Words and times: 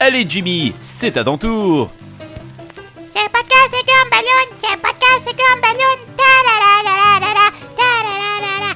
Allez 0.00 0.24
Jimmy, 0.28 0.74
c'est 0.80 1.16
à 1.16 1.24
ton 1.24 1.38
tour. 1.38 1.90
C'est 3.12 3.28
podcast, 3.30 3.70
c'est 3.70 3.86
comme 3.86 4.10
ballon. 4.10 4.46
C'est 4.56 4.76
podcast, 4.76 5.20
c'est 5.24 5.36
comme 5.36 5.60
ballon. 5.60 5.96
Ta 6.16 6.22
la 6.46 6.56
la 6.60 6.72
la 6.84 6.94
la 7.20 7.30
la 7.34 7.46
ta 7.78 7.90
la 8.04 8.14
la 8.20 8.28
la 8.44 8.54
la. 8.66 8.70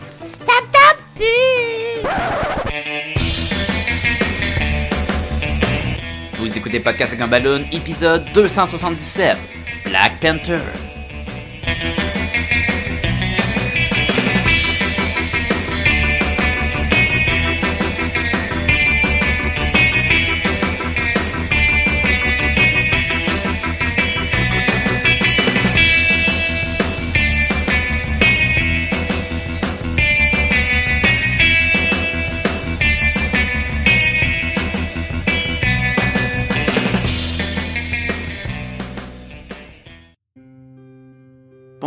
Ça 0.46 0.54
me 0.62 0.66
tente 0.72 1.00
plus. 1.16 1.98
Vous 6.38 6.50
écoutez 6.56 6.80
Podcast 6.80 7.12
avec 7.12 7.20
un 7.22 7.28
ballon, 7.28 7.64
épisode 7.72 8.24
277, 8.32 9.36
Black 9.84 10.20
Panther. 10.20 10.60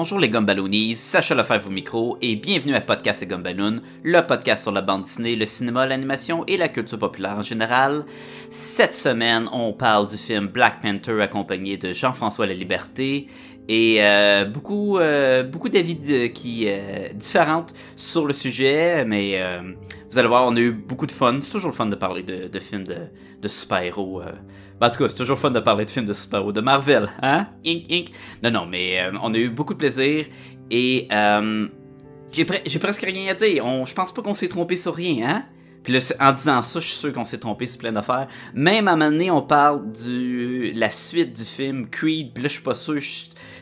Bonjour 0.01 0.19
les 0.19 0.29
Gumballoonies, 0.29 0.95
Sacha 0.95 1.35
Lefebvre 1.35 1.67
au 1.67 1.71
micro 1.71 2.17
et 2.23 2.35
bienvenue 2.35 2.73
à 2.73 2.81
Podcast 2.81 3.21
et 3.21 3.27
Gumballoon, 3.27 3.75
le 4.01 4.25
podcast 4.25 4.63
sur 4.63 4.71
la 4.71 4.81
bande 4.81 5.03
dessinée, 5.03 5.35
le 5.35 5.45
cinéma, 5.45 5.85
l'animation 5.85 6.43
et 6.47 6.57
la 6.57 6.69
culture 6.69 6.97
populaire 6.97 7.37
en 7.37 7.43
général. 7.43 8.05
Cette 8.49 8.95
semaine, 8.95 9.47
on 9.53 9.73
parle 9.73 10.07
du 10.07 10.17
film 10.17 10.47
Black 10.47 10.81
Panther 10.81 11.21
accompagné 11.21 11.77
de 11.77 11.91
Jean-François 11.91 12.47
La 12.47 12.55
Liberté 12.55 13.27
et 13.69 13.97
euh, 13.99 14.45
beaucoup, 14.45 14.97
euh, 14.97 15.43
beaucoup 15.43 15.69
d'avis 15.69 15.99
euh, 16.09 17.09
différentes 17.13 17.75
sur 17.95 18.25
le 18.25 18.33
sujet, 18.33 19.05
mais 19.05 19.39
vous 20.11 20.19
allez 20.19 20.27
voir, 20.27 20.45
on 20.45 20.55
a 20.55 20.59
eu 20.59 20.71
beaucoup 20.71 21.05
de 21.05 21.11
fun. 21.11 21.39
C'est 21.41 21.51
toujours 21.51 21.71
le 21.71 21.75
fun 21.75 21.85
de 21.85 21.95
parler 21.95 22.21
de, 22.23 22.47
de 22.47 22.59
films 22.59 22.83
de, 22.83 22.97
de 23.41 23.47
super-héros. 23.47 24.21
euh. 24.21 24.31
Ben, 24.79 24.87
en 24.87 24.89
tout 24.89 24.99
cas, 24.99 25.09
c'est 25.09 25.17
toujours 25.17 25.37
fun 25.39 25.51
de 25.51 25.59
parler 25.59 25.85
de 25.85 25.89
films 25.89 26.05
de 26.05 26.13
super-héros 26.13 26.51
de 26.51 26.61
Marvel, 26.61 27.09
hein? 27.21 27.47
Ink, 27.65 27.85
ink. 27.89 28.11
Non, 28.43 28.51
non, 28.51 28.65
mais 28.65 28.99
euh, 28.99 29.11
on 29.23 29.33
a 29.33 29.37
eu 29.37 29.49
beaucoup 29.49 29.73
de 29.73 29.79
plaisir 29.79 30.25
et 30.69 31.07
euh, 31.11 31.67
j'ai 32.31 32.43
pre- 32.43 32.61
j'ai 32.65 32.79
presque 32.79 33.03
rien 33.03 33.31
à 33.31 33.33
dire. 33.35 33.65
On, 33.65 33.85
je 33.85 33.93
pense 33.93 34.11
pas 34.13 34.21
qu'on 34.21 34.33
s'est 34.33 34.49
trompé 34.49 34.75
sur 34.75 34.93
rien, 34.95 35.29
hein? 35.29 35.45
Puis 35.83 35.93
là, 35.93 35.99
en 36.19 36.31
disant 36.31 36.61
ça, 36.61 36.79
je 36.79 36.85
suis 36.85 36.95
sûr 36.95 37.11
qu'on 37.11 37.25
s'est 37.25 37.39
trompé 37.39 37.65
sur 37.65 37.79
plein 37.79 37.91
d'affaires. 37.91 38.27
Même 38.53 38.87
à 38.87 38.91
un 38.91 38.95
moment 38.95 39.09
donné, 39.09 39.31
on 39.31 39.41
parle 39.41 39.91
du 39.91 40.73
la 40.75 40.91
suite 40.91 41.35
du 41.35 41.43
film 41.43 41.89
Creed. 41.89 42.33
Puis 42.33 42.43
là, 42.43 42.49
je 42.49 42.53
suis 42.53 42.63
pas 42.63 42.75
sûr 42.75 42.99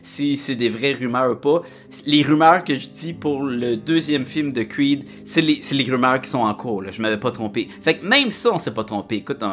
si 0.09 0.37
c'est 0.37 0.55
des 0.55 0.69
vraies 0.69 0.93
rumeurs 0.93 1.31
ou 1.31 1.35
pas. 1.35 1.61
Les 2.05 2.23
rumeurs 2.23 2.63
que 2.63 2.73
je 2.75 2.89
dis 2.89 3.13
pour 3.13 3.43
le 3.43 3.77
deuxième 3.77 4.25
film 4.25 4.51
de 4.51 4.63
Creed, 4.63 5.05
c'est 5.23 5.41
les, 5.41 5.89
rumeurs 5.89 6.19
qui 6.21 6.29
sont 6.29 6.39
en 6.39 6.53
cours. 6.55 6.81
Là. 6.81 6.91
Je 6.91 7.01
m'avais 7.01 7.19
pas 7.19 7.31
trompé. 7.31 7.67
Fait 7.81 7.97
que 7.97 8.05
même 8.05 8.31
ça, 8.31 8.51
on 8.53 8.57
s'est 8.57 8.73
pas 8.73 8.83
trompé. 8.83 9.17
Écoute, 9.17 9.43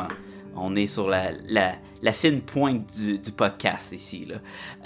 on, 0.56 0.74
est 0.74 0.86
sur 0.86 1.08
la, 1.08 1.32
la 2.02 2.12
fine 2.12 2.40
pointe 2.40 2.86
du, 2.98 3.18
du 3.18 3.32
podcast 3.32 3.92
ici. 3.92 4.26
Là. 4.26 4.36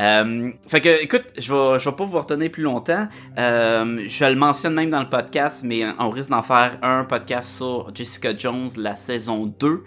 Euh, 0.01 0.51
fait 0.67 0.81
que, 0.81 1.03
écoute, 1.03 1.25
je 1.39 1.53
vais, 1.53 1.79
je 1.79 1.89
vais 1.89 1.97
pas 1.97 2.05
vous 2.05 2.19
retenir 2.19 2.51
plus 2.51 2.63
longtemps. 2.63 3.09
Euh, 3.39 4.05
je 4.07 4.25
le 4.25 4.37
mentionne 4.37 4.75
même 4.75 4.91
dans 4.91 5.01
le 5.01 5.09
podcast, 5.09 5.63
mais 5.65 5.85
on 5.99 6.11
risque 6.11 6.31
d'en 6.31 6.43
faire 6.43 6.79
un 6.83 7.05
podcast 7.05 7.51
sur 7.51 7.95
Jessica 7.95 8.37
Jones, 8.37 8.71
la 8.77 8.97
saison 8.97 9.47
2. 9.47 9.85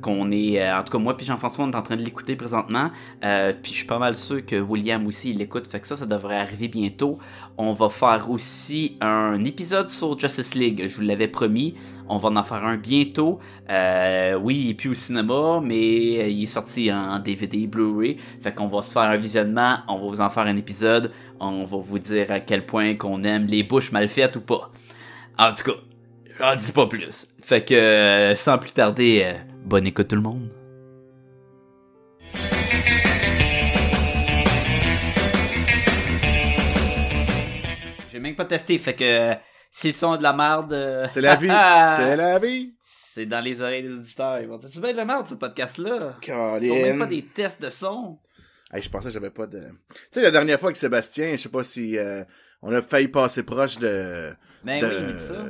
Qu'on 0.00 0.30
est, 0.32 0.60
euh, 0.60 0.78
en 0.78 0.82
tout 0.82 0.92
cas, 0.92 0.98
moi 0.98 1.16
puis 1.16 1.24
Jean-François, 1.24 1.64
on 1.64 1.70
est 1.70 1.76
en 1.76 1.82
train 1.82 1.96
de 1.96 2.02
l'écouter 2.02 2.36
présentement. 2.36 2.90
Puis 3.20 3.72
je 3.72 3.78
suis 3.78 3.86
pas 3.86 3.98
mal 3.98 4.16
sûr 4.16 4.44
que 4.44 4.56
William 4.56 5.06
aussi, 5.06 5.32
l'écoute. 5.32 5.66
Fait 5.66 5.80
que 5.80 5.86
ça, 5.86 5.96
ça 5.96 6.06
devrait 6.06 6.38
arriver 6.38 6.68
bientôt. 6.68 7.18
On 7.56 7.72
va 7.72 7.88
faire 7.88 8.30
aussi 8.30 8.96
un 9.00 9.44
épisode 9.44 9.88
sur 9.88 10.18
Justice 10.18 10.54
League. 10.54 10.84
Je 10.86 10.96
vous 10.96 11.02
l'avais 11.02 11.28
promis. 11.28 11.74
On 12.08 12.18
va 12.18 12.28
en 12.28 12.42
faire 12.42 12.64
un 12.64 12.76
bientôt. 12.76 13.38
Oui, 13.68 14.56
il 14.64 14.70
est 14.70 14.74
plus 14.74 14.90
au 14.90 14.94
cinéma, 14.94 15.60
mais 15.62 16.30
il 16.30 16.42
est 16.42 16.48
sorti 16.48 16.63
en 16.92 17.18
DVD, 17.18 17.66
Blu-ray. 17.66 18.16
Fait 18.40 18.54
qu'on 18.54 18.66
va 18.66 18.82
se 18.82 18.92
faire 18.92 19.02
un 19.02 19.16
visionnement. 19.16 19.78
On 19.88 19.96
va 19.96 20.06
vous 20.06 20.20
en 20.20 20.30
faire 20.30 20.44
un 20.44 20.56
épisode. 20.56 21.12
On 21.40 21.64
va 21.64 21.78
vous 21.78 21.98
dire 21.98 22.30
à 22.30 22.40
quel 22.40 22.66
point 22.66 22.94
qu'on 22.94 23.22
aime 23.24 23.46
les 23.46 23.62
bouches 23.62 23.92
mal 23.92 24.08
faites 24.08 24.36
ou 24.36 24.40
pas. 24.40 24.68
En 25.38 25.52
tout 25.52 25.72
cas, 25.72 25.78
j'en 26.38 26.56
dis 26.56 26.72
pas 26.72 26.86
plus. 26.86 27.28
Fait 27.42 27.64
que, 27.64 27.74
euh, 27.74 28.34
sans 28.34 28.58
plus 28.58 28.72
tarder, 28.72 29.22
euh, 29.24 29.34
bonne 29.64 29.86
écoute 29.86 30.08
tout 30.08 30.16
le 30.16 30.22
monde. 30.22 30.48
J'ai 38.12 38.18
même 38.20 38.34
pas 38.36 38.44
testé, 38.44 38.78
fait 38.78 38.94
que 38.94 39.04
euh, 39.04 39.34
si 39.70 39.88
le 39.88 39.92
son 39.92 40.16
de 40.16 40.22
la 40.22 40.32
merde, 40.32 40.72
euh, 40.72 41.06
C'est 41.10 41.20
la 41.20 41.34
vie, 41.34 41.48
c'est 41.96 42.16
la 42.16 42.38
vie. 42.38 42.74
C'est 43.14 43.26
dans 43.26 43.40
les 43.40 43.60
oreilles 43.62 43.82
des 43.84 43.92
auditeurs. 43.92 44.40
Ils 44.40 44.48
vont 44.48 44.56
dire, 44.58 44.68
c'est 44.68 44.80
bien 44.80 44.92
de 44.92 44.96
la 44.96 45.04
merde 45.04 45.28
ce 45.28 45.34
podcast-là. 45.34 46.14
Ils 46.60 46.68
font 46.68 46.82
même 46.82 46.98
pas 46.98 47.06
des 47.06 47.24
tests 47.24 47.62
de 47.62 47.70
son. 47.70 48.18
Hey, 48.72 48.82
je 48.82 48.90
pensais 48.90 49.06
que 49.06 49.12
j'avais 49.12 49.30
pas 49.30 49.46
de... 49.46 49.60
Tu 49.60 49.96
sais, 50.10 50.22
la 50.22 50.32
dernière 50.32 50.58
fois 50.58 50.68
avec 50.70 50.76
Sébastien, 50.76 51.32
je 51.36 51.42
sais 51.42 51.48
pas 51.48 51.62
si... 51.62 51.96
euh, 51.96 52.24
on 52.60 52.72
a 52.72 52.82
failli 52.82 53.06
passer 53.08 53.44
proche 53.44 53.78
de... 53.78 54.32
Ben 54.64 54.80
de- 54.80 55.12
oui, 55.12 55.20
ça. 55.20 55.44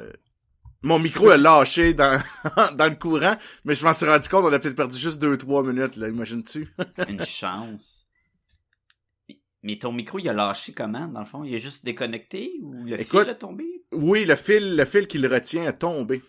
Mon 0.82 0.98
micro 0.98 1.30
a 1.30 1.38
lâché 1.38 1.94
dans, 1.94 2.20
dans 2.76 2.88
le 2.90 2.96
courant, 2.96 3.34
mais 3.64 3.74
je 3.74 3.82
m'en 3.86 3.94
suis 3.94 4.04
rendu 4.04 4.28
compte, 4.28 4.44
on 4.44 4.52
a 4.52 4.58
peut-être 4.58 4.76
perdu 4.76 4.98
juste 4.98 5.22
2-3 5.22 5.66
minutes, 5.66 5.96
là, 5.96 6.08
imagines-tu? 6.08 6.68
Une 7.08 7.24
chance. 7.24 8.04
Mais- 9.62 9.78
ton 9.78 9.92
micro, 9.92 10.18
il 10.18 10.28
a 10.28 10.34
lâché 10.34 10.72
comment, 10.74 11.06
dans 11.08 11.20
le 11.20 11.26
fond? 11.26 11.44
Il 11.44 11.54
a 11.54 11.58
juste 11.58 11.82
déconnecté 11.86 12.52
ou 12.60 12.84
le 12.84 13.00
Écoute- 13.00 13.22
fil 13.22 13.30
a 13.30 13.34
tombé? 13.34 13.64
oui, 13.92 14.26
le 14.26 14.34
fil, 14.36 14.76
le 14.76 14.84
fil 14.84 15.06
qui 15.06 15.16
le 15.16 15.28
retient 15.28 15.64
a 15.66 15.72
tombé. 15.72 16.20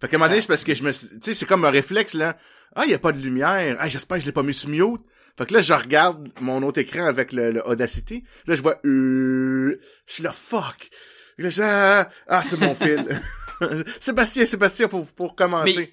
Fait 0.00 0.08
qu'à 0.08 0.16
un 0.16 0.18
moment 0.18 0.28
donné, 0.28 0.40
c'est 0.40 0.48
parce 0.48 0.64
que 0.64 0.74
je 0.74 0.82
me 0.82 0.90
tu 0.92 1.18
sais, 1.22 1.34
c'est 1.34 1.46
comme 1.46 1.64
un 1.64 1.70
réflexe, 1.70 2.14
là. 2.14 2.36
Ah, 2.74 2.82
il 2.84 2.90
y 2.90 2.94
a 2.94 2.98
pas 2.98 3.12
de 3.12 3.18
lumière. 3.18 3.76
Ah, 3.80 3.88
j'espère 3.88 4.16
que 4.18 4.22
je 4.22 4.26
l'ai 4.26 4.32
pas 4.32 4.42
mis 4.42 4.52
sur 4.54 4.68
mute. 4.68 5.00
Fait 5.38 5.46
que 5.46 5.54
là, 5.54 5.60
je 5.60 5.72
regarde 5.74 6.28
mon 6.40 6.62
autre 6.62 6.78
écran 6.80 7.06
avec 7.06 7.32
le, 7.32 7.50
le 7.52 7.66
Audacity. 7.66 8.24
Là, 8.46 8.54
je 8.56 8.62
vois, 8.62 8.78
euh, 8.84 9.80
je 10.06 10.12
suis 10.12 10.22
là, 10.22 10.32
fuck. 10.32 10.88
Là, 11.38 11.48
je- 11.50 11.62
ah, 11.62 12.08
ah, 12.28 12.42
c'est 12.44 12.58
mon 12.60 12.74
fil. 12.76 13.04
Sébastien, 14.00 14.44
Sébastien, 14.46 14.88
pour, 14.88 15.06
pour 15.06 15.34
commencer. 15.34 15.92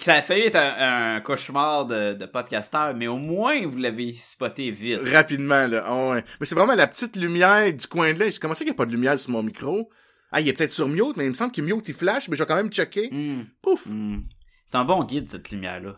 Ça 0.00 0.14
a 0.14 0.22
failli 0.22 0.44
être 0.44 0.56
un, 0.56 1.16
un 1.16 1.20
cauchemar 1.20 1.84
de, 1.84 2.14
de 2.14 2.24
podcasteur, 2.26 2.94
mais 2.94 3.08
au 3.08 3.18
moins 3.18 3.66
vous 3.66 3.76
l'avez 3.76 4.12
spoté 4.12 4.70
vite. 4.70 5.00
Rapidement, 5.06 5.66
là. 5.66 5.84
Ah 5.86 5.94
ouais. 6.10 6.24
Mais 6.40 6.46
c'est 6.46 6.54
vraiment 6.54 6.74
la 6.74 6.86
petite 6.86 7.16
lumière 7.16 7.70
du 7.72 7.86
coin 7.86 8.12
de 8.14 8.18
l'œil. 8.18 8.32
Je 8.32 8.40
commençais 8.40 8.64
qu'il 8.64 8.72
n'y 8.72 8.76
a 8.76 8.78
pas 8.78 8.86
de 8.86 8.92
lumière 8.92 9.18
sur 9.18 9.30
mon 9.32 9.42
micro. 9.42 9.90
Ah, 10.32 10.40
il 10.40 10.48
est 10.48 10.52
peut-être 10.54 10.72
sur 10.72 10.88
mute, 10.88 11.16
mais 11.16 11.26
il 11.26 11.30
me 11.30 11.34
semble 11.34 11.52
qu'il 11.52 11.64
mute, 11.64 11.86
il 11.88 11.94
flash, 11.94 12.28
mais 12.28 12.36
je 12.36 12.42
vais 12.42 12.46
quand 12.46 12.56
même 12.56 12.70
checker. 12.72 13.10
Hmm, 13.12 13.44
Pouf. 13.60 13.86
hmm. 13.86 14.22
C'est 14.66 14.76
un 14.78 14.84
bon 14.84 15.04
guide, 15.04 15.28
cette 15.28 15.50
lumière-là. 15.50 15.96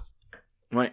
Ouais. 0.72 0.93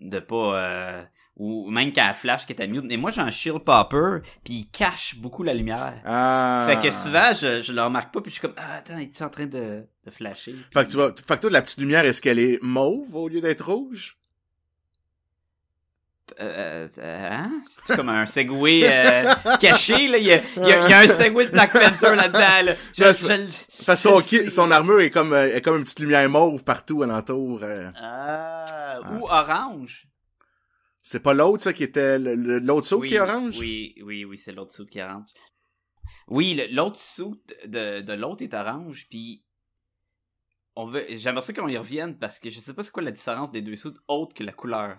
De 0.00 0.18
pas... 0.18 0.60
euh, 0.60 1.02
ou 1.36 1.70
même 1.70 1.92
quand 1.94 2.06
elle 2.06 2.14
flash, 2.14 2.42
est 2.50 2.60
à 2.60 2.66
mute. 2.66 2.84
Mais 2.84 2.98
moi, 2.98 3.10
j'ai 3.10 3.22
un 3.22 3.30
shield 3.30 3.60
popper, 3.60 4.18
puis 4.44 4.54
il 4.54 4.70
cache 4.70 5.16
beaucoup 5.16 5.42
la 5.42 5.54
lumière. 5.54 5.94
Ah. 6.04 6.66
Fait 6.68 6.86
que 6.86 6.94
souvent, 6.94 7.32
je, 7.32 7.62
je 7.62 7.72
le 7.72 7.82
remarque 7.82 8.12
pas, 8.12 8.20
puis 8.20 8.30
je 8.30 8.34
suis 8.38 8.42
comme, 8.42 8.54
ah, 8.58 8.74
attends, 8.76 8.98
es-tu 8.98 9.22
en 9.22 9.30
train 9.30 9.46
de, 9.46 9.84
de 10.04 10.10
flasher? 10.10 10.54
Fait 10.74 10.84
que 10.84 10.90
tu 10.90 10.98
vas, 10.98 11.08
fait 11.14 11.36
que 11.36 11.40
toi, 11.40 11.50
la 11.50 11.62
petite 11.62 11.78
lumière, 11.78 12.04
est-ce 12.04 12.20
qu'elle 12.20 12.38
est 12.38 12.58
mauve 12.62 13.14
au 13.16 13.28
lieu 13.28 13.40
d'être 13.40 13.64
rouge? 13.72 14.18
Euh, 16.40 16.88
euh, 16.98 17.28
hein? 17.30 17.62
C'est 17.68 17.96
comme 17.96 18.08
un 18.08 18.24
segway 18.26 18.82
euh, 18.84 19.24
caché, 19.60 20.08
là? 20.08 20.18
Il 20.18 20.24
y 20.24 20.32
a, 20.32 20.36
il 20.56 20.62
y 20.68 20.72
a- 20.72 20.84
il 20.86 20.90
y 20.90 20.92
a 20.94 20.98
un 21.00 21.08
segway 21.08 21.46
de 21.46 21.50
Black 21.50 21.72
Panther 21.72 22.16
là-dedans, 22.16 22.62
là. 22.66 22.74
Je- 22.94 23.04
Ouais, 23.04 23.14
je 23.14 23.24
c'est- 23.24 23.36
le- 23.38 23.46
Fait 23.48 24.40
que 24.44 24.50
son, 24.50 24.70
armure 24.70 25.00
est 25.00 25.10
comme, 25.10 25.32
euh, 25.32 25.54
est 25.54 25.60
comme 25.60 25.76
une 25.78 25.82
petite 25.84 25.98
lumière 26.00 26.28
mauve 26.30 26.64
partout 26.64 27.02
alentour. 27.02 27.60
Ah, 27.96 29.00
ou 29.12 29.26
orange. 29.28 30.06
C'est 31.02 31.20
pas 31.20 31.34
l'autre, 31.34 31.64
ça, 31.64 31.72
qui 31.72 31.82
était 31.82 32.18
l'autre 32.18 32.86
saut 32.86 33.00
oui, 33.00 33.08
qui 33.08 33.14
est 33.16 33.20
orange? 33.20 33.58
Oui, 33.58 33.94
oui, 34.04 34.24
oui, 34.24 34.38
c'est 34.38 34.52
l'autre 34.52 34.72
saut 34.72 34.86
qui 34.86 35.00
est 35.00 35.02
orange. 35.02 35.26
Oui, 36.28 36.60
l'autre 36.70 37.00
saut 37.00 37.34
de, 37.66 38.00
de 38.00 38.12
l'autre 38.12 38.42
est 38.42 38.54
orange, 38.54 39.06
puis 39.10 39.44
on 40.76 40.86
veut, 40.86 41.04
j'aimerais 41.10 41.42
ça 41.42 41.52
qu'on 41.52 41.68
y 41.68 41.76
revienne 41.76 42.16
parce 42.18 42.38
que 42.38 42.48
je 42.48 42.60
sais 42.60 42.72
pas 42.72 42.82
c'est 42.84 42.92
quoi 42.92 43.02
la 43.02 43.10
différence 43.10 43.50
des 43.50 43.60
deux 43.62 43.76
sauts 43.76 43.92
autre 44.08 44.34
que 44.34 44.44
la 44.44 44.52
couleur. 44.52 44.98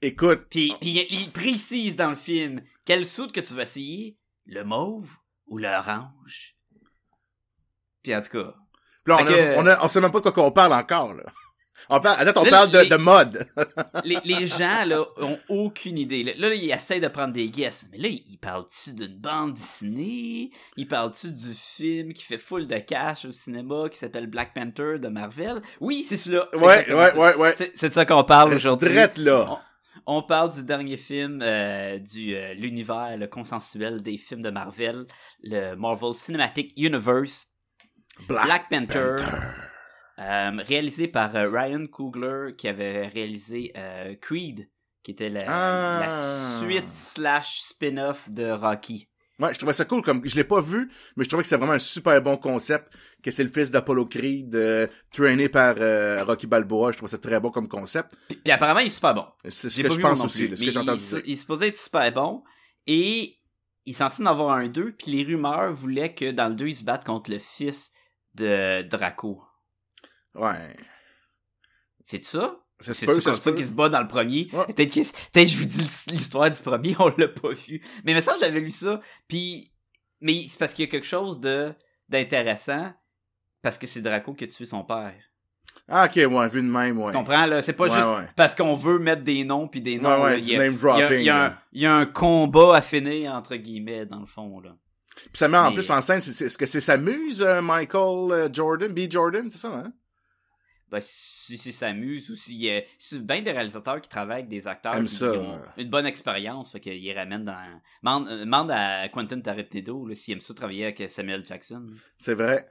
Écoute, 0.00 0.46
Puis, 0.48 0.72
puis 0.80 1.06
il, 1.10 1.32
précise 1.32 1.96
dans 1.96 2.10
le 2.10 2.14
film 2.14 2.62
quel 2.86 3.04
soude 3.04 3.32
que 3.32 3.40
tu 3.40 3.54
vas 3.54 3.62
essayer, 3.62 4.16
le 4.46 4.62
mauve 4.62 5.16
ou 5.46 5.58
l'orange. 5.58 6.54
Puis 8.02 8.14
en 8.14 8.22
tout 8.22 8.30
cas, 8.30 8.54
là, 9.06 9.16
on, 9.16 9.18
a, 9.18 9.24
que- 9.24 9.58
on, 9.58 9.66
a- 9.66 9.84
on 9.84 9.88
sait 9.88 10.00
même 10.00 10.12
pas 10.12 10.18
de 10.18 10.22
quoi 10.22 10.32
qu'on 10.32 10.52
parle 10.52 10.72
encore, 10.72 11.14
là. 11.14 11.24
On 11.90 12.00
parle, 12.00 12.20
à 12.20 12.24
date, 12.24 12.36
on 12.36 12.44
Là, 12.44 12.50
parle 12.50 12.70
de, 12.70 12.78
les- 12.80 12.88
de 12.88 12.96
mode. 12.96 13.46
les, 14.04 14.18
les 14.24 14.46
gens, 14.46 14.84
là, 14.84 15.02
ont 15.18 15.38
aucune 15.48 15.96
idée. 15.98 16.22
Là, 16.22 16.32
là, 16.36 16.54
ils 16.54 16.70
essayent 16.70 17.00
de 17.00 17.08
prendre 17.08 17.32
des 17.32 17.48
guesses. 17.50 17.86
Mais 17.92 17.98
là, 17.98 18.08
ils 18.08 18.38
parlent-tu 18.38 18.92
d'une 18.92 19.16
bande 19.18 19.54
dessinée? 19.54 20.50
Ils 20.76 20.86
parlent-tu 20.86 21.30
du 21.30 21.54
film 21.54 22.12
qui 22.12 22.24
fait 22.24 22.38
full 22.38 22.66
de 22.66 22.76
cash 22.78 23.24
au 23.24 23.32
cinéma, 23.32 23.88
qui 23.90 23.96
s'appelle 23.98 24.26
Black 24.26 24.52
Panther 24.54 24.98
de 24.98 25.08
Marvel? 25.08 25.62
Oui, 25.80 26.04
c'est 26.06 26.16
celui-là. 26.16 26.48
Ouais, 26.54 26.92
ouais, 26.92 27.14
ouais, 27.16 27.34
ouais. 27.36 27.54
C'est 27.74 27.88
de 27.88 27.94
ça 27.94 28.04
qu'on 28.04 28.24
parle 28.24 28.54
aujourd'hui. 28.54 28.94
Là. 29.16 29.62
On 30.06 30.22
parle 30.22 30.52
du 30.52 30.64
dernier 30.64 30.96
film 30.96 31.40
euh, 31.42 31.98
du 31.98 32.34
euh, 32.34 32.54
l'univers 32.54 33.16
le 33.18 33.26
consensuel 33.26 34.00
des 34.02 34.16
films 34.16 34.42
de 34.42 34.50
Marvel, 34.50 35.06
le 35.42 35.74
Marvel 35.74 36.14
Cinematic 36.14 36.72
Universe, 36.76 37.48
Black, 38.28 38.44
Black 38.44 38.68
Panther, 38.70 39.16
Panther. 39.18 39.38
Euh, 40.18 40.50
réalisé 40.66 41.08
par 41.08 41.34
euh, 41.36 41.48
Ryan 41.50 41.86
Coogler 41.86 42.54
qui 42.56 42.68
avait 42.68 43.06
réalisé 43.08 43.72
euh, 43.76 44.14
Creed, 44.20 44.68
qui 45.02 45.12
était 45.12 45.28
la, 45.28 45.44
Ah. 45.48 46.00
la 46.00 46.60
suite 46.66 46.90
slash 46.90 47.60
spin-off 47.60 48.30
de 48.30 48.50
Rocky. 48.50 49.08
Ouais, 49.40 49.54
je 49.54 49.58
trouvais 49.58 49.72
ça 49.72 49.84
cool. 49.84 50.02
Comme 50.02 50.20
je 50.24 50.34
l'ai 50.34 50.42
pas 50.42 50.60
vu, 50.60 50.90
mais 51.16 51.22
je 51.22 51.28
trouvais 51.28 51.44
que 51.44 51.48
c'est 51.48 51.56
vraiment 51.56 51.74
un 51.74 51.78
super 51.78 52.20
bon 52.20 52.36
concept. 52.36 52.92
Que 53.22 53.30
c'est 53.30 53.44
le 53.44 53.50
fils 53.50 53.70
d'Apollo 53.70 54.06
Creed, 54.06 54.52
euh, 54.56 54.88
traîné 55.12 55.48
par 55.48 55.76
euh, 55.78 56.24
Rocky 56.24 56.48
Balboa. 56.48 56.90
Je 56.90 56.96
trouve 56.96 57.08
ça 57.08 57.18
très 57.18 57.38
bon 57.38 57.50
comme 57.52 57.68
concept. 57.68 58.12
Puis, 58.26 58.36
puis 58.36 58.52
apparemment, 58.52 58.80
il 58.80 58.88
est 58.88 58.90
super 58.90 59.14
bon. 59.14 59.26
C'est 59.48 59.70
ce 59.70 59.80
que 59.80 59.90
je 59.92 60.00
pense 60.00 60.24
aussi. 60.24 60.48
là, 60.48 60.56
ce 60.56 60.60
mais 60.60 60.66
que 60.66 60.72
j'ai 60.72 60.78
entendu 60.80 61.02
il, 61.24 61.30
il 61.30 61.36
se 61.38 61.46
posait 61.46 61.68
être 61.68 61.78
super 61.78 62.10
bon 62.12 62.42
et 62.88 63.38
il 63.86 63.90
est 63.90 63.94
censé 63.94 64.22
en 64.24 64.26
avoir 64.26 64.50
un 64.56 64.66
2 64.66 64.92
puis 64.98 65.12
les 65.12 65.22
rumeurs 65.22 65.72
voulaient 65.72 66.14
que 66.14 66.32
dans 66.32 66.48
le 66.48 66.56
2 66.56 66.66
il 66.66 66.74
se 66.74 66.82
batte 66.84 67.04
contre 67.04 67.30
le 67.30 67.38
fils 67.38 67.92
de 68.34 68.82
Draco. 68.82 69.40
Ouais. 70.34 70.74
C'est 72.02 72.24
ça? 72.24 72.56
Ça 72.80 72.94
C'est 72.94 73.06
peut, 73.06 73.14
sûr 73.14 73.22
ça 73.24 73.30
comme 73.32 73.40
ça 73.40 73.50
peut. 73.50 73.56
qu'il 73.56 73.66
se 73.66 73.72
bat 73.72 73.88
dans 73.88 74.00
le 74.00 74.08
premier. 74.08 74.48
Ouais. 74.52 74.64
Peut-être 74.66 74.92
que 74.94 75.00
peut-être 75.00 75.48
je 75.48 75.58
vous 75.58 75.64
dis 75.64 75.84
l'histoire 76.10 76.50
du 76.50 76.62
premier, 76.62 76.94
on 77.00 77.08
l'a 77.16 77.28
pas 77.28 77.50
vu. 77.52 77.82
Mais 78.04 78.12
il 78.12 78.14
me 78.14 78.20
semble 78.20 78.38
que 78.38 78.44
j'avais 78.46 78.60
lu 78.60 78.70
ça. 78.70 79.00
Puis 79.26 79.72
mais 80.20 80.46
c'est 80.48 80.58
parce 80.58 80.74
qu'il 80.74 80.84
y 80.84 80.88
a 80.88 80.90
quelque 80.90 81.06
chose 81.06 81.40
de 81.40 81.72
d'intéressant 82.08 82.92
parce 83.62 83.76
que 83.78 83.86
c'est 83.86 84.00
Draco 84.00 84.32
qui 84.34 84.44
a 84.44 84.46
tué 84.46 84.64
son 84.64 84.84
père. 84.84 85.14
Ah, 85.88 86.06
ok, 86.06 86.16
ouais, 86.16 86.48
vu 86.48 86.62
de 86.62 86.68
même, 86.68 86.98
ouais. 86.98 87.10
Tu 87.12 87.16
comprends 87.16 87.46
là, 87.46 87.62
c'est 87.62 87.72
pas 87.72 87.84
Ouais, 87.84 87.90
juste 87.94 88.06
ouais. 88.06 88.28
parce 88.36 88.54
qu'on 88.54 88.74
veut 88.74 88.98
mettre 88.98 89.22
des 89.22 89.42
noms 89.44 89.68
puis 89.68 89.80
des 89.80 89.98
noms. 89.98 90.22
ouais, 90.22 90.38
il, 90.38 90.48
y 90.48 90.54
a, 90.54 90.58
name 90.58 90.74
il 90.74 90.76
y 90.76 90.76
a- 90.76 90.98
dropping. 90.98 91.18
il 91.18 91.24
y 91.24 91.30
a 91.30 91.36
un, 91.36 91.48
là. 91.48 91.62
il 91.72 91.82
y 91.82 91.86
a 91.86 91.94
un 91.94 92.06
combat 92.06 92.76
à 92.76 92.80
finir 92.82 93.32
entre 93.32 93.56
guillemets 93.56 94.06
dans 94.06 94.20
le 94.20 94.26
fond 94.26 94.60
là. 94.60 94.76
Puis 95.16 95.30
ça 95.34 95.48
met 95.48 95.56
en 95.58 95.68
Mais- 95.70 95.74
plus 95.74 95.90
en 95.90 96.00
scène, 96.00 96.18
est-ce 96.18 96.56
que 96.58 96.66
c'est 96.66 96.80
sa 96.80 96.96
muse, 96.96 97.42
euh, 97.42 97.60
Michael 97.60 98.30
euh, 98.32 98.48
Jordan, 98.52 98.92
B. 98.92 99.10
Jordan, 99.10 99.50
c'est 99.50 99.58
ça, 99.58 99.68
hein? 99.74 99.92
Ben, 100.90 101.00
si 101.02 101.58
si 101.58 101.72
s'amuse 101.72 102.30
ou 102.30 102.36
si 102.36 102.70
euh, 102.70 102.80
c'est 102.98 103.24
bien 103.24 103.42
des 103.42 103.52
réalisateurs 103.52 104.00
qui 104.00 104.08
travaillent 104.08 104.38
avec 104.38 104.48
des 104.48 104.66
acteurs 104.66 104.98
qui, 104.98 105.08
ça, 105.08 105.30
qui 105.30 105.36
ont 105.38 105.54
ouais. 105.54 105.60
une 105.76 105.90
bonne 105.90 106.06
expérience, 106.06 106.72
fait 106.72 106.80
qu'ils 106.80 107.12
ramènent 107.12 107.44
dans. 107.44 107.80
Demande, 108.02 108.70
euh, 108.70 109.04
à 109.04 109.08
Quentin 109.08 109.40
Tarantino 109.40 110.14
s'il 110.14 110.34
aime 110.34 110.40
ça 110.40 110.54
travailler 110.54 110.84
avec 110.84 111.10
Samuel 111.10 111.44
Jackson. 111.44 111.86
C'est 112.18 112.34
vrai. 112.34 112.66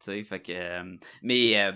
Tu 0.00 0.12
sais, 0.12 0.24
fait 0.24 0.40
que. 0.40 0.52
euh, 0.52 0.96
mais 1.22 1.58
euh, 1.62 1.72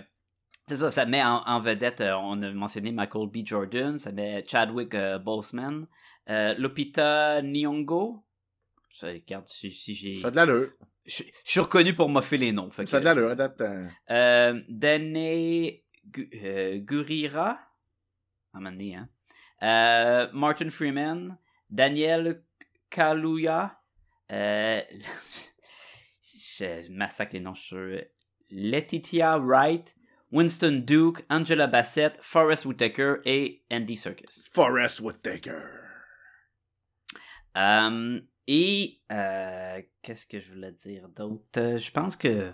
c'est 0.67 0.77
ça, 0.77 0.91
ça 0.91 1.07
met 1.07 1.23
en, 1.23 1.41
en 1.47 1.59
vedette, 1.59 2.01
euh, 2.01 2.13
on 2.13 2.39
a 2.43 2.51
mentionné 2.51 2.91
Michael 2.91 3.27
B. 3.27 3.37
Jordan, 3.43 3.97
ça 3.97 4.11
met 4.11 4.43
Chadwick 4.47 4.93
euh, 4.93 5.17
Boseman, 5.17 5.87
euh, 6.29 6.53
Lupita 6.59 7.41
Nyong'o. 7.41 8.23
Ça, 8.91 9.07
regarde, 9.07 9.47
si, 9.47 9.71
si 9.71 9.95
j'ai. 9.95 10.13
Ça 10.13 10.29
de 10.29 10.35
l'allure. 10.35 10.73
Je 11.09 11.23
je 11.23 11.51
suis 11.51 11.59
reconnu 11.59 11.95
pour 11.95 12.07
moffer 12.09 12.37
les 12.37 12.51
noms. 12.51 12.69
Fait 12.71 12.87
Ça 12.87 12.97
a 12.97 12.99
de 12.99 13.05
l'allure, 13.05 13.35
date. 13.35 13.59
euh, 13.61 13.87
euh, 14.11 14.61
Dane 14.69 15.13
Gu- 16.05 16.29
euh, 16.43 16.77
Gurira? 16.77 17.59
À 18.53 18.59
hein. 18.59 19.09
Euh, 19.63 20.27
Martin 20.33 20.69
Freeman. 20.69 21.37
Daniel 21.69 22.43
Kaluuya. 22.89 23.79
Euh, 24.31 24.81
je 26.23 26.89
massacre 26.91 27.33
les 27.33 27.39
noms, 27.39 27.53
je 27.53 27.61
suis 27.61 27.69
sûr. 27.69 28.01
Letitia 28.51 29.37
Wright. 29.37 29.95
Winston 30.31 30.83
Duke. 30.85 31.25
Angela 31.29 31.67
Bassett. 31.67 32.17
Forrest 32.21 32.65
Whitaker. 32.65 33.15
Et 33.25 33.63
Andy 33.71 33.95
Serkis. 33.95 34.49
Forrest 34.53 34.99
Whitaker. 35.01 35.61
Euh, 37.57 38.19
et 38.51 38.99
euh, 39.11 39.79
qu'est-ce 40.01 40.25
que 40.25 40.39
je 40.39 40.51
voulais 40.53 40.71
dire 40.71 41.07
d'autre? 41.15 41.43
Euh, 41.57 41.77
Je 41.77 41.91
pense 41.91 42.15
que 42.15 42.49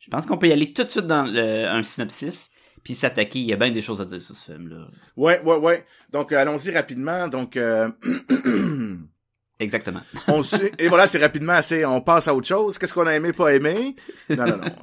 je 0.00 0.08
pense 0.10 0.26
qu'on 0.26 0.36
peut 0.38 0.48
y 0.48 0.52
aller 0.52 0.72
tout 0.72 0.82
de 0.84 0.88
suite 0.88 1.06
dans 1.06 1.22
le- 1.24 1.66
un 1.68 1.82
synopsis 1.84 2.50
puis 2.82 2.94
s'attaquer. 2.94 3.38
Il 3.38 3.44
y 3.46 3.52
a 3.52 3.56
bien 3.56 3.70
des 3.70 3.82
choses 3.82 4.00
à 4.00 4.04
dire 4.06 4.20
sur 4.20 4.34
ce 4.34 4.52
film-là. 4.52 4.88
Ouais, 5.16 5.40
ouais, 5.42 5.56
ouais. 5.58 5.86
Donc, 6.10 6.32
euh, 6.32 6.38
allons-y 6.38 6.70
rapidement. 6.74 7.28
Donc, 7.28 7.56
euh, 7.56 7.90
Exactement. 9.58 10.00
on 10.28 10.42
suit- 10.42 10.72
et 10.78 10.88
voilà, 10.88 11.06
c'est 11.06 11.18
rapidement 11.18 11.52
assez. 11.52 11.84
On 11.84 12.00
passe 12.00 12.28
à 12.28 12.34
autre 12.34 12.46
chose. 12.48 12.78
Qu'est-ce 12.78 12.94
qu'on 12.94 13.06
a 13.06 13.14
aimé, 13.14 13.32
pas 13.34 13.54
aimé? 13.54 13.94
Non, 14.30 14.46
non, 14.46 14.56
non. 14.56 14.74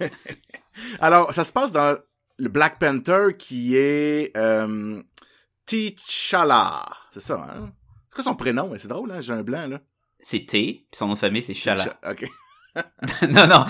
Alors, 1.00 1.32
ça 1.34 1.44
se 1.44 1.52
passe 1.52 1.72
dans 1.72 1.98
le 2.38 2.48
Black 2.48 2.78
Panther 2.78 3.34
qui 3.36 3.76
est 3.76 4.30
euh, 4.36 5.02
T'Challa. 5.66 6.84
C'est 7.12 7.20
ça, 7.20 7.48
hein? 7.52 7.72
C'est 8.12 8.16
quoi 8.16 8.24
son 8.24 8.34
prénom? 8.36 8.70
C'est 8.76 8.88
drôle, 8.88 9.10
hein 9.10 9.22
J'ai 9.22 9.32
un 9.32 9.42
blanc 9.42 9.66
là. 9.66 9.80
C'est 10.20 10.44
T, 10.46 10.62
puis 10.62 10.86
son 10.92 11.06
nom 11.08 11.14
de 11.14 11.18
famille 11.18 11.42
c'est 11.42 11.54
Chala. 11.54 11.98
Ok. 12.08 12.28
non 13.28 13.46
non, 13.48 13.66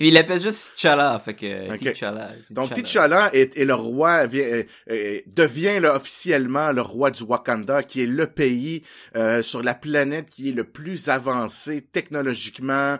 il 0.00 0.16
appelle 0.16 0.40
juste 0.40 0.72
Chala, 0.76 1.20
fait 1.20 1.34
que 1.34 1.72
Ok. 1.72 1.78
T'Challa. 1.92 2.30
Donc 2.50 2.70
T'Challa. 2.74 3.28
T'Challa 3.30 3.34
est, 3.34 3.56
est 3.58 3.64
le 3.64 3.74
roi, 3.74 4.26
vient- 4.26 4.44
euh, 4.44 4.64
euh, 4.90 5.20
devient 5.28 5.78
là, 5.80 5.94
officiellement 5.94 6.72
le 6.72 6.80
roi 6.82 7.12
du 7.12 7.22
Wakanda, 7.22 7.82
qui 7.84 8.02
est 8.02 8.06
le 8.06 8.26
pays 8.26 8.82
euh, 9.14 9.40
sur 9.42 9.62
la 9.62 9.74
planète 9.74 10.30
qui 10.30 10.48
est 10.48 10.52
le 10.52 10.64
plus 10.64 11.08
avancé 11.10 11.82
technologiquement, 11.92 12.98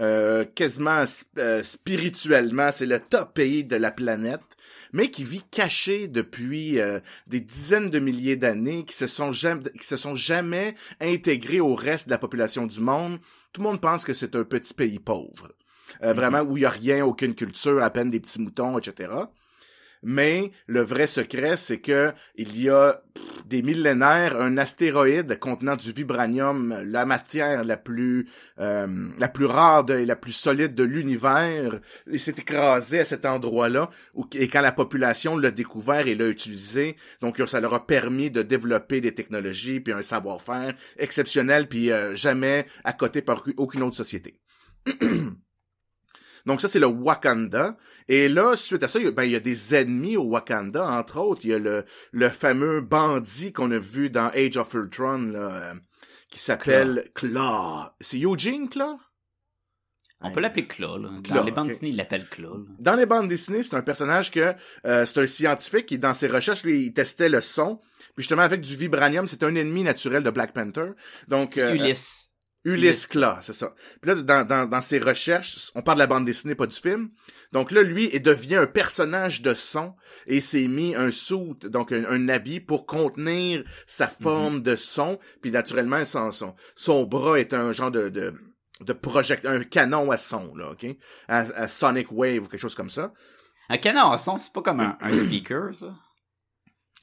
euh, 0.00 0.44
quasiment 0.54 1.04
euh, 1.38 1.62
spirituellement. 1.64 2.68
C'est 2.72 2.86
le 2.86 3.00
top 3.00 3.34
pays 3.34 3.64
de 3.64 3.76
la 3.76 3.90
planète 3.90 4.40
mais 4.92 5.10
qui 5.10 5.24
vit 5.24 5.42
caché 5.50 6.08
depuis 6.08 6.78
euh, 6.80 7.00
des 7.26 7.40
dizaines 7.40 7.90
de 7.90 7.98
milliers 7.98 8.36
d'années, 8.36 8.84
qui 8.84 8.94
se 8.94 9.06
sont 9.06 9.32
jamais, 9.32 9.70
qui 9.78 9.86
se 9.86 9.96
sont 9.96 10.14
jamais 10.14 10.74
intégrés 11.00 11.60
au 11.60 11.74
reste 11.74 12.06
de 12.06 12.12
la 12.12 12.18
population 12.18 12.66
du 12.66 12.80
monde. 12.80 13.18
Tout 13.52 13.62
le 13.62 13.68
monde 13.68 13.80
pense 13.80 14.04
que 14.04 14.14
c'est 14.14 14.34
un 14.36 14.44
petit 14.44 14.74
pays 14.74 14.98
pauvre, 14.98 15.52
Euh, 16.02 16.12
vraiment 16.12 16.40
où 16.42 16.56
il 16.56 16.62
y 16.62 16.66
a 16.66 16.70
rien, 16.70 17.04
aucune 17.04 17.34
culture, 17.34 17.82
à 17.82 17.90
peine 17.90 18.10
des 18.10 18.20
petits 18.20 18.40
moutons, 18.40 18.76
etc. 18.78 19.10
Mais 20.02 20.50
le 20.66 20.80
vrai 20.80 21.06
secret, 21.06 21.56
c'est 21.56 21.80
que 21.80 22.12
il 22.36 22.60
y 22.60 22.68
a 22.68 23.00
des 23.46 23.62
millénaires 23.62 24.40
un 24.40 24.58
astéroïde 24.58 25.38
contenant 25.38 25.76
du 25.76 25.92
vibranium, 25.92 26.74
la 26.84 27.06
matière 27.06 27.64
la 27.64 27.76
plus 27.76 28.28
euh, 28.58 28.86
la 29.18 29.28
plus 29.28 29.46
rare 29.46 29.88
et 29.90 30.04
la 30.04 30.16
plus 30.16 30.32
solide 30.32 30.74
de 30.74 30.82
l'univers, 30.82 31.80
et 32.10 32.18
s'est 32.18 32.34
écrasé 32.36 33.00
à 33.00 33.04
cet 33.04 33.24
endroit-là. 33.24 33.90
Et 34.34 34.48
quand 34.48 34.62
la 34.62 34.72
population 34.72 35.36
l'a 35.36 35.50
découvert 35.50 36.06
et 36.06 36.14
l'a 36.14 36.28
utilisé, 36.28 36.96
donc 37.20 37.40
ça 37.46 37.60
leur 37.60 37.74
a 37.74 37.86
permis 37.86 38.30
de 38.30 38.42
développer 38.42 39.00
des 39.00 39.14
technologies 39.14 39.80
puis 39.80 39.92
un 39.92 40.02
savoir-faire 40.02 40.74
exceptionnel 40.98 41.68
puis 41.68 41.92
euh, 41.92 42.14
jamais 42.14 42.66
à 42.84 42.92
côté 42.92 43.22
par 43.22 43.44
aucune 43.56 43.82
autre 43.82 43.96
société. 43.96 44.40
Donc 46.46 46.60
ça, 46.60 46.68
c'est 46.68 46.78
le 46.78 46.86
Wakanda. 46.86 47.76
Et 48.08 48.28
là, 48.28 48.56
suite 48.56 48.82
à 48.82 48.88
ça, 48.88 48.98
il 48.98 49.04
y 49.04 49.08
a, 49.08 49.10
ben, 49.10 49.24
il 49.24 49.32
y 49.32 49.36
a 49.36 49.40
des 49.40 49.74
ennemis 49.74 50.16
au 50.16 50.24
Wakanda, 50.24 50.88
entre 50.88 51.18
autres. 51.18 51.42
Il 51.44 51.50
y 51.50 51.54
a 51.54 51.58
le, 51.58 51.84
le 52.12 52.28
fameux 52.28 52.80
bandit 52.80 53.52
qu'on 53.52 53.70
a 53.72 53.78
vu 53.78 54.10
dans 54.10 54.28
Age 54.28 54.56
of 54.56 54.72
Ultron, 54.74 55.18
là, 55.32 55.38
euh, 55.38 55.74
qui 56.30 56.38
s'appelle 56.38 57.10
Claw. 57.14 57.90
C'est 58.00 58.18
Eugene 58.18 58.68
Claw? 58.68 58.98
On 60.22 60.30
peut 60.30 60.40
l'appeler 60.40 60.66
Claw, 60.66 60.96
là. 60.96 61.10
Dans 61.10 61.20
Claw, 61.22 61.44
les 61.44 61.50
bandes 61.52 61.66
ok. 61.66 61.72
dessinées, 61.72 61.90
ils 61.90 61.96
l'appellent 61.96 62.28
Claw. 62.28 62.56
là. 62.56 62.64
Dans 62.78 62.94
les 62.96 63.06
bandes 63.06 63.28
dessinées, 63.28 63.62
c'est 63.62 63.76
un 63.76 63.82
personnage 63.82 64.30
que 64.30 64.54
euh, 64.86 65.04
c'est 65.04 65.20
un 65.20 65.26
scientifique 65.26 65.86
qui, 65.86 65.98
dans 65.98 66.14
ses 66.14 66.26
recherches, 66.26 66.64
lui, 66.64 66.86
il 66.86 66.92
testait 66.94 67.28
le 67.28 67.42
son. 67.42 67.80
Puis 68.14 68.22
justement, 68.22 68.42
avec 68.42 68.62
du 68.62 68.76
vibranium, 68.76 69.28
c'est 69.28 69.42
un 69.42 69.54
ennemi 69.54 69.82
naturel 69.82 70.22
de 70.22 70.30
Black 70.30 70.54
Panther. 70.54 70.92
Donc, 71.28 71.58
euh, 71.58 71.74
Ulysse. 71.74 72.25
Ulysse 72.66 73.06
Claw, 73.06 73.36
c'est 73.42 73.52
ça. 73.52 73.74
Puis 74.00 74.10
là, 74.10 74.16
dans, 74.16 74.44
dans, 74.44 74.68
dans 74.68 74.82
ses 74.82 74.98
recherches, 74.98 75.70
on 75.76 75.82
parle 75.82 75.98
de 75.98 76.02
la 76.02 76.08
bande 76.08 76.24
dessinée, 76.24 76.56
pas 76.56 76.66
du 76.66 76.76
film. 76.76 77.10
Donc 77.52 77.70
là, 77.70 77.84
lui, 77.84 78.10
il 78.12 78.20
devient 78.20 78.56
un 78.56 78.66
personnage 78.66 79.40
de 79.40 79.54
son 79.54 79.94
et 80.26 80.40
s'est 80.40 80.66
mis 80.66 80.96
un 80.96 81.12
suit, 81.12 81.54
donc 81.62 81.92
un, 81.92 82.04
un 82.10 82.28
habit 82.28 82.58
pour 82.58 82.84
contenir 82.84 83.62
sa 83.86 84.08
forme 84.08 84.62
de 84.62 84.74
son. 84.74 85.20
Puis 85.42 85.52
naturellement, 85.52 86.04
son, 86.04 86.32
son, 86.32 86.56
son 86.74 87.04
bras 87.04 87.38
est 87.38 87.54
un 87.54 87.72
genre 87.72 87.92
de, 87.92 88.08
de, 88.08 88.34
de 88.80 88.92
project, 88.92 89.46
un 89.46 89.62
canon 89.62 90.10
à 90.10 90.18
son, 90.18 90.52
là, 90.56 90.72
OK? 90.72 90.86
À, 91.28 91.38
à 91.38 91.68
Sonic 91.68 92.10
Wave 92.10 92.42
ou 92.42 92.48
quelque 92.48 92.60
chose 92.60 92.74
comme 92.74 92.90
ça. 92.90 93.12
Un 93.68 93.78
canon 93.78 94.10
à 94.10 94.18
son, 94.18 94.38
c'est 94.38 94.52
pas 94.52 94.62
comme 94.62 94.80
un, 94.80 94.98
un 95.00 95.10
speaker, 95.24 95.72
ça? 95.72 95.94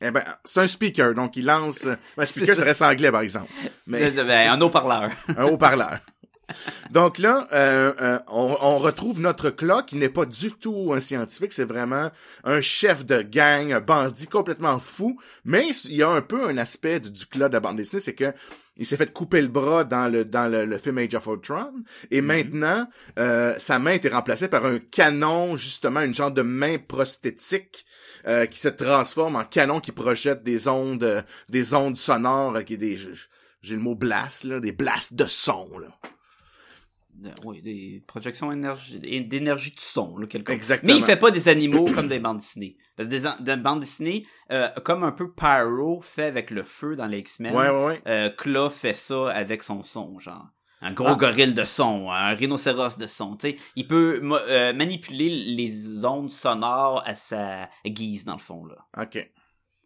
Eh 0.02 0.12
ben, 0.12 0.24
c'est 0.44 0.60
un 0.60 0.68
speaker, 0.68 1.14
donc 1.14 1.36
il 1.38 1.46
lance... 1.46 1.88
Un 2.18 2.26
speaker, 2.26 2.56
ça. 2.56 2.62
ça 2.62 2.66
reste 2.66 2.82
anglais, 2.82 3.12
par 3.12 3.22
exemple. 3.22 3.52
Mais 3.88 4.12
Ben, 4.12 4.52
un 4.52 4.60
haut-parleur. 4.62 5.12
un 5.38 5.46
haut-parleur. 5.46 6.00
Donc 6.92 7.18
là, 7.18 7.48
euh, 7.54 7.94
euh, 8.02 8.20
on, 8.28 8.56
on 8.62 8.78
retrouve 8.78 9.20
notre 9.22 9.50
Claw 9.50 9.84
qui 9.86 9.96
n'est 9.96 10.10
pas 10.10 10.26
du 10.26 10.52
tout 10.52 10.92
un 10.94 11.00
scientifique, 11.00 11.54
c'est 11.54 11.64
vraiment 11.64 12.12
un 12.44 12.62
chef 12.62 13.06
de 13.06 13.22
gang, 13.22 13.72
un 13.72 13.80
bandit 13.80 14.28
complètement 14.28 14.80
fou. 14.80 15.20
Mais 15.46 15.70
il 15.86 15.96
y 15.96 16.04
a 16.04 16.10
un 16.10 16.22
peu 16.22 16.48
un 16.48 16.58
aspect 16.58 17.00
du, 17.00 17.12
du 17.12 17.26
Claw 17.26 17.48
de 17.48 17.54
la 17.54 17.60
bande 17.60 17.78
dessinée, 17.78 18.02
c'est 18.02 18.14
que 18.14 18.34
il 18.78 18.88
s'est 18.88 18.98
fait 18.98 19.12
couper 19.14 19.42
le 19.42 19.48
bras 19.48 19.84
dans 19.84 20.12
le 20.12 20.26
dans 20.26 20.52
le, 20.52 20.66
le 20.66 20.78
film 20.78 20.98
Age 20.98 21.14
of 21.14 21.28
Ultron 21.28 21.72
et 22.10 22.22
maintenant 22.22 22.88
euh, 23.20 23.54
sa 23.60 23.78
main 23.78 23.92
était 23.92 24.10
remplacée 24.10 24.48
par 24.48 24.66
un 24.66 24.80
canon 24.80 25.56
justement 25.56 26.02
une 26.02 26.14
genre 26.14 26.32
de 26.32 26.42
main 26.42 26.78
prosthétique 26.80 27.86
euh, 28.28 28.46
qui 28.46 28.58
se 28.60 28.70
transforme 28.70 29.36
en 29.36 29.44
canon 29.46 29.80
qui 29.80 29.92
projette 29.92 30.44
des 30.44 30.68
ondes 30.68 31.04
euh, 31.04 31.22
des 31.50 31.74
ondes 31.74 31.98
sonores 31.98 32.56
euh, 32.56 32.62
qui 32.62 32.76
est 32.76 32.78
des 32.78 32.96
j'ai 32.96 33.76
le 33.76 33.82
mot 33.82 33.96
blast 33.96 34.44
là 34.44 34.60
des 34.60 34.72
blasts 34.72 35.14
de 35.16 35.26
son 35.26 35.78
là 35.80 35.88
Oui, 37.46 37.62
des 37.62 38.04
projections 38.08 38.52
énergie- 38.52 39.00
d'énergie 39.00 39.72
de 39.72 39.80
son, 39.80 40.18
là, 40.18 40.26
quelque 40.28 40.52
Exactement. 40.52 40.94
Mais 40.94 41.00
il 41.00 41.06
fait 41.06 41.16
pas 41.16 41.32
des 41.32 41.48
animaux 41.48 41.86
comme 41.86 42.08
des 42.10 42.20
bandes 42.20 42.40
dessinées. 42.40 42.76
Parce 42.96 43.08
que 43.08 43.12
des, 43.12 43.28
an- 43.28 43.38
des 43.40 43.56
bandes 43.56 43.80
dessinées, 43.82 44.26
euh, 44.52 44.68
comme 44.84 45.04
un 45.04 45.12
peu 45.12 45.32
Pyro 45.32 46.02
fait 46.02 46.24
avec 46.26 46.50
le 46.52 46.64
feu 46.64 46.96
dans 46.96 47.06
les 47.06 47.20
X-Men, 47.20 47.56
ouais 47.56 47.70
ouais 47.70 47.86
ouais 47.86 48.02
euh, 48.08 48.30
Claw 48.30 48.70
fait 48.70 48.94
ça 48.96 49.30
avec 49.30 49.64
son 49.64 49.84
son, 49.84 50.20
genre. 50.20 50.48
Un 50.84 50.92
gros 50.92 51.08
Ah. 51.10 51.16
gorille 51.16 51.54
de 51.54 51.64
son, 51.64 52.12
un 52.12 52.34
rhinocéros 52.36 52.98
de 52.98 53.08
son, 53.08 53.36
tu 53.38 53.52
sais. 53.52 53.58
Il 53.76 53.88
peut 53.88 54.20
euh, 54.50 54.74
manipuler 54.74 55.30
les 55.30 56.06
ondes 56.06 56.30
sonores 56.30 57.02
à 57.06 57.16
sa 57.16 57.70
guise, 57.86 58.26
dans 58.26 58.34
le 58.34 58.40
fond, 58.40 58.66
là. 58.66 58.76
ok 59.02 59.30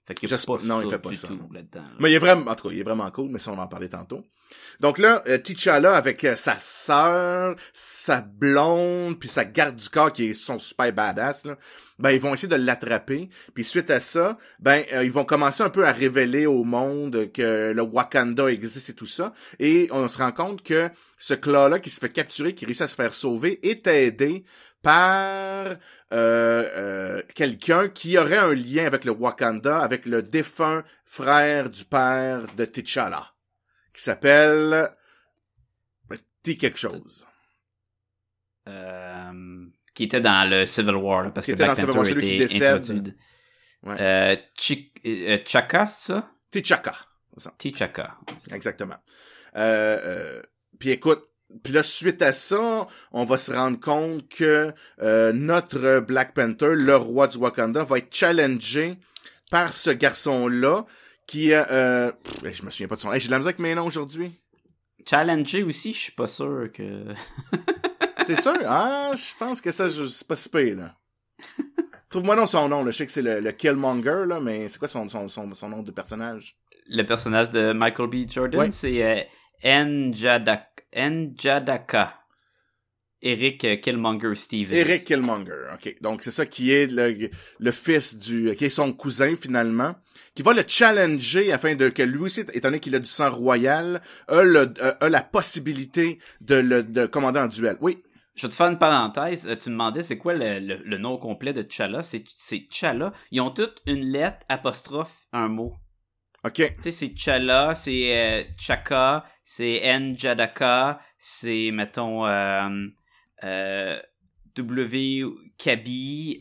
Fait 0.08 0.14
qu'il 0.14 0.30
pas 0.30 0.38
non, 0.64 0.80
ça 0.80 0.86
il 0.86 0.90
fait 0.90 1.00
pas 1.00 1.10
du 1.10 1.18
ça, 1.18 1.28
tout 1.28 1.38
là-dedans. 1.52 1.82
là. 1.82 1.96
Mais 2.00 2.12
il 2.12 2.16
est 2.16 2.20
vraiment, 2.20 2.50
en 2.50 2.56
tout 2.56 2.70
cas, 2.70 2.74
il 2.74 2.80
est 2.80 2.84
vraiment 2.84 3.12
cool, 3.12 3.30
mais 3.30 3.40
ça, 3.40 3.52
on 3.52 3.58
va 3.58 3.64
en 3.64 3.68
parler 3.68 3.90
tantôt. 3.90 4.24
Donc 4.80 5.00
là, 5.00 5.22
euh, 5.28 5.38
T'Challa 5.38 5.98
avec 5.98 6.24
euh, 6.24 6.38
sa 6.38 6.56
sœur, 6.58 7.58
sa 7.74 8.22
blonde, 8.22 9.20
puis 9.20 9.28
sa 9.28 9.44
garde 9.44 9.76
du 9.76 9.90
corps 9.90 10.14
qui 10.14 10.30
est 10.30 10.34
son 10.34 10.60
super 10.60 10.94
badass, 10.94 11.44
là, 11.44 11.58
ben 12.00 12.12
ils 12.12 12.22
vont 12.22 12.34
essayer 12.34 12.48
de 12.48 12.56
l'attraper. 12.56 13.30
Puis 13.54 13.66
suite 13.66 13.90
à 13.90 14.00
ça, 14.00 14.38
ben 14.60 14.84
euh, 14.94 15.04
ils 15.04 15.12
vont 15.12 15.26
commencer 15.26 15.64
un 15.64 15.70
peu 15.70 15.86
à 15.86 15.92
révéler 15.92 16.46
au 16.46 16.64
monde 16.64 17.30
que 17.34 17.74
le 17.74 17.82
Wakanda 17.82 18.50
existe 18.50 18.90
et 18.92 18.94
tout 18.94 19.08
ça. 19.08 19.34
Et 19.60 19.90
on 19.92 20.08
se 20.08 20.20
rend 20.20 20.32
compte 20.32 20.64
que 20.64 20.90
ce 21.18 21.34
Claw-là 21.34 21.80
qui 21.80 21.90
se 21.90 22.00
fait 22.00 22.10
capturer, 22.14 22.56
qui 22.56 22.66
réussit 22.66 22.84
à 22.84 22.88
se 22.88 22.96
faire 22.96 23.14
sauver, 23.14 23.60
est 23.68 23.86
aidé 23.88 24.46
par 24.82 25.66
euh, 25.68 25.76
euh, 26.14 27.22
quelqu'un 27.36 27.90
qui 27.90 28.18
aurait 28.18 28.38
un 28.38 28.54
lien 28.54 28.86
avec 28.86 29.06
le 29.06 29.12
Wakanda, 29.12 29.80
avec 29.80 30.06
le 30.06 30.22
défunt 30.22 30.84
frère 31.06 31.70
du 31.70 31.84
père 31.86 32.42
de 32.56 32.66
T'Challa, 32.66 33.34
qui 33.94 34.02
s'appelle 34.04 34.90
T 36.44 36.58
quelque 36.58 36.80
chose. 36.80 37.28
Euh, 38.68 39.66
qui 39.94 40.04
était 40.04 40.22
dans 40.22 40.50
le 40.50 40.66
Civil 40.66 40.96
War, 40.96 41.24
là, 41.24 41.32
parce 41.32 41.46
Qui 41.46 41.52
que 41.52 41.56
était 41.56 41.64
Black 41.66 41.76
Civil 41.78 41.90
War, 41.90 41.98
Panther 41.98 42.12
celui 42.12 42.28
qui 42.28 42.36
était 42.36 42.80
décède. 42.80 43.16
Ouais. 43.84 43.96
Euh, 44.02 44.36
euh, 45.06 45.40
Chaka, 45.46 45.86
ça? 45.86 46.32
T'Chaka, 46.52 46.96
T'Chaka. 47.58 48.18
exactement. 48.52 48.98
Euh, 49.56 50.42
puis 50.80 50.92
écoute, 50.92 51.28
puis 51.64 51.74
là, 51.74 51.82
suite 51.84 52.22
à 52.22 52.34
ça, 52.34 52.88
on 53.12 53.24
va 53.26 53.38
se 53.38 53.52
rendre 53.52 53.80
compte 53.80 54.28
que 54.30 54.74
euh, 55.02 55.32
notre 55.34 56.00
Black 56.02 56.34
Panther, 56.34 56.72
le 56.76 56.96
roi 56.96 57.28
du 57.28 57.38
Wakanda, 57.38 57.84
va 57.84 58.00
être 58.00 58.14
challengé 58.14 58.98
par 59.50 59.74
ce 59.74 59.90
garçon-là 59.90 60.86
qui. 61.26 61.54
Euh, 61.54 62.12
pff, 62.12 62.54
je 62.54 62.64
me 62.64 62.70
souviens 62.70 62.88
pas 62.88 62.96
de 62.96 63.02
son... 63.02 63.14
Hey, 63.14 63.20
J'ai 63.22 63.28
de 63.28 63.32
la 63.32 63.40
misère 63.40 63.50
avec 63.50 63.60
mes 63.60 63.76
noms 63.76 63.86
aujourd'hui. 63.86 64.34
Challenger 65.10 65.64
aussi, 65.64 65.94
je 65.94 66.00
suis 66.00 66.12
pas 66.12 66.28
sûr 66.28 66.70
que... 66.74 67.06
T'es 68.26 68.36
sûr? 68.36 68.58
Ah, 68.66 69.12
je 69.16 69.32
pense 69.40 69.62
que 69.62 69.72
ça, 69.72 69.90
c'est 69.90 70.28
pas 70.28 70.36
si 70.36 70.50
pire, 70.50 70.76
là. 70.76 70.96
Trouve-moi 72.10 72.36
non 72.36 72.46
son 72.48 72.68
nom, 72.68 72.84
là. 72.84 72.92
Je 72.92 72.98
sais 72.98 73.06
que 73.06 73.12
c'est 73.12 73.22
le, 73.22 73.40
le 73.40 73.52
Killmonger, 73.52 74.26
là, 74.28 74.42
mais 74.42 74.68
c'est 74.68 74.80
quoi 74.80 74.90
son, 74.90 75.08
son, 75.08 75.30
son, 75.30 75.54
son 75.56 75.70
nom 75.70 75.82
de 75.82 75.92
personnage? 75.92 76.58
Le 76.90 77.04
personnage 77.04 77.52
de 77.52 77.72
Michael 77.72 78.08
B. 78.10 78.30
Jordan, 78.30 78.60
Ouais. 78.60 78.72
c'est 78.72 79.02
euh. 79.04 79.22
Njadaka. 80.96 82.14
Eric 83.22 83.64
euh, 83.66 83.76
Killmonger 83.78 84.36
Stevens. 84.36 84.76
Eric 84.76 85.06
Killmonger, 85.06 85.66
ok. 85.74 85.96
Donc 86.02 86.22
c'est 86.22 86.32
ça 86.32 86.46
qui 86.46 86.72
est 86.72 86.92
le, 86.92 87.30
le 87.58 87.72
fils 87.72 88.16
du, 88.18 88.56
qui 88.56 88.66
est 88.66 88.70
son 88.70 88.94
cousin 88.94 89.36
finalement, 89.36 89.96
qui 90.36 90.44
va 90.44 90.54
le 90.54 90.62
challenger 90.68 91.52
afin 91.52 91.74
de 91.74 91.90
que 91.90 92.04
lui 92.04 92.20
aussi, 92.20 92.42
étant 92.42 92.68
donné 92.70 92.80
qu'il 92.80 92.94
a 92.94 93.00
du 93.00 93.08
sang 93.08 93.32
royal, 93.32 94.02
a, 94.28 94.44
le, 94.44 94.72
a, 94.82 94.90
a 95.04 95.10
la 95.10 95.24
possibilité 95.24 96.20
de 96.42 96.56
le 96.56 96.84
de 96.84 97.08
commander 97.08 97.40
en 97.40 97.48
duel. 97.48 97.78
Oui, 97.82 98.04
Je 98.36 98.44
vais 98.44 98.50
te 98.50 98.56
faire 98.56 98.68
une 98.70 98.78
parenthèse. 98.78 99.48
Euh, 99.48 99.56
tu 99.56 99.70
me 99.70 99.74
demandais 99.74 100.04
c'est 100.04 100.20
quoi 100.20 100.36
le, 100.36 100.60
le- 100.60 100.84
le 100.86 100.98
nom 101.00 101.18
complet 101.18 101.54
de 101.54 101.64
T'Challa? 101.64 102.04
C'est 102.04 102.24
c'est 102.38 102.68
T'Challa. 102.70 103.14
Ils 103.32 103.42
ont 103.42 103.50
toutes 103.50 103.82
une 103.88 104.06
lettre, 104.06 104.46
apostrophe, 104.48 105.26
un 105.34 105.48
mot. 105.48 105.74
Ok. 106.44 106.54
Tu 106.54 106.64
sais, 106.82 106.92
c'est 106.92 107.10
T'Challa, 107.14 107.76
c'est 107.76 108.18
euh, 108.18 108.44
Chaka, 108.58 109.26
c'est 109.44 109.82
Njadaka, 110.00 111.00
c'est, 111.18 111.72
mettons, 111.72 112.26
euh, 112.26 112.70
euh, 113.44 114.00
W 114.56 115.26
Kabi, 115.58 116.38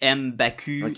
M 0.00 0.32
Baku. 0.32 0.92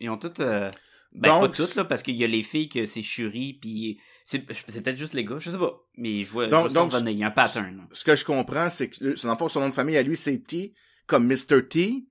Ils 0.00 0.10
ont 0.10 0.18
toutes... 0.18 0.38
ben, 0.40 0.70
Donc, 1.12 1.40
pas 1.40 1.48
toutes, 1.48 1.74
là, 1.76 1.84
parce 1.84 2.02
qu'il 2.02 2.16
y 2.16 2.24
a 2.24 2.26
les 2.26 2.42
filles 2.42 2.68
que 2.68 2.86
c'est 2.86 3.02
Shuri, 3.02 3.54
puis 3.54 3.98
c'est 4.24 4.40
peut-être 4.40 4.96
juste 4.98 5.14
les 5.14 5.24
gars, 5.24 5.38
je 5.38 5.50
sais 5.50 5.58
pas. 5.58 5.80
Mais 5.96 6.22
je 6.22 6.30
vois, 6.30 6.44
je 6.44 6.50
Donc- 6.50 6.92
ça. 6.92 7.00
Il 7.06 7.18
y 7.18 7.24
a 7.24 7.28
un 7.28 7.30
pattern. 7.30 7.86
Ce 7.92 8.04
que 8.04 8.14
je 8.14 8.24
comprends, 8.24 8.68
c'est 8.68 8.90
que 8.90 9.16
son 9.16 9.28
enfant, 9.30 9.48
son 9.48 9.60
nom 9.60 9.68
de 9.68 9.74
famille 9.74 9.96
à 9.96 10.02
lui, 10.02 10.16
c'est 10.16 10.38
T, 10.38 10.74
comme 11.06 11.26
Mr. 11.26 11.66
T, 11.66 12.07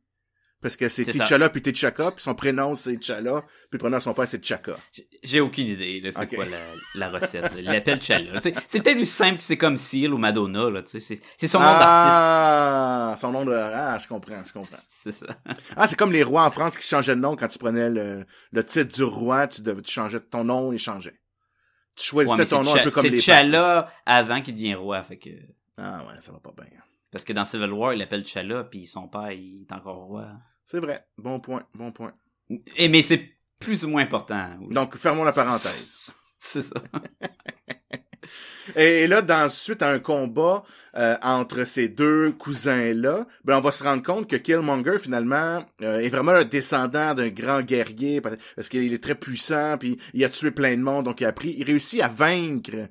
parce 0.67 0.77
que 0.77 0.89
c'est 0.89 1.03
C'est. 1.03 1.12
T'Challa 1.13 1.50
puis 1.50 1.62
T'Chaka, 1.62 2.12
puis 2.12 2.21
son 2.24 2.36
prénom 2.36 2.75
c'est 2.75 2.97
T'Challa, 2.97 3.41
puis 3.41 3.51
le 3.74 3.77
prénom 3.79 3.97
de 3.97 4.01
son 4.01 4.13
père 4.13 4.27
c'est 4.27 4.39
T'Chaka. 4.39 4.75
J'ai- 5.24 5.39
aucune 5.39 5.67
idée, 5.67 6.01
là, 6.01 6.12
c'est 6.12 6.27
quoi 6.27 6.45
la, 6.45 6.59
la 6.95 7.09
recette. 7.09 7.43
là. 7.43 7.59
Il 7.59 7.65
l'appelle 7.65 8.00
T'Challa. 8.00 8.39
C'est 8.41 8.51
peut-être 8.81 8.97
aussi 9.00 9.05
simple 9.12 9.38
que 9.38 9.43
c'est 9.43 9.57
comme 9.57 9.77
Seal 9.77 10.13
ou 10.13 10.17
Madonna, 10.17 10.69
là, 10.69 10.83
tu 10.83 10.89
sais, 10.89 11.00
c'est 11.00 11.19
c'est 11.38 11.47
son 11.47 11.59
nom 11.59 11.65
d'artiste. 11.65 11.88
ah, 11.89 13.15
son 13.17 13.31
nom 13.31 13.45
de... 13.45 13.53
Ah, 13.53 13.97
je 14.00 14.07
comprends, 14.07 14.43
je 14.45 14.53
comprends. 14.53 14.77
C'est 14.89 15.12
ça. 15.12 15.25
Ah, 15.75 15.88
c'est 15.88 15.95
comme 15.97 16.12
les 16.12 16.24
rois 16.24 16.43
en 16.43 16.51
France 16.51 16.77
qui 16.77 16.88
changeaient 16.88 17.15
de 17.15 17.21
nom 17.21 17.36
quand 17.36 17.47
tu 17.47 17.57
prenais 17.59 17.89
le, 17.89 18.25
le 18.51 18.63
titre 18.63 18.93
du 18.95 19.03
roi, 19.03 19.47
tu 19.47 19.62
devais 19.62 19.81
tu 19.81 19.91
changeais 19.91 20.19
ton 20.19 20.43
nom 20.43 20.71
et 20.71 20.77
changeait. 20.77 21.19
Tu 21.95 22.05
choisissais 22.05 22.45
ton 22.45 22.59
c'est 22.59 22.63
nom 22.63 22.75
un 22.75 22.83
peu 22.83 22.91
comme 22.91 23.03
c'est 23.03 23.09
les 23.09 23.19
T'Challa 23.19 23.89
avant 24.05 24.41
qu'il 24.41 24.53
devienne 24.53 24.75
roi, 24.75 25.01
fait 25.03 25.17
que... 25.17 25.29
Ah 25.77 26.00
ouais, 26.07 26.19
ça 26.21 26.31
va 26.31 26.39
pas 26.39 26.53
bien. 26.57 26.67
Parce 27.12 27.24
que 27.24 27.31
dans 27.33 27.45
Civil 27.45 27.71
War, 27.71 27.93
il 27.93 28.00
l'appelle 28.00 28.24
T'Challa, 28.24 28.63
puis 28.65 28.86
son 28.86 29.07
père, 29.07 29.31
il 29.31 29.62
est 29.62 29.71
encore 29.74 29.95
roi. 30.07 30.27
C'est 30.67 30.79
vrai. 30.79 31.00
Bon 31.17 31.39
point, 31.39 31.63
bon 31.74 31.93
point. 31.93 32.12
Et, 32.75 32.89
mais 32.89 33.01
c'est 33.01 33.24
plus 33.57 33.86
ou 33.86 33.89
moins 33.89 34.03
important. 34.03 34.50
oui. 34.62 34.74
Donc, 34.74 34.97
fermons 34.97 35.24
la 35.24 35.31
parenthèse. 35.31 36.13
C'est 36.39 36.62
ça. 36.62 36.75
Et 38.75 39.07
là, 39.07 39.21
dans 39.21 39.50
suite 39.50 39.81
à 39.81 39.89
un 39.89 40.00
combat 40.00 40.63
euh, 40.97 41.15
entre 41.24 41.63
ces 41.63 41.88
deux 41.88 42.33
cousins-là, 42.33 43.25
ben 43.45 43.57
on 43.57 43.62
va 43.62 43.71
se 43.71 43.81
rendre 43.81 44.03
compte 44.03 44.29
que 44.29 44.36
Killmonger 44.36 45.00
finalement 45.00 45.65
euh, 45.81 46.00
est 46.00 46.09
vraiment 46.09 46.33
un 46.33 46.43
descendant 46.43 47.13
d'un 47.13 47.29
grand 47.29 47.62
guerrier 47.62 48.19
parce 48.19 48.67
qu'il 48.67 48.93
est 48.93 49.01
très 49.01 49.15
puissant, 49.15 49.77
puis 49.77 49.97
il 50.13 50.25
a 50.25 50.29
tué 50.29 50.51
plein 50.51 50.75
de 50.75 50.81
monde, 50.81 51.05
donc 51.05 51.21
il 51.21 51.25
a 51.25 51.29
appris, 51.29 51.55
il 51.57 51.63
réussit 51.63 52.01
à 52.01 52.09
vaincre 52.09 52.89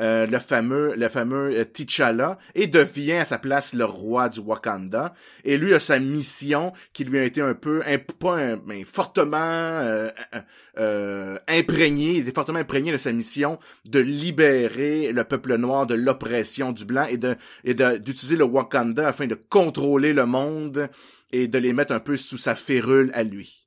euh, 0.00 0.26
le 0.26 0.38
fameux 0.38 0.94
le 0.96 1.08
fameux 1.08 1.50
euh, 1.58 1.64
T'Challa 1.64 2.38
et 2.54 2.66
devient 2.66 3.12
à 3.12 3.24
sa 3.24 3.38
place 3.38 3.74
le 3.74 3.84
roi 3.84 4.28
du 4.28 4.40
Wakanda. 4.40 5.12
Et 5.44 5.56
lui 5.58 5.74
a 5.74 5.80
sa 5.80 5.98
mission 5.98 6.72
qui 6.92 7.04
lui 7.04 7.18
a 7.18 7.24
été 7.24 7.40
un 7.40 7.54
peu 7.54 7.80
un- 7.86 8.60
mais 8.66 8.84
fortement 8.84 9.36
euh, 9.36 10.08
euh, 10.34 10.40
euh, 10.78 11.38
imprégné, 11.48 12.14
il 12.14 12.20
était 12.22 12.32
fortement 12.34 12.58
imprégné 12.58 12.92
de 12.92 12.96
sa 12.96 13.12
mission 13.12 13.58
de 13.88 14.00
libérer 14.00 15.12
le 15.12 15.24
peuple 15.24 15.56
noir 15.56 15.86
de 15.86 15.94
l'oppression 15.94 16.72
du 16.72 16.84
blanc 16.84 17.06
et 17.08 17.16
de 17.18 17.36
et 17.64 17.74
d'utiliser 17.74 18.36
le 18.36 18.44
Wakanda 18.44 19.08
afin 19.08 19.26
de 19.26 19.34
contrôler 19.34 20.12
le 20.12 20.26
monde 20.26 20.88
et 21.32 21.48
de 21.48 21.58
les 21.58 21.72
mettre 21.72 21.92
un 21.92 22.00
peu 22.00 22.16
sous 22.16 22.38
sa 22.38 22.54
férule 22.54 23.10
à 23.14 23.22
lui. 23.22 23.63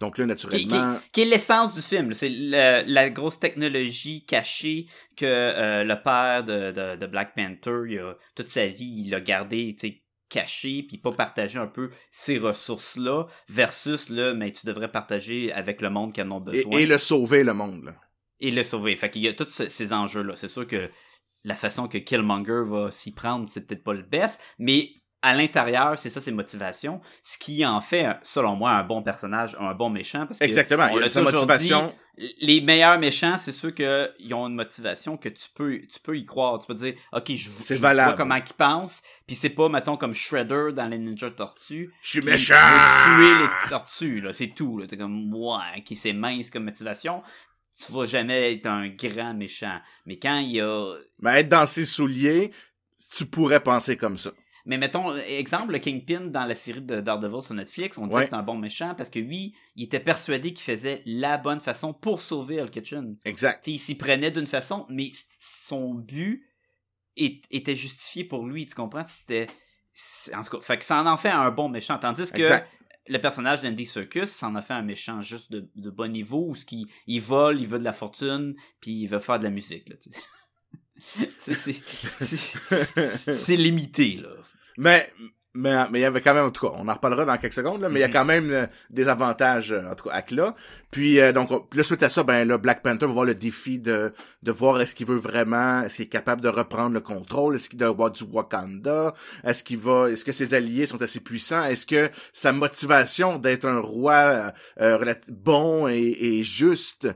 Donc 0.00 0.16
là, 0.18 0.24
Qui, 0.24 0.28
naturellement, 0.28 0.94
qui- 0.96 1.10
qui 1.12 1.20
est 1.20 1.24
l'essence 1.26 1.74
du 1.74 1.82
film. 1.82 2.12
C'est 2.14 2.30
le- 2.30 2.82
la 2.86 3.10
grosse 3.10 3.38
technologie 3.38 4.24
cachée 4.24 4.86
que 5.16 5.26
euh, 5.26 5.84
le 5.84 6.02
père 6.02 6.42
de, 6.42 6.72
de, 6.72 6.96
de 6.96 7.06
Black 7.06 7.34
Panther, 7.34 7.82
il 7.88 7.98
a, 7.98 8.14
toute 8.34 8.48
sa 8.48 8.66
vie, 8.66 9.02
il 9.06 9.14
a 9.14 9.20
gardé, 9.20 9.76
caché, 10.30 10.84
puis 10.84 10.96
pas 10.98 11.12
partagé 11.12 11.58
un 11.58 11.66
peu 11.66 11.90
ces 12.10 12.38
ressources-là, 12.38 13.26
versus, 13.48 14.08
là, 14.08 14.32
mais 14.32 14.52
tu 14.52 14.64
devrais 14.64 14.90
partager 14.90 15.52
avec 15.52 15.80
le 15.82 15.90
monde 15.90 16.12
qui 16.14 16.22
en 16.22 16.30
a 16.30 16.36
et, 16.36 16.40
besoin. 16.64 16.78
et 16.78 16.86
le 16.86 16.98
sauver 16.98 17.42
le 17.44 17.52
monde. 17.54 17.84
là. 17.84 17.94
et 18.42 18.50
le 18.50 18.62
sauver. 18.62 18.96
Fait 18.96 19.10
qu'il 19.10 19.20
y 19.22 19.28
a 19.28 19.34
tous 19.34 19.50
ce- 19.50 19.68
ces 19.68 19.92
enjeux-là. 19.92 20.34
C'est 20.34 20.48
sûr 20.48 20.66
que 20.66 20.88
la 21.44 21.56
façon 21.56 21.88
que 21.88 21.98
Killmonger 21.98 22.62
va 22.64 22.90
s'y 22.90 23.12
prendre, 23.12 23.46
c'est 23.48 23.66
peut-être 23.66 23.82
pas 23.84 23.92
le 23.92 24.02
best, 24.02 24.40
mais 24.58 24.92
à 25.22 25.34
l'intérieur, 25.34 25.98
c'est 25.98 26.08
ça 26.08 26.20
ses 26.20 26.32
motivations, 26.32 27.00
ce 27.22 27.36
qui 27.36 27.64
en 27.66 27.80
fait, 27.80 28.16
selon 28.22 28.56
moi, 28.56 28.70
un 28.72 28.84
bon 28.84 29.02
personnage, 29.02 29.56
un 29.60 29.74
bon 29.74 29.90
méchant. 29.90 30.26
Parce 30.26 30.38
que 30.38 30.44
Exactement, 30.44 30.88
on 30.90 30.98
il 30.98 31.04
a 31.04 31.10
sa 31.10 31.22
motivation. 31.22 31.92
dit, 32.16 32.34
les 32.40 32.60
meilleurs 32.60 32.98
méchants, 32.98 33.36
c'est 33.36 33.52
ceux 33.52 33.70
qui 33.70 33.84
ont 34.32 34.46
une 34.46 34.54
motivation 34.54 35.16
que 35.16 35.28
tu 35.28 35.48
peux, 35.54 35.80
tu 35.80 36.00
peux 36.02 36.16
y 36.16 36.24
croire. 36.24 36.58
Tu 36.58 36.66
peux 36.66 36.74
dire, 36.74 36.94
ok, 37.12 37.32
je, 37.34 37.50
vois 37.78 38.14
comment 38.14 38.36
ils 38.36 38.54
pensent, 38.54 39.02
puis 39.26 39.36
c'est 39.36 39.50
pas, 39.50 39.68
mettons, 39.68 39.96
comme 39.96 40.14
Shredder 40.14 40.72
dans 40.74 40.86
les 40.86 40.98
Ninja 40.98 41.30
Tortues. 41.30 41.92
Je 42.00 42.08
suis 42.08 42.22
méchant! 42.22 42.54
tuer 42.54 43.34
les 43.34 43.68
tortues, 43.68 44.20
là, 44.20 44.32
c'est 44.32 44.48
tout. 44.54 44.78
Là. 44.78 44.86
T'es 44.86 44.96
comme, 44.96 45.34
ouais, 45.34 45.82
qui 45.84 45.96
c'est 45.96 46.12
mince 46.12 46.50
comme 46.50 46.64
motivation. 46.64 47.22
Tu 47.84 47.92
vas 47.92 48.04
jamais 48.04 48.54
être 48.54 48.66
un 48.66 48.88
grand 48.88 49.32
méchant. 49.32 49.80
Mais 50.04 50.16
quand 50.16 50.38
il 50.38 50.52
y 50.52 50.60
a 50.60 50.94
Mais 51.20 51.40
être 51.40 51.48
dans 51.48 51.66
ses 51.66 51.86
souliers, 51.86 52.52
tu 53.10 53.24
pourrais 53.24 53.60
penser 53.60 53.96
comme 53.96 54.18
ça. 54.18 54.32
Mais 54.66 54.78
mettons, 54.78 55.14
exemple, 55.16 55.72
le 55.72 55.78
Kingpin 55.78 56.20
dans 56.26 56.44
la 56.44 56.54
série 56.54 56.82
de 56.82 57.00
Daredevil 57.00 57.42
sur 57.42 57.54
Netflix, 57.54 57.96
on 57.98 58.06
dit 58.06 58.14
Ouais. 58.14 58.24
que 58.24 58.28
c'est 58.30 58.36
un 58.36 58.42
bon 58.42 58.56
méchant 58.58 58.94
parce 58.94 59.08
que 59.10 59.18
lui, 59.18 59.54
il 59.76 59.84
était 59.84 60.00
persuadé 60.00 60.52
qu'il 60.52 60.64
faisait 60.64 61.02
la 61.06 61.38
bonne 61.38 61.60
façon 61.60 61.92
pour 61.94 62.20
sauver 62.20 62.56
Hell 62.56 62.70
Kitchen. 62.70 63.16
Exact. 63.24 63.62
T'sais, 63.62 63.72
il 63.72 63.78
s'y 63.78 63.94
prenait 63.94 64.30
d'une 64.30 64.46
façon, 64.46 64.86
mais 64.90 65.12
son 65.40 65.94
but 65.94 66.46
est- 67.16 67.42
était 67.50 67.76
justifié 67.76 68.24
pour 68.24 68.46
lui, 68.46 68.66
tu 68.66 68.74
comprends? 68.74 69.04
C'était. 69.06 69.46
En 70.34 70.42
tout 70.42 70.56
cas, 70.56 70.60
fait 70.62 70.78
que 70.78 70.84
ça 70.84 71.02
en 71.02 71.16
fait 71.16 71.28
un 71.30 71.50
bon 71.50 71.68
méchant. 71.68 71.98
Tandis 71.98 72.30
que 72.30 72.38
Exact. 72.40 72.68
le 73.08 73.18
personnage 73.18 73.60
d'Andy 73.62 73.86
Circus, 73.86 74.28
ça 74.30 74.48
en 74.48 74.54
a 74.54 74.62
fait 74.62 74.74
un 74.74 74.82
méchant 74.82 75.20
juste 75.20 75.50
de, 75.52 75.68
de 75.74 75.90
bon 75.90 76.10
niveau, 76.10 76.46
où 76.48 76.54
ce 76.54 76.64
qui, 76.64 76.86
il 77.06 77.20
vole, 77.20 77.60
il 77.60 77.66
veut 77.66 77.78
de 77.78 77.84
la 77.84 77.92
fortune, 77.92 78.54
puis 78.80 78.92
il 78.92 79.06
veut 79.06 79.18
faire 79.18 79.38
de 79.38 79.44
la 79.44 79.50
musique. 79.50 79.88
là, 79.88 79.96
c'est 81.38 83.56
limité, 83.56 84.16
là. 84.16 84.28
Mais, 84.82 85.12
mais, 85.52 85.74
mais 85.90 85.98
il 85.98 86.02
y 86.02 86.04
avait 86.06 86.20
quand 86.22 86.32
même, 86.32 86.46
en 86.46 86.50
tout 86.50 86.66
cas, 86.66 86.72
on 86.78 86.88
en 86.88 86.94
reparlera 86.94 87.24
dans 87.26 87.36
quelques 87.36 87.52
secondes, 87.54 87.80
là, 87.82 87.88
mais 87.90 87.98
il 87.98 88.02
y 88.02 88.04
a 88.04 88.08
Mhm. 88.08 88.12
quand 88.14 88.24
même 88.24 88.50
euh, 88.50 88.66
des 88.88 89.08
avantages, 89.08 89.72
euh, 89.72 89.82
en 89.90 89.94
tout 89.94 90.08
cas, 90.08 90.14
à 90.14 90.34
là. 90.34 90.54
Puis, 90.90 91.20
euh, 91.20 91.32
donc, 91.32 91.50
on- 91.50 91.60
puis 91.60 91.76
là, 91.76 91.82
suite 91.82 92.02
à 92.02 92.08
ça, 92.08 92.22
ben 92.22 92.48
là, 92.48 92.56
Black 92.56 92.82
Panther 92.82 93.04
va 93.04 93.10
avoir 93.10 93.24
le 93.26 93.34
défi 93.34 93.78
de, 93.78 94.12
de 94.42 94.52
voir 94.52 94.80
est-ce 94.80 94.94
qu'il 94.94 95.06
veut 95.06 95.18
vraiment, 95.18 95.82
est-ce 95.82 95.96
qu'il 95.96 96.04
est 96.06 96.08
capable 96.08 96.40
de 96.40 96.48
reprendre 96.48 96.94
le 96.94 97.00
contrôle, 97.00 97.56
est-ce 97.56 97.68
qu'il 97.68 97.78
doit 97.78 97.88
avoir 97.88 98.10
du 98.10 98.24
Wakanda, 98.24 99.12
est-ce 99.44 99.62
qu'il 99.64 99.78
va, 99.78 100.08
est-ce 100.08 100.24
que 100.24 100.32
ses 100.32 100.54
alliés 100.54 100.86
sont 100.86 101.02
assez 101.02 101.20
puissants, 101.20 101.64
est-ce 101.64 101.84
que 101.84 102.08
sa 102.32 102.52
motivation 102.52 103.36
d'être 103.38 103.66
un 103.66 103.80
roi 103.80 104.52
euh, 104.80 105.14
bon 105.28 105.88
et, 105.88 105.98
et 105.98 106.42
juste 106.42 107.08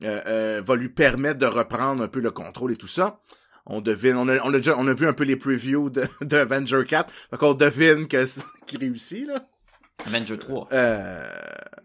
va 0.00 0.74
lui 0.74 0.88
permettre 0.88 1.38
de 1.38 1.46
reprendre 1.46 2.02
un 2.02 2.08
peu 2.08 2.18
le 2.20 2.32
contrôle 2.32 2.72
et 2.72 2.76
tout 2.76 2.88
ça. 2.88 3.20
On 3.66 3.80
devine, 3.80 4.16
on 4.16 4.28
a, 4.28 4.38
on 4.44 4.52
a 4.52 4.56
déjà, 4.56 4.76
on 4.76 4.86
a 4.88 4.92
vu 4.92 5.06
un 5.06 5.12
peu 5.12 5.24
les 5.24 5.36
previews 5.36 5.88
de, 5.90 6.04
de 6.20 6.36
Avenger 6.36 6.82
4, 6.86 7.12
donc 7.32 7.42
on 7.42 7.54
devine 7.54 8.08
que 8.08 8.26
c'est- 8.26 8.42
qu'il 8.66 8.80
réussit, 8.80 9.26
là. 9.26 9.46
Avenger 10.06 10.36
3. 10.38 10.68
Euh, 10.72 11.24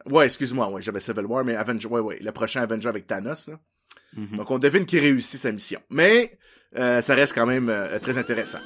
ouais, 0.07 0.25
excuse-moi, 0.25 0.67
ouais, 0.69 0.81
j'avais 0.81 0.99
Civil 0.99 1.25
War, 1.25 1.43
mais 1.45 1.55
Avenger, 1.55 1.87
ouais, 1.87 1.99
ouais, 2.01 2.19
le 2.19 2.31
prochain 2.31 2.61
Avenger 2.61 2.89
avec 2.89 3.05
Thanos, 3.05 3.47
là. 3.47 3.59
Mhm. 4.15 4.37
Donc 4.37 4.49
on 4.49 4.57
devine 4.57 4.85
qu'il 4.85 4.99
réussit 4.99 5.39
sa 5.39 5.51
mission. 5.51 5.79
Mais, 5.91 6.39
euh, 6.77 7.01
ça 7.01 7.13
reste 7.13 7.33
quand 7.35 7.45
même 7.45 7.69
euh, 7.69 7.99
très 7.99 8.17
intéressant. 8.17 8.59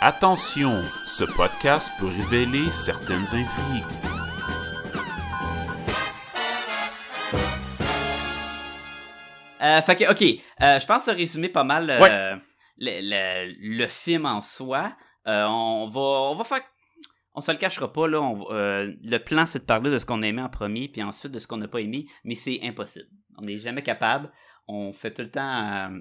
Attention, 0.00 0.82
ce 1.06 1.24
podcast 1.24 1.88
peut 2.00 2.06
révéler 2.08 2.64
certaines 2.72 3.22
intrigues. 3.22 4.11
Fait 9.82 9.96
que, 9.96 10.10
ok, 10.10 10.40
euh, 10.62 10.78
je 10.80 10.86
pense 10.86 11.06
résumer 11.08 11.48
pas 11.48 11.64
mal 11.64 11.88
euh, 11.90 11.98
Ouais. 12.00 12.36
le, 12.78 13.00
le, 13.02 13.76
le 13.78 13.86
film 13.86 14.26
en 14.26 14.40
soi. 14.40 14.92
Euh, 15.28 15.44
on 15.44 15.86
va, 15.86 16.00
on 16.00 16.34
va 16.34 16.44
faire, 16.44 16.60
on 17.34 17.40
se 17.40 17.52
le 17.52 17.58
cachera 17.58 17.92
pas 17.92 18.08
là. 18.08 18.20
On 18.20 18.36
euh, 18.52 18.92
le 19.02 19.18
plan 19.18 19.46
c'est 19.46 19.60
de 19.60 19.64
parler 19.64 19.90
de 19.90 19.98
ce 19.98 20.04
qu'on 20.06 20.20
a 20.22 20.26
aimé 20.26 20.42
en 20.42 20.48
premier, 20.48 20.88
puis 20.88 21.02
ensuite 21.02 21.32
de 21.32 21.38
ce 21.38 21.46
qu'on 21.46 21.58
n'a 21.58 21.68
pas 21.68 21.80
aimé, 21.80 22.06
mais 22.24 22.34
c'est 22.34 22.58
impossible. 22.62 23.06
On 23.38 23.42
n'est 23.42 23.58
jamais 23.58 23.82
capable. 23.82 24.30
On 24.68 24.92
fait 24.92 25.12
tout 25.12 25.22
le 25.22 25.30
temps, 25.30 25.90
euh, 25.90 25.98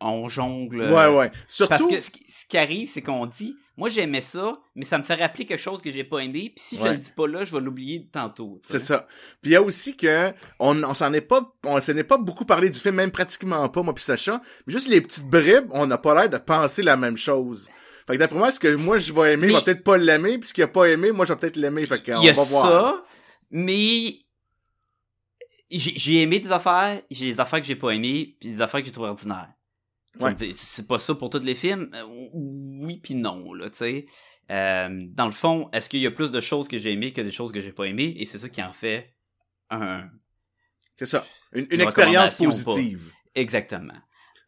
on 0.00 0.28
jongle. 0.28 0.82
euh, 0.82 1.10
ouais, 1.12 1.16
ouais. 1.18 1.30
Surtout, 1.46 1.70
Parce 1.70 1.86
que 1.86 2.00
ce 2.00 2.10
qui, 2.10 2.24
ce 2.30 2.46
qui 2.46 2.56
arrive, 2.58 2.88
c'est 2.88 3.02
qu'on 3.02 3.26
dit, 3.26 3.54
moi 3.76 3.88
j'aimais 3.88 4.20
ça, 4.20 4.58
mais 4.76 4.84
ça 4.84 4.96
me 4.98 5.02
fait 5.02 5.14
rappeler 5.16 5.44
quelque 5.44 5.60
chose 5.60 5.80
que 5.82 5.90
j'ai 5.90 6.04
pas 6.04 6.18
aimé, 6.20 6.52
puis 6.54 6.64
si 6.64 6.76
je 6.76 6.82
Ouais. 6.82 6.90
le 6.92 6.98
dis 6.98 7.10
pas 7.10 7.26
là, 7.26 7.44
je 7.44 7.52
vais 7.54 7.60
l'oublier 7.60 8.08
tantôt. 8.12 8.60
c'est 8.62 8.78
ça. 8.80 9.06
Puis 9.42 9.50
il 9.50 9.54
y 9.54 9.56
a 9.56 9.62
aussi 9.62 9.96
que, 9.96 10.32
on, 10.60 10.82
on 10.84 10.94
s'en 10.94 11.12
est 11.12 11.20
pas, 11.20 11.52
on 11.64 11.80
s'en 11.80 11.96
est 11.96 12.04
pas 12.04 12.18
beaucoup 12.18 12.44
parlé 12.44 12.70
du 12.70 12.78
film, 12.78 12.94
même 12.96 13.10
pratiquement 13.10 13.68
pas, 13.68 13.82
moi 13.82 13.94
puis 13.94 14.04
Sacha. 14.04 14.40
Mais 14.66 14.72
juste 14.72 14.88
les 14.88 15.00
petites 15.00 15.26
bribes, 15.28 15.66
on 15.70 15.86
n'a 15.86 15.98
pas 15.98 16.14
l'air 16.14 16.28
de 16.30 16.38
penser 16.38 16.82
la 16.82 16.96
même 16.96 17.16
chose. 17.16 17.68
Fait 18.06 18.14
que 18.14 18.18
d'après 18.20 18.38
moi, 18.38 18.50
ce 18.50 18.58
que 18.60 18.74
moi 18.74 18.98
je 18.98 19.12
vais 19.12 19.34
aimer, 19.34 19.48
Mais- 19.48 19.52
il 19.52 19.56
va 19.56 19.62
peut-être 19.62 19.84
pas 19.84 19.98
l'aimer, 19.98 20.38
puis 20.38 20.48
ce 20.48 20.54
qu'il 20.54 20.64
a 20.64 20.68
pas 20.68 20.86
aimé, 20.86 21.12
moi 21.12 21.26
je 21.26 21.32
vais 21.32 21.38
peut-être 21.38 21.56
l'aimer. 21.56 21.84
Fait 21.86 21.98
qu'on 22.02 22.20
Il 22.22 22.26
y 22.26 22.30
a 22.30 22.32
va 22.32 22.42
voir. 22.42 22.62
ça, 22.66 23.04
mais 23.50 24.14
j'ai 25.70 25.92
j'ai 25.98 26.22
aimé 26.22 26.38
des 26.40 26.50
affaires, 26.52 27.00
j'ai 27.10 27.26
des 27.26 27.40
affaires 27.40 27.60
que 27.60 27.66
j'ai 27.66 27.76
pas 27.76 27.90
aimées, 27.90 28.36
puis 28.40 28.50
des 28.52 28.62
affaires 28.62 28.80
que 28.80 28.86
j'ai 28.86 28.92
trouvées 28.92 29.08
ordinaires. 29.10 29.50
Ouais. 30.20 30.34
C'est 30.54 30.86
pas 30.88 30.98
ça 30.98 31.14
pour 31.14 31.30
tous 31.30 31.38
les 31.40 31.54
films? 31.54 31.90
Euh, 31.94 32.04
Oui 32.32 32.98
puis 32.98 33.14
non, 33.14 33.52
là, 33.52 33.70
tu 33.70 33.76
sais. 33.76 34.06
Euh, 34.50 34.88
dans 35.10 35.26
le 35.26 35.30
fond, 35.30 35.68
est-ce 35.72 35.88
qu'il 35.88 36.00
y 36.00 36.06
a 36.06 36.10
plus 36.10 36.30
de 36.30 36.40
choses 36.40 36.68
que 36.68 36.78
j'ai 36.78 36.92
aimées 36.92 37.12
que 37.12 37.20
des 37.20 37.30
choses 37.30 37.52
que 37.52 37.60
j'ai 37.60 37.72
pas 37.72 37.84
aimées? 37.84 38.14
Et 38.16 38.24
c'est 38.24 38.38
ça 38.38 38.48
qui 38.48 38.62
en 38.62 38.72
fait 38.72 39.14
un... 39.70 40.08
C'est 40.96 41.06
ça. 41.06 41.26
Une, 41.52 41.66
une 41.66 41.74
Une 41.74 41.80
expérience 41.82 42.36
positive. 42.36 43.12
Exactement. 43.34 43.94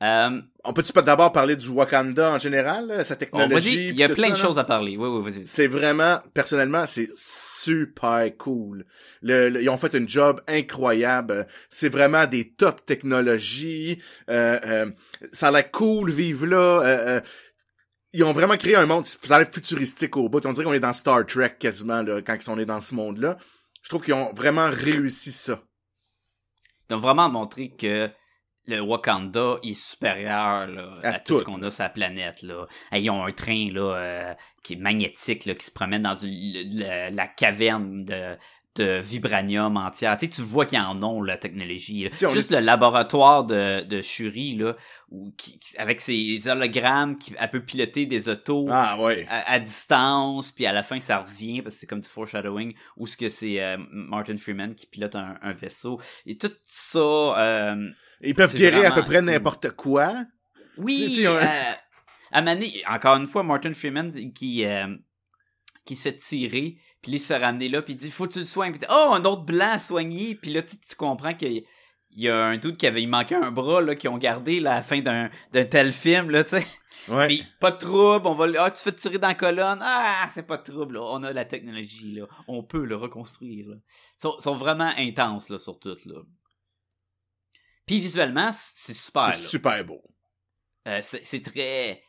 Euh, 0.03 0.41
On 0.65 0.73
peut-tu 0.73 0.93
pas 0.95 1.03
d'abord 1.03 1.31
parler 1.31 1.57
du 1.57 1.69
Wakanda 1.69 2.33
en 2.33 2.39
général, 2.39 2.87
là, 2.87 3.05
sa 3.05 3.15
bon, 3.15 3.19
technologie? 3.19 3.89
il 3.89 3.95
y 3.97 4.03
a 4.03 4.09
plein 4.09 4.29
ça, 4.29 4.31
de 4.31 4.37
choses 4.37 4.59
à 4.59 4.65
parler. 4.65 4.97
Oui, 4.97 5.09
oui, 5.09 5.31
vas-y. 5.31 5.45
C'est 5.45 5.67
vraiment, 5.67 6.21
personnellement, 6.33 6.87
c'est 6.87 7.11
super 7.15 8.31
cool. 8.39 8.87
Le, 9.21 9.51
le- 9.51 9.63
ils 9.63 9.69
ont 9.69 9.77
fait 9.77 9.95
un 9.95 10.07
job 10.07 10.41
incroyable. 10.49 11.47
C'est 11.69 11.91
vraiment 11.91 12.27
des 12.27 12.53
top 12.53 12.87
technologies. 12.87 14.01
Euh, 14.31 14.59
euh, 14.65 14.91
ça 15.33 15.49
a 15.49 15.51
l'air 15.51 15.71
cool, 15.71 16.11
vivre 16.11 16.47
là. 16.47 16.57
Euh, 16.81 17.17
euh, 17.17 17.21
ils 18.13 18.25
ont 18.25 18.33
vraiment 18.33 18.57
créé 18.57 18.75
un 18.77 18.87
monde, 18.87 19.05
ça 19.07 19.37
a 19.37 19.39
l'air 19.39 19.49
futuristique 19.53 20.17
au 20.17 20.29
bout. 20.29 20.45
On 20.47 20.53
dirait 20.53 20.65
qu'on 20.65 20.73
est 20.73 20.81
dans 20.81 20.93
Star 20.95 21.25
Trek 21.27 21.57
quasiment 21.61 22.03
là, 22.03 22.23
quand 22.23 22.37
on 22.49 22.59
est 22.59 22.65
dans 22.65 22.81
ce 22.81 22.95
monde-là. 22.95 23.37
Je 23.83 23.89
trouve 23.89 24.03
qu'ils 24.03 24.15
ont 24.15 24.33
vraiment 24.35 24.69
réussi 24.71 25.31
ça. 25.31 25.63
Ils 26.89 26.97
ont 26.97 26.99
vraiment 26.99 27.29
montré 27.29 27.71
que 27.79 28.09
le 28.71 28.81
Wakanda 28.81 29.57
est 29.63 29.75
supérieur 29.75 30.67
là, 30.67 30.91
À 31.03 31.09
à, 31.09 31.19
tout 31.19 31.39
ce 31.41 31.45
qu'on 31.45 31.63
a 31.63 31.71
sur 31.71 31.83
la 31.85 31.89
planète. 31.91 32.43
Là. 32.43 32.67
Hey, 32.93 33.05
ils 33.05 33.11
ont 33.11 33.25
un 33.25 33.33
train 33.33 33.71
là, 33.73 33.95
euh, 33.97 34.35
qui 34.63 34.75
est 34.75 34.77
magnétique, 34.77 35.45
là, 35.47 35.55
qui 35.55 35.67
se 35.67 35.73
promène 35.73 36.03
dans 36.03 36.15
une- 36.17 36.79
la 37.13 37.27
caverne 37.29 38.05
de, 38.05 38.37
de 38.77 39.01
vibranium 39.01 39.77
entière. 39.77 40.17
Tu, 40.17 40.27
sais, 40.27 40.31
tu 40.33 40.43
vois 40.43 40.65
qu'ils 40.65 40.79
en 40.79 41.03
ont 41.03 41.23
la 41.23 41.37
technologie. 41.37 42.05
là. 42.05 42.31
Juste 42.33 42.51
le 42.53 42.61
laboratoire 42.61 43.45
de, 43.45 43.83
de 43.83 44.01
Shuri, 44.01 44.55
là, 44.57 44.77
où, 45.11 45.33
qui, 45.37 45.59
qui- 45.59 45.77
avec 45.77 46.01
ses 46.01 46.47
hologrammes, 46.49 47.19
qui, 47.19 47.35
elle 47.39 47.51
peut 47.51 47.65
piloter 47.65 48.07
des 48.07 48.29
autos 48.29 48.67
Ah 48.71 48.97
ouais. 49.01 49.27
à, 49.29 49.53
à 49.55 49.59
distance, 49.59 50.53
puis 50.53 50.67
à 50.67 50.73
la 50.73 50.85
fin 50.85 51.01
ça 51.01 51.19
revient 51.19 51.63
parce 51.63 51.75
que 51.75 51.81
c'est 51.81 51.87
comme 51.89 52.01
du 52.01 52.09
foreshadowing 52.09 52.75
ou 52.97 53.07
ce 53.09 53.17
que 53.17 53.29
c'est 53.29 53.61
euh, 53.61 53.77
Martin 53.91 54.37
Freeman 54.37 54.75
qui 54.77 54.87
pilote 54.87 55.17
un, 55.17 55.35
un 55.43 55.53
vaisseau 55.53 56.01
et 56.27 56.37
tout 56.39 56.53
ça. 56.65 56.99
euh, 57.01 57.91
Ils 58.23 58.35
peuvent 58.35 58.55
guérir 58.55 58.93
à 58.93 58.95
peu 58.95 59.03
près 59.03 59.17
cool. 59.17 59.25
n'importe 59.27 59.71
quoi. 59.71 60.25
oui, 60.77 61.13
Tu 61.15 61.23
sais, 61.23 61.29
on- 61.29 61.33
euh, 61.37 61.73
à 62.33 62.43
Mané, 62.43 62.73
encore 62.89 63.17
une 63.17 63.27
fois 63.27 63.43
Martin 63.43 63.73
Freeman 63.73 64.13
qui 64.33 64.65
euh, 64.65 64.95
qui 65.85 65.97
se 65.97 66.03
fait 66.11 66.17
tirer, 66.17 66.77
puis 67.03 67.13
il 67.13 67.21
se 67.21 67.33
ramener 67.35 67.69
là, 67.69 67.83
puis 67.83 67.95
il 67.95 67.97
dit 67.97 68.11
faut 68.11 68.27
que 68.27 68.35
tu 68.35 68.39
le 68.41 68.45
soignes, 68.45 68.73
puis 68.73 68.81
oh 68.91 69.13
un 69.15 69.25
autre 69.25 69.43
blanc 69.45 69.79
soigné, 69.79 70.35
puis 70.37 70.53
là 70.53 70.63
tu, 70.63 70.79
tu 70.79 70.95
comprends 70.95 71.35
qu'il 71.35 71.65
il 72.17 72.23
y 72.25 72.29
a 72.29 72.45
un 72.45 72.59
doute 72.59 72.77
qui 72.77 72.89
avait 72.89 73.03
il 73.03 73.09
manquait 73.09 73.37
un 73.37 73.53
bras 73.53 73.81
là 73.81 73.95
qu'ils 73.95 74.11
ont 74.11 74.19
gardé 74.19 74.59
là, 74.61 74.73
à 74.73 74.77
la 74.77 74.83
fin 74.83 75.01
d'un 75.01 75.31
d'un 75.53 75.65
tel 75.65 75.93
film 75.93 76.31
là 76.31 76.45
tu 76.45 76.51
sais 76.51 76.67
Ouais. 77.09 77.29
Puis, 77.29 77.45
pas 77.61 77.71
de 77.71 77.79
trouble, 77.79 78.27
on 78.27 78.35
va 78.35 78.47
ah 78.59 78.71
tu 78.71 78.83
fais 78.83 78.93
tirer 78.93 79.17
dans 79.17 79.29
la 79.29 79.35
colonne. 79.35 79.79
Ah, 79.81 80.29
c'est 80.35 80.43
pas 80.47 80.59
de 80.59 80.65
trouble 80.65 80.97
là. 80.97 81.03
On 81.03 81.23
a 81.23 81.33
la 81.33 81.47
technologie 81.47 82.13
là, 82.13 82.27
on 82.47 82.63
peut 82.63 82.85
le 82.85 82.95
reconstruire 82.97 83.69
là. 83.69 83.77
Ils 83.77 84.21
sont, 84.21 84.39
sont 84.39 84.55
vraiment 84.55 84.91
intenses 84.99 85.49
là 85.49 85.59
sur 85.59 85.79
tout 85.79 85.97
là. 86.05 86.21
Puis 87.91 87.99
visuellement, 87.99 88.51
c'est 88.53 88.93
super 88.95 89.33
c'est 89.35 89.49
super 89.49 89.85
beau. 89.85 90.01
Euh, 90.87 91.01
c'est 91.03 91.43
très 91.43 92.01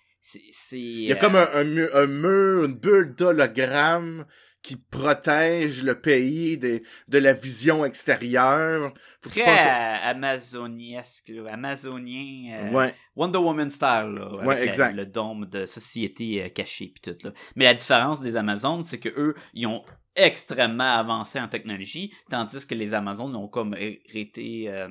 Il 0.72 1.06
y 1.06 1.12
a 1.12 1.16
comme 1.16 1.36
un, 1.36 1.48
un, 1.56 1.64
mu- 1.64 1.90
un 1.92 2.06
mur, 2.06 2.66
une 2.66 2.76
bulle 2.76 3.16
d'hologramme 3.16 4.28
qui 4.62 4.76
protège 4.76 5.82
le 5.82 6.00
pays 6.00 6.60
des- 6.60 6.84
de 7.08 7.18
la 7.18 7.34
vision 7.34 7.84
extérieure. 7.84 8.94
Faut 9.24 9.32
très 9.32 9.44
penses- 9.44 9.60
euh, 9.60 10.10
amazoniesque, 10.12 11.30
là, 11.30 11.52
amazonien, 11.54 12.68
euh, 12.68 12.72
Ouais, 12.72 12.94
Wonder 13.16 13.40
Woman 13.40 13.72
style, 13.72 13.88
là, 13.88 14.28
avec 14.36 14.48
Ouais, 14.48 14.56
la- 14.58 14.66
exact. 14.66 14.96
le 14.96 15.08
dôme 15.08 15.48
de 15.48 15.66
société 15.66 16.44
euh, 16.44 16.50
cachée 16.50 16.94
puis 16.94 17.02
tout 17.12 17.18
là. 17.28 17.34
Mais 17.56 17.66
la 17.66 17.74
différence 17.74 18.22
des 18.22 18.36
Amazones, 18.36 18.84
c'est 18.84 19.00
que 19.00 19.10
eux, 19.10 19.34
ils 19.56 19.66
ont 19.66 19.82
extrêmement 20.16 20.94
avancé 20.96 21.40
en 21.40 21.48
technologie, 21.48 22.14
tandis 22.30 22.68
que 22.68 22.76
les 22.76 22.94
Amazones 22.94 23.36
ont 23.36 23.48
comme 23.48 23.76
été 23.76 24.70
euh, 24.70 24.90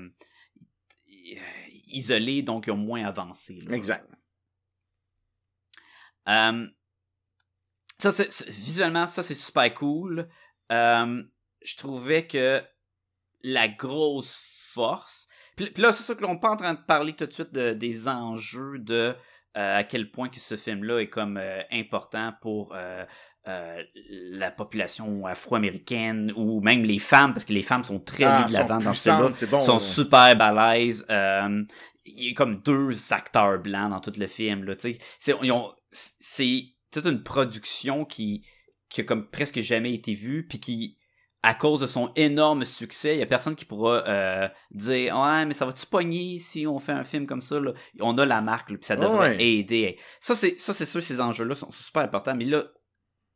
isolés, 1.88 2.42
donc 2.42 2.66
ils 2.66 2.70
ont 2.72 2.76
moins 2.76 3.04
avancé. 3.04 3.58
là. 3.60 3.76
exact. 3.76 4.06
Euh, 6.28 6.66
ça, 7.98 8.10
visuellement, 8.46 9.06
ça, 9.06 9.22
c'est 9.22 9.34
super 9.34 9.72
cool. 9.74 10.28
Euh, 10.72 11.22
je 11.62 11.76
trouvais 11.76 12.26
que 12.26 12.62
la 13.42 13.68
grosse 13.68 14.46
force. 14.72 15.26
Puis, 15.56 15.70
puis 15.70 15.82
là, 15.82 15.92
c'est 15.92 16.04
sûr 16.04 16.16
que 16.16 16.22
l'on 16.22 16.34
n'est 16.34 16.40
pas 16.40 16.50
en 16.50 16.56
train 16.56 16.74
de 16.74 16.80
parler 16.80 17.14
tout 17.14 17.26
de 17.26 17.32
suite 17.32 17.52
de- 17.52 17.72
des 17.72 18.08
enjeux 18.08 18.78
de 18.78 19.14
euh, 19.56 19.78
à 19.78 19.82
quel 19.84 20.10
point 20.12 20.28
que 20.28 20.38
ce 20.38 20.56
film-là 20.56 21.00
est 21.00 21.08
comme 21.08 21.36
euh, 21.36 21.62
important 21.72 22.32
pour 22.40 22.72
euh, 23.48 23.82
la 24.32 24.50
population 24.50 25.26
afro-américaine 25.26 26.32
ou 26.36 26.60
même 26.60 26.84
les 26.84 26.98
femmes, 26.98 27.32
parce 27.32 27.44
que 27.44 27.52
les 27.52 27.62
femmes 27.62 27.84
sont 27.84 27.98
très 28.00 28.24
Ah, 28.24 28.40
mises 28.44 28.48
de 28.48 28.52
sont 28.56 28.68
l'avant 28.68 28.78
dans 28.84 28.92
ce 28.92 29.32
c'est 29.32 29.50
bon. 29.50 29.60
sont 29.62 29.78
super 29.78 30.36
balèzes. 30.36 31.06
Euh, 31.10 31.62
il 32.04 32.24
y 32.24 32.30
a 32.30 32.34
comme 32.34 32.60
deux 32.62 33.12
acteurs 33.12 33.58
blancs 33.58 33.90
dans 33.90 34.00
tout 34.00 34.12
le 34.18 34.26
film. 34.26 34.64
Là, 34.64 34.74
tu 34.76 34.92
sais. 34.94 34.98
c'est, 35.18 35.34
c'est 35.90 36.62
toute 36.92 37.06
une 37.06 37.22
production 37.22 38.04
qui, 38.04 38.44
qui 38.88 39.00
a 39.00 39.04
comme 39.04 39.28
presque 39.28 39.60
jamais 39.60 39.94
été 39.94 40.12
vue, 40.12 40.46
puis 40.46 40.58
qui, 40.60 40.96
à 41.42 41.54
cause 41.54 41.80
de 41.80 41.86
son 41.86 42.12
énorme 42.16 42.64
succès, 42.64 43.14
il 43.16 43.20
y 43.20 43.22
a 43.22 43.26
personne 43.26 43.54
qui 43.56 43.64
pourra 43.64 44.06
euh, 44.06 44.48
dire 44.72 45.16
ouais 45.18 45.46
mais 45.46 45.54
ça 45.54 45.64
va-tu 45.64 45.86
pogner 45.86 46.38
si 46.38 46.66
on 46.66 46.78
fait 46.78 46.92
un 46.92 47.04
film 47.04 47.26
comme 47.26 47.40
ça 47.40 47.58
là? 47.60 47.72
On 48.00 48.18
a 48.18 48.26
la 48.26 48.42
marque, 48.42 48.68
puis 48.68 48.76
ça 48.82 48.96
devrait 48.96 49.36
Ouais. 49.36 49.42
aider. 49.44 49.98
Ça 50.20 50.34
c'est 50.34 50.58
ça 50.58 50.74
c'est 50.74 50.84
sûr 50.84 51.02
ces 51.02 51.18
enjeux-là 51.20 51.54
sont 51.54 51.70
super 51.70 52.02
importants, 52.02 52.34
mais 52.34 52.44
là 52.44 52.64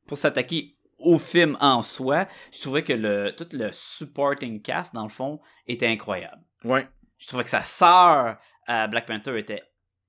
pour 0.07 0.19
s'attaquer 0.19 0.77
au 0.99 1.19
film 1.19 1.57
en 1.61 1.83
soi, 1.83 2.27
je 2.53 2.61
trouvais 2.63 2.83
que 2.83 2.93
le 2.93 3.33
tout 3.37 3.49
le 3.53 3.71
supporting 3.73 4.63
cast 4.63 4.95
dans 4.95 5.03
le 5.05 5.11
fond 5.11 5.41
était 5.67 5.87
incroyable 5.89 6.43
Ouais. 6.65 6.87
je 7.19 7.27
trouvais 7.27 7.45
que 7.45 7.51
sa 7.51 7.63
sœur 7.63 8.39
à 8.67 8.87
Black 8.87 9.07
Panther 9.07 9.39
était 9.39 9.63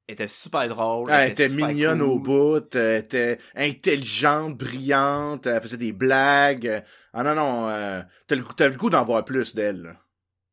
était 0.08 0.28
super 0.28 0.68
drôle. 0.70 1.10
Elle 1.12 1.32
était 1.32 1.50
mignonne 1.50 2.00
cool. 2.00 2.08
au 2.10 2.20
bout, 2.20 2.76
elle 2.76 3.00
était 3.00 3.40
intelligente, 3.56 4.56
brillante, 4.56 5.48
elle 5.48 5.60
faisait 5.62 5.78
des 5.78 5.94
blagues. 5.94 6.84
Ah 7.12 7.24
non, 7.24 7.34
non, 7.36 7.68
euh, 7.70 8.02
t'as 8.28 8.36
le, 8.36 8.44
t'as 8.56 8.70
le 8.70 8.76
goût 8.76 8.90
d'en 8.92 9.04
voir 9.04 9.26
plus 9.26 9.56
d'elle. 9.56 9.98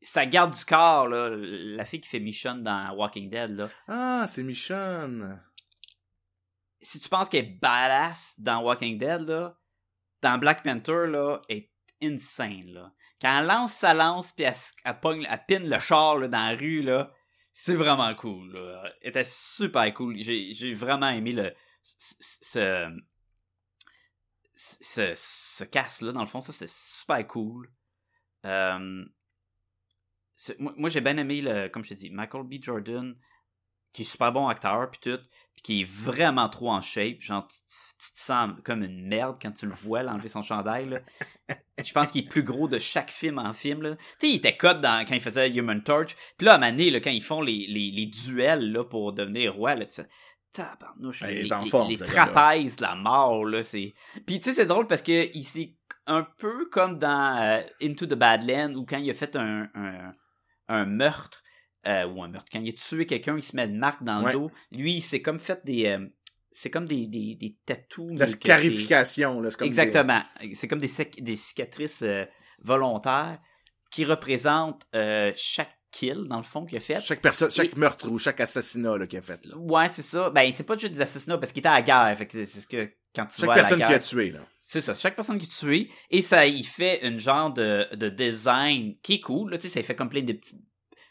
Sa 0.01 0.25
garde 0.25 0.55
du 0.55 0.65
corps, 0.65 1.07
là, 1.07 1.29
la 1.31 1.85
fille 1.85 2.01
qui 2.01 2.09
fait 2.09 2.19
Michonne 2.19 2.63
dans 2.63 2.93
Walking 2.95 3.29
Dead, 3.29 3.51
là. 3.51 3.69
Ah, 3.87 4.25
c'est 4.27 4.43
Michonne. 4.43 5.39
Si 6.83 6.99
tu 6.99 7.09
penses 7.09 7.29
qu'elle 7.29 7.45
est 7.45 7.59
badass 7.59 8.35
dans 8.39 8.61
Walking 8.61 8.97
Dead, 8.97 9.21
là, 9.21 9.57
dans 10.21 10.37
Black 10.37 10.63
Panther, 10.63 11.07
là, 11.07 11.41
elle 11.49 11.57
est 11.57 11.71
insane, 12.01 12.65
là. 12.67 12.93
Quand 13.21 13.39
elle 13.39 13.45
lance 13.45 13.73
sa 13.73 13.93
lance 13.93 14.33
puis 14.33 14.43
elle, 14.43 14.53
elle, 15.47 15.69
le 15.69 15.79
char 15.79 16.17
là, 16.17 16.27
dans 16.27 16.49
la 16.49 16.55
rue, 16.55 16.81
là, 16.81 17.13
c'est 17.53 17.75
vraiment 17.75 18.13
cool. 18.15 18.51
Là. 18.51 18.91
Elle 19.01 19.09
était 19.09 19.23
super 19.23 19.93
cool. 19.93 20.17
J'ai, 20.19 20.73
vraiment 20.73 21.09
aimé 21.09 21.31
le 21.31 21.53
ce 21.83 22.89
ce, 24.55 24.77
ce, 24.81 25.13
ce 25.15 25.63
casse-là, 25.63 26.11
dans 26.11 26.21
le 26.21 26.27
fond, 26.27 26.41
ça, 26.41 26.53
c'est 26.53 26.69
super 26.69 27.25
cool. 27.27 27.71
Euh, 28.45 29.05
moi, 30.59 30.73
moi, 30.77 30.89
j'ai 30.89 31.01
bien 31.01 31.17
aimé, 31.17 31.41
le, 31.41 31.67
comme 31.69 31.83
je 31.83 31.89
te 31.89 31.93
dis, 31.95 32.09
Michael 32.09 32.43
B. 32.43 32.61
Jordan, 32.61 33.15
qui 33.93 34.01
est 34.01 34.05
super 34.05 34.31
bon 34.31 34.47
acteur, 34.47 34.89
puis 34.91 34.99
tout, 35.01 35.19
puis 35.55 35.61
qui 35.63 35.81
est 35.81 35.89
vraiment 35.89 36.49
trop 36.49 36.71
en 36.71 36.81
shape. 36.81 37.21
Genre, 37.21 37.47
tu, 37.47 37.55
tu 38.05 38.11
te 38.11 38.19
sens 38.19 38.51
comme 38.63 38.83
une 38.83 39.07
merde 39.07 39.37
quand 39.41 39.51
tu 39.51 39.65
le 39.65 39.71
vois, 39.73 40.03
l'enlever 40.03 40.27
son 40.27 40.41
chandail. 40.41 40.89
Là. 40.89 40.99
je 41.83 41.93
pense 41.93 42.11
qu'il 42.11 42.25
est 42.25 42.29
plus 42.29 42.43
gros 42.43 42.67
de 42.67 42.79
chaque 42.79 43.11
film 43.11 43.39
en 43.39 43.53
film. 43.53 43.95
Tu 44.19 44.27
sais, 44.27 44.33
il 44.33 44.35
était 44.35 44.57
cut 44.57 44.79
dans, 44.81 45.05
quand 45.07 45.15
il 45.15 45.21
faisait 45.21 45.49
Human 45.51 45.81
Torch. 45.83 46.15
Puis 46.37 46.45
là, 46.45 46.55
à 46.55 46.57
Mané, 46.57 46.89
là, 46.89 46.99
quand 46.99 47.11
ils 47.11 47.23
font 47.23 47.41
les, 47.41 47.65
les, 47.67 47.91
les 47.91 48.05
duels 48.07 48.71
là, 48.71 48.83
pour 48.83 49.13
devenir 49.13 49.53
roi, 49.55 49.75
là, 49.75 49.85
tu 49.85 50.01
fais 50.01 50.07
tabarnouche, 50.51 51.21
Ben, 51.21 51.29
il 51.29 51.35
les, 51.35 51.63
les- 51.63 51.69
forme, 51.69 51.89
les 51.89 51.97
trapèzes 51.97 52.75
de 52.75 52.81
la 52.83 52.95
mort, 52.95 53.45
là, 53.45 53.63
c'est... 53.63 53.93
Puis 54.25 54.39
tu 54.39 54.49
sais, 54.49 54.53
c'est 54.55 54.65
drôle 54.65 54.87
parce 54.87 55.01
que 55.01 55.29
il 55.35 55.43
s'est 55.43 55.75
un 56.05 56.23
peu 56.37 56.65
comme 56.65 56.97
dans 56.97 57.37
euh, 57.37 57.61
Into 57.81 58.05
the 58.05 58.13
Badland, 58.15 58.75
où 58.75 58.85
quand 58.85 58.97
il 58.97 59.09
a 59.09 59.13
fait 59.13 59.35
un, 59.35 59.69
un, 59.73 60.13
un 60.67 60.85
meurtre, 60.85 61.42
euh, 61.87 62.05
ou 62.07 62.23
un 62.23 62.27
meurtre, 62.29 62.49
quand 62.51 62.59
il 62.61 62.69
a 62.69 62.73
tué 62.73 63.05
quelqu'un, 63.05 63.35
il 63.37 63.43
se 63.43 63.55
met 63.55 63.65
une 63.65 63.77
marque 63.77 64.03
dans 64.03 64.19
le 64.19 64.25
Ouais. 64.25 64.31
dos. 64.33 64.51
Lui, 64.71 64.95
il 64.95 65.01
s'est 65.01 65.21
comme 65.21 65.39
fait 65.39 65.59
des... 65.65 65.85
euh, 65.87 66.05
c'est 66.51 66.69
comme 66.69 66.85
des, 66.85 67.07
des, 67.07 67.35
des 67.35 67.57
tattoos. 67.65 68.15
La 68.15 68.27
scarification, 68.27 69.41
là. 69.41 69.49
comme 69.51 69.67
des- 69.67 69.79
Exactement. 69.79 70.21
C'est 70.53 70.67
comme 70.67 70.79
des, 70.79 70.87
cic- 70.87 71.21
des 71.23 71.35
cicatrices 71.35 72.03
euh, 72.03 72.25
volontaires 72.59 73.39
qui 73.91 74.05
représentent 74.05 74.83
euh, 74.95 75.31
chaque 75.35 75.77
kill, 75.91 76.23
dans 76.27 76.37
le 76.37 76.43
fond, 76.43 76.65
qu'il 76.65 76.77
a 76.77 76.81
fait. 76.81 76.99
Chaque 77.01 77.21
personne, 77.21 77.51
chaque 77.51 77.73
Et- 77.75 77.79
meurtre 77.79 78.09
ou 78.09 78.17
chaque 78.17 78.39
assassinat, 78.39 79.05
qu'il 79.07 79.19
a 79.19 79.21
fait, 79.21 79.45
là. 79.45 79.57
Ouais, 79.57 79.87
c'est 79.89 80.01
ça. 80.01 80.29
Ben, 80.31 80.51
c'est 80.51 80.63
pas 80.65 80.77
juste 80.77 80.93
des 80.93 81.01
assassinats 81.01 81.37
parce 81.37 81.51
qu'il 81.51 81.59
était 81.59 81.69
à 81.69 81.73
la 81.73 81.81
guerre. 81.81 82.17
Fait 82.17 82.25
que 82.27 82.45
c'est 82.45 82.61
ce 82.61 82.67
que 82.67 82.89
quand 83.15 83.25
tu 83.27 83.39
Chaque 83.41 83.47
vas 83.47 83.53
à 83.53 83.55
la 83.57 83.61
personne 83.61 83.79
qui 83.79 83.93
a 83.93 83.99
tué, 83.99 84.31
là. 84.31 84.39
c'est 84.59 84.81
ça, 84.81 84.95
chaque 84.95 85.15
personne 85.15 85.37
qui 85.37 85.47
tuée. 85.47 85.89
Et 86.09 86.21
ça, 86.23 86.47
il 86.47 86.63
fait 86.65 87.05
une 87.07 87.19
genre 87.19 87.53
de, 87.53 87.87
de 87.95 88.09
design 88.09 88.95
qui 89.03 89.15
est 89.15 89.21
cool. 89.21 89.51
Là, 89.51 89.57
tu 89.59 89.69
sais, 89.69 89.79
ça 89.79 89.83
fait 89.85 89.93
comme 89.95 90.09
plein 90.09 90.23
de 90.23 90.33
petits, 90.33 90.59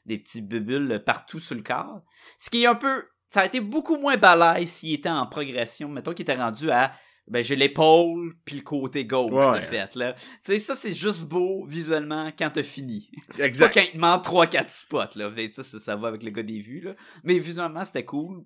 des 0.06 0.18
petits 0.18 0.42
bulles 0.42 1.02
partout 1.04 1.38
sur 1.40 1.54
le 1.54 1.62
corps. 1.62 2.02
Ce 2.38 2.50
qui 2.50 2.62
est 2.64 2.66
un 2.66 2.74
peu... 2.74 3.04
Ça 3.28 3.40
a 3.40 3.46
été 3.46 3.60
beaucoup 3.60 3.96
moins 3.96 4.16
balèze 4.16 4.68
s'il 4.70 4.92
était 4.94 5.08
en 5.08 5.26
progression. 5.26 5.88
Mettons 5.88 6.12
qu'il 6.12 6.22
était 6.22 6.34
rendu 6.34 6.70
à... 6.70 6.92
Ben, 7.28 7.42
j'ai 7.42 7.54
l'épaule 7.54 8.34
puis 8.44 8.56
le 8.56 8.62
côté 8.62 9.04
gauche 9.06 9.30
Ouais. 9.32 9.60
de 9.60 9.64
fait, 9.64 9.94
là. 9.94 10.12
Tu 10.12 10.24
sais, 10.44 10.58
ça, 10.58 10.74
c'est 10.74 10.92
juste 10.92 11.28
beau, 11.28 11.64
visuellement, 11.66 12.32
quand 12.36 12.50
t'as 12.50 12.64
fini. 12.64 13.08
Pas 13.38 13.44
Exact. 13.44 13.72
quand 13.72 13.80
il 13.80 13.92
te 13.92 13.96
manque 13.96 14.24
3-4 14.24 14.68
spots, 14.68 15.16
là. 15.18 15.30
Mais 15.30 15.50
ça, 15.52 15.62
ça, 15.62 15.94
va 15.96 16.08
avec 16.08 16.24
le 16.24 16.30
gars 16.30 16.42
des 16.42 16.58
vues, 16.60 16.80
là. 16.80 16.94
Mais 17.22 17.38
visuellement, 17.38 17.84
c'était 17.84 18.04
cool. 18.04 18.44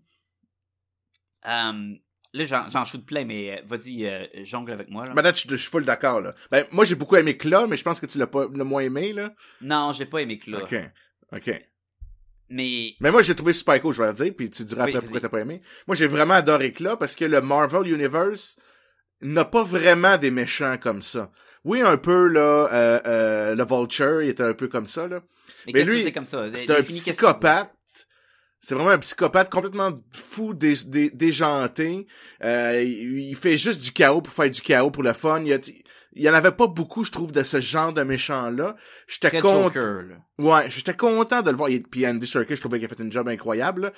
Euh, 1.46 1.94
là, 2.32 2.44
j'en, 2.44 2.68
j'en 2.68 2.84
shoot 2.84 3.04
plein, 3.04 3.24
mais 3.24 3.58
euh, 3.58 3.62
vas-y, 3.64 4.04
euh, 4.06 4.26
jongle 4.44 4.72
avec 4.72 4.90
moi, 4.90 5.06
là. 5.06 5.14
Maintenant, 5.14 5.32
je, 5.34 5.48
je 5.48 5.56
suis 5.56 5.70
full 5.70 5.84
d'accord, 5.86 6.20
là. 6.20 6.34
Ben, 6.50 6.66
moi, 6.70 6.84
j'ai 6.84 6.96
beaucoup 6.96 7.16
aimé 7.16 7.36
Cla, 7.36 7.66
mais 7.66 7.76
je 7.76 7.82
pense 7.82 7.98
que 7.98 8.06
tu 8.06 8.18
l'as 8.18 8.26
pas, 8.26 8.46
le 8.52 8.64
moins 8.64 8.82
aimé, 8.82 9.14
là. 9.14 9.32
Non, 9.62 9.92
j'ai 9.92 10.06
pas 10.06 10.20
aimé 10.20 10.38
là. 10.46 10.62
OK. 10.62 10.74
OK. 11.32 11.50
Mais 12.48 12.94
Mais 13.00 13.10
moi, 13.10 13.22
j'ai 13.22 13.34
trouvé 13.34 13.52
super 13.52 13.80
cool, 13.80 13.92
je 13.92 14.02
vais 14.02 14.08
le 14.08 14.14
dire, 14.14 14.32
puis 14.36 14.48
tu 14.50 14.64
diras 14.64 14.84
Oui, 14.84 14.90
après 14.90 15.00
pourquoi 15.00 15.20
t'as 15.20 15.28
pas 15.28 15.40
aimé. 15.40 15.60
Moi, 15.86 15.96
j'ai 15.96 16.06
vraiment 16.06 16.34
adoré 16.34 16.72
Cla 16.72 16.96
parce 16.96 17.16
que 17.16 17.24
le 17.24 17.40
Marvel 17.40 17.92
Universe 17.92 18.56
n'a 19.20 19.44
pas 19.44 19.64
vraiment 19.64 20.16
des 20.16 20.30
méchants 20.30 20.76
comme 20.78 21.02
ça. 21.02 21.32
Oui, 21.64 21.80
un 21.82 21.96
peu, 21.96 22.28
là, 22.28 22.68
euh, 22.72 23.00
euh, 23.06 23.54
le 23.56 23.64
Vulture, 23.66 24.22
il 24.22 24.28
était 24.28 24.44
un 24.44 24.54
peu 24.54 24.68
comme 24.68 24.86
ça, 24.86 25.08
là. 25.08 25.20
Mais, 25.66 25.80
lui? 25.90 26.02
C'est 26.58 26.70
un 26.70 26.74
psychopathe. 27.00 27.72
C'est 28.60 28.74
vraiment 28.74 28.90
un 28.90 28.98
psychopathe 28.98 29.50
complètement 29.50 29.92
fou, 30.12 30.54
dé, 30.54 30.74
dé- 30.86 31.10
déjanté. 31.10 32.06
Euh, 32.44 32.82
il, 32.84 33.20
il 33.30 33.36
fait 33.36 33.56
juste 33.58 33.80
du 33.82 33.90
chaos 33.92 34.20
pour 34.22 34.32
faire 34.32 34.50
du 34.50 34.60
chaos 34.60 34.90
pour 34.90 35.02
le 35.02 35.12
fun. 35.12 35.42
Il 35.44 35.52
a- 35.52 35.58
il 36.16 36.22
y 36.22 36.30
en 36.30 36.34
avait 36.34 36.50
pas 36.52 36.66
beaucoup, 36.66 37.04
je 37.04 37.12
trouve, 37.12 37.30
de 37.30 37.42
ce 37.42 37.60
genre 37.60 37.92
de 37.92 38.02
méchant-là. 38.02 38.74
J'étais 39.06 39.38
content. 39.38 39.70
Ouais, 40.38 40.68
j'étais 40.68 40.94
content 40.96 41.42
de 41.42 41.50
le 41.50 41.56
voir. 41.56 41.70
Puis 41.90 42.06
Andy 42.06 42.26
Serkis, 42.26 42.56
je 42.56 42.60
trouvais 42.60 42.78
qu'il 42.78 42.86
a 42.86 42.88
fait 42.88 43.02
une 43.02 43.12
job 43.12 43.28
incroyable. 43.28 43.82
là. 43.82 43.92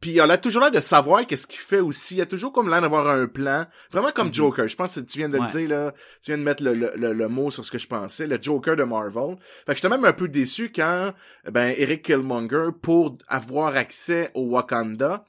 Puis 0.00 0.12
il 0.12 0.20
a 0.20 0.38
toujours 0.38 0.62
l'air 0.62 0.70
de 0.70 0.80
savoir 0.80 1.26
qu'est-ce 1.26 1.46
qu'il 1.46 1.60
fait 1.60 1.78
aussi. 1.80 2.16
Il 2.16 2.20
a 2.22 2.26
toujours 2.26 2.52
comme 2.52 2.68
l'air 2.70 2.80
d'avoir 2.80 3.06
un 3.08 3.26
plan. 3.26 3.66
Vraiment 3.92 4.10
comme 4.12 4.28
Mhm. 4.28 4.34
Joker. 4.34 4.66
Je 4.66 4.74
pense 4.76 4.94
que 4.94 5.00
tu 5.00 5.18
viens 5.18 5.28
de 5.28 5.38
Ouais. 5.38 5.44
le 5.44 5.50
dire, 5.50 5.68
là. 5.68 5.92
Tu 6.22 6.30
viens 6.30 6.38
de 6.38 6.42
mettre 6.42 6.62
le, 6.64 6.74
le, 6.74 6.90
le, 6.96 7.12
le 7.12 7.28
mot 7.28 7.50
sur 7.50 7.64
ce 7.64 7.70
que 7.70 7.78
je 7.78 7.86
pensais. 7.86 8.26
Le 8.26 8.38
Joker 8.40 8.76
de 8.76 8.82
Marvel. 8.82 9.36
Fait 9.66 9.72
que 9.72 9.74
j'étais 9.76 9.90
même 9.90 10.04
un 10.06 10.12
peu 10.14 10.26
déçu 10.28 10.72
quand, 10.74 11.12
ben, 11.50 11.74
Eric 11.76 12.02
Killmonger, 12.02 12.68
pour 12.80 13.18
avoir 13.28 13.76
accès 13.76 14.30
au 14.34 14.42
Wakanda, 14.48 15.24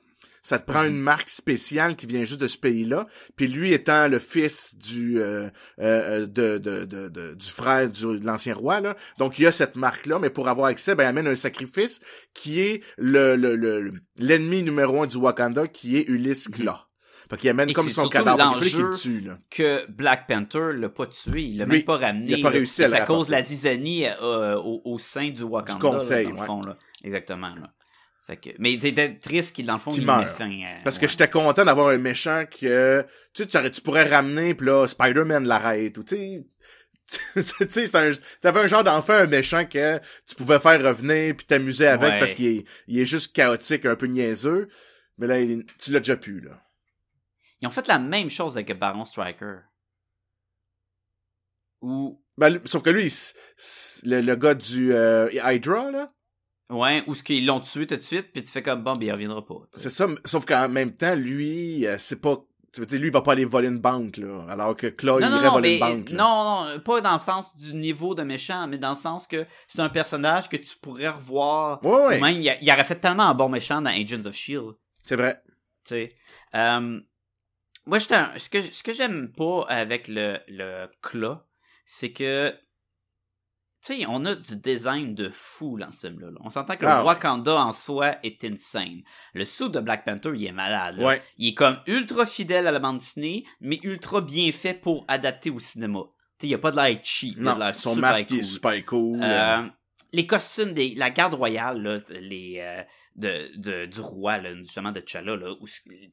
ça 0.45 0.59
te 0.59 0.71
prend 0.71 0.83
Mhm. 0.83 0.89
une 0.91 0.99
marque 0.99 1.27
spéciale 1.29 1.95
qui 1.95 2.05
vient 2.05 2.23
juste 2.23 2.39
de 2.39 2.45
ce 2.45 2.57
pays-là. 2.59 3.07
Puis 3.35 3.47
lui 3.47 3.73
étant 3.73 4.07
le 4.07 4.19
fils 4.19 4.77
du 4.77 5.19
euh, 5.19 5.49
euh, 5.79 6.27
de, 6.27 6.59
de, 6.59 6.85
de, 6.85 7.09
de- 7.09 7.33
du 7.33 7.49
frère 7.49 7.89
du, 7.89 8.03
de 8.19 8.23
l'ancien 8.25 8.53
roi, 8.53 8.79
là. 8.79 8.95
Donc 9.17 9.39
il 9.39 9.41
y 9.41 9.47
a 9.47 9.51
cette 9.51 9.75
marque-là, 9.75 10.19
mais 10.19 10.29
pour 10.29 10.47
avoir 10.47 10.67
accès, 10.67 10.93
ben 10.93 11.03
il 11.05 11.07
amène 11.07 11.27
un 11.27 11.35
sacrifice 11.35 11.99
qui 12.35 12.61
est 12.61 12.83
le 12.97 13.35
le- 13.35 13.55
le- 13.55 13.91
l'ennemi 14.19 14.61
numéro 14.61 15.01
un 15.01 15.07
du 15.07 15.17
Wakanda, 15.17 15.67
qui 15.67 15.97
est 15.97 16.07
Ulysse 16.07 16.47
Kla. 16.49 16.85
Fait 17.27 17.37
qu'il 17.37 17.49
amène 17.49 17.65
Mhm. 17.65 17.71
Et 17.71 17.73
comme 17.73 17.89
son 17.89 18.07
cadavre. 18.07 18.59
Qu'il 18.61 18.77
le 18.77 18.95
tue, 18.95 19.21
là. 19.21 19.39
Que 19.49 19.89
Black 19.89 20.27
Panther 20.27 20.73
l'a 20.75 20.89
pas 20.89 21.07
tué, 21.07 21.41
il 21.41 21.57
l'a 21.57 21.65
même 21.65 21.81
pas 21.81 21.97
ramené. 21.97 22.25
il 22.27 22.33
a 22.35 22.37
pas 22.37 22.49
là. 22.51 22.57
réussi 22.57 22.83
à 22.83 22.87
le 22.87 22.93
à 22.93 23.01
cause 23.01 23.25
de 23.27 23.31
la 23.31 23.41
zizanie 23.41 24.05
euh, 24.21 24.57
au, 24.57 24.79
au 24.85 24.99
sein 24.99 25.29
du 25.29 25.41
Wakanda. 25.41 25.73
Du 25.73 25.79
conseil, 25.79 26.25
là, 26.25 26.29
dans 26.29 26.35
le 26.35 26.39
ouais. 26.41 26.45
fond, 26.45 26.61
là. 26.61 26.77
Exactement, 27.03 27.55
là. 27.55 27.73
Fait 28.25 28.37
que, 28.37 28.49
mais 28.57 28.75
t'étais 28.79 29.19
triste 29.19 29.55
qu'il, 29.55 29.67
dans 29.67 29.73
le 29.73 29.79
fond, 29.79 29.91
il 29.91 30.03
meurt. 30.03 30.35
fin. 30.35 30.49
euh, 30.49 30.79
Parce 30.83 30.97
que 30.97 31.07
j'étais 31.07 31.29
content 31.29 31.63
d'avoir 31.63 31.89
un 31.89 31.99
méchant 31.99 32.45
que 32.49 33.05
tu 33.33 33.43
sais 33.47 33.69
tu, 33.71 33.81
pourrais 33.81 34.09
ramener 34.09 34.55
puis 34.55 34.65
là 34.65 34.87
Spider-Man 34.87 35.47
l'arrête 35.47 35.95
ou 35.99 36.03
tu 36.03 36.15
sais 36.17 36.45
t'avais 38.41 38.59
un 38.61 38.65
genre 38.67 38.83
d'enfant 38.83 39.13
un 39.13 39.27
méchant 39.27 39.65
que 39.67 39.99
tu 40.27 40.33
pouvais 40.33 40.57
faire 40.59 40.81
revenir 40.81 41.35
puis 41.37 41.45
t'amuser 41.45 41.85
avec 41.85 42.13
Ouais. 42.13 42.19
parce 42.19 42.33
qu'il 42.33 42.47
est 42.47 42.65
il 42.87 42.99
est 42.99 43.05
juste 43.05 43.35
chaotique 43.35 43.85
un 43.85 43.95
peu 43.95 44.07
niaiseux 44.07 44.69
mais 45.19 45.27
là 45.27 45.39
il- 45.39 45.63
tu 45.79 45.91
l'as 45.91 45.99
déjà 45.99 46.17
pu 46.17 46.39
là 46.39 46.59
Ils 47.61 47.67
ont 47.67 47.71
fait 47.71 47.87
la 47.87 47.99
même 47.99 48.31
chose 48.31 48.57
avec 48.57 48.75
Baron 48.79 49.05
Striker. 49.05 49.57
Ou, 51.81 52.19
ben, 52.37 52.59
sauf 52.65 52.81
que 52.81 52.89
lui 52.89 53.03
il 54.03 54.25
le 54.25 54.35
gars 54.35 54.55
du 54.55 54.93
euh, 54.93 55.29
Hydra 55.31 55.91
là 55.91 56.11
ouais, 56.69 57.03
ou 57.07 57.13
ce 57.15 57.23
qu'ils 57.23 57.45
l'ont 57.45 57.59
tué 57.59 57.85
tout 57.87 57.95
de 57.95 58.01
suite, 58.01 58.31
puis 58.33 58.43
tu 58.43 58.51
fais 58.51 58.61
comme, 58.63 58.83
bon, 58.83 58.93
ben, 58.93 59.05
il 59.05 59.11
reviendra 59.11 59.45
pas. 59.45 59.55
c'est 59.73 59.89
ça 59.89 60.07
sauf 60.23 60.45
qu'en 60.45 60.67
même 60.69 60.93
temps 60.93 61.15
lui 61.15 61.85
euh, 61.85 61.95
c'est 61.99 62.19
pas 62.21 62.37
Tu 62.73 62.81
veux 62.81 62.87
dire, 62.87 62.99
lui, 62.99 63.07
il 63.07 63.13
va 63.13 63.21
pas 63.21 63.31
aller 63.31 63.45
voler 63.45 63.69
une 63.69 63.79
banque, 63.79 64.17
là. 64.17 64.45
Alors 64.49 64.75
que 64.75 64.87
Claw, 64.87 65.19
il 65.21 65.25
irait 65.29 65.49
voler 65.49 65.79
mais, 65.79 65.91
une 65.91 65.97
banque. 65.99 66.09
là. 66.09 66.17
non, 66.17 66.65
non, 66.73 66.79
pas 66.81 66.99
dans 66.99 67.13
le 67.13 67.19
sens 67.19 67.55
du 67.55 67.73
niveau 67.73 68.13
de 68.15 68.23
méchant, 68.23 68.67
mais 68.67 68.77
dans 68.77 68.89
le 68.89 68.95
sens 68.97 69.27
que 69.27 69.45
c'est 69.67 69.79
un 69.79 69.87
personnage 69.87 70.49
que 70.49 70.57
tu 70.57 70.75
pourrais 70.81 71.07
revoir. 71.07 71.81
Ouais, 71.85 72.05
ouais. 72.07 72.17
Ou 72.19 72.21
même, 72.21 72.41
il, 72.41 72.49
a- 72.49 72.61
il 72.61 72.69
aurait 72.69 72.83
fait 72.83 72.99
tellement 72.99 73.29
un 73.29 73.33
bon 73.33 73.47
méchant 73.47 73.81
dans 73.81 73.89
Agents 73.91 74.25
of 74.25 74.33
S.H.I.E.L.D. 74.35 74.75
C'est 75.05 75.15
vrai. 75.15 75.35
tu 75.85 75.89
sais. 75.89 76.15
Euh, 76.53 76.99
moi, 77.85 77.97
un- 78.11 78.37
ce 78.39 78.49
que, 78.49 78.61
ce 78.61 78.83
que 78.83 78.93
j'aime 78.93 79.31
pas 79.31 79.65
avec 79.69 80.09
le, 80.09 80.39
le 80.49 80.87
Claw, 81.01 81.37
c'est 81.85 82.11
que, 82.11 82.53
tu 83.85 83.97
sais, 83.97 84.05
on 84.07 84.25
a 84.25 84.33
du 84.35 84.57
design 84.57 85.13
de 85.13 85.29
fou 85.29 85.77
dans 85.77 85.91
ce 85.91 86.07
film-là. 86.07 86.31
là. 86.31 86.37
On 86.43 86.49
s'entend 86.49 86.75
que 86.75 86.85
Ah, 86.85 86.99
le 87.01 87.05
Wakanda 87.05 87.55
en 87.55 87.71
soi 87.71 88.15
est 88.23 88.43
insane. 88.43 89.01
Le 89.33 89.45
sou 89.45 89.69
de 89.69 89.79
Black 89.79 90.05
Panther, 90.05 90.31
il 90.35 90.45
est 90.45 90.51
malade. 90.51 90.97
Ouais. 90.99 91.21
Il 91.37 91.49
est 91.49 91.53
comme 91.53 91.77
ultra 91.87 92.25
fidèle 92.25 92.65
à 92.67 92.71
la 92.71 92.79
bande 92.79 92.97
dessinée, 92.97 93.45
mais 93.61 93.79
ultra 93.83 94.21
bien 94.21 94.51
fait 94.51 94.73
pour 94.73 95.05
adapter 95.07 95.51
au 95.51 95.59
cinéma. 95.59 95.99
Tu 96.39 96.47
il 96.47 96.49
y 96.49 96.53
a 96.55 96.57
pas 96.57 96.71
de 96.71 96.77
l'air 96.77 96.99
cheap. 97.03 97.37
de 97.37 97.43
Non, 97.43 97.57
l'air 97.57 97.75
son 97.75 97.95
masque 97.95 98.31
il 98.31 98.37
est 98.37 98.39
cool. 98.39 98.45
super 98.45 98.85
cool. 98.85 99.19
Euh, 99.23 99.61
les 100.13 100.25
costumes 100.25 100.73
des 100.73 100.95
la 100.95 101.09
garde 101.11 101.33
royale 101.35 101.81
là, 101.81 101.97
les 102.21 102.57
euh, 102.59 102.81
de, 103.15 103.55
de 103.57 103.85
du 103.85 104.01
roi 104.01 104.41
justement 104.55 104.91
de 104.91 104.99
T'Challa 104.99 105.35
là 105.37 105.51
où 105.59 105.65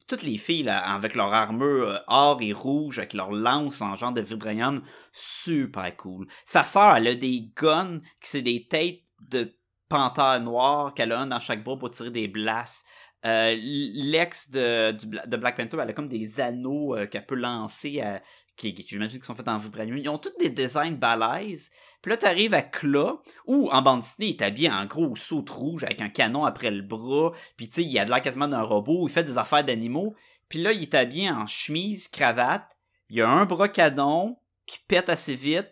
toutes 0.07 0.23
les 0.23 0.37
filles 0.37 0.69
avec 0.69 1.15
leur 1.15 1.33
armure 1.33 1.89
euh, 1.89 1.97
or 2.07 2.41
et 2.41 2.53
rouge 2.53 2.99
avec 2.99 3.13
leur 3.13 3.31
lance 3.31 3.81
en 3.81 3.95
genre 3.95 4.13
de 4.13 4.21
vibranium 4.21 4.81
super 5.11 5.95
cool. 5.97 6.27
Sa 6.45 6.63
sœur 6.63 6.95
elle 6.95 7.07
a 7.07 7.15
des 7.15 7.51
guns 7.55 7.99
qui 8.21 8.29
c'est 8.29 8.41
des 8.41 8.67
têtes 8.67 9.01
de 9.19 9.53
panthère 9.89 10.39
noire 10.41 10.93
qu'elle 10.93 11.11
a 11.11 11.19
un 11.19 11.27
dans 11.27 11.39
chaque 11.39 11.63
bras 11.63 11.77
pour 11.77 11.91
tirer 11.91 12.09
des 12.09 12.27
blasts. 12.27 12.85
Euh, 13.25 13.55
L'ex 13.57 14.51
de, 14.51 14.91
de 14.91 15.37
Black 15.37 15.55
Panther, 15.55 15.77
elle 15.81 15.89
a 15.89 15.93
comme 15.93 16.09
des 16.09 16.39
anneaux 16.41 16.95
euh, 16.95 17.05
qu'elle 17.05 17.25
peut 17.25 17.35
lancer, 17.35 18.01
euh, 18.03 18.17
qui, 18.57 18.73
qui 18.73 18.83
j'imagine 18.83 19.19
qui 19.19 19.25
sont 19.25 19.33
faits 19.33 19.47
en 19.47 19.57
vibranium. 19.57 19.97
Ils 19.97 20.09
ont 20.09 20.17
tous 20.17 20.33
des 20.39 20.49
designs 20.49 20.97
balèzes. 20.97 21.71
Puis 22.01 22.09
là, 22.09 22.17
t'arrives 22.17 22.53
à 22.53 22.61
Claw, 22.61 23.21
où 23.47 23.69
en 23.71 23.81
bande 23.81 24.01
dessinée, 24.01 24.27
il 24.27 24.35
est 24.35 24.41
habillé 24.41 24.69
en 24.69 24.85
gros 24.85 25.15
saut 25.15 25.45
rouge 25.49 25.85
avec 25.85 26.01
un 26.01 26.09
canon 26.09 26.43
après 26.43 26.69
le 26.69 26.81
bras. 26.81 27.31
Puis 27.55 27.69
tu 27.69 27.75
sais, 27.75 27.83
il 27.83 27.97
a 27.97 28.05
de 28.05 28.09
l'air 28.09 28.21
quasiment 28.21 28.47
d'un 28.47 28.61
robot. 28.61 29.07
Il 29.07 29.11
fait 29.11 29.23
des 29.23 29.37
affaires 29.37 29.63
d'animaux. 29.63 30.15
Puis 30.49 30.61
là, 30.61 30.73
il 30.73 30.81
est 30.81 30.93
habillé 30.93 31.29
en 31.29 31.47
chemise, 31.47 32.09
cravate. 32.09 32.77
Il 33.09 33.21
a 33.21 33.29
un 33.29 33.45
bras 33.45 33.69
canon 33.69 34.37
qui 34.65 34.79
pète 34.87 35.07
assez 35.07 35.35
vite. 35.35 35.71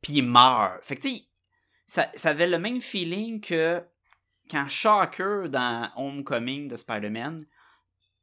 Puis 0.00 0.14
il 0.14 0.22
meurt. 0.22 0.82
Fait 0.82 0.96
que 0.96 1.02
tu 1.02 1.16
sais, 1.16 1.22
ça, 1.86 2.10
ça 2.14 2.30
avait 2.30 2.46
le 2.46 2.58
même 2.58 2.80
feeling 2.80 3.40
que 3.40 3.82
quand 4.50 4.68
Shocker 4.68 5.48
dans 5.48 5.90
Homecoming 5.96 6.68
de 6.68 6.76
Spider-Man, 6.76 7.46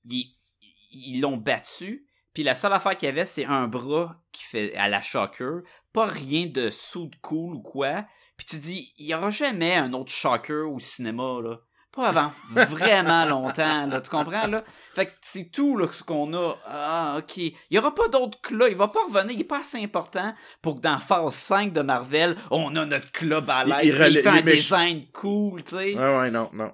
ils 0.05 1.19
l'ont 1.21 1.37
battu. 1.37 2.07
Puis 2.33 2.43
la 2.43 2.55
seule 2.55 2.73
affaire 2.73 2.97
qu'il 2.97 3.07
y 3.07 3.11
avait, 3.11 3.25
c'est 3.25 3.45
un 3.45 3.67
bras 3.67 4.21
qui 4.31 4.43
fait 4.43 4.75
à 4.75 4.87
la 4.87 5.01
Shocker. 5.01 5.61
Pas 5.91 6.07
rien 6.07 6.47
de 6.47 6.69
sous 6.69 7.07
de 7.07 7.15
cool 7.17 7.55
ou 7.55 7.61
quoi. 7.61 8.05
Puis 8.37 8.47
tu 8.47 8.57
dis, 8.57 8.93
il 8.97 9.05
y 9.05 9.13
aura 9.13 9.29
jamais 9.29 9.75
un 9.75 9.93
autre 9.93 10.11
Shocker 10.11 10.67
au 10.67 10.79
cinéma, 10.79 11.39
là. 11.43 11.59
Pas 11.95 12.07
avant 12.09 12.31
vraiment 12.71 13.25
longtemps, 13.25 13.85
là. 13.85 14.01
Tu 14.01 14.09
comprends, 14.09 14.47
là? 14.47 14.63
Fait 14.95 15.05
que 15.05 15.11
c'est 15.21 15.51
tout, 15.51 15.77
là, 15.77 15.87
ce 15.91 16.03
qu'on 16.03 16.33
a. 16.33 16.55
Ah, 16.65 17.15
ok. 17.19 17.37
Il 17.37 17.53
y 17.69 17.77
aura 17.77 17.93
pas 17.93 18.07
d'autre 18.07 18.41
Cla. 18.41 18.67
Il 18.67 18.75
va 18.75 18.87
pas 18.87 19.03
revenir. 19.05 19.31
Il 19.31 19.41
est 19.41 19.45
pas 19.45 19.59
assez 19.59 19.77
important 19.83 20.33
pour 20.63 20.77
que 20.77 20.81
dans 20.81 20.97
phase 20.97 21.35
5 21.35 21.71
de 21.71 21.81
Marvel, 21.81 22.35
on 22.49 22.75
a 22.77 22.85
notre 22.85 23.11
club 23.11 23.47
à 23.49 23.63
l'aise. 23.63 23.77
Il- 23.83 23.89
il 23.89 23.93
Il, 23.95 24.01
relè- 24.01 24.21
fait 24.23 24.29
un 24.29 24.41
design 24.41 25.05
cool, 25.11 25.63
tu 25.63 25.75
sais. 25.75 25.93
Ouais, 25.95 26.17
ouais, 26.17 26.31
non, 26.31 26.49
non. 26.53 26.73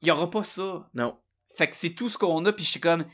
Il 0.00 0.08
y 0.08 0.10
aura 0.10 0.30
pas 0.30 0.42
ça. 0.44 0.88
Non. 0.94 1.18
Fait 1.56 1.68
que 1.68 1.76
c'est 1.76 1.90
tout 1.90 2.08
ce 2.08 2.16
qu'on 2.18 2.44
a, 2.46 2.52
puis 2.52 2.64
je 2.64 2.70
suis 2.70 2.80
comme... 2.80 3.04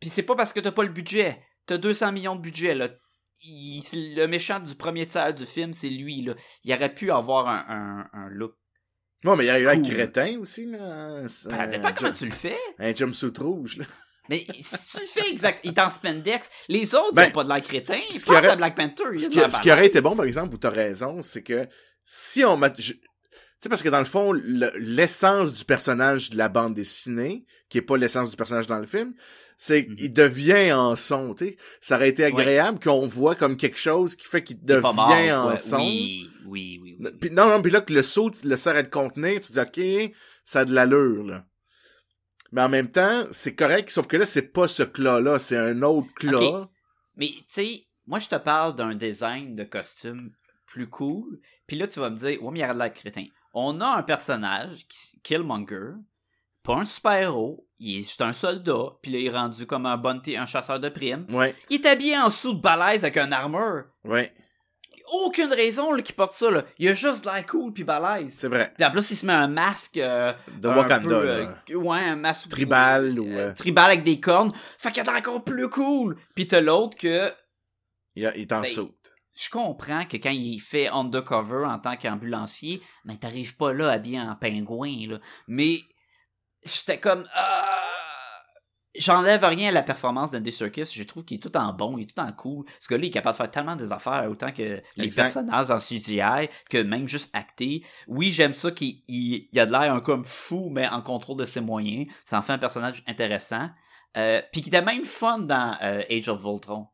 Puis 0.00 0.10
c'est 0.10 0.22
pas 0.22 0.34
parce 0.34 0.52
que 0.52 0.60
t'as 0.60 0.72
pas 0.72 0.82
le 0.82 0.90
budget. 0.90 1.40
T'as 1.66 1.78
200 1.78 2.12
millions 2.12 2.36
de 2.36 2.40
budget, 2.42 2.74
là. 2.74 2.88
Il- 3.42 3.84
le 4.16 4.26
méchant 4.26 4.58
du 4.58 4.74
premier 4.74 5.06
tiers 5.06 5.32
du 5.32 5.46
film, 5.46 5.72
c'est 5.74 5.88
lui, 5.90 6.22
là. 6.22 6.34
Il 6.64 6.72
aurait 6.74 6.92
pu 6.92 7.10
avoir 7.12 7.46
un, 7.48 7.64
un, 7.68 8.08
un 8.18 8.28
look. 8.30 8.54
Non, 9.24 9.36
mais 9.36 9.44
il 9.44 9.48
y 9.48 9.50
a 9.50 9.58
eu 9.58 9.66
un 9.68 9.80
Cool. 9.80 9.90
crétin 9.94 10.38
aussi, 10.40 10.66
là. 10.66 11.22
Un 11.50 11.66
dépend 11.68 11.92
comment 11.96 12.12
tu 12.12 12.26
le 12.26 12.30
fais. 12.32 12.58
Un 12.78 12.94
jumpsuit 12.94 13.32
rouge, 13.38 13.78
là. 13.78 13.84
Mais 14.30 14.46
si 14.62 14.76
tu 14.90 15.00
le 15.00 15.06
fais 15.06 15.28
exact, 15.30 15.60
il 15.64 15.70
est 15.72 15.78
en 15.78 15.90
spandex. 15.90 16.48
Les 16.68 16.94
autres, 16.94 17.12
Ben, 17.14 17.24
ils 17.24 17.28
ont 17.28 17.32
pas 17.32 17.44
de 17.44 17.48
l'air 17.50 17.62
crétin. 17.62 17.98
ce 18.10 18.24
qui 18.24 18.30
aurait- 18.30 18.48
à 18.48 18.56
Black 18.56 18.74
Panther. 18.74 19.18
Ce 19.18 19.28
qui, 19.28 19.38
l'air 19.38 19.50
ce 19.52 19.60
qui 19.60 19.70
aurait 19.70 19.86
été 19.86 20.00
bon, 20.00 20.16
par 20.16 20.24
exemple, 20.24 20.54
où 20.54 20.58
t'as 20.58 20.70
raison, 20.70 21.20
c'est 21.22 21.42
que 21.42 21.66
si 22.04 22.44
on 22.44 22.56
met... 22.56 22.72
Tu 22.72 22.82
sais, 23.60 23.68
parce 23.68 23.82
que 23.82 23.88
dans 23.90 23.98
le 23.98 24.04
fond, 24.06 24.32
le- 24.32 24.72
l'essence 24.78 25.52
du 25.52 25.64
personnage 25.64 26.30
de 26.30 26.36
la 26.38 26.48
bande 26.48 26.74
dessinée, 26.74 27.44
qui 27.68 27.78
est 27.78 27.82
pas 27.82 27.96
l'essence 27.98 28.30
du 28.30 28.36
personnage 28.36 28.66
dans 28.66 28.78
le 28.78 28.86
film, 28.86 29.12
c'est 29.58 29.86
Mhm. 29.88 29.96
qu'il 29.96 30.12
devient 30.12 30.72
en 30.72 30.96
son, 30.96 31.34
tu 31.34 31.46
sais. 31.48 31.56
Ça 31.82 31.96
aurait 31.96 32.08
été 32.08 32.24
agréable 32.24 32.80
qu'on 32.80 33.06
voit 33.06 33.34
comme 33.34 33.56
quelque 33.58 33.78
chose 33.78 34.16
qui 34.16 34.26
fait 34.26 34.42
qu'il 34.42 34.58
mort, 34.80 34.94
devient 34.94 35.32
en 35.32 35.56
son. 35.56 35.78
Oui, 35.78 36.28
oui, 36.46 36.80
oui. 36.82 36.96
oui. 37.00 37.10
Puis, 37.20 37.30
non, 37.30 37.48
non, 37.48 37.62
puis 37.62 37.72
là, 37.72 37.80
que 37.80 37.92
le 37.92 38.02
saut 38.02 38.30
le 38.44 38.56
sert 38.56 38.76
à 38.76 38.82
le 38.82 38.88
contenir, 38.88 39.40
tu 39.40 39.52
dis, 39.52 39.60
OK, 39.60 40.14
ça 40.44 40.60
a 40.60 40.64
de 40.64 40.72
l'allure, 40.72 41.24
là. 41.24 41.46
Mais 42.52 42.62
en 42.62 42.68
même 42.68 42.90
temps, 42.90 43.24
c'est 43.32 43.54
correct, 43.56 43.90
sauf 43.90 44.06
que 44.06 44.16
là, 44.16 44.26
c'est 44.26 44.52
pas 44.52 44.68
ce 44.68 44.84
clas-là, 44.84 45.38
c'est 45.40 45.56
un 45.56 45.82
autre 45.82 46.06
clas. 46.14 46.40
Ok. 46.40 46.68
Mais 47.16 47.28
tu 47.28 47.44
sais, 47.48 47.86
moi 48.06 48.18
je 48.18 48.28
te 48.28 48.36
parle 48.36 48.74
d'un 48.74 48.94
design 48.94 49.56
de 49.56 49.64
costume 49.64 50.32
plus 50.66 50.88
cool. 50.88 51.40
Puis 51.66 51.76
là 51.76 51.86
tu 51.86 52.00
vas 52.00 52.10
me 52.10 52.16
dire, 52.16 52.42
ouais 52.42 52.50
mais 52.52 52.58
il 52.60 52.62
y 52.62 52.64
a 52.64 52.72
de 52.72 52.78
l'air 52.78 52.92
crétin. 52.92 53.24
On 53.52 53.80
a 53.80 53.86
un 53.86 54.02
personnage, 54.02 54.86
Killmonger, 55.22 55.92
pas 56.62 56.74
un 56.76 56.84
super-héros, 56.84 57.68
il 57.78 57.98
est 58.00 58.02
juste 58.02 58.20
un 58.20 58.32
soldat. 58.32 58.96
Puis 59.02 59.12
là 59.12 59.18
il 59.18 59.26
est 59.26 59.30
rendu 59.30 59.66
comme 59.66 59.86
un 59.86 59.96
bounty, 59.96 60.36
un 60.36 60.46
chasseur 60.46 60.80
de 60.80 60.88
primes. 60.88 61.26
Ouais, 61.30 61.54
Il 61.70 61.80
est 61.80 61.86
habillé 61.86 62.18
en 62.18 62.30
sous 62.30 62.54
de 62.54 62.60
balèze 62.60 63.04
avec 63.04 63.16
un 63.16 63.32
armure. 63.32 63.84
ouais, 64.04 64.32
Aucune 65.26 65.52
raison 65.52 65.92
là, 65.92 66.02
qu'il 66.02 66.14
porte 66.14 66.34
ça 66.34 66.50
là. 66.50 66.64
Il 66.78 66.88
a 66.88 66.94
juste 66.94 67.24
de 67.24 67.30
l'air 67.30 67.46
cool 67.46 67.72
puis 67.72 67.84
balèze. 67.84 68.34
c'est 68.36 68.48
vrai. 68.48 68.72
Puis 68.76 68.84
en 68.84 68.90
plus 68.90 69.10
il 69.10 69.16
se 69.16 69.24
met 69.26 69.32
un 69.32 69.48
masque 69.48 69.96
euh, 69.96 70.32
De 70.58 70.68
un 70.68 70.76
Wakanda, 70.76 71.08
peu, 71.08 71.14
euh, 71.14 71.74
ouais, 71.76 71.98
un 72.00 72.16
masque 72.16 72.48
Tribal 72.48 73.18
ou... 73.20 73.26
euh, 73.26 73.50
euh, 73.50 73.52
tribal 73.54 73.86
avec 73.92 74.02
des 74.02 74.18
cornes. 74.20 74.52
Fait 74.78 74.90
qu'il 74.90 75.00
a 75.02 75.04
l'air 75.04 75.16
encore 75.16 75.44
plus 75.44 75.68
cool. 75.68 76.16
Puis 76.34 76.46
t'as 76.48 76.60
l'autre 76.60 76.96
que 76.96 77.32
il, 78.16 78.26
a- 78.26 78.34
il 78.36 78.42
est 78.42 78.52
en 78.52 78.60
ben, 78.62 78.66
saut. 78.68 78.94
je 79.36 79.50
comprends 79.50 80.04
que 80.04 80.16
quand 80.16 80.30
il 80.30 80.58
fait 80.60 80.88
undercover 80.88 81.64
en 81.66 81.78
tant 81.78 81.96
qu'ambulancier, 81.96 82.80
ben 83.04 83.16
t'arrives 83.16 83.56
pas 83.56 83.72
là 83.72 83.90
habillé 83.90 84.20
en 84.20 84.34
pingouin, 84.36 85.06
là. 85.08 85.18
Mais 85.48 85.78
j'étais 86.64 86.98
comme 86.98 87.26
ah! 87.34 87.70
J'enlève 88.96 89.44
rien 89.44 89.70
à 89.70 89.72
la 89.72 89.82
performance 89.82 90.30
d'Andy 90.30 90.52
Serkis. 90.52 90.84
Je 90.92 91.02
trouve 91.02 91.24
qu'il 91.24 91.38
est 91.38 91.40
tout 91.40 91.56
en 91.56 91.72
bon, 91.72 91.98
il 91.98 92.02
est 92.04 92.14
tout 92.14 92.20
en 92.20 92.30
cool. 92.32 92.64
Ce 92.78 92.88
gars-là, 92.88 93.04
il 93.04 93.08
est 93.08 93.10
capable 93.10 93.34
de 93.34 93.36
faire 93.38 93.50
tellement 93.50 93.74
des 93.76 93.90
affaires, 93.92 94.26
autant 94.30 94.52
que 94.52 94.80
les 94.96 95.04
Exact. 95.04 95.24
personnages 95.24 95.70
en 95.70 95.78
CGI, 95.78 96.48
que 96.70 96.78
même 96.82 97.08
juste 97.08 97.34
acter. 97.34 97.84
Oui, 98.06 98.30
j'aime 98.30 98.54
ça 98.54 98.70
qu'il 98.70 99.00
il, 99.08 99.48
il 99.52 99.60
a 99.60 99.66
de 99.66 99.72
l'air 99.72 99.92
un 99.92 100.00
comme 100.00 100.24
fou, 100.24 100.68
mais 100.70 100.86
en 100.88 101.02
contrôle 101.02 101.38
de 101.38 101.44
ses 101.44 101.60
moyens. 101.60 102.06
Ça 102.24 102.38
en 102.38 102.42
fait 102.42 102.52
un 102.52 102.58
personnage 102.58 103.02
intéressant. 103.08 103.68
Euh, 104.16 104.40
Puis 104.52 104.60
qui 104.62 104.68
était 104.68 104.80
même 104.82 105.02
fun 105.04 105.40
dans 105.40 105.76
euh, 105.82 106.02
Age 106.08 106.28
of 106.28 106.40
Voltron. 106.40 106.86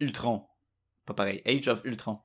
Ultron. 0.00 0.46
Pas 1.10 1.14
pareil. 1.14 1.42
Age 1.44 1.66
of 1.66 1.80
Ultron. 1.84 2.20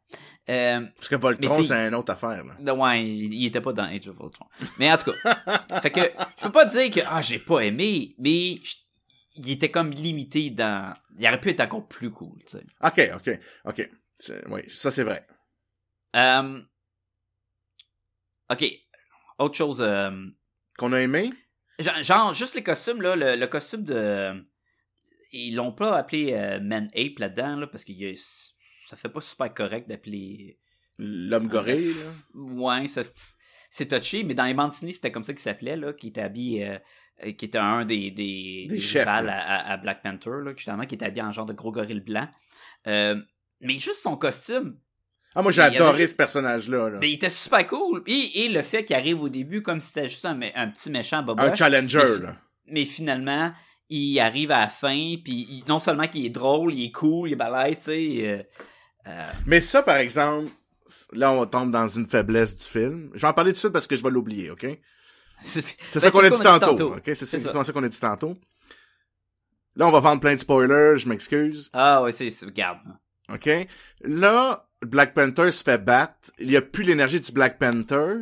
Euh, 0.48 0.86
Parce 0.96 1.10
que 1.10 1.16
Voltron, 1.16 1.64
c'est 1.64 1.88
une 1.88 1.96
autre 1.96 2.12
affaire, 2.12 2.44
là. 2.46 2.56
non, 2.60 2.84
ouais, 2.84 3.04
il, 3.04 3.34
il 3.34 3.46
était 3.48 3.62
pas 3.62 3.74
dans 3.74 3.86
Age 3.86 4.08
of 4.10 4.18
Ultron. 4.20 4.46
Mais 4.78 4.94
en 4.94 4.98
tout 4.98 5.12
cas, 5.12 5.80
fait 5.82 5.90
que 5.90 6.02
je 6.02 6.44
peux 6.44 6.52
pas 6.52 6.66
dire 6.66 6.92
que 6.92 7.00
ah 7.08 7.20
j'ai 7.24 7.40
pas 7.40 7.62
aimé, 7.62 8.14
mais 8.20 8.58
je- 8.64 8.76
il 9.38 9.50
était 9.50 9.72
comme 9.72 9.90
limité 9.90 10.52
dans. 10.52 10.94
Il 11.18 11.26
aurait 11.28 11.40
pu 11.42 11.50
être 11.50 11.62
encore 11.62 11.88
plus 11.88 12.12
cool, 12.12 12.38
tu 12.46 12.60
sais. 12.60 12.64
OK, 12.84 13.10
OK, 13.16 13.40
OK. 13.66 13.90
Oui, 14.50 14.62
ça, 14.70 14.92
c'est 14.92 15.04
vrai. 15.04 15.26
Euh, 16.16 16.62
ok, 18.52 18.66
autre 19.40 19.56
chose. 19.56 19.82
euh, 19.82 20.12
Qu'on 20.78 20.94
a 20.94 21.02
aimé? 21.02 21.30
genre, 21.80 22.04
genre, 22.04 22.34
juste 22.36 22.54
les 22.54 22.62
costumes 22.64 23.02
là, 23.02 23.16
le, 23.16 23.36
le 23.36 23.48
costume 23.48 23.84
de. 23.84 24.46
Ils 25.32 25.56
l'ont 25.56 25.72
pas 25.74 25.98
appelé 25.98 26.34
euh, 26.34 26.60
Man 26.62 26.88
Ape 26.96 27.18
là-dedans 27.20 27.56
là 27.58 27.68
parce 27.68 27.84
que 27.84 27.92
y 27.92 28.06
a- 28.06 28.55
ça 28.86 28.96
fait 28.98 29.10
pas 29.10 29.22
super 29.22 29.54
correct 29.54 29.88
d'appeler. 29.90 30.58
L'homme 30.98 31.48
gorille, 31.48 31.94
là. 31.94 32.42
Ouais, 32.42 32.88
ça, 32.88 33.04
c'est 33.70 33.88
touché, 33.88 34.24
mais 34.24 34.34
dans 34.34 34.46
les 34.46 34.54
dessinées, 34.54 34.94
c'était 34.94 35.12
comme 35.12 35.24
ça 35.26 35.34
qu'il 35.34 35.42
s'appelait, 35.42 35.76
là, 35.76 35.92
qui 35.94 36.08
était 36.08 36.22
habillé, 36.22 36.70
euh, 36.70 36.78
euh, 37.26 37.32
qui 37.32 37.46
était 37.46 37.58
un 37.58 37.84
des, 37.84 38.12
des, 38.12 38.66
Des 38.70 38.80
chefs, 38.80 39.02
rivales 39.02 39.30
à, 39.30 39.76
Black 39.78 40.02
Panther, 40.02 40.30
là, 40.44 40.54
justement, 40.56 40.86
qui 40.86 40.96
était 40.96 41.06
habillé 41.06 41.24
en 41.24 41.32
genre 41.32 41.46
de 41.46 41.54
gros 41.54 41.72
gorille 41.72 42.00
blanc. 42.00 42.28
Euh, 42.88 43.20
mais 43.60 43.74
juste 43.74 44.02
son 44.04 44.16
costume, 44.16 44.78
Ah, 45.34 45.42
moi, 45.42 45.52
j'ai 45.52 45.62
avait 45.64 45.76
adoré 45.76 46.08
ce 46.08 46.16
personnage-là, 46.16 46.90
là. 46.92 46.98
mais 47.02 47.10
il 47.12 47.16
était 47.16 47.30
super 47.30 47.66
cool. 47.68 48.04
Et, 48.08 48.46
et 48.46 48.50
le 48.50 48.62
fait 48.62 48.86
qu'il 48.86 48.96
arrive 48.96 49.22
au 49.22 49.28
début 49.30 49.62
comme 49.62 49.82
si 49.82 49.88
c'était 49.92 50.08
juste 50.10 50.24
un, 50.26 50.40
un 50.56 50.68
petit 50.70 50.90
méchant 50.90 51.24
boboche. 51.24 51.46
Un 51.46 51.56
challenger, 51.56 52.04
mais, 52.20 52.26
là. 52.26 52.38
mais 52.68 52.86
finalement, 52.86 53.52
il 53.90 54.18
arrive 54.22 54.52
à 54.52 54.62
la 54.62 54.70
fin, 54.70 55.16
puis 55.24 55.46
il- 55.50 55.64
non 55.68 55.80
seulement 55.80 56.08
qu'il 56.08 56.26
est 56.26 56.30
drôle, 56.30 56.74
il 56.74 56.86
est 56.86 56.92
cool, 56.92 57.30
il 57.30 57.34
est 57.34 57.36
balèze, 57.36 57.80
tu 57.80 57.84
sais. 57.86 58.18
euh, 58.28 58.44
euh, 59.08 59.22
Mais 59.46 59.62
ça, 59.62 59.82
par 59.84 59.98
exemple, 59.98 60.52
là, 61.14 61.32
on 61.32 61.46
tombe 61.46 61.72
dans 61.72 61.88
une 61.88 62.08
faiblesse 62.08 62.56
du 62.58 62.64
film. 62.64 63.10
Je 63.14 63.22
vais 63.22 63.28
en 63.28 63.34
parler 63.34 63.52
tout 63.52 63.56
de 63.56 63.60
suite 63.60 63.74
parce 63.74 63.88
que 63.88 63.96
je 63.96 64.04
vais 64.04 64.10
l'oublier, 64.10 64.52
OK? 64.52 64.66
c'est 65.42 65.62
C'est 65.62 66.00
ben, 66.00 66.00
ça 66.00 66.12
qu'on 66.12 66.20
a 66.20 66.30
dit 66.30 66.42
tantôt, 66.42 66.94
OK? 66.94 67.04
C'est 67.06 67.26
ça. 67.26 67.64
ça 67.64 67.74
qu'on 67.74 67.84
a 67.84 67.90
dit 67.90 68.00
tantôt. 68.00 68.38
Là, 69.76 69.88
on 69.88 69.92
va 69.92 70.00
vendre 70.00 70.22
plein 70.22 70.34
de 70.34 70.40
spoilers, 70.40 70.98
je 70.98 71.10
m'excuse. 71.10 71.70
Ah 71.74 72.02
ouais, 72.02 72.12
c'est, 72.12 72.30
regarde. 72.46 72.80
OK? 73.34 73.50
Là, 74.02 74.68
Black 74.82 75.14
Panther 75.14 75.52
se 75.52 75.64
fait 75.64 75.84
battre. 75.84 76.32
Il 76.40 76.50
y 76.50 76.56
a 76.56 76.62
plus 76.62 76.84
l'énergie 76.84 77.20
du 77.20 77.32
Black 77.32 77.60
Panther. 77.60 78.16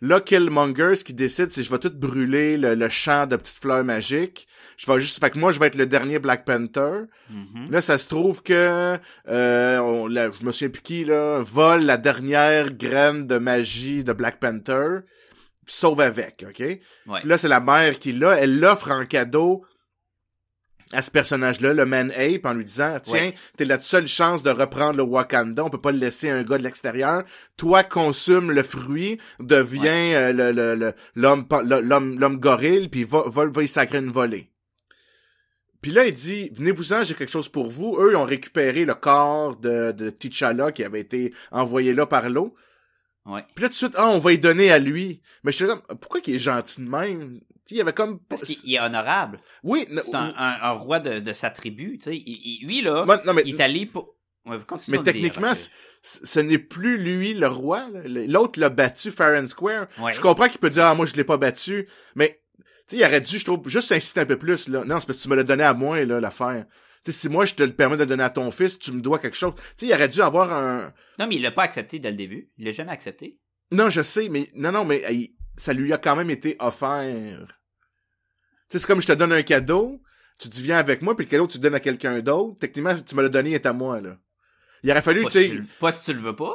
Là, 0.00 0.20
Killmonger, 0.20 0.94
ce 0.94 1.04
qu'il 1.04 1.16
décide, 1.16 1.50
c'est 1.50 1.62
je 1.62 1.70
vais 1.70 1.78
tout 1.78 1.90
brûler 1.90 2.56
le, 2.56 2.74
le 2.74 2.88
champ 2.88 3.26
de 3.26 3.36
petites 3.36 3.60
fleurs 3.60 3.84
magiques. 3.84 4.46
Je 4.82 4.90
vais 4.90 4.98
juste... 4.98 5.20
Fait 5.20 5.28
que 5.28 5.38
moi, 5.38 5.52
je 5.52 5.58
vais 5.60 5.66
être 5.66 5.74
le 5.74 5.84
dernier 5.84 6.18
Black 6.18 6.46
Panther. 6.46 7.02
Mhm. 7.30 7.70
Là, 7.70 7.82
ça 7.82 7.98
se 7.98 8.08
trouve 8.08 8.42
que... 8.42 8.96
Euh, 9.28 9.78
on, 9.80 10.06
la- 10.06 10.30
je 10.30 10.42
me 10.42 10.52
souviens 10.52 10.70
plus 10.70 10.80
qui, 10.80 11.04
là, 11.04 11.40
vole 11.42 11.82
la 11.82 11.98
dernière 11.98 12.72
graine 12.72 13.26
de 13.26 13.36
magie 13.36 14.04
de 14.04 14.14
Black 14.14 14.40
Panther. 14.40 15.00
puis 15.66 15.74
Sauve 15.74 16.00
avec, 16.00 16.46
OK? 16.48 16.60
Ouais. 17.06 17.20
Là, 17.24 17.36
c'est 17.36 17.48
la 17.48 17.60
mère 17.60 17.98
qui 17.98 18.12
l'a. 18.12 18.38
Elle 18.38 18.58
l'offre 18.58 18.90
en 18.90 19.04
cadeau 19.04 19.66
à 20.92 21.02
ce 21.02 21.10
personnage-là, 21.10 21.72
le 21.74 21.84
Man 21.84 22.10
Ape, 22.16 22.46
en 22.46 22.54
lui 22.54 22.64
disant, 22.64 22.98
tiens, 23.00 23.26
Ouais. 23.26 23.34
t'es 23.56 23.64
la 23.66 23.80
seule 23.80 24.08
chance 24.08 24.42
de 24.42 24.50
reprendre 24.50 24.96
le 24.96 25.02
Wakanda, 25.04 25.62
on 25.64 25.70
peut 25.70 25.80
pas 25.80 25.92
le 25.92 25.98
laisser 25.98 26.30
à 26.30 26.36
un 26.36 26.42
gars 26.42 26.58
de 26.58 26.64
l'extérieur. 26.64 27.22
Toi, 27.56 27.84
consume 27.84 28.50
le 28.50 28.62
fruit, 28.64 29.18
deviens 29.38 30.14
euh, 30.14 30.32
le, 30.32 30.50
le, 30.52 30.74
le- 30.74 30.92
l'homme, 31.14 31.46
pa- 31.46 31.62
le- 31.62 31.80
l'homme, 31.80 32.18
l'homme 32.18 32.38
gorille, 32.40 32.88
puis 32.88 33.04
va, 33.04 33.22
va, 33.26 33.46
va 33.46 33.62
y 33.62 33.68
sacrer 33.68 33.98
une 33.98 34.10
volée. 34.10 34.50
Puis 35.82 35.90
là, 35.92 36.04
il 36.06 36.12
dit, 36.14 36.50
venez-vous-en, 36.54 37.04
j'ai 37.04 37.14
quelque 37.14 37.30
chose 37.32 37.48
pour 37.48 37.70
vous. 37.70 37.96
Eux, 38.00 38.10
ils 38.12 38.16
ont 38.16 38.24
récupéré 38.24 38.84
le 38.84 38.94
corps 38.94 39.56
de, 39.56 39.92
de 39.92 40.10
T'Challa 40.10 40.72
qui 40.72 40.84
avait 40.84 41.00
été 41.00 41.32
envoyé 41.50 41.94
là 41.94 42.06
par 42.06 42.28
l'eau. 42.28 42.54
Ouais. 43.26 43.44
Puis 43.54 43.62
là, 43.62 43.68
tout 43.68 43.72
de 43.72 43.76
suite, 43.76 43.94
ah, 43.96 44.08
on 44.08 44.18
va 44.18 44.32
y 44.32 44.38
donner 44.38 44.70
à 44.72 44.78
lui. 44.78 45.22
Mais 45.42 45.52
je 45.52 45.56
suis 45.56 45.66
comme, 45.66 45.82
pourquoi 46.00 46.20
qu'il 46.20 46.34
est 46.34 46.38
gentil 46.38 46.82
de 46.84 46.88
même? 46.88 47.40
Tu 47.40 47.46
sais, 47.64 47.74
il 47.74 47.78
y 47.78 47.80
avait 47.80 47.92
comme... 47.92 48.18
Parce 48.20 48.42
qu'il 48.42 48.74
est 48.74 48.80
honorable. 48.80 49.40
Oui, 49.62 49.86
C'est 49.88 50.14
un, 50.14 50.34
un- 50.36 50.58
un 50.62 50.70
roi 50.72 51.00
de, 51.00 51.20
de 51.20 51.32
sa 51.32 51.50
tribu, 51.50 51.98
tu 51.98 52.04
sais. 52.04 52.16
Il- 52.16 52.22
il- 52.62 52.66
lui, 52.66 52.82
là, 52.82 53.04
Moi, 53.04 53.20
non, 53.24 53.32
mais, 53.34 53.42
il 53.46 53.54
est 53.54 53.60
allé 53.62 53.86
pour... 53.86 54.16
Ouais, 54.46 54.56
mais 54.88 55.02
techniquement, 55.02 55.52
ce 56.02 56.40
n'est 56.40 56.58
plus 56.58 56.96
lui 56.96 57.34
le 57.34 57.46
roi. 57.46 57.86
L'autre 58.06 58.58
l'a 58.58 58.70
battu 58.70 59.10
fair 59.10 59.40
and 59.40 59.46
square. 59.46 59.86
Ouais. 59.98 60.14
Je 60.14 60.20
comprends 60.22 60.48
qu'il 60.48 60.58
peut 60.58 60.70
dire, 60.70 60.86
ah, 60.86 60.94
moi, 60.94 61.04
je 61.04 61.14
l'ai 61.14 61.24
pas 61.24 61.36
battu. 61.36 61.86
Mais, 62.16 62.40
tu 62.90 62.96
sais, 62.96 63.02
il 63.02 63.04
aurait 63.06 63.20
dû, 63.20 63.38
je 63.38 63.44
trouve, 63.44 63.68
juste 63.68 63.92
insister 63.92 64.20
un 64.20 64.26
peu 64.26 64.36
plus, 64.38 64.68
là. 64.68 64.84
Non, 64.84 64.98
c'est 65.00 65.06
parce 65.06 65.18
que 65.18 65.22
tu 65.22 65.28
me 65.28 65.36
l'as 65.36 65.44
donné 65.44 65.62
à 65.64 65.72
moi, 65.74 66.04
là, 66.04 66.20
l'affaire. 66.20 66.66
Tu 67.04 67.12
sais, 67.12 67.18
si 67.20 67.28
moi, 67.28 67.46
je 67.46 67.54
te 67.54 67.62
le 67.62 67.72
permets 67.72 67.96
de 67.96 68.04
donner 68.04 68.24
à 68.24 68.30
ton 68.30 68.50
fils, 68.50 68.78
tu 68.78 68.92
me 68.92 69.00
dois 69.00 69.18
quelque 69.18 69.36
chose. 69.36 69.54
Tu 69.54 69.62
sais, 69.76 69.86
il 69.86 69.94
aurait 69.94 70.08
dû 70.08 70.20
avoir 70.20 70.52
un... 70.52 70.92
Non, 71.18 71.26
mais 71.26 71.36
il 71.36 71.42
l'a 71.42 71.50
pas 71.52 71.62
accepté 71.62 71.98
dès 71.98 72.10
le 72.10 72.16
début. 72.16 72.50
Il 72.58 72.66
l'a 72.66 72.72
jamais 72.72 72.92
accepté. 72.92 73.38
Non, 73.72 73.88
je 73.88 74.02
sais, 74.02 74.28
mais 74.28 74.50
non, 74.54 74.72
non, 74.72 74.84
mais 74.84 75.02
il- 75.12 75.30
ça 75.56 75.72
lui 75.72 75.92
a 75.92 75.98
quand 75.98 76.16
même 76.16 76.30
été 76.30 76.56
offert. 76.58 77.46
Tu 78.68 78.72
sais, 78.72 78.78
c'est 78.80 78.86
comme 78.86 79.00
je 79.00 79.06
te 79.06 79.12
donne 79.12 79.32
un 79.32 79.42
cadeau, 79.42 80.00
tu 80.38 80.48
dis 80.48 80.62
viens 80.62 80.78
avec 80.78 81.02
moi, 81.02 81.14
puis 81.16 81.24
le 81.26 81.30
cadeau 81.30 81.46
tu 81.46 81.58
le 81.58 81.62
donnes 81.62 81.74
à 81.74 81.80
quelqu'un 81.80 82.18
d'autre. 82.20 82.56
Techniquement, 82.60 82.96
si 82.96 83.04
tu 83.04 83.14
me 83.14 83.22
l'as 83.22 83.28
donné, 83.28 83.50
il 83.50 83.54
est 83.54 83.66
à 83.66 83.72
moi, 83.72 84.00
là. 84.00 84.16
Il 84.82 84.90
aurait 84.90 85.02
fallu, 85.02 85.22
Pas 85.22 85.30
tu 85.30 85.38
si 85.38 85.44
sais. 85.44 85.50
tu, 85.50 85.58
le- 85.58 85.66
pas 85.80 85.92
si 85.92 86.04
tu 86.04 86.12
le 86.14 86.20
veux 86.20 86.36
pas. 86.36 86.54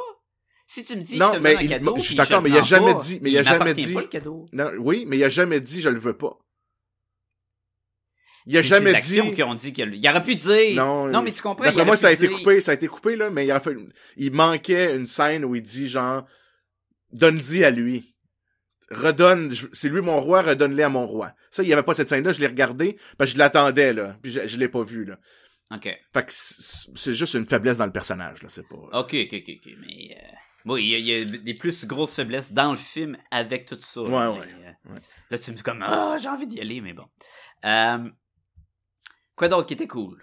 Si 0.66 0.84
tu 0.84 0.96
me 0.96 1.02
dis 1.02 1.16
Non, 1.16 1.32
je 1.32 1.38
te 1.38 1.42
mais 1.42 1.54
un 1.56 1.66
cadeau, 1.66 1.96
je 1.96 2.02
suis 2.02 2.14
d'accord, 2.16 2.42
mais 2.42 2.50
il 2.50 2.56
a 2.58 2.62
jamais 2.62 2.92
pas, 2.92 3.00
dit- 3.00 3.18
mais 3.22 3.30
il 3.30 3.38
a 3.38 3.42
jamais 3.44 3.74
dit- 3.74 3.94
pas 3.94 4.00
le 4.00 4.06
cadeau. 4.08 4.46
Non, 4.52 4.70
oui, 4.80 5.04
mais 5.06 5.16
il 5.16 5.24
a 5.24 5.28
jamais 5.28 5.60
dit 5.60 5.80
je 5.80 5.88
le 5.88 5.98
veux 5.98 6.16
pas. 6.16 6.38
Il 8.48 8.56
a 8.56 8.62
jamais 8.62 8.94
dit. 9.00 9.32
qui 9.32 9.42
ont 9.42 9.54
dit 9.54 9.72
qu'il 9.72 9.94
il 9.94 10.08
aurait 10.08 10.22
pu 10.22 10.36
dire. 10.36 10.76
Non, 10.76 11.06
non 11.08 11.22
mais 11.22 11.32
tu 11.32 11.42
comprends. 11.42 11.64
D'après 11.64 11.84
moi, 11.84 11.96
ça 11.96 12.08
a 12.08 12.12
été 12.12 12.28
dire- 12.28 12.36
coupé, 12.36 12.60
ça 12.60 12.72
a 12.72 12.74
été 12.74 12.86
coupé, 12.86 13.16
là, 13.16 13.30
mais 13.30 13.48
il 14.16 14.32
manquait 14.32 14.94
une 14.96 15.06
scène 15.06 15.44
où 15.44 15.54
il 15.56 15.62
dit, 15.62 15.88
genre, 15.88 16.24
donne-y 17.12 17.64
à 17.64 17.70
lui. 17.70 18.14
Redonne, 18.90 19.52
c'est 19.72 19.88
lui 19.88 20.00
mon 20.00 20.20
roi, 20.20 20.42
redonne-les 20.42 20.84
à 20.84 20.88
mon 20.88 21.08
roi. 21.08 21.32
Ça, 21.50 21.64
il 21.64 21.68
y 21.68 21.72
avait 21.72 21.82
pas 21.82 21.94
cette 21.94 22.08
scène-là, 22.08 22.30
je 22.32 22.38
l'ai 22.38 22.46
regardé, 22.46 22.96
parce 23.18 23.30
que 23.30 23.34
je 23.34 23.38
l'attendais, 23.38 23.92
là, 23.92 24.16
puis 24.22 24.30
je, 24.30 24.46
je 24.46 24.56
l'ai 24.58 24.68
pas 24.68 24.84
vu, 24.84 25.04
là. 25.04 25.18
Ok. 25.74 25.82
Fait 26.12 26.24
que 26.24 26.30
c'est 26.30 27.14
juste 27.14 27.34
une 27.34 27.46
faiblesse 27.46 27.78
dans 27.78 27.86
le 27.86 27.92
personnage, 27.92 28.42
là, 28.42 28.48
c'est 28.48 28.68
pas... 28.68 28.76
Ok, 28.76 29.14
ok, 29.14 29.34
ok, 29.34 29.50
ok. 29.56 29.72
Mais 29.80 30.16
euh, 30.16 30.36
bon, 30.64 30.76
il 30.76 30.86
y, 30.86 30.94
a, 30.94 30.98
il 30.98 31.06
y 31.06 31.14
a 31.14 31.24
des 31.24 31.54
plus 31.54 31.84
grosses 31.86 32.14
faiblesses 32.14 32.52
dans 32.52 32.70
le 32.70 32.76
film 32.76 33.16
avec 33.32 33.66
tout 33.66 33.76
ça. 33.80 34.02
Ouais, 34.02 34.10
là, 34.10 34.30
ouais, 34.32 34.38
mais, 34.46 34.66
euh, 34.66 34.94
ouais. 34.94 35.00
Là, 35.30 35.38
tu 35.38 35.50
me 35.50 35.56
dis 35.56 35.62
comme 35.62 35.82
ah, 35.82 36.16
j'ai 36.18 36.28
envie 36.28 36.46
d'y 36.46 36.60
aller, 36.60 36.80
mais 36.80 36.92
bon. 36.92 37.06
Euh, 37.64 38.08
quoi 39.34 39.48
d'autre 39.48 39.66
qui 39.66 39.74
était 39.74 39.88
cool? 39.88 40.22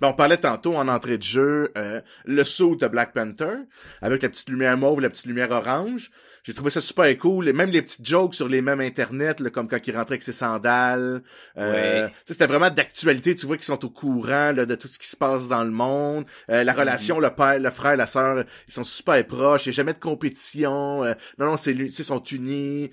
Ben, 0.00 0.08
on 0.08 0.14
parlait 0.14 0.38
tantôt 0.38 0.76
en 0.76 0.88
entrée 0.88 1.18
de 1.18 1.22
jeu, 1.22 1.70
euh, 1.76 2.00
le 2.24 2.42
saut 2.42 2.74
de 2.74 2.88
Black 2.88 3.12
Panther, 3.12 3.54
avec 4.00 4.22
la 4.22 4.30
petite 4.30 4.48
lumière 4.48 4.76
mauve, 4.78 5.00
la 5.00 5.10
petite 5.10 5.26
lumière 5.26 5.50
orange. 5.50 6.10
J'ai 6.44 6.54
trouvé 6.54 6.70
ça 6.70 6.80
super 6.80 7.16
cool. 7.18 7.48
Et 7.48 7.52
même 7.52 7.70
les 7.70 7.82
petites 7.82 8.06
jokes 8.06 8.34
sur 8.34 8.48
les 8.48 8.62
mêmes 8.62 8.80
internet, 8.80 9.40
là, 9.40 9.50
comme 9.50 9.68
quand 9.68 9.78
il 9.86 9.96
rentrait 9.96 10.14
avec 10.14 10.22
ses 10.22 10.32
sandales. 10.32 11.22
Euh, 11.56 12.06
Ouais. 12.06 12.12
C'était 12.26 12.46
vraiment 12.46 12.70
d'actualité. 12.70 13.34
Tu 13.34 13.46
vois 13.46 13.56
qu'ils 13.56 13.64
sont 13.64 13.84
au 13.84 13.90
courant 13.90 14.52
là, 14.52 14.66
de 14.66 14.74
tout 14.74 14.88
ce 14.88 14.98
qui 14.98 15.08
se 15.08 15.16
passe 15.16 15.48
dans 15.48 15.64
le 15.64 15.70
monde. 15.70 16.24
Euh, 16.50 16.64
la 16.64 16.72
relation, 16.72 17.20
le 17.20 17.30
père, 17.30 17.58
le 17.58 17.70
frère, 17.70 17.96
la 17.96 18.06
sœur, 18.06 18.44
ils 18.68 18.74
sont 18.74 18.84
super 18.84 19.26
proches. 19.26 19.66
Il 19.66 19.70
n'y 19.70 19.74
a 19.74 19.76
jamais 19.76 19.92
de 19.92 19.98
compétition. 19.98 21.04
Euh, 21.04 21.14
non, 21.38 21.46
non, 21.46 21.56
c'est 21.56 21.72
ils 21.72 21.92
sont 21.92 22.22
unis. 22.22 22.90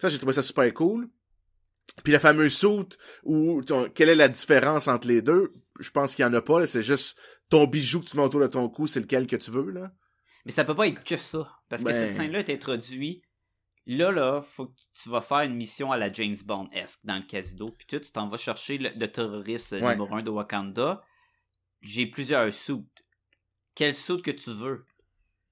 Ça, 0.00 0.08
j'ai 0.08 0.18
trouvé 0.18 0.32
ça 0.32 0.42
super 0.42 0.72
cool. 0.74 1.08
Puis 2.04 2.12
la 2.12 2.20
fameuse 2.20 2.56
soute 2.56 2.96
où 3.24 3.60
quelle 3.94 4.08
est 4.08 4.14
la 4.14 4.28
différence 4.28 4.86
entre 4.88 5.08
les 5.08 5.22
deux? 5.22 5.52
Je 5.80 5.90
pense 5.90 6.14
qu'il 6.14 6.24
y 6.24 6.28
en 6.28 6.34
a 6.34 6.42
pas. 6.42 6.66
C'est 6.66 6.82
juste 6.82 7.16
ton 7.48 7.66
bijou 7.66 8.00
que 8.00 8.06
tu 8.06 8.16
mets 8.16 8.22
autour 8.22 8.40
de 8.40 8.46
ton 8.46 8.68
cou, 8.68 8.86
c'est 8.86 9.00
lequel 9.00 9.26
que 9.26 9.36
tu 9.36 9.50
veux 9.50 9.70
là. 9.70 9.90
Mais 10.48 10.52
ça 10.52 10.64
peut 10.64 10.74
pas 10.74 10.88
être 10.88 11.04
que 11.04 11.18
ça. 11.18 11.46
Parce 11.68 11.84
que 11.84 11.88
Ben. 11.90 11.94
cette 11.94 12.16
scène-là 12.16 12.38
est 12.38 12.48
introduite. 12.50 13.22
Là, 13.84 14.10
là, 14.10 14.40
faut 14.40 14.66
que 14.66 14.76
tu 15.02 15.10
vas 15.10 15.20
faire 15.20 15.40
une 15.42 15.54
mission 15.54 15.92
à 15.92 15.98
la 15.98 16.10
James 16.10 16.36
Bond-esque 16.44 17.04
dans 17.04 17.16
le 17.16 17.22
casino. 17.22 17.70
Puis 17.70 17.86
toi, 17.86 18.00
tu 18.00 18.10
t'en 18.10 18.26
vas 18.28 18.38
chercher 18.38 18.78
le, 18.78 18.90
le 18.96 19.08
terroriste 19.12 19.74
euh, 19.74 19.80
Ouais. 19.82 19.92
numéro 19.94 20.14
un 20.16 20.22
de 20.22 20.30
Wakanda. 20.30 21.02
J'ai 21.82 22.06
plusieurs 22.06 22.50
sous. 22.52 22.86
Quel 23.74 23.94
sou 23.94 24.18
que 24.22 24.30
tu 24.30 24.50
veux? 24.50 24.86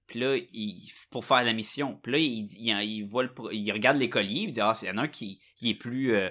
Puis 0.07 0.19
là, 0.21 0.35
il, 0.37 0.91
pour 1.11 1.27
faire 1.27 1.45
la 1.45 1.53
mission. 1.53 1.99
Puis 2.03 2.13
là, 2.13 2.19
il, 2.19 2.47
il, 2.59 2.83
il 2.85 3.03
voit 3.05 3.23
le, 3.25 3.31
il 3.53 3.71
regarde 3.73 3.99
les 3.99 4.09
colliers. 4.09 4.45
Il 4.45 4.53
dit, 4.53 4.61
ah, 4.63 4.77
il 4.83 4.89
y 4.89 4.91
en 4.91 4.97
a 4.97 5.03
un 5.03 5.09
qui, 5.09 5.41
qui 5.57 5.71
est 5.71 5.75
plus... 5.75 6.15
euh, 6.15 6.31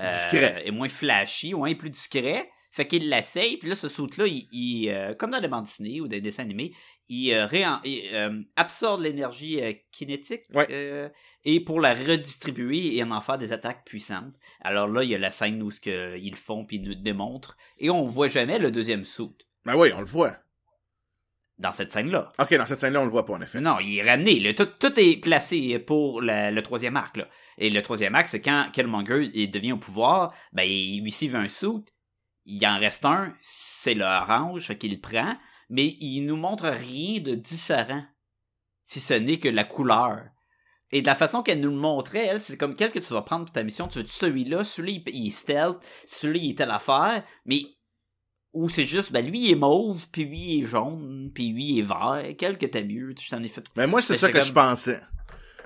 euh, 0.00 0.06
Discret. 0.08 0.62
Et 0.66 0.70
moins 0.70 0.88
flashy. 0.88 1.52
Ouais, 1.54 1.74
plus 1.74 1.90
discret. 1.90 2.50
Fait 2.76 2.86
qu'il 2.86 3.08
l'essaye. 3.08 3.56
Puis 3.56 3.70
là, 3.70 3.74
ce 3.74 3.88
saut-là, 3.88 4.26
il, 4.26 4.46
il, 4.52 4.90
euh, 4.90 5.14
comme 5.14 5.30
dans 5.30 5.38
les 5.40 5.48
bandes 5.48 5.64
dessinées 5.64 6.02
ou 6.02 6.08
des 6.08 6.20
dessins 6.20 6.42
animés, 6.42 6.72
il, 7.08 7.32
euh, 7.32 7.46
réen- 7.46 7.80
il, 7.84 8.02
euh, 8.12 8.42
absorbe 8.54 9.00
l'énergie 9.00 9.62
euh, 9.62 9.72
kinétique 9.92 10.42
Ouais. 10.52 11.10
et 11.44 11.60
pour 11.60 11.80
la 11.80 11.94
redistribuer 11.94 12.94
et 12.96 13.02
en 13.02 13.20
faire 13.22 13.38
des 13.38 13.52
attaques 13.52 13.84
puissantes. 13.86 14.34
Alors 14.60 14.88
là, 14.88 15.02
il 15.04 15.08
y 15.10 15.14
a 15.14 15.18
la 15.18 15.30
scène 15.30 15.62
où 15.62 15.70
ce 15.70 15.80
que 15.80 16.18
ils 16.18 16.32
le 16.32 16.36
font 16.36 16.66
puis 16.66 16.76
ils 16.76 16.82
nous 16.82 16.90
le 16.90 16.96
démontrent 16.96 17.56
et 17.78 17.88
on 17.88 18.02
voit 18.04 18.28
jamais 18.28 18.58
le 18.58 18.70
deuxième 18.70 19.04
saut 19.06 19.34
Ben 19.64 19.74
oui, 19.74 19.88
on 19.96 20.00
le 20.00 20.06
voit. 20.06 20.36
dans 21.58 21.72
cette 21.72 21.90
scène-là. 21.92 22.32
Ok, 22.38 22.54
dans 22.58 22.66
cette 22.66 22.80
scène-là, 22.80 23.00
on 23.00 23.04
le 23.06 23.10
voit 23.10 23.24
pas 23.24 23.32
en 23.32 23.40
effet. 23.40 23.60
Non, 23.62 23.78
il 23.80 23.96
est 23.96 24.02
ramené. 24.02 24.38
là. 24.40 24.52
Tout, 24.52 24.66
tout 24.78 24.92
est 25.00 25.18
placé 25.22 25.78
pour 25.78 26.20
la- 26.20 26.50
le 26.50 26.60
troisième 26.62 26.96
arc. 26.98 27.16
Là. 27.16 27.26
Et 27.56 27.70
le 27.70 27.80
troisième 27.80 28.14
arc, 28.14 28.28
c'est 28.28 28.42
quand 28.42 28.68
Killmonger 28.74 29.30
il 29.32 29.50
devient 29.50 29.72
au 29.72 29.78
pouvoir, 29.78 30.30
ben, 30.52 30.64
il 30.64 31.02
receive 31.02 31.34
un 31.34 31.48
saut. 31.48 31.82
Il 32.46 32.64
en 32.66 32.78
reste 32.78 33.04
un, 33.04 33.34
c'est 33.40 33.94
le 33.94 34.04
orange, 34.04 34.66
fait 34.66 34.78
qu'il 34.78 35.00
prend, 35.00 35.36
mais 35.68 35.96
il 36.00 36.22
nous 36.22 36.36
montre 36.36 36.68
rien 36.68 37.20
de 37.20 37.34
différent, 37.34 38.04
si 38.84 39.00
ce 39.00 39.14
n'est 39.14 39.38
que 39.38 39.48
la 39.48 39.64
couleur. 39.64 40.26
Et 40.92 41.02
de 41.02 41.06
la 41.06 41.16
façon 41.16 41.42
qu'elle 41.42 41.60
nous 41.60 41.70
le 41.70 41.76
montrait, 41.76 42.26
elle, 42.26 42.40
c'est 42.40 42.56
comme 42.56 42.76
quel 42.76 42.92
que 42.92 43.00
tu 43.00 43.12
vas 43.12 43.22
prendre 43.22 43.44
pour 43.44 43.52
ta 43.52 43.64
mission. 43.64 43.88
Tu 43.88 43.98
veux 43.98 44.06
celui-là, 44.06 44.62
celui-là, 44.62 45.02
il, 45.08 45.28
est 45.28 45.30
stealth, 45.32 45.78
celui-là, 46.08 46.44
il 46.44 46.50
est 46.52 46.58
telle 46.58 46.70
affaire, 46.70 47.24
mais 47.44 47.62
ou 48.52 48.68
c'est 48.68 48.84
juste, 48.84 49.12
ben 49.12 49.26
lui 49.26 49.46
il 49.46 49.50
est 49.50 49.56
mauve, 49.56 50.06
puis 50.10 50.24
lui 50.24 50.38
il 50.38 50.62
est 50.62 50.66
jaune, 50.66 51.30
puis 51.34 51.52
lui 51.52 51.64
il 51.64 51.78
est 51.80 51.82
vert, 51.82 52.22
quel 52.38 52.56
que 52.56 52.64
t'as 52.64 52.84
mieux, 52.84 53.12
tu 53.14 53.28
t'en 53.28 53.42
es 53.42 53.48
fait. 53.48 53.64
Mais 53.76 53.86
moi, 53.86 54.00
c'est 54.00 54.16
ça 54.16 54.28
que 54.28 54.38
comme- 54.38 54.46
je 54.46 54.52
pensais. 54.52 55.02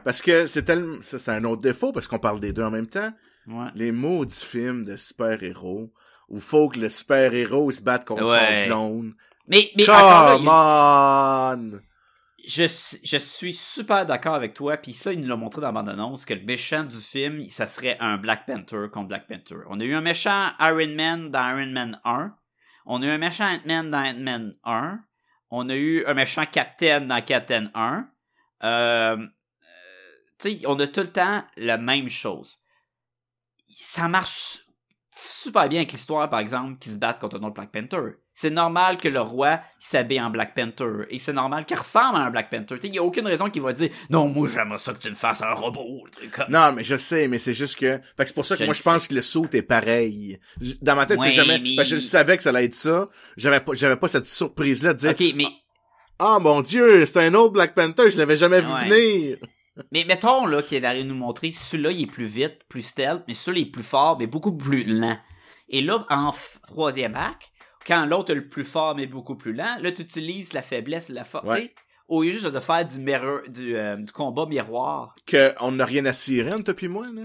Parce 0.03 0.23
que 0.23 0.47
c'est 0.47 0.65
tellement... 0.65 0.97
Ça, 1.03 1.19
c'est 1.19 1.31
un 1.31 1.45
autre 1.45 1.63
défaut, 1.63 1.93
parce 1.93 2.09
qu'on 2.09 2.19
parle 2.19 2.41
des 2.41 2.53
deux 2.53 2.63
en 2.65 2.71
même 2.71 2.89
temps. 2.89 3.13
Ouais. 3.47 3.69
Les 3.75 3.93
maudits 3.93 4.45
films 4.45 4.85
de 4.85 4.97
super-héros, 4.97 5.93
où 6.31 6.41
faut 6.41 6.69
que 6.69 6.79
le 6.81 6.89
super-héros 6.89 7.71
se 7.71 7.83
batte 7.83 8.05
contre 8.07 8.25
Ouais. 8.25 8.63
son 8.63 8.67
clone. 8.69 9.15
Mais, 9.47 9.71
mais 9.77 9.83
encore 9.91 10.41
là, 10.45 11.57
il 11.57 11.65
Come 11.65 11.77
on! 11.77 11.81
je, 12.47 12.65
je 13.05 13.17
suis 13.19 13.53
super 13.53 14.07
d'accord 14.07 14.35
avec 14.35 14.55
toi, 14.55 14.77
puis 14.77 14.93
ça, 14.93 15.13
il 15.13 15.21
nous 15.21 15.29
l'a 15.29 15.37
montré 15.37 15.61
dans 15.61 15.69
la 15.69 15.73
bande-annonce, 15.73 16.25
que 16.25 16.35
le 16.35 16.43
méchant 16.45 16.85
du 16.85 16.99
film, 16.99 17.49
ça 17.51 17.67
serait 17.67 17.97
un 18.01 18.17
Black 18.17 18.47
Panther 18.47 18.87
contre 18.93 19.09
Black 19.09 19.27
Panther. 19.29 19.57
On 19.69 19.79
a 19.81 19.85
eu 19.85 19.95
un 19.95 20.01
méchant 20.01 20.51
Iron 20.61 20.95
Man 20.95 21.31
dans 21.31 21.49
Iron 21.51 21.71
Man 21.73 22.01
1, 22.05 22.35
on 22.87 23.03
a 23.03 23.07
eu 23.07 23.11
un 23.11 23.19
méchant 23.19 23.45
Ant-Man 23.47 23.91
dans 23.91 23.99
Ant-Man 24.05 24.53
1, 24.65 25.01
on 25.51 25.69
a 25.69 25.75
eu 25.77 26.05
un 26.07 26.15
méchant 26.15 26.45
Captain 26.51 27.03
dans 27.03 27.21
Captain 27.23 27.71
1, 27.75 28.09
euh, 28.63 29.17
euh, 29.17 29.17
tu 30.39 30.59
sais, 30.59 30.67
on 30.67 30.79
a 30.79 30.87
tout 30.87 31.01
le 31.01 31.09
temps 31.13 31.45
la 31.57 31.77
même 31.77 32.09
chose. 32.09 32.59
Ça 33.67 34.09
marche 34.09 34.61
super 35.11 35.69
bien 35.69 35.81
avec 35.81 35.93
l'histoire, 35.93 36.29
par 36.31 36.41
exemple, 36.41 36.79
qui 36.79 36.91
se 36.91 36.97
battent 36.97 37.19
contre 37.19 37.37
un 37.37 37.43
autre 37.43 37.55
Black 37.55 37.71
Panther. 37.73 38.13
C'est 38.33 38.51
normal 38.51 38.97
que 38.97 39.09
le 39.09 39.21
roi 39.21 39.61
il 39.81 39.85
s'habille 39.85 40.21
en 40.21 40.31
Black 40.31 40.55
Panther. 40.55 41.05
Et 41.11 41.19
c'est 41.19 41.33
normal 41.33 41.67
qu'il 41.67 41.77
ressemble 41.77 42.17
à 42.17 42.21
un 42.21 42.31
Black 42.31 42.49
Panther. 42.49 42.77
Il 42.85 42.91
n'y 42.93 42.99
a 42.99 43.03
aucune 43.03 43.27
raison 43.27 43.51
qu'il 43.51 43.61
va 43.61 43.73
dire 43.75 43.91
Non, 44.09 44.29
moi 44.29 44.49
j'aimerais 44.51 44.79
ça 44.79 44.93
que 44.95 44.99
tu 44.99 45.11
me 45.11 45.15
fasses 45.15 45.43
un 45.43 45.53
robot. 45.53 46.05
Comme... 46.33 46.47
Non, 46.49 46.73
mais 46.75 46.83
je 46.83 46.97
sais, 46.97 47.29
mais 47.29 47.39
c'est 47.39 47.53
juste 47.55 47.77
que. 47.77 47.99
Fait 47.99 48.03
que 48.19 48.25
c'est 48.27 48.35
pour 48.35 48.47
ça 48.47 48.55
que 48.55 48.61
Je 48.61 48.65
moi 48.65 48.73
je 48.75 48.83
pense 48.83 49.09
que 49.09 49.15
le 49.15 49.21
saut 49.23 49.47
est 49.53 49.63
pareil. 49.63 50.39
Dans 50.81 50.97
ma 50.97 51.05
tête, 51.07 51.21
c'est 51.21 51.33
jamais. 51.33 51.59
mais- 51.59 51.77
Parce 51.77 51.91
que 51.91 51.97
je 51.97 52.01
savais 52.01 52.37
que 52.39 52.43
ça 52.43 52.49
allait 52.51 52.65
être 52.65 52.75
ça. 52.75 53.07
J'avais 53.37 53.61
pas, 53.61 53.73
j'avais 53.75 53.97
pas 53.97 54.09
cette 54.09 54.27
surprise 54.27 54.83
là 54.83 54.95
de 54.95 54.99
dire. 55.01 55.11
Ok, 55.11 55.23
mais, 55.35 55.47
Ah 56.19 56.39
mon 56.41 56.63
dieu, 56.63 57.05
c'est 57.05 57.27
un 57.27 57.35
autre 57.35 57.53
Black 57.53 57.75
Panther, 57.75 58.11
je 58.11 58.17
l'avais 58.17 58.37
jamais 58.37 58.61
vu 58.63 58.73
Ouais. 58.73 58.89
venir. 58.89 59.37
Mais 59.93 60.05
mettons 60.05 60.47
là 60.47 60.63
qu'il 60.63 60.85
arrive 60.85 61.07
nous 61.07 61.15
montrer, 61.15 61.53
celui-là 61.53 61.91
il 61.93 62.03
est 62.03 62.07
plus 62.07 62.25
vite, 62.27 62.65
plus 62.69 62.83
stealth, 62.83 63.23
mais 63.29 63.35
celui-là 63.35 63.61
il 63.65 63.69
est 63.69 63.73
plus 63.73 63.83
fort, 63.83 64.19
mais 64.19 64.27
beaucoup 64.27 64.57
plus 64.57 64.85
lent. 64.85 65.19
Et 65.69 65.83
là, 65.83 66.05
en 66.11 66.33
troisième 66.67 67.15
acte, 67.15 67.51
quand 67.87 68.05
l'autre 68.07 68.33
est 68.33 68.35
le 68.37 68.49
plus 68.49 68.65
fort 68.65 68.95
mais 68.97 69.07
beaucoup 69.07 69.37
plus 69.37 69.53
lent, 69.53 69.77
là 69.81 69.93
tu 69.93 70.03
utilises 70.03 70.53
la 70.53 70.63
faiblesse 70.63 71.11
et 71.11 71.13
la 71.13 71.25
force. 71.25 71.47
Ouais. 71.47 71.61
tu 71.61 71.67
sais, 71.67 71.75
Au 72.09 72.23
lieu 72.23 72.31
juste 72.31 72.47
de 72.47 72.61
faire 72.61 72.85
du, 72.85 72.99
mirror, 72.99 73.41
du, 73.49 73.77
euh, 73.77 73.97
du 73.97 74.11
combat 74.13 74.47
miroir 74.47 75.15
Que 75.27 75.53
on 75.61 75.73
n'a 75.73 75.85
rien 75.85 76.05
à 76.07 76.13
cirer 76.13 76.53
entre 76.53 76.65
toi 76.65 76.75
pis 76.75 76.89
moi, 76.89 77.07
là? 77.13 77.23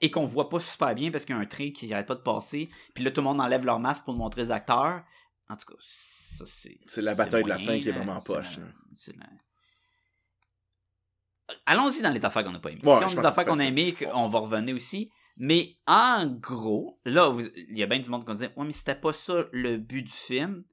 et 0.00 0.10
qu'on 0.10 0.24
voit 0.24 0.48
pas 0.48 0.58
super 0.58 0.94
bien 0.96 1.12
parce 1.12 1.24
qu'il 1.24 1.34
y 1.34 1.38
a 1.38 1.40
un 1.40 1.46
train 1.46 1.70
qui 1.70 1.92
arrête 1.94 2.06
pas 2.08 2.16
de 2.16 2.20
passer, 2.22 2.68
puis 2.94 3.04
là 3.04 3.10
tout 3.12 3.20
le 3.20 3.24
monde 3.26 3.40
enlève 3.40 3.64
leur 3.64 3.78
masque 3.78 4.04
pour 4.04 4.14
montrer 4.14 4.42
les 4.42 4.50
acteurs. 4.50 5.02
En 5.48 5.54
tout 5.56 5.66
cas, 5.66 5.74
ça 5.78 6.44
c'est. 6.46 6.78
C'est 6.86 7.02
la 7.02 7.14
bataille 7.14 7.42
de 7.44 7.48
la 7.48 7.58
fin 7.58 7.78
qui 7.78 7.88
est 7.88 7.92
vraiment 7.92 8.20
poche, 8.20 8.58
c'est 8.92 9.16
la- 9.16 9.26
Allons-y 11.66 12.02
dans 12.02 12.10
les 12.10 12.24
affaires 12.24 12.44
qu'on 12.44 12.52
n'a 12.52 12.58
pas 12.60 12.70
aimées. 12.70 12.80
Ouais, 12.84 12.96
si 12.98 13.04
on 13.04 13.18
a 13.18 13.20
des 13.20 13.26
affaires 13.26 13.44
qu'on 13.44 13.58
a 13.58 13.64
aimées, 13.64 13.94
on 14.14 14.28
va 14.28 14.38
revenir 14.40 14.74
aussi. 14.74 15.10
Mais 15.36 15.76
en 15.86 16.26
gros, 16.26 17.00
là, 17.04 17.32
il 17.68 17.76
y 17.78 17.82
a 17.82 17.86
bien 17.86 17.98
du 17.98 18.08
monde 18.10 18.26
qui 18.26 18.34
dit 18.34 18.44
Ouais, 18.56 18.64
mais 18.66 18.72
c'était 18.72 18.94
pas 18.94 19.12
ça 19.12 19.44
le 19.52 19.76
but 19.78 20.02
du 20.02 20.12
film. 20.12 20.64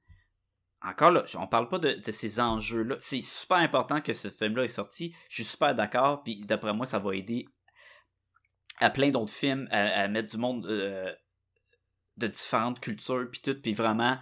Encore 0.82 1.10
là, 1.10 1.22
on 1.34 1.46
parle 1.46 1.68
pas 1.68 1.78
de, 1.78 1.92
de 1.94 2.12
ces 2.12 2.40
enjeux-là. 2.40 2.96
C'est 3.00 3.20
super 3.20 3.58
important 3.58 4.00
que 4.00 4.14
ce 4.14 4.28
film-là 4.28 4.64
est 4.64 4.68
sorti. 4.68 5.14
Je 5.28 5.36
suis 5.36 5.44
super 5.44 5.74
d'accord. 5.74 6.22
Puis 6.22 6.44
d'après 6.46 6.72
moi, 6.72 6.86
ça 6.86 6.98
va 6.98 7.14
aider 7.14 7.46
à 8.78 8.88
plein 8.90 9.10
d'autres 9.10 9.32
films 9.32 9.68
à, 9.70 10.02
à 10.02 10.08
mettre 10.08 10.30
du 10.30 10.38
monde 10.38 10.64
euh, 10.66 11.12
de 12.16 12.26
différentes 12.28 12.80
cultures 12.80 13.28
puis 13.30 13.40
tout, 13.42 13.60
puis 13.60 13.74
vraiment 13.74 14.18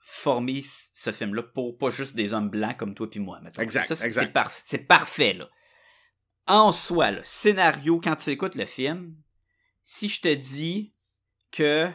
former 0.00 0.62
ce 0.64 1.12
film-là 1.12 1.44
pour 1.54 1.78
pas 1.78 1.90
juste 1.90 2.16
des 2.16 2.32
hommes 2.34 2.50
blancs 2.50 2.76
comme 2.76 2.94
toi 2.94 3.08
puis 3.08 3.20
moi. 3.20 3.40
mettons. 3.40 3.62
Exact, 3.62 3.84
Ça, 3.84 3.94
c'est, 3.94 4.06
exact. 4.06 4.26
c'est 4.26 4.32
parf- 4.32 4.62
c'est 4.66 4.86
parfait, 4.86 5.34
là. 5.34 5.48
En 6.46 6.72
soi, 6.72 7.10
là, 7.12 7.20
scénario, 7.22 8.00
quand 8.02 8.16
tu 8.16 8.30
écoutes 8.30 8.56
le 8.56 8.66
film, 8.66 9.14
si 9.84 10.08
je 10.08 10.20
te 10.20 10.32
dis 10.34 10.92
que 11.52 11.88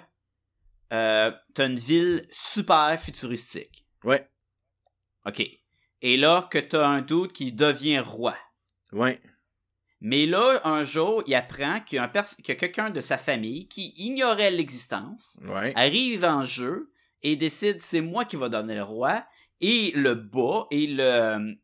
euh, 0.93 1.31
t'as 1.53 1.65
une 1.67 1.79
ville 1.79 2.25
super 2.31 2.97
futuristique, 2.99 3.85
Ouais, 4.03 4.29
OK, 5.25 5.41
et 6.01 6.17
là 6.17 6.47
que 6.49 6.59
t'as 6.59 6.87
un 6.87 7.01
doute 7.01 7.33
qui 7.33 7.51
devient 7.51 7.99
roi, 7.99 8.37
ouais. 8.93 9.19
mais 9.99 10.25
là, 10.25 10.61
un 10.63 10.83
jour, 10.83 11.23
il 11.27 11.35
apprend 11.35 11.81
qu'il 11.81 11.99
a 11.99 12.07
quelqu'un 12.07 12.89
de 12.89 13.01
sa 13.01 13.17
famille 13.17 13.67
qui 13.67 13.93
ignorait 13.97 14.51
l'existence, 14.51 15.37
Ouais. 15.43 15.73
arrive 15.75 16.23
en 16.23 16.43
jeu 16.43 16.91
et 17.23 17.35
décide 17.35 17.81
c'est 17.81 18.01
moi 18.01 18.23
qui 18.23 18.37
va 18.37 18.47
donner 18.47 18.75
le 18.75 18.83
roi, 18.83 19.25
et 19.59 19.91
le 19.95 20.13
bat 20.13 20.67
et 20.71 20.85
le 20.87 21.57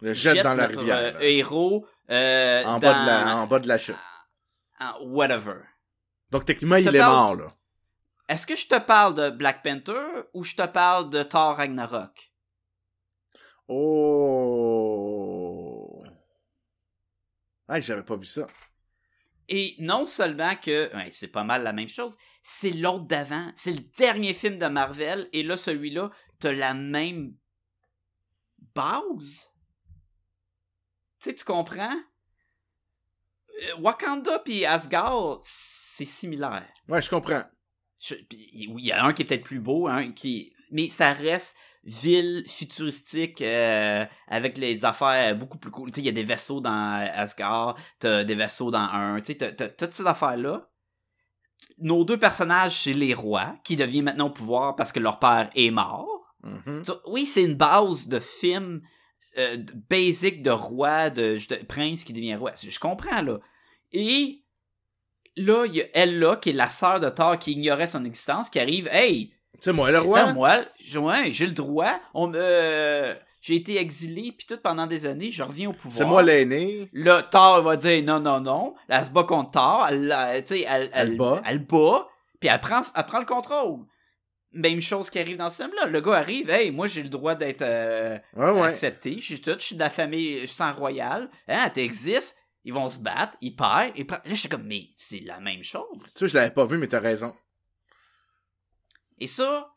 Le 0.00 0.12
jette 0.12 0.44
dans 0.44 0.54
la 0.54 0.66
rivière. 0.66 1.16
euh, 1.16 1.20
héros 1.20 1.86
euh, 2.10 2.64
en, 2.64 2.78
bas 2.78 3.02
de 3.02 3.06
la, 3.06 3.36
en 3.36 3.46
bas 3.46 3.58
de 3.58 3.68
la 3.68 3.78
chute. 3.78 3.96
en 4.80 4.92
whatever. 5.04 5.60
Donc 6.30 6.44
techniquement, 6.44 6.76
il 6.76 6.94
est 6.94 6.98
mort, 6.98 7.36
là. 7.36 7.48
Est-ce 8.28 8.46
que 8.46 8.56
je 8.56 8.66
te 8.66 8.78
parle 8.78 9.14
de 9.14 9.30
Black 9.30 9.62
Panther 9.62 10.22
ou 10.32 10.44
je 10.44 10.54
te 10.54 10.66
parle 10.66 11.10
de 11.10 11.22
Thor 11.22 11.56
Ragnarok? 11.56 12.32
Oh. 13.68 14.82
Ah, 17.68 17.80
j'avais 17.80 18.02
pas 18.02 18.16
vu 18.16 18.26
ça. 18.26 18.46
Et 19.48 19.76
non 19.78 20.06
seulement 20.06 20.56
que 20.56 20.94
ouais, 20.94 21.08
c'est 21.10 21.28
pas 21.28 21.44
mal 21.44 21.62
la 21.62 21.72
même 21.72 21.88
chose, 21.88 22.16
c'est 22.42 22.70
l'autre 22.70 23.04
d'avant. 23.04 23.52
C'est 23.54 23.72
le 23.72 23.80
dernier 23.98 24.32
film 24.34 24.56
de 24.58 24.66
Marvel 24.66 25.28
et 25.32 25.42
là, 25.42 25.56
celui-là, 25.56 26.10
t'as 26.38 26.52
la 26.52 26.74
même 26.74 27.34
base? 28.74 29.51
Tu 31.22 31.30
sais, 31.30 31.34
tu 31.36 31.44
comprends? 31.44 31.94
Euh, 33.62 33.80
Wakanda 33.80 34.38
puis 34.40 34.64
Asgard, 34.66 35.38
c'est 35.42 36.04
similaire. 36.04 36.66
Ouais, 36.88 37.00
je 37.00 37.10
comprends. 37.10 37.42
Il 38.30 38.80
y 38.80 38.90
a 38.92 39.04
un 39.04 39.12
qui 39.12 39.22
est 39.22 39.24
peut-être 39.24 39.44
plus 39.44 39.60
beau, 39.60 39.86
un 39.86 40.10
qui. 40.12 40.52
Mais 40.72 40.88
ça 40.88 41.12
reste 41.12 41.54
ville 41.84 42.44
futuristique 42.48 43.42
euh, 43.42 44.04
avec 44.28 44.56
les 44.58 44.84
affaires 44.84 45.36
beaucoup 45.36 45.58
plus 45.58 45.70
cool. 45.70 45.90
Tu 45.90 45.96
sais, 45.96 46.00
il 46.00 46.06
y 46.06 46.08
a 46.08 46.12
des 46.12 46.22
vaisseaux 46.22 46.60
dans 46.60 46.98
Asgard, 47.14 47.76
t'as 48.00 48.24
des 48.24 48.34
vaisseaux 48.34 48.70
dans 48.70 48.78
un. 48.80 49.20
Tu 49.20 49.34
sais, 49.38 49.54
t'as- 49.54 49.68
toutes 49.68 49.92
ces 49.92 50.06
affaires-là. 50.06 50.68
Nos 51.78 52.04
deux 52.04 52.18
personnages, 52.18 52.82
c'est 52.82 52.92
les 52.92 53.14
rois, 53.14 53.54
qui 53.62 53.76
deviennent 53.76 54.04
maintenant 54.06 54.26
au 54.28 54.32
pouvoir 54.32 54.74
parce 54.74 54.90
que 54.90 54.98
leur 54.98 55.18
père 55.20 55.48
est 55.54 55.70
mort. 55.70 56.34
Mhm. 56.42 56.82
Tu- 56.84 56.92
Oui, 57.06 57.24
c'est 57.26 57.44
une 57.44 57.54
base 57.54 58.08
de 58.08 58.18
film 58.18 58.82
euh, 59.38 59.56
de- 59.56 59.72
basic 59.88 60.42
de 60.42 60.50
roi, 60.50 61.10
de, 61.10 61.36
de 61.48 61.64
prince 61.64 62.04
qui 62.04 62.12
devient 62.12 62.34
roi. 62.36 62.52
Je 62.60 62.78
comprends, 62.78 63.22
là. 63.22 63.38
Et 63.92 64.42
là, 65.36 65.64
il 65.66 65.74
y 65.76 65.82
a 65.82 65.84
elle 65.94 66.18
là, 66.18 66.36
qui 66.36 66.50
est 66.50 66.54
la 66.54 66.68
sœur 66.68 67.00
de 67.00 67.08
Thor, 67.08 67.38
qui 67.38 67.52
ignorait 67.52 67.86
son 67.86 68.04
existence, 68.04 68.48
qui 68.50 68.58
arrive, 68.60 68.88
hey, 68.92 69.32
C'est 69.60 69.72
moi 69.72 69.90
le 69.90 70.00
roi. 70.00 70.32
moi, 70.32 70.60
ouais, 70.96 71.30
j'ai 71.32 71.46
le 71.46 71.52
droit, 71.52 71.98
on 72.14 72.28
me, 72.28 72.38
euh, 72.38 73.14
j'ai 73.40 73.56
été 73.56 73.76
exilé, 73.78 74.32
puis 74.32 74.46
tout 74.46 74.58
pendant 74.62 74.86
des 74.86 75.04
années, 75.06 75.30
je 75.30 75.42
reviens 75.42 75.70
au 75.70 75.72
pouvoir. 75.72 75.94
C'est 75.96 76.04
moi 76.04 76.22
l'aîné. 76.22 76.88
Là, 76.92 77.22
Thor 77.22 77.62
va 77.62 77.76
dire 77.76 78.02
non, 78.04 78.20
non, 78.20 78.40
non. 78.40 78.74
Là, 78.88 78.98
elle 79.00 79.04
se 79.04 79.10
bat 79.10 79.24
contre 79.24 79.50
Thor. 79.52 79.86
Elle, 79.88 80.42
tu 80.46 80.56
sais, 80.58 80.66
elle, 80.68 80.90
Elle 80.92 81.16
bat. 81.16 81.42
Elle 81.44 81.58
bat. 81.66 82.06
Puis 82.38 82.48
elle 82.52 82.60
prend, 82.60 82.82
elle 82.96 83.04
prend 83.04 83.18
le 83.20 83.24
contrôle. 83.26 83.80
Même 84.54 84.80
chose 84.80 85.08
qui 85.08 85.18
arrive 85.18 85.38
dans 85.38 85.48
ce 85.50 85.62
film-là. 85.62 85.86
Le 85.86 86.00
gars 86.00 86.14
arrive, 86.16 86.50
hey, 86.50 86.70
moi 86.70 86.86
j'ai 86.86 87.02
le 87.02 87.08
droit 87.08 87.34
d'être 87.34 87.62
euh, 87.62 88.18
Ouais, 88.34 88.50
ouais. 88.50 88.68
accepté. 88.68 89.14
Je 89.14 89.20
suis 89.20 89.40
tout, 89.40 89.54
je 89.58 89.64
suis 89.64 89.74
de 89.76 89.80
la 89.80 89.88
famille, 89.90 90.40
je 90.40 90.46
suis 90.46 90.56
sang 90.56 90.72
royal. 90.74 91.30
Hein, 91.48 91.70
t'existes. 91.70 92.36
Ils 92.64 92.72
vont 92.72 92.88
se 92.90 92.98
battre, 93.00 93.36
ils 93.40 93.56
perdent. 93.56 93.92
Ils 93.96 94.06
Là, 94.06 94.20
j'étais 94.26 94.48
comme, 94.50 94.64
mais 94.66 94.90
c'est 94.96 95.20
la 95.20 95.40
même 95.40 95.62
chose. 95.62 95.98
Ça, 96.06 96.26
je 96.26 96.34
l'avais 96.36 96.52
pas 96.52 96.64
vu, 96.64 96.78
mais 96.78 96.86
t'as 96.86 97.00
raison. 97.00 97.34
Et 99.18 99.26
ça, 99.26 99.74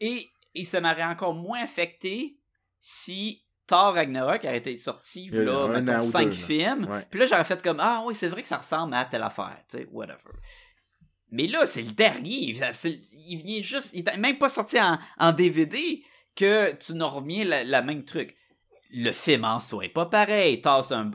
et, 0.00 0.28
et 0.54 0.64
ça 0.64 0.80
m'aurait 0.80 1.04
encore 1.04 1.34
moins 1.34 1.62
affecté 1.62 2.38
si 2.80 3.44
Thor 3.66 3.94
Ragnarok 3.94 4.44
avait 4.44 4.58
été 4.58 4.76
sorti, 4.76 5.26
Il 5.32 5.40
là, 5.40 5.68
mettons, 5.80 6.02
cinq 6.02 6.26
là. 6.26 6.32
films. 6.32 6.84
Ouais. 6.90 7.06
Puis 7.10 7.18
là, 7.20 7.26
j'aurais 7.26 7.44
fait 7.44 7.62
comme, 7.62 7.78
ah 7.80 8.02
oui, 8.06 8.14
c'est 8.14 8.28
vrai 8.28 8.42
que 8.42 8.48
ça 8.48 8.58
ressemble 8.58 8.94
à 8.94 9.04
telle 9.06 9.22
affaire, 9.22 9.58
tu 9.68 9.78
sais, 9.78 9.88
whatever. 9.90 10.18
Mais 11.34 11.46
là, 11.46 11.66
c'est 11.66 11.82
le 11.82 11.92
dernier. 11.92 12.54
Il 13.26 13.42
vient 13.42 13.60
juste, 13.62 13.90
il 13.92 14.08
est 14.08 14.16
même 14.16 14.38
pas 14.38 14.48
sorti 14.48 14.78
en, 14.80 14.98
en 15.18 15.32
DVD 15.32 16.02
que 16.36 16.72
tu 16.76 16.94
nous 16.94 17.08
reviens 17.08 17.44
la, 17.44 17.64
la 17.64 17.82
même 17.82 18.04
truc. 18.04 18.36
Le 18.96 19.10
film 19.10 19.44
en 19.44 19.58
soi 19.58 19.86
est 19.86 19.88
pas 19.88 20.06
pareil. 20.06 20.60
C'est 20.62 20.94
un, 20.94 21.10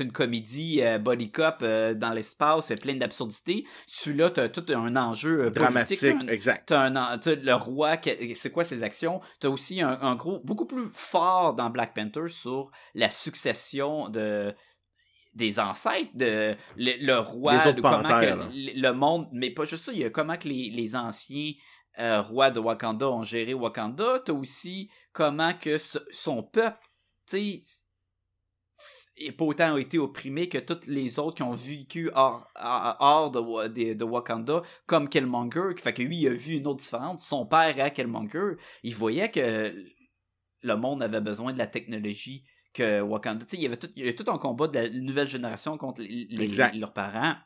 une 0.00 0.12
comédie 0.12 0.80
euh, 0.80 0.96
body 0.98 1.30
cop 1.30 1.56
euh, 1.60 1.92
dans 1.92 2.10
l'espace, 2.10 2.64
c'est 2.68 2.80
plein 2.80 2.94
d'absurdités. 2.94 3.66
Celui-là, 3.86 4.30
t'as 4.30 4.48
tout 4.48 4.64
un 4.72 4.96
enjeu 4.96 5.42
euh, 5.46 5.50
Dramatique, 5.50 6.00
politique, 6.00 6.22
un- 6.28 6.32
exact. 6.32 6.68
T'as 6.68 6.80
un, 6.80 6.96
en- 6.96 7.18
t'as 7.18 7.34
le 7.34 7.54
roi, 7.54 7.98
c'est 8.34 8.50
quoi 8.50 8.64
ses 8.64 8.82
actions? 8.82 9.20
T'as 9.38 9.48
aussi 9.50 9.82
un, 9.82 9.98
un 10.00 10.14
gros, 10.14 10.40
beaucoup 10.44 10.64
plus 10.64 10.86
fort 10.90 11.52
dans 11.54 11.68
Black 11.68 11.92
Panther 11.94 12.28
sur 12.28 12.70
la 12.94 13.10
succession 13.10 14.08
de 14.08 14.54
des 15.34 15.58
ancêtres 15.58 16.10
de 16.14 16.54
le, 16.76 17.04
le 17.04 17.18
roi, 17.18 17.52
de 17.72 17.80
comment 17.80 18.02
panthères, 18.02 18.48
que 18.50 18.80
le 18.80 18.90
monde, 18.92 19.28
mais 19.32 19.50
pas 19.50 19.64
juste 19.64 19.84
ça, 19.84 19.92
il 19.92 19.98
y 19.98 20.04
a 20.04 20.10
comment 20.10 20.36
que 20.36 20.48
les, 20.48 20.70
les 20.70 20.94
anciens 20.96 21.52
euh, 21.98 22.22
rois 22.22 22.50
de 22.50 22.60
Wakanda 22.60 23.08
ont 23.10 23.22
géré 23.22 23.54
Wakanda. 23.54 24.20
T'as 24.24 24.32
aussi 24.32 24.90
comment 25.12 25.52
que 25.54 25.78
ce- 25.78 25.98
son 26.10 26.42
peuple, 26.42 26.78
tu 27.28 27.36
sais, 27.38 27.60
et 29.16 29.30
pas 29.30 29.44
autant 29.44 29.74
ont 29.74 29.76
été 29.76 29.96
opprimés 29.98 30.48
que 30.48 30.58
tous 30.58 30.88
les 30.88 31.20
autres 31.20 31.36
qui 31.36 31.42
ont 31.44 31.52
vécu 31.52 32.10
hors, 32.14 32.48
hors 32.56 33.30
de, 33.30 33.38
Wa- 33.38 33.68
de, 33.68 33.92
de 33.94 34.04
Wakanda, 34.04 34.62
comme 34.86 35.08
Killmonger, 35.08 35.76
fait 35.78 35.94
que 35.94 36.02
lui, 36.02 36.18
il 36.18 36.26
a 36.28 36.32
vu 36.34 36.54
une 36.54 36.66
autre 36.66 36.82
différence. 36.82 37.24
Son 37.24 37.46
père 37.46 37.78
à 37.78 37.90
Killmonger, 37.90 38.56
il 38.82 38.94
voyait 38.94 39.30
que 39.30 39.72
le 40.62 40.76
monde 40.76 41.02
avait 41.02 41.20
besoin 41.20 41.52
de 41.52 41.58
la 41.58 41.68
technologie 41.68 42.44
que 42.74 43.00
Wakanda. 43.00 43.44
Tu 43.46 43.52
sais, 43.52 43.56
il 43.56 43.62
y 43.62 43.66
avait 43.66 43.76
tout, 43.78 43.88
il 43.96 44.00
y 44.00 44.02
avait 44.08 44.14
tout 44.14 44.30
un 44.30 44.36
combat 44.36 44.66
de 44.68 44.78
la 44.78 44.90
nouvelle 44.90 45.28
génération 45.28 45.78
contre 45.78 46.02
les- 46.02 46.26
les- 46.28 46.78
leurs 46.78 46.92
parents. 46.92 47.36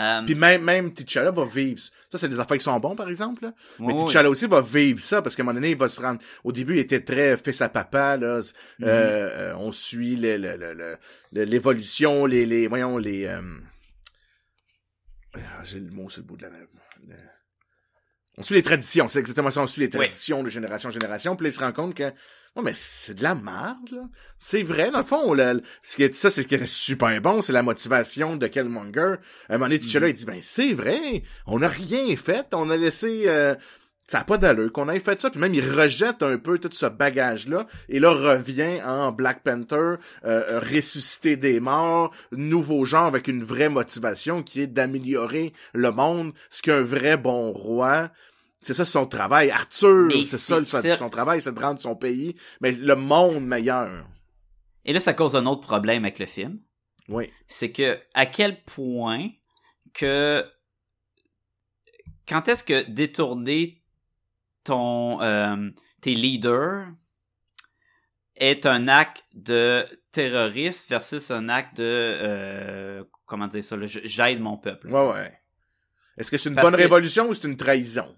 Euh, 0.00 0.22
Puis 0.24 0.34
même, 0.34 0.62
même 0.64 0.92
T'Challa 0.94 1.30
va 1.30 1.44
vivre. 1.44 1.78
Ça, 1.78 2.16
c'est 2.16 2.28
des 2.28 2.40
affaires 2.40 2.56
qui 2.56 2.64
sont 2.64 2.80
bons, 2.80 2.96
par 2.96 3.08
exemple. 3.10 3.44
là. 3.44 3.54
Mais 3.78 3.94
T'Challa 3.94 4.30
aussi 4.30 4.46
va 4.46 4.60
vivre 4.62 4.98
ça, 5.00 5.20
parce 5.22 5.36
qu'à 5.36 5.42
un 5.42 5.44
moment 5.44 5.54
donné, 5.54 5.70
il 5.72 5.76
va 5.76 5.88
se 5.90 6.00
rendre... 6.00 6.20
Au 6.44 6.50
début, 6.50 6.74
il 6.74 6.78
était 6.80 7.02
très 7.04 7.36
fils 7.36 7.60
à 7.60 7.68
papa, 7.68 8.16
là. 8.16 8.38
Mhm. 8.78 8.88
Euh, 8.88 8.88
euh, 8.88 9.54
on 9.58 9.70
suit 9.70 10.16
le- 10.16 10.38
le- 10.38 10.56
le- 10.56 10.72
le- 10.72 10.98
le- 11.32 11.44
l'évolution, 11.44 12.24
les, 12.26 12.46
les... 12.46 12.66
Voyons, 12.68 12.96
les... 12.96 13.26
euh, 13.26 13.40
Ah, 15.34 15.62
J'ai 15.64 15.80
le 15.80 15.90
mot 15.90 16.08
sur 16.08 16.22
le 16.22 16.26
bout 16.26 16.36
de 16.38 16.42
la 16.42 16.50
lèvre. 16.50 16.68
On 18.38 18.42
suit 18.42 18.54
les 18.54 18.62
traditions, 18.62 19.08
c'est 19.08 19.18
exactement 19.18 19.50
ça. 19.50 19.62
On 19.62 19.66
suit 19.66 19.82
les 19.82 19.88
traditions 19.90 20.42
de 20.42 20.48
génération 20.48 20.88
en 20.88 20.92
génération. 20.92 21.36
Puis 21.36 21.44
là, 21.44 21.50
il 21.50 21.52
se 21.52 21.60
rend 21.60 21.72
compte 21.72 21.94
que, 21.94 22.10
non, 22.56 22.62
mais 22.62 22.72
c'est 22.74 23.14
de 23.14 23.22
la 23.22 23.34
merde, 23.34 23.90
là. 23.92 24.02
C'est 24.38 24.62
vrai, 24.62 24.90
dans 24.90 24.98
le 25.00 25.04
fond, 25.04 25.34
le- 25.34 25.60
ce 25.82 25.96
qui 25.96 26.02
est, 26.02 26.14
ça, 26.14 26.30
c'est 26.30 26.42
ce 26.42 26.48
qui 26.48 26.54
est 26.54 26.66
super 26.66 27.20
bon, 27.20 27.40
c'est 27.42 27.52
la 27.52 27.62
motivation 27.62 28.36
de 28.36 28.46
Killmonger. 28.46 29.00
À 29.48 29.54
un 29.54 29.58
moment 29.58 29.66
donné, 29.66 29.78
T'Challa, 29.78 30.08
il 30.08 30.14
dit, 30.14 30.24
ben, 30.24 30.38
c'est 30.42 30.72
vrai, 30.72 31.22
on 31.46 31.58
n'a 31.60 31.68
rien 31.68 32.14
fait, 32.16 32.46
on 32.54 32.70
a 32.70 32.76
laissé, 32.76 33.24
euh, 33.26 33.54
ça 34.06 34.18
n'a 34.18 34.24
pas 34.24 34.36
d'allure 34.36 34.72
qu'on 34.72 34.88
ait 34.88 35.00
fait 35.00 35.20
ça. 35.20 35.30
Puis 35.30 35.40
même, 35.40 35.54
il 35.54 35.68
rejette 35.68 36.22
un 36.22 36.36
peu 36.36 36.58
tout 36.58 36.68
ce 36.72 36.86
bagage-là. 36.86 37.66
Et 37.88 37.98
là, 37.98 38.10
revient 38.10 38.82
en 38.84 39.12
Black 39.12 39.42
Panther, 39.42 39.76
euh, 39.76 39.98
euh, 40.24 40.60
ressusciter 40.60 41.36
des 41.36 41.60
morts, 41.60 42.12
nouveau 42.32 42.84
genre 42.84 43.06
avec 43.06 43.28
une 43.28 43.42
vraie 43.42 43.68
motivation 43.68 44.42
qui 44.42 44.60
est 44.60 44.66
d'améliorer 44.66 45.52
le 45.72 45.90
monde, 45.92 46.32
ce 46.50 46.62
qu'un 46.62 46.82
vrai 46.82 47.16
bon 47.16 47.52
roi. 47.52 48.10
C'est 48.60 48.74
ça 48.74 48.84
son 48.84 49.06
travail. 49.06 49.50
Arthur, 49.50 50.10
c'est 50.24 50.38
ça, 50.38 50.60
son 50.94 51.10
travail, 51.10 51.40
c'est 51.40 51.54
de 51.54 51.60
rendre 51.60 51.80
son 51.80 51.96
pays, 51.96 52.36
mais 52.60 52.72
le 52.72 52.94
monde 52.94 53.44
meilleur. 53.44 54.06
Et 54.84 54.92
là, 54.92 55.00
ça 55.00 55.14
cause 55.14 55.36
un 55.36 55.46
autre 55.46 55.62
problème 55.62 56.04
avec 56.04 56.18
le 56.18 56.26
film. 56.26 56.58
Oui. 57.08 57.30
c'est 57.48 57.72
que 57.72 57.98
à 58.14 58.26
quel 58.26 58.62
point 58.62 59.28
que 59.92 60.44
quand 62.28 62.46
est-ce 62.48 62.62
que 62.62 62.88
détourner 62.88 63.81
ton 64.64 65.20
euh, 65.22 65.70
tes 66.00 66.14
leaders 66.14 66.88
est 68.36 68.66
un 68.66 68.88
acte 68.88 69.24
de 69.34 69.84
terroriste 70.12 70.88
versus 70.90 71.30
un 71.30 71.48
acte 71.48 71.76
de 71.76 71.82
euh, 71.84 73.04
comment 73.26 73.46
dire 73.46 73.62
ça 73.64 73.76
j'aide 73.82 74.40
mon 74.40 74.56
peuple 74.58 74.88
Ouais, 74.90 75.08
ouais. 75.12 75.38
Est-ce 76.18 76.30
que 76.30 76.36
c'est 76.36 76.48
une 76.50 76.54
Parce 76.54 76.66
bonne 76.70 76.76
que- 76.76 76.82
révolution 76.82 77.28
ou 77.28 77.34
c'est 77.34 77.46
une 77.48 77.56
trahison? 77.56 78.14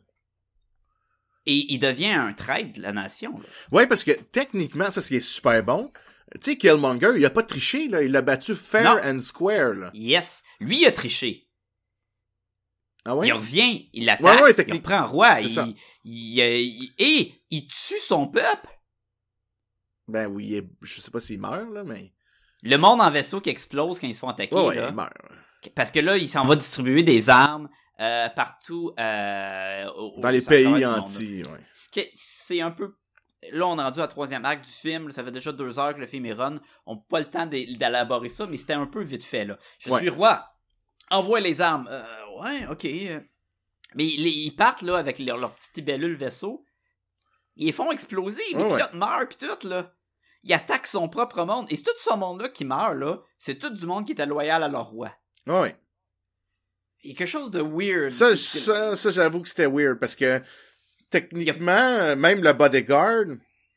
et 1.47 1.72
il 1.74 1.78
devient 1.78 2.07
un 2.12 2.32
traître 2.32 2.72
de 2.72 2.80
la 2.80 2.92
nation 2.92 3.38
là. 3.38 3.45
Ouais, 3.70 3.86
parce 3.86 4.03
que 4.03 4.12
techniquement, 4.12 4.90
ça, 4.90 5.03
ce 5.03 5.09
qui 5.09 5.16
est 5.16 5.20
super 5.20 5.62
bon, 5.62 5.90
tu 6.36 6.38
sais, 6.40 6.57
Killmonger, 6.57 7.12
il 7.16 7.26
a 7.26 7.28
pas 7.28 7.42
triché, 7.42 7.86
là. 7.86 8.03
Il 8.03 8.16
a 8.16 8.22
battu 8.22 8.55
fair 8.55 8.82
Non. 8.95 9.01
and 9.05 9.18
square, 9.20 9.74
là. 9.74 9.90
yes 9.92 10.42
lui 10.59 10.80
il 10.80 10.86
a 10.86 10.92
triché 10.92 11.43
Ah 13.05 13.14
ouais? 13.16 13.28
il 13.28 13.32
revient 13.32 13.88
il 13.92 14.07
l'attaque 14.07 14.24
Ouais, 14.40 14.42
ouais, 14.42 14.55
il 14.66 14.72
reprend 14.74 15.07
roi 15.07 15.40
il, 15.40 15.74
il- 16.05 16.40
euh, 16.40 16.57
il- 16.59 16.94
et 16.98 17.34
il 17.50 17.66
tue 17.66 17.98
son 17.98 18.28
peuple? 18.28 18.68
Ben 20.09 20.26
oui, 20.26 20.61
je 20.82 21.00
sais 21.00 21.11
pas 21.11 21.20
s'il 21.20 21.40
meurt, 21.40 21.70
là, 21.72 21.82
mais... 21.84 22.12
Le 22.62 22.76
monde 22.76 23.00
en 23.00 23.11
vaisseau 23.11 23.40
qui 23.40 23.50
explose 23.50 23.98
quand 24.00 24.07
ils 24.07 24.14
se 24.14 24.20
font 24.20 24.28
attaquer. 24.28 24.55
Ouais, 24.57 24.74
là. 24.76 24.88
il 24.88 24.94
meurt. 24.94 25.12
Parce 25.74 25.90
que 25.90 26.00
là, 26.00 26.16
il 26.16 26.28
s'en 26.28 26.44
va 26.44 26.57
distribuer 26.57 27.02
des 27.02 27.28
armes 27.30 27.68
euh, 28.00 28.28
partout 28.30 28.92
euh, 28.98 29.86
au- 29.96 30.20
Dans 30.20 30.30
les 30.30 30.40
pays 30.42 30.84
anti, 30.86 31.42
ouais. 31.42 32.11
C'est 32.16 32.61
un 32.61 32.70
peu... 32.70 32.96
Là, 33.52 33.66
on 33.66 33.78
est 33.78 33.82
rendu 33.82 33.98
à 33.98 34.02
la 34.02 34.09
troisième 34.09 34.44
acte 34.46 34.64
du 34.64 34.72
film. 34.72 35.11
ça 35.11 35.22
fait 35.22 35.30
déjà 35.30 35.52
deux 35.52 35.78
heures 35.78 35.94
que 35.94 36.00
le 36.00 36.07
film 36.07 36.24
est 36.26 36.32
run. 36.32 36.57
On 36.86 36.94
n'a 36.96 37.00
pas 37.11 37.18
le 37.18 37.26
temps 37.26 37.44
d'é- 37.46 37.66
d'élaborer 37.66 38.30
ça, 38.30 38.46
mais 38.46 38.57
c'était 38.57 38.72
un 38.72 38.86
peu 38.86 39.02
vite 39.02 39.24
fait. 39.24 39.44
Là. 39.44 39.59
Je 39.78 39.90
suis 39.98 40.09
roi. 40.09 40.53
Envoie 41.15 41.41
les 41.41 41.61
armes. 41.61 41.89
Euh, 41.91 42.05
ouais, 42.43 42.67
ok. 42.71 42.85
Mais 43.95 44.05
ils, 44.07 44.27
ils 44.27 44.57
partent 44.57 44.83
là 44.83 44.97
avec 44.97 45.19
leur, 45.19 45.37
leur 45.39 45.53
petite 45.55 45.77
libellule 45.77 46.15
vaisseau. 46.17 46.65
Ils 47.57 47.73
font 47.73 47.93
exploser. 47.93 48.43
Les 48.51 48.57
Ouais, 48.57 48.62
ouais. 48.65 48.77
pilotes 48.77 48.95
meurent 48.95 49.29
pis 49.29 49.37
tout, 49.37 49.69
là. 49.69 49.93
Ils 50.43 50.53
attaquent 50.53 50.87
son 50.89 51.09
propre 51.09 51.45
monde. 51.45 51.67
Et 51.71 51.77
tout 51.81 51.93
ce 51.99 52.15
monde-là 52.15 52.49
qui 52.49 52.65
meurt, 52.65 52.97
là, 52.97 53.19
c'est 53.39 53.59
tout 53.59 53.71
du 53.71 53.87
monde 53.87 54.05
qui 54.07 54.12
était 54.12 54.27
loyal 54.27 54.62
à 54.62 54.69
leur 54.69 54.87
roi. 54.87 55.12
Ouais, 55.47 55.61
ouais. 55.61 55.77
Il 57.03 57.11
y 57.11 57.15
a 57.15 57.17
quelque 57.17 57.29
chose 57.29 57.51
de 57.51 57.61
weird. 57.62 58.11
Ça, 58.11 58.37
ça, 58.37 58.97
ça 58.97 59.11
j'avoue 59.11 59.41
que 59.43 59.49
c'était 59.49 59.67
weird, 59.67 59.99
parce 60.01 60.17
que, 60.17 60.43
techniquement, 61.11 62.17
même 62.17 62.43
le 62.43 62.53
bodyguard, 62.53 63.27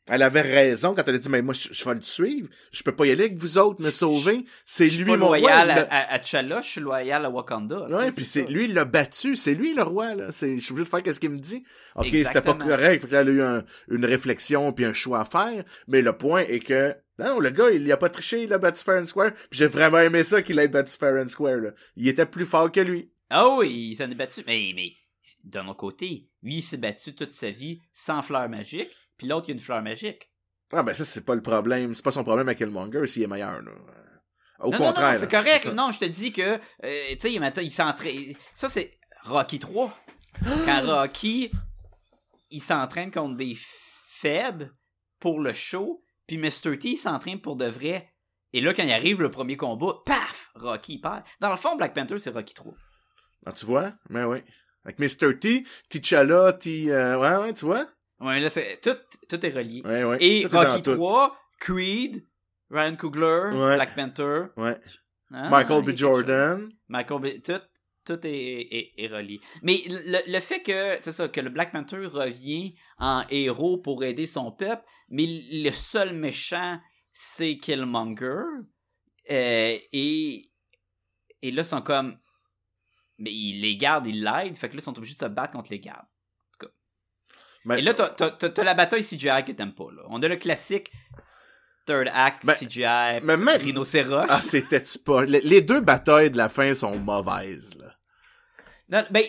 elle 0.08 0.22
avait 0.22 0.40
raison 0.42 0.94
quand 0.94 1.02
elle 1.06 1.14
a 1.14 1.18
dit, 1.18 1.28
mais 1.28 1.42
moi, 1.42 1.54
je, 1.54 1.68
je 1.72 1.84
vais 1.84 1.94
le 1.94 2.00
suivre. 2.00 2.48
Je 2.72 2.82
peux 2.82 2.94
pas 2.94 3.06
y 3.06 3.10
aller 3.10 3.24
avec 3.24 3.36
vous 3.38 3.58
autres, 3.58 3.82
me 3.82 3.90
sauver. 3.90 4.44
C'est 4.66 4.86
je 4.88 4.94
suis 4.94 5.04
lui, 5.04 5.12
pas 5.12 5.16
mon 5.16 5.26
roi. 5.28 5.38
loyal 5.38 5.70
à, 5.90 6.12
à, 6.12 6.18
T'Challa, 6.18 6.60
je 6.62 6.68
suis 6.68 6.80
loyal 6.80 7.24
à 7.24 7.30
Wakanda. 7.30 7.86
Ouais, 7.88 8.10
puis 8.12 8.24
c'est 8.24 8.44
lui, 8.46 8.64
il 8.64 8.74
l'a 8.74 8.84
battu. 8.84 9.36
C'est 9.36 9.54
lui 9.54 9.74
le 9.74 9.82
roi, 9.82 10.14
là. 10.14 10.32
C'est, 10.32 10.56
je 10.58 10.62
suis 10.64 10.72
obligé 10.72 10.84
de 10.84 10.88
faire 10.90 11.02
qu'est-ce 11.02 11.20
qu'il 11.20 11.30
me 11.30 11.38
dit. 11.38 11.62
Ok, 11.94 12.06
c'était 12.10 12.40
pas 12.40 12.54
correct. 12.54 13.00
Fait 13.02 13.08
que 13.08 13.12
là, 13.12 13.20
elle 13.20 13.28
a 13.28 13.32
eu 13.32 13.42
un- 13.42 13.64
une 13.88 14.04
réflexion 14.04 14.72
puis 14.72 14.84
un 14.84 14.92
choix 14.94 15.20
à 15.20 15.24
faire. 15.24 15.64
Mais 15.86 16.02
le 16.02 16.12
point 16.16 16.40
est 16.42 16.60
que, 16.60 16.94
non, 17.18 17.40
le 17.40 17.50
gars, 17.50 17.70
il 17.70 17.86
y 17.86 17.92
a 17.92 17.96
pas 17.96 18.08
triché, 18.08 18.44
il 18.44 18.52
a 18.52 18.58
battu 18.58 18.82
Fair 18.84 19.02
and 19.02 19.06
Square. 19.06 19.32
Puis 19.50 19.58
j'ai 19.58 19.66
vraiment 19.66 19.98
aimé 19.98 20.24
ça 20.24 20.40
qu'il 20.42 20.58
ait 20.58 20.68
battu 20.68 20.96
Fair 20.96 21.14
and 21.22 21.28
Square, 21.28 21.56
là. 21.56 21.70
Il 21.96 22.08
était 22.08 22.26
plus 22.26 22.46
fort 22.46 22.70
que 22.70 22.80
lui. 22.80 23.10
Ah 23.30 23.48
oui, 23.56 23.88
il 23.90 23.94
s'en 23.96 24.10
est 24.10 24.14
battu. 24.14 24.42
Mais, 24.46 24.72
mais 24.74 24.92
d'un 25.44 25.66
autre 25.68 25.76
côté, 25.76 26.28
lui, 26.42 26.56
il 26.56 26.62
s'est 26.62 26.76
battu 26.78 27.14
toute 27.14 27.30
sa 27.30 27.50
vie 27.50 27.80
sans 27.92 28.22
fleur 28.22 28.48
magique, 28.48 28.88
puis 29.18 29.26
l'autre, 29.26 29.48
il 29.48 29.52
a 29.52 29.54
une 29.54 29.60
fleur 29.60 29.82
magique. 29.82 30.30
Ah, 30.72 30.82
ben 30.82 30.94
ça, 30.94 31.04
c'est 31.04 31.24
pas 31.24 31.34
le 31.34 31.42
problème. 31.42 31.94
C'est 31.94 32.04
pas 32.04 32.12
son 32.12 32.24
problème 32.24 32.48
avec 32.48 32.58
Killmonger 32.58 33.06
s'il 33.06 33.22
est 33.22 33.26
meilleur, 33.26 33.62
là. 33.62 33.72
Au 34.60 34.70
non, 34.70 34.78
contraire. 34.78 35.12
non, 35.14 35.20
c'est 35.20 35.30
correct. 35.30 35.66
Non, 35.66 35.92
je 35.92 36.00
te 36.00 36.04
dis 36.04 36.32
que, 36.32 36.58
euh, 36.84 37.08
tu 37.10 37.16
sais, 37.20 37.32
il 37.62 37.72
s'entraîne. 37.72 38.34
Ça, 38.54 38.68
c'est 38.68 38.98
Rocky 39.22 39.58
3. 39.58 39.96
Quand 40.64 40.82
Rocky, 40.84 41.50
il 42.50 42.62
s'entraîne 42.62 43.10
contre 43.10 43.36
des 43.36 43.56
faibles 43.56 44.74
pour 45.20 45.40
le 45.40 45.52
show, 45.52 46.02
puis 46.26 46.38
Mr. 46.38 46.78
T, 46.78 46.90
il 46.90 46.96
s'entraîne 46.96 47.40
pour 47.40 47.56
de 47.56 47.66
vrai. 47.66 48.12
Et 48.52 48.60
là, 48.60 48.72
quand 48.72 48.82
il 48.82 48.92
arrive 48.92 49.20
le 49.20 49.30
premier 49.30 49.56
combat, 49.56 49.94
paf, 50.06 50.50
Rocky 50.54 50.98
perd. 50.98 51.22
Dans 51.40 51.50
le 51.50 51.56
fond, 51.56 51.76
Black 51.76 51.94
Panther, 51.94 52.18
c'est 52.18 52.30
Rocky 52.30 52.54
3. 52.54 52.72
Ah, 53.46 53.52
tu 53.52 53.66
vois? 53.66 53.92
Ben 54.08 54.26
oui. 54.26 54.38
Avec 54.84 54.98
Mr. 54.98 55.38
T, 55.38 55.64
T'Challa, 55.90 56.54
T... 56.54 56.90
euh, 56.90 57.18
ouais, 57.18 57.44
ouais, 57.44 57.52
tu 57.52 57.66
vois? 57.66 57.86
Ouais, 58.20 58.40
là, 58.40 58.48
c'est 58.48 58.78
tout, 58.82 58.96
tout 59.28 59.44
est 59.46 59.50
relié. 59.50 59.82
Ouais, 59.84 60.04
ouais. 60.04 60.18
Et 60.20 60.42
Tout 60.48 60.56
Rocky 60.56 60.82
tout. 60.82 60.94
3, 60.94 61.36
Creed, 61.60 62.24
Ryan 62.70 62.96
Coogler, 62.96 63.50
Ouais. 63.56 63.74
Black 63.76 63.94
Panther, 63.94 64.46
Ouais. 64.56 64.76
hein, 65.30 65.50
Michael 65.50 65.84
B. 65.84 65.94
Jordan. 65.96 66.68
Michael 66.88 67.20
B. 67.20 67.42
Tout, 67.42 67.60
tout 68.04 68.26
est, 68.26 68.60
est, 68.70 68.92
est 68.96 69.06
relié. 69.08 69.38
Mais 69.62 69.82
le, 69.86 70.32
le 70.32 70.40
fait 70.40 70.62
que, 70.62 70.96
c'est 71.00 71.12
ça, 71.12 71.28
que 71.28 71.40
le 71.40 71.50
Black 71.50 71.72
Panther 71.72 72.06
revient 72.06 72.74
en 72.98 73.24
héros 73.30 73.78
pour 73.78 74.02
aider 74.02 74.26
son 74.26 74.50
peuple, 74.50 74.82
mais 75.10 75.26
le 75.52 75.70
seul 75.70 76.14
méchant, 76.14 76.80
c'est 77.12 77.58
Killmonger. 77.58 78.42
Euh, 79.30 79.78
et, 79.92 80.50
et 81.42 81.50
là, 81.50 81.62
ils 81.62 81.64
sont 81.64 81.82
comme. 81.82 82.18
Mais 83.18 83.32
ils 83.32 83.60
les 83.60 83.76
gardent, 83.76 84.06
ils 84.06 84.22
l'aident, 84.22 84.56
fait 84.56 84.68
que 84.68 84.74
là, 84.76 84.80
ils 84.80 84.84
sont 84.84 84.96
obligés 84.96 85.14
de 85.14 85.20
se 85.20 85.26
battre 85.26 85.52
contre 85.52 85.70
les 85.72 85.80
gardes. 85.80 86.06
Et 87.76 87.82
là, 87.82 87.94
t'as- 87.94 88.08
t'as 88.10 88.30
t'as- 88.30 88.48
t'as 88.50 88.64
la 88.64 88.74
bataille 88.74 89.02
CGI 89.02 89.44
que 89.44 89.52
t'aimes 89.52 89.74
pas, 89.74 89.88
là. 89.94 90.02
On 90.08 90.22
a 90.22 90.28
le 90.28 90.36
classique 90.36 90.90
third 91.86 92.08
act 92.12 92.44
Ben, 92.46 92.54
CGI, 92.54 93.20
mais 93.22 93.36
même- 93.36 93.60
rhinocéros. 93.60 94.24
Ah, 94.28 94.40
c'était-tu 94.42 94.98
pas... 94.98 95.24
Les, 95.24 95.62
deux 95.62 95.80
batailles 95.80 96.30
de 96.30 96.36
la 96.36 96.48
fin 96.48 96.72
sont 96.74 96.98
mauvaises, 96.98 97.74
là. 97.78 97.86
Non, 98.90 99.04
ben, 99.10 99.24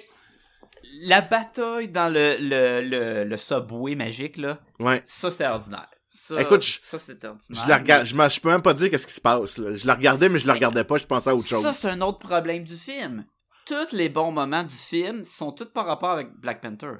la 1.04 1.22
bataille 1.22 1.90
dans 1.90 2.10
le, 2.10 2.38
le, 2.40 2.82
le, 2.82 3.24
le 3.24 3.38
subway 3.38 3.96
magique, 3.96 4.38
là, 4.38 4.60
Ouais. 4.80 5.02
ça, 5.08 5.32
c'était 5.32 5.48
ordinaire. 5.48 5.88
Ça, 6.12 6.42
Écoute, 6.42 6.64
je- 6.64 6.80
ça, 6.82 6.98
c'était 7.00 7.28
ordinaire. 7.28 7.64
Je 7.64 7.70
la 7.70 8.04
je, 8.30 8.36
je 8.36 8.42
peux 8.42 8.50
même 8.50 8.62
pas 8.64 8.74
dire 8.74 8.90
qu'est-ce 8.90 9.06
qui 9.08 9.14
se 9.14 9.22
passe, 9.22 9.58
là. 9.58 9.76
Je 9.76 9.86
la 9.86 9.94
regardais, 9.96 10.28
mais 10.28 10.40
je 10.40 10.48
la 10.48 10.54
regardais 10.54 10.84
pas, 10.84 10.98
je 10.98 11.06
pensais 11.06 11.30
à 11.30 11.36
autre 11.36 11.48
chose. 11.48 11.64
Ça, 11.64 11.74
c'est 11.74 11.90
un 11.90 12.02
autre 12.02 12.20
problème 12.20 12.64
du 12.64 12.76
film. 12.76 13.26
Tous 13.66 13.92
les 13.96 14.10
bons 14.10 14.32
moments 14.32 14.64
du 14.64 14.74
film 14.76 15.24
sont 15.24 15.52
tous 15.52 15.66
par 15.72 15.86
rapport 15.86 16.10
avec 16.12 16.30
Black 16.40 16.62
Panther. 16.62 16.94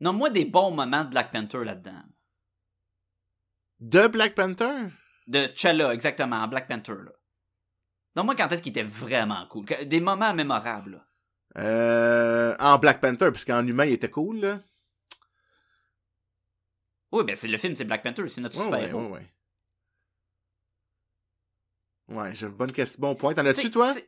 Non, 0.00 0.12
moi, 0.12 0.30
des 0.30 0.44
bons 0.44 0.70
moments 0.70 1.04
de 1.04 1.10
Black 1.10 1.30
Panther 1.32 1.64
là-dedans. 1.64 2.02
De 3.80 4.06
Black 4.08 4.34
Panther? 4.34 4.88
De 5.26 5.46
T'Challa, 5.46 5.92
exactement, 5.92 6.46
Black 6.48 6.68
Panther, 6.68 6.92
là. 7.04 7.12
Non, 8.14 8.24
moi, 8.24 8.34
quand 8.34 8.48
est-ce 8.50 8.62
qu'il 8.62 8.70
était 8.70 8.82
vraiment 8.82 9.46
cool? 9.48 9.66
Des 9.84 10.00
moments 10.00 10.32
mémorables, 10.32 10.92
là. 10.92 11.02
Euh, 11.58 12.56
en 12.58 12.78
Black 12.78 13.00
Panther, 13.00 13.30
parce 13.30 13.44
qu'en 13.44 13.66
humain, 13.66 13.84
il 13.86 13.92
était 13.92 14.10
cool, 14.10 14.38
là. 14.40 14.60
Oui, 17.12 17.24
ben, 17.24 17.36
c'est 17.36 17.48
le 17.48 17.56
film, 17.56 17.74
c'est 17.76 17.84
Black 17.84 18.02
Panther, 18.02 18.26
c'est 18.28 18.40
notre 18.40 18.56
Ouais, 18.58 18.64
ouais, 18.70 18.82
super-héros. 18.86 19.08
ouais, 19.12 19.20
ouais. 22.08 22.16
Ouais, 22.16 22.34
j'ai 22.34 22.46
une 22.46 22.52
bonne 22.52 22.72
question. 22.72 23.00
Bon 23.00 23.14
point. 23.14 23.34
T'en 23.34 23.42
Tu 23.42 23.48
as-tu, 23.48 23.70
toi? 23.70 23.92
Tu 23.94 24.00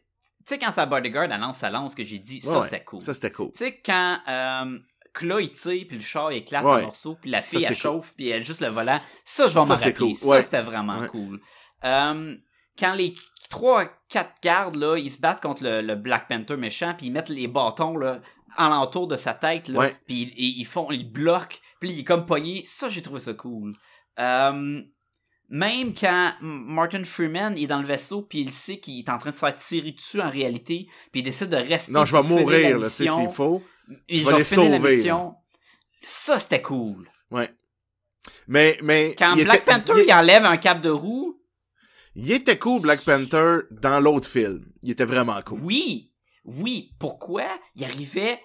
sais- 0.45 0.59
quand 0.59 0.73
sa 0.73 0.87
bodyguard, 0.87 1.29
lance 1.29 1.59
sa 1.59 1.71
lance, 1.71 1.95
que 1.95 2.05
j'ai 2.05 2.19
dit, 2.19 2.41
ça, 2.41 2.63
c'était 2.63 2.85
cool. 2.85 3.03
Ça, 3.03 3.13
c'était 3.15 3.33
cool. 3.33 3.51
Tu 3.53 3.59
sais, 3.59 3.81
quand 3.81 4.19
euh, 4.29 4.79
Tire, 5.13 5.85
puis 5.87 5.97
le 5.97 6.01
char 6.01 6.31
éclate 6.31 6.65
Ouais. 6.65 6.71
en 6.71 6.83
morceaux, 6.83 7.17
puis 7.21 7.31
la 7.31 7.43
fille 7.43 7.63
Ça, 7.63 7.69
elle 7.71 7.77
c'est 7.77 7.83
cool. 7.83 7.93
chauffe, 8.01 8.15
puis 8.17 8.29
elle 8.29 8.43
juste 8.45 8.61
le 8.61 8.69
volant, 8.69 9.01
ça 9.25 9.49
je 9.49 9.55
vais 9.55 9.61
m'en 9.61 9.67
c'est 9.67 9.73
rappeler. 9.87 9.93
cool. 10.09 10.15
Ça 10.17 10.27
Ouais. 10.29 10.43
c'était 10.43 10.63
vraiment 10.63 10.99
Ouais. 11.01 11.09
cool. 11.09 11.41
Euh, 11.85 12.35
quand 12.79 12.95
les 12.95 13.15
trois, 13.51 13.85
quatre 14.09 14.35
gardes 14.43 14.77
là, 14.77 14.97
ils 14.97 15.11
se 15.11 15.19
battent 15.19 15.43
contre 15.43 15.63
le, 15.65 15.81
le 15.83 15.95
Black 15.95 16.29
Panther 16.29 16.57
méchant, 16.57 16.95
puis 16.97 17.07
ils 17.07 17.13
mettent 17.13 17.29
les 17.31 17.49
bâtons 17.49 17.97
là 17.97 18.21
alentour 18.57 19.07
de 19.09 19.17
sa 19.17 19.35
tête 19.35 19.69
là, 19.69 19.89
puis 20.07 20.33
ils, 20.37 20.59
ils 20.61 20.65
font, 20.67 20.91
ils 20.91 21.11
bloquent, 21.11 21.59
puis 21.81 21.91
il 21.93 22.01
est 22.01 22.05
comme 22.05 22.25
pogné. 22.27 22.63
Ça 22.67 22.89
j'ai 22.89 23.03
trouvé 23.03 23.21
ça 23.21 23.35
cool. 23.35 23.75
Euh, 24.19 24.81
même 25.51 25.95
quand 25.95 26.33
Martin 26.43 27.05
Freeman 27.05 27.57
est 27.57 27.67
dans 27.67 27.79
le 27.79 27.87
vaisseau 27.87 28.23
puis 28.23 28.41
il 28.41 28.53
sait 28.53 28.79
qu'il 28.81 28.99
est 28.99 29.09
en 29.09 29.17
train 29.17 29.31
de 29.31 29.35
se 29.35 29.41
faire 29.41 29.57
tirer 29.57 29.93
dessus 29.93 30.21
en 30.21 30.29
réalité 30.29 30.87
puis 31.11 31.21
il 31.21 31.25
décide 31.25 31.49
de 31.49 31.57
rester 31.57 31.91
Non, 31.93 32.05
je 32.05 32.15
vais 32.17 32.23
mourir, 32.23 32.79
là, 32.79 32.89
s'il 32.89 33.09
faut. 33.31 33.63
Et 34.09 34.23
vais 34.25 34.33
les 34.39 34.45
sauver, 34.45 34.79
mission. 34.79 35.35
ça 36.03 36.39
c'était 36.41 36.63
cool 36.63 37.11
Ouais. 37.31 37.51
Mais, 38.47 38.79
mais. 38.83 39.15
quand 39.19 39.35
Black 39.37 39.63
était- 39.63 39.73
Panther 39.73 39.93
il- 39.99 40.05
il 40.09 40.13
enlève 40.13 40.45
un 40.45 40.57
cap 40.57 40.81
de 40.81 40.91
roue 40.91 41.41
Il 42.15 42.33
était 42.33 42.59
cool, 42.59 42.81
Black 42.83 43.03
Panther, 43.05 43.61
dans 43.71 44.01
l'autre 44.01 44.27
film. 44.27 44.65
Il 44.83 44.91
était 44.91 45.05
vraiment 45.05 45.41
cool. 45.43 45.61
oui 45.63 46.13
oui 46.45 46.95
pourquoi 46.99 47.45
il 47.77 47.85
arrivait 47.85 48.41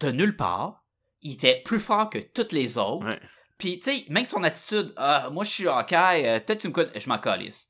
de 0.00 0.10
nulle 0.10 0.36
part? 0.36 0.84
Il 1.22 1.32
était 1.34 1.62
plus 1.64 1.78
fort 1.80 2.10
que 2.10 2.18
toutes 2.18 2.52
les 2.52 2.78
autres 2.78 3.06
Ouais. 3.06 3.20
Puis, 3.58 3.78
tu 3.78 3.96
sais, 3.96 4.04
même 4.08 4.26
son 4.26 4.42
attitude, 4.42 4.92
ah, 4.96 5.28
moi, 5.30 5.44
je 5.44 5.50
suis 5.50 5.68
Hawkeye, 5.68 6.26
euh, 6.26 6.40
peut-être 6.40 6.62
tu 6.62 6.66
me 6.68 6.72
connais, 6.72 6.98
je 6.98 7.08
m'en 7.08 7.18
calisse. 7.18 7.68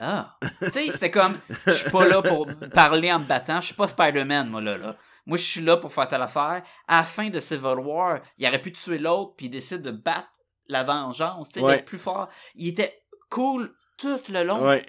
Ah, 0.00 0.38
tu 0.62 0.70
sais, 0.70 0.86
c'était 0.90 1.10
comme, 1.10 1.38
je 1.66 1.72
suis 1.72 1.90
pas 1.90 2.06
là 2.08 2.22
pour 2.22 2.46
parler 2.72 3.12
en 3.12 3.18
me 3.20 3.26
battant, 3.26 3.60
je 3.60 3.66
suis 3.66 3.74
pas 3.74 3.86
Spider-Man, 3.86 4.48
moi, 4.48 4.62
là, 4.62 4.78
là. 4.78 4.96
Moi, 5.26 5.38
je 5.38 5.42
suis 5.44 5.60
là 5.62 5.76
pour 5.76 5.92
faire 5.92 6.06
telle 6.08 6.22
affaire. 6.22 6.62
À 6.86 6.98
la 6.98 7.04
fin 7.04 7.30
de 7.30 7.40
Civil 7.40 7.78
War, 7.78 8.20
il 8.38 8.46
aurait 8.46 8.60
pu 8.60 8.72
tuer 8.72 8.98
l'autre, 8.98 9.34
puis 9.36 9.46
il 9.46 9.50
décide 9.50 9.80
de 9.82 9.90
battre 9.90 10.28
la 10.68 10.82
vengeance, 10.84 11.48
tu 11.48 11.54
sais, 11.54 11.60
Ouais. 11.60 11.76
d'être 11.76 11.86
plus 11.86 11.98
fort. 11.98 12.28
Il 12.54 12.68
était 12.68 13.02
cool 13.30 13.74
tout 13.98 14.20
le 14.28 14.42
long. 14.44 14.66
Ouais. 14.66 14.84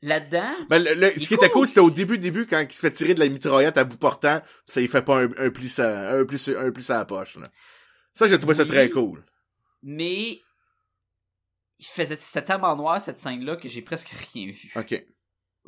Là-dedans, 0.00 0.52
Ben, 0.68 0.82
le, 0.82 0.94
le- 0.94 1.10
ce 1.10 1.26
qui 1.26 1.34
était 1.34 1.50
cool. 1.50 1.66
c'était 1.66 1.80
au 1.80 1.90
début, 1.90 2.18
début, 2.18 2.46
quand 2.46 2.60
il 2.60 2.70
se 2.72 2.78
fait 2.80 2.90
tirer 2.92 3.14
de 3.14 3.18
la 3.20 3.28
mitraillette 3.28 3.76
à 3.78 3.82
bout 3.84 3.98
portant, 3.98 4.40
ça 4.68 4.80
il 4.80 4.88
fait 4.88 5.02
pas 5.02 5.22
un, 5.22 5.28
un 5.38 5.50
pli 5.50 5.68
à, 5.80 6.12
un 6.14 6.24
pli, 6.24 6.40
un 6.56 6.70
pli 6.70 6.84
à 6.92 6.98
la 6.98 7.04
poche, 7.04 7.36
là. 7.36 7.46
Ça, 8.14 8.28
j'ai 8.28 8.38
trouvé 8.38 8.54
ça 8.54 8.64
très 8.64 8.90
cool. 8.90 9.24
mais 9.82 10.40
il 11.80 11.86
faisait, 11.86 12.16
c'était 12.16 12.44
tellement 12.44 12.74
noir, 12.76 13.00
cette 13.00 13.18
scène-là, 13.20 13.56
que 13.56 13.68
j'ai 13.68 13.82
presque 13.82 14.08
rien 14.32 14.46
vu. 14.46 14.72
OK. 14.76 15.04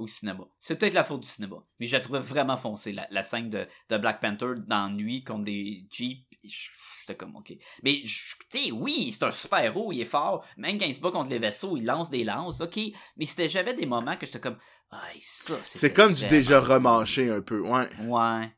Au 0.01 0.07
cinéma. 0.09 0.45
C'est 0.59 0.77
peut-être 0.77 0.95
la 0.95 1.05
faute 1.05 1.21
du 1.21 1.29
cinéma, 1.29 1.57
mais 1.79 1.87
je 1.87 1.93
la 1.93 2.01
trouvais 2.01 2.19
vraiment 2.19 2.57
foncée, 2.57 2.93
la, 2.93 3.07
la 3.11 3.23
scène 3.23 3.51
de, 3.51 3.67
de 3.89 3.99
Black 3.99 4.21
Panther 4.21 4.55
dans 4.67 4.89
nuit 4.91 5.23
contre 5.23 5.45
des 5.45 5.87
Jeeps. 5.91 6.25
J'étais 7.01 7.17
comme, 7.17 7.37
ok. 7.37 7.55
Mais, 7.83 8.03
tu 8.03 8.37
sais, 8.51 8.71
oui, 8.73 9.11
c'est 9.13 9.25
un 9.25 9.31
super 9.31 9.59
héros, 9.61 9.93
il 9.93 10.01
est 10.01 10.05
fort. 10.05 10.45
Même 10.57 10.79
quand 10.79 10.87
il 10.87 10.95
se 10.95 11.01
bat 11.01 11.11
contre 11.11 11.31
les 11.31 11.39
vaisseaux, 11.39 11.77
il 11.77 11.85
lance 11.85 12.11
des 12.11 12.25
lances, 12.25 12.61
ok. 12.61 12.79
Mais 13.17 13.27
c'était 13.27 13.49
jamais 13.49 13.75
des 13.75 13.87
moments 13.87 14.17
que 14.17 14.27
j'étais 14.27 14.41
comme, 14.41 14.59
ah, 14.91 15.09
ça, 15.19 15.55
C'est 15.65 15.93
comme 15.93 16.15
du 16.15 16.27
déjà 16.27 16.61
remanché 16.61 17.31
un 17.31 17.43
peu, 17.43 17.61
ouais. 17.61 17.89
Ouais. 18.07 18.53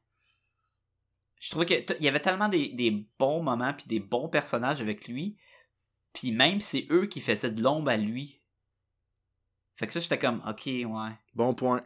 Je 1.40 1.50
trouvais 1.50 1.66
que 1.66 1.74
t- 1.74 1.96
il 1.98 2.04
y 2.04 2.08
avait 2.08 2.20
tellement 2.20 2.48
des, 2.48 2.68
des 2.68 3.06
bons 3.18 3.42
moments 3.42 3.74
puis 3.74 3.86
des 3.86 4.00
bons 4.00 4.28
personnages 4.28 4.80
avec 4.80 5.08
lui. 5.08 5.36
Puis 6.12 6.30
même 6.30 6.60
c'est 6.60 6.86
eux 6.90 7.06
qui 7.06 7.20
faisaient 7.20 7.50
de 7.50 7.62
l'ombre 7.62 7.90
à 7.90 7.96
lui. 7.96 8.41
Fait 9.76 9.86
que 9.86 9.92
ça 9.92 10.00
j'étais 10.00 10.18
comme 10.18 10.42
OK, 10.48 10.66
ouais. 10.66 11.12
Bon 11.34 11.54
point. 11.54 11.82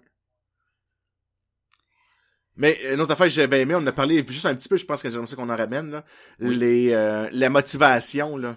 Mais 2.56 2.78
une 2.92 3.00
autre 3.00 3.12
affaire 3.12 3.26
que 3.26 3.32
j'avais 3.32 3.60
aimé, 3.60 3.74
on 3.74 3.78
en 3.78 3.86
a 3.86 3.92
parlé 3.92 4.24
juste 4.26 4.46
un 4.46 4.54
petit 4.54 4.68
peu, 4.68 4.76
je 4.76 4.86
pense 4.86 5.02
que 5.02 5.10
j'aimerais 5.10 5.26
ça 5.26 5.36
qu'on 5.36 5.50
en 5.50 5.56
ramène, 5.56 5.90
là. 5.90 6.04
Oui. 6.40 6.56
Les, 6.56 6.92
euh, 6.92 7.28
la 7.32 7.50
motivation, 7.50 8.36
là, 8.36 8.56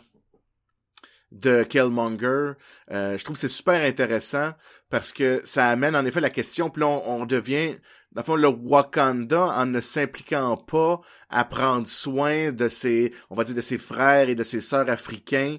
de 1.31 1.63
Killmonger. 1.63 2.53
Euh, 2.91 3.17
je 3.17 3.23
trouve 3.23 3.35
que 3.35 3.41
c'est 3.41 3.47
super 3.49 3.83
intéressant 3.83 4.53
parce 4.89 5.11
que 5.11 5.41
ça 5.45 5.67
amène 5.67 5.95
en 5.95 6.05
effet 6.05 6.21
la 6.21 6.29
question, 6.29 6.69
puis 6.69 6.81
là, 6.81 6.87
on, 6.87 7.21
on 7.21 7.25
devient, 7.25 7.75
dans 8.13 8.21
le 8.21 8.25
fond, 8.25 8.35
le 8.35 8.47
Wakanda 8.47 9.47
en 9.47 9.65
ne 9.65 9.81
s'impliquant 9.81 10.55
pas 10.55 11.01
à 11.29 11.43
prendre 11.43 11.87
soin 11.87 12.51
de 12.51 12.69
ses, 12.69 13.13
on 13.29 13.35
va 13.35 13.43
dire, 13.43 13.55
de 13.55 13.61
ses 13.61 13.77
frères 13.77 14.29
et 14.29 14.35
de 14.35 14.43
ses 14.43 14.61
sœurs 14.61 14.89
africains 14.89 15.57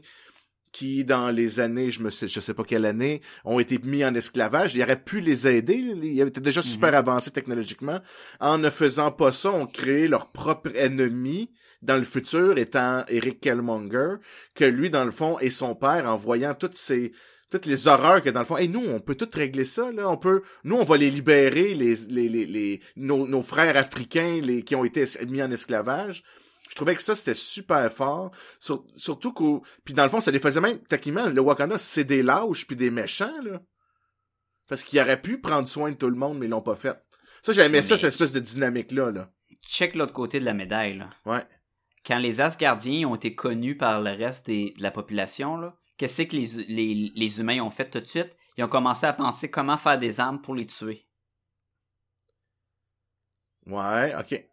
qui, 0.73 1.05
dans 1.05 1.31
les 1.31 1.61
années, 1.61 1.91
je 1.91 2.01
me 2.03 2.11
sais, 2.11 2.29
je 2.29 2.41
sais 2.41 2.55
pas 2.55 2.65
quelle 2.65 2.87
année, 2.87 3.21
ont 3.45 3.59
été 3.59 3.79
mis 3.79 4.05
en 4.05 4.15
esclavage. 4.15 4.75
Il 4.75 4.83
aurait 4.83 5.03
pu 5.03 5.21
les 5.21 5.49
aider. 5.49 5.75
Ils 5.75 6.21
étaient 6.21 6.41
déjà 6.41 6.63
super 6.63 6.91
Mhm. 6.91 6.95
avancés 6.97 7.31
technologiquement. 7.33 8.01
En 8.39 8.59
ne 8.59 8.71
faisant 8.71 9.11
pas 9.11 9.33
ça, 9.33 9.51
on 9.51 9.67
créé 9.67 10.07
leur 10.07 10.31
propre 10.31 10.71
ennemi 10.77 11.51
dans 11.83 11.97
le 11.97 12.05
futur, 12.05 12.57
étant 12.59 13.05
Eric 13.09 13.41
Killmonger, 13.41 14.17
que 14.55 14.65
lui, 14.65 14.91
dans 14.91 15.05
le 15.05 15.11
fond, 15.11 15.39
et 15.41 15.51
son 15.51 15.75
père, 15.75 16.07
en 16.07 16.17
voyant 16.17 16.55
toutes 16.55 16.77
ces 16.77 17.13
toutes 17.51 17.67
les 17.67 17.89
horreurs 17.89 18.23
que 18.23 18.31
dans 18.31 18.39
le 18.41 18.47
fond, 18.47 18.57
hey, 18.59 18.69
nous, 18.69 18.85
on 18.87 19.01
peut 19.01 19.17
tout 19.17 19.29
régler 19.35 19.65
ça, 19.65 19.91
là. 19.91 20.09
On 20.09 20.17
peut, 20.17 20.43
nous, 20.63 20.77
on 20.77 20.85
va 20.85 20.97
les 20.97 21.11
libérer, 21.11 21.75
les, 21.75 21.97
les, 22.09 22.29
les, 22.29 22.47
les- 22.47 22.81
nos, 22.95 23.27
nos 23.27 23.43
frères 23.43 23.77
africains, 23.77 24.41
les, 24.41 24.63
qui 24.63 24.77
ont 24.77 24.85
été 24.85 25.05
mis 25.27 25.43
en 25.43 25.51
esclavage. 25.51 26.23
Je 26.71 26.77
trouvais 26.77 26.95
que 26.95 27.03
ça, 27.03 27.15
c'était 27.17 27.35
super 27.35 27.93
fort. 27.93 28.31
Sur- 28.61 28.87
surtout 28.95 29.33
qu'au, 29.33 29.63
puis 29.85 29.93
dans 29.93 30.05
le 30.05 30.09
fond, 30.09 30.21
ça 30.21 30.31
les 30.31 30.39
faisait 30.39 30.61
même, 30.61 30.79
techniquement, 30.85 31.29
le 31.29 31.41
Wakanda, 31.41 31.77
c'est 31.79 32.05
des 32.05 32.23
lâches 32.23 32.67
puis 32.67 32.77
des 32.77 32.91
méchants, 32.91 33.41
là. 33.43 33.61
Parce 34.69 34.85
qu'ils 34.85 35.01
auraient 35.01 35.21
pu 35.21 35.41
prendre 35.41 35.67
soin 35.67 35.91
de 35.91 35.97
tout 35.97 36.09
le 36.09 36.15
monde, 36.17 36.39
mais 36.39 36.47
ils 36.47 36.51
l'ont 36.51 36.63
pas 36.63 36.77
fait. 36.77 36.97
Ça, 37.43 37.53
j'aimais 37.53 37.83
ça, 37.83 37.97
cette 37.97 38.09
espèce 38.09 38.31
de 38.33 38.39
dynamique-là, 38.41 39.11
là. 39.11 39.33
Check 39.67 39.97
l'autre 39.97 40.13
côté 40.13 40.39
de 40.39 40.45
la 40.45 40.55
médaille 40.55 40.97
là. 40.97 41.11
Ouais. 41.27 41.43
Quand 42.07 42.19
les 42.19 42.41
Asgardiens 42.41 43.09
ont 43.09 43.17
été 43.17 43.35
connus 43.35 43.77
par 43.77 44.01
le 44.01 44.13
reste 44.13 44.47
des- 44.47 44.73
de 44.77 44.83
la 44.83 44.91
population 44.91 45.57
là, 45.57 45.77
qu'est-ce 45.99 46.23
que 46.23 46.37
les, 46.37 46.47
les, 46.69 47.13
les 47.15 47.41
humains 47.41 47.61
ont 47.63 47.69
fait 47.71 47.91
tout 47.91 48.01
de 48.01 48.07
suite? 48.07 48.37
Ils 48.57 48.65
ont 48.65 48.69
commencé 48.69 49.07
à 49.07 49.13
penser 49.13 49.51
comment 49.51 49.77
faire 49.77 49.99
des 49.99 50.19
armes 50.21 50.41
pour 50.41 50.55
les 50.55 50.67
tuer. 50.67 51.07
Ouais, 53.67 54.15
ok. 54.19 54.45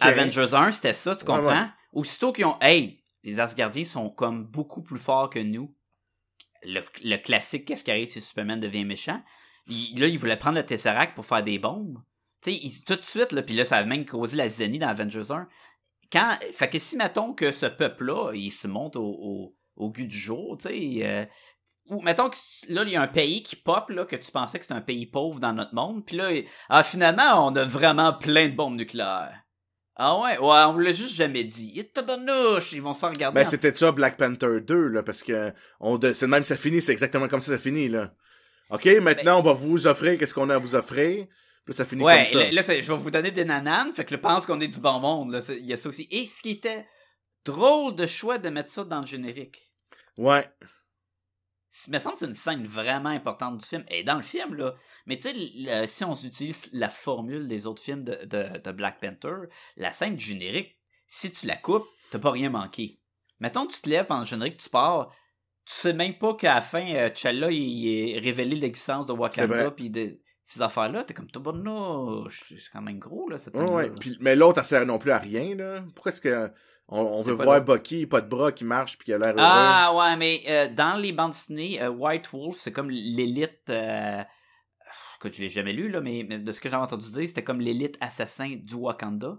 Avengers 0.00 0.54
1, 0.54 0.72
c'était 0.72 0.92
ça, 0.92 1.14
tu 1.16 1.24
Ouais, 1.24 1.36
comprends? 1.36 1.62
ouais. 1.62 1.66
Aussitôt 1.92 2.32
qu'ils 2.32 2.44
ont, 2.46 2.58
hey, 2.60 2.98
les 3.22 3.40
Asgardiens 3.40 3.84
sont 3.84 4.10
comme 4.10 4.44
beaucoup 4.44 4.82
plus 4.82 4.98
forts 4.98 5.30
que 5.30 5.38
nous. 5.38 5.74
Le, 6.64 6.80
le 7.04 7.16
classique, 7.16 7.64
qu'est-ce 7.66 7.84
qui 7.84 7.90
arrive 7.90 8.08
si 8.10 8.20
Superman 8.20 8.60
devient 8.60 8.84
méchant? 8.84 9.20
Il- 9.66 9.98
là, 10.00 10.06
ils 10.06 10.18
voulaient 10.18 10.36
prendre 10.38 10.56
le 10.58 10.64
Tesseract 10.66 11.14
pour 11.14 11.26
faire 11.26 11.42
des 11.42 11.58
bombes. 11.58 11.98
Tu 12.42 12.54
sais, 12.54 12.80
tout 12.86 12.96
de 12.96 13.02
suite, 13.02 13.32
là, 13.32 13.42
puis 13.42 13.54
là, 13.54 13.64
ça 13.64 13.76
a 13.78 13.84
même 13.84 14.04
causé 14.04 14.36
la 14.36 14.48
zénie 14.48 14.78
dans 14.78 14.88
Avengers 14.88 15.30
1. 15.30 15.48
Quand, 16.12 16.36
fait 16.52 16.68
que 16.68 16.78
si, 16.78 16.96
mettons 16.96 17.32
que 17.32 17.50
ce 17.52 17.66
peuple-là, 17.66 18.32
il 18.34 18.50
se 18.50 18.68
monte 18.68 18.96
au, 18.96 19.04
au, 19.06 19.48
au 19.76 19.90
goût 19.90 20.06
du 20.06 20.18
jour, 20.18 20.56
tu 20.58 20.68
sais, 20.68 21.06
euh, 21.06 21.24
ou 21.86 22.00
mettons 22.02 22.28
que 22.30 22.36
là, 22.68 22.82
il 22.84 22.90
y 22.90 22.96
a 22.96 23.02
un 23.02 23.08
pays 23.08 23.42
qui 23.42 23.56
pop, 23.56 23.88
là, 23.90 24.04
que 24.04 24.16
tu 24.16 24.30
pensais 24.30 24.58
que 24.58 24.64
c'était 24.64 24.74
un 24.74 24.80
pays 24.82 25.06
pauvre 25.06 25.40
dans 25.40 25.52
notre 25.52 25.74
monde, 25.74 26.04
puis 26.04 26.16
là, 26.16 26.30
ah, 26.68 26.82
finalement, 26.82 27.46
on 27.46 27.54
a 27.56 27.64
vraiment 27.64 28.12
plein 28.12 28.48
de 28.48 28.54
bombes 28.54 28.76
nucléaires. 28.76 29.41
Ah 29.96 30.18
ouais, 30.18 30.38
ouais, 30.38 30.62
on 30.66 30.72
vous 30.72 30.78
l'a 30.80 30.92
juste 30.92 31.14
jamais 31.14 31.44
dit. 31.44 31.86
Tabarnouche, 31.92 32.72
ils 32.72 32.80
vont 32.82 32.94
se 32.94 33.00
faire 33.00 33.10
regarder. 33.10 33.34
Ben, 33.40 33.46
en- 33.46 33.50
c'était 33.50 33.74
ça, 33.74 33.92
Black 33.92 34.16
Panther 34.16 34.60
2, 34.62 34.86
là, 34.88 35.02
parce 35.02 35.22
que, 35.22 35.52
on 35.80 35.98
de, 35.98 36.12
c'est 36.12 36.26
même 36.26 36.44
ça 36.44 36.56
finit, 36.56 36.80
c'est 36.80 36.92
exactement 36.92 37.28
comme 37.28 37.40
ça 37.40 37.52
ça 37.52 37.58
finit, 37.58 37.88
là. 37.88 38.14
OK, 38.70 38.86
maintenant, 39.02 39.38
on 39.40 39.42
va 39.42 39.52
vous 39.52 39.86
offrir 39.86 40.18
qu'est-ce 40.18 40.32
qu'on 40.32 40.48
a 40.48 40.54
à 40.54 40.58
vous 40.58 40.74
offrir? 40.74 41.26
Puis 41.26 41.72
là, 41.72 41.74
ça 41.74 41.84
finit 41.84 42.02
Ouais, 42.02 42.24
comme 42.24 42.40
ça. 42.40 42.50
là, 42.50 42.50
là, 42.50 42.62
je 42.62 42.92
vais 42.92 42.98
vous 42.98 43.10
donner 43.10 43.30
des 43.30 43.44
nananes, 43.44 43.90
fait 43.92 44.04
que 44.04 44.10
je 44.12 44.16
pense 44.20 44.46
qu'on 44.46 44.60
est 44.60 44.68
du 44.68 44.80
bon 44.80 44.98
monde. 44.98 45.30
là, 45.32 45.40
Il 45.50 45.66
y 45.66 45.72
a 45.74 45.76
ça 45.76 45.90
aussi. 45.90 46.08
Et 46.10 46.24
ce 46.24 46.40
qui 46.40 46.52
était 46.52 46.86
drôle 47.44 47.94
de 47.94 48.06
choix 48.06 48.38
de 48.38 48.48
mettre 48.48 48.70
ça 48.70 48.84
dans 48.84 49.00
le 49.00 49.06
générique. 49.06 49.58
Ouais. 50.16 50.44
Il 51.86 51.92
me 51.94 51.98
semble 51.98 52.14
que 52.14 52.18
c'est 52.20 52.26
une 52.26 52.34
scène 52.34 52.64
vraiment 52.66 53.08
importante 53.08 53.58
du 53.58 53.64
film. 53.66 53.84
Et 53.88 54.02
dans 54.04 54.16
le 54.16 54.22
film, 54.22 54.54
là. 54.54 54.74
Mais 55.06 55.16
tu 55.16 55.22
sais, 55.30 55.34
le- 55.34 55.86
si 55.86 56.04
on 56.04 56.12
utilise 56.14 56.68
la 56.72 56.90
formule 56.90 57.48
des 57.48 57.66
autres 57.66 57.82
films 57.82 58.04
de, 58.04 58.24
de, 58.26 58.58
de 58.58 58.72
Black 58.72 59.00
Panther, 59.00 59.48
la 59.76 59.92
scène 59.92 60.16
du 60.16 60.24
générique, 60.24 60.78
si 61.08 61.32
tu 61.32 61.46
la 61.46 61.56
coupes, 61.56 61.86
t'as 62.10 62.18
pas 62.18 62.30
rien 62.30 62.50
manqué. 62.50 63.00
Mettons 63.40 63.66
tu 63.66 63.80
te 63.80 63.88
lèves 63.88 64.06
pendant 64.06 64.20
le 64.20 64.26
générique, 64.26 64.58
tu 64.58 64.68
pars, 64.68 65.08
tu 65.64 65.74
sais 65.74 65.92
même 65.94 66.18
pas 66.18 66.34
qu'à 66.34 66.54
la 66.56 66.60
fin, 66.60 66.86
euh, 66.94 67.08
T'Challa, 67.08 67.50
il, 67.50 67.88
est 67.88 68.18
révélé 68.18 68.54
l'existence 68.56 69.06
de 69.06 69.12
Wakanda, 69.12 69.70
puis 69.70 69.88
de 69.90 70.20
ces 70.44 70.60
affaires-là, 70.60 71.04
t'es 71.04 71.14
comme, 71.14 71.30
tabarnouche, 71.30 72.44
c'est 72.48 72.70
quand 72.72 72.82
même 72.82 72.98
gros, 72.98 73.28
là, 73.28 73.38
cette 73.38 73.54
Ouais, 73.54 73.60
scène-là. 73.60 73.74
ouais. 73.76 73.90
Puis, 73.98 74.16
mais 74.20 74.36
l'autre, 74.36 74.58
elle 74.58 74.64
sert 74.64 74.86
non 74.86 74.98
plus 74.98 75.10
à 75.12 75.18
rien, 75.18 75.54
là. 75.54 75.82
Pourquoi 75.94 76.12
est-ce 76.12 76.20
que, 76.20 76.50
on, 76.92 77.22
veut 77.22 77.32
voir 77.32 77.54
là. 77.54 77.60
Bucky, 77.60 78.06
pas 78.06 78.20
de 78.20 78.28
bras, 78.28 78.52
qui 78.52 78.64
marche, 78.64 78.98
puis 78.98 79.06
qui 79.06 79.12
a 79.12 79.18
l'air 79.18 79.28
heureux. 79.28 79.38
Ah 79.38 79.92
ouais, 79.96 80.16
mais 80.16 80.42
euh, 80.48 80.68
dans 80.68 80.96
les 80.96 81.12
bandes 81.12 81.32
dessinées, 81.32 81.80
euh, 81.82 81.90
White 81.90 82.28
Wolf, 82.32 82.56
c'est 82.56 82.72
comme 82.72 82.90
l'élite. 82.90 83.68
Euh... 83.70 84.22
Écoute, 85.16 85.34
je 85.34 85.40
l'ai 85.40 85.48
jamais 85.48 85.72
lu, 85.72 85.88
là, 85.88 86.00
mais, 86.00 86.24
mais 86.28 86.38
de 86.38 86.52
ce 86.52 86.60
que 86.60 86.68
j'ai 86.68 86.76
entendu 86.76 87.10
dire, 87.10 87.28
c'était 87.28 87.44
comme 87.44 87.60
l'élite 87.60 87.96
assassin 88.00 88.56
du 88.60 88.74
Wakanda, 88.74 89.38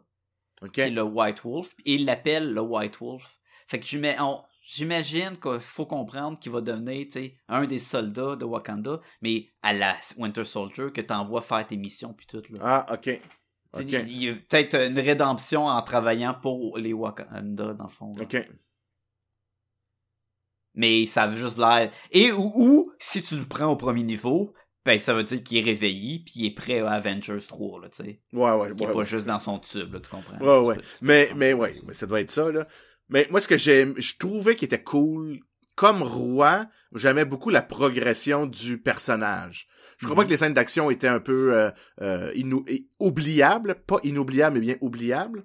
qui 0.72 0.82
est 0.82 0.90
le 0.90 1.04
White 1.04 1.44
Wolf, 1.44 1.76
et 1.86 1.96
il 1.96 2.06
l'appelle 2.06 2.54
le 2.54 2.62
White 2.62 3.00
Wolf. 3.00 3.38
Fait 3.68 3.80
que 3.80 3.86
j'imagine 3.86 5.38
qu'il 5.40 5.60
faut 5.60 5.86
comprendre 5.86 6.40
qu'il 6.40 6.52
va 6.52 6.62
devenir, 6.62 7.08
un 7.50 7.66
des 7.66 7.80
soldats 7.80 8.36
de 8.36 8.46
Wakanda, 8.46 9.00
mais 9.22 9.50
à 9.62 9.74
la 9.74 9.96
Winter 10.18 10.44
Soldier, 10.44 10.92
que 10.94 11.02
t'envoies 11.02 11.42
faire 11.42 11.68
tes 11.68 11.78
missions 11.78 12.14
puis 12.14 12.28
tout, 12.28 12.44
là. 12.50 12.60
Ah, 12.62 12.94
OK. 12.94 13.20
Il 13.80 13.90
il 13.92 14.24
y 14.24 14.30
a 14.30 14.34
peut-être 14.34 14.76
une 14.76 15.00
rédemption 15.00 15.66
en 15.66 15.82
travaillant 15.82 16.36
pour 16.40 16.78
les 16.78 16.94
Wakanda, 16.94 17.74
dans 17.74 17.84
le 17.84 17.90
fond. 17.90 18.14
là. 18.16 18.24
OK. 18.24 18.38
mais 20.76 21.06
ça 21.06 21.28
veut 21.28 21.38
juste 21.38 21.58
l'air. 21.58 21.92
Et 22.12 22.32
ou, 22.32 22.52
ou, 22.56 22.92
si 23.00 23.22
tu 23.22 23.36
le 23.36 23.46
prends 23.46 23.68
au 23.72 23.76
premier 23.76 24.04
niveau, 24.04 24.54
ben 24.86 24.98
ça 25.00 25.14
veut 25.14 25.24
dire 25.24 25.44
qu'il 25.44 25.58
est 25.58 25.62
réveillé 25.62 26.20
puis 26.26 26.34
il 26.38 26.46
est 26.48 26.54
prêt 26.56 26.80
à 26.80 26.92
Avengers 26.92 27.38
3 27.48 27.82
là, 27.82 27.90
tu 27.90 28.04
sais. 28.04 28.22
Ouais, 28.34 28.52
ouais, 28.54 28.72
Qu'il 28.74 28.84
est 28.84 28.88
ouais. 28.88 28.94
pas 28.94 29.00
ouais. 29.00 29.06
juste 29.06 29.26
dans 29.26 29.40
son 29.40 29.60
tube 29.60 29.94
là, 29.94 30.00
tu 30.00 30.10
comprends? 30.10 30.38
Ouais, 30.40 30.66
ouais. 30.68 30.76
peux- 30.76 30.82
tu 30.82 30.88
peux 31.00 31.06
Mais, 31.06 31.32
mais 31.36 31.52
ça 31.52 31.58
ouais, 31.58 31.72
mais 31.88 31.94
ça 31.94 32.06
doit 32.08 32.22
être 32.22 32.32
ça, 32.32 32.52
là. 32.52 32.68
Mais 33.10 33.28
moi, 33.30 33.40
ce 33.42 33.48
que 33.48 33.58
j'aime, 33.58 33.94
je 33.98 34.14
trouvais 34.18 34.56
qu'il 34.56 34.66
était 34.66 34.82
cool 34.84 35.40
comme 35.76 36.02
roi, 36.04 36.68
j'aimais 36.96 37.26
beaucoup 37.26 37.50
la 37.50 37.62
progression 37.62 38.46
du 38.46 38.82
personnage. 38.82 39.68
Je 40.04 40.08
crois 40.08 40.16
pas 40.18 40.22
Mhm. 40.24 40.28
que 40.28 40.32
les 40.34 40.38
scènes 40.38 40.54
d'action 40.54 40.92
étaient 40.92 41.08
un 41.08 41.20
peu 41.20 41.54
euh, 41.54 41.72
euh, 42.02 42.32
oubliables, 43.00 43.76
pas 43.88 43.98
inoubliables, 44.04 44.56
mais 44.56 44.62
bien 44.62 44.76
oubliables. 44.82 45.44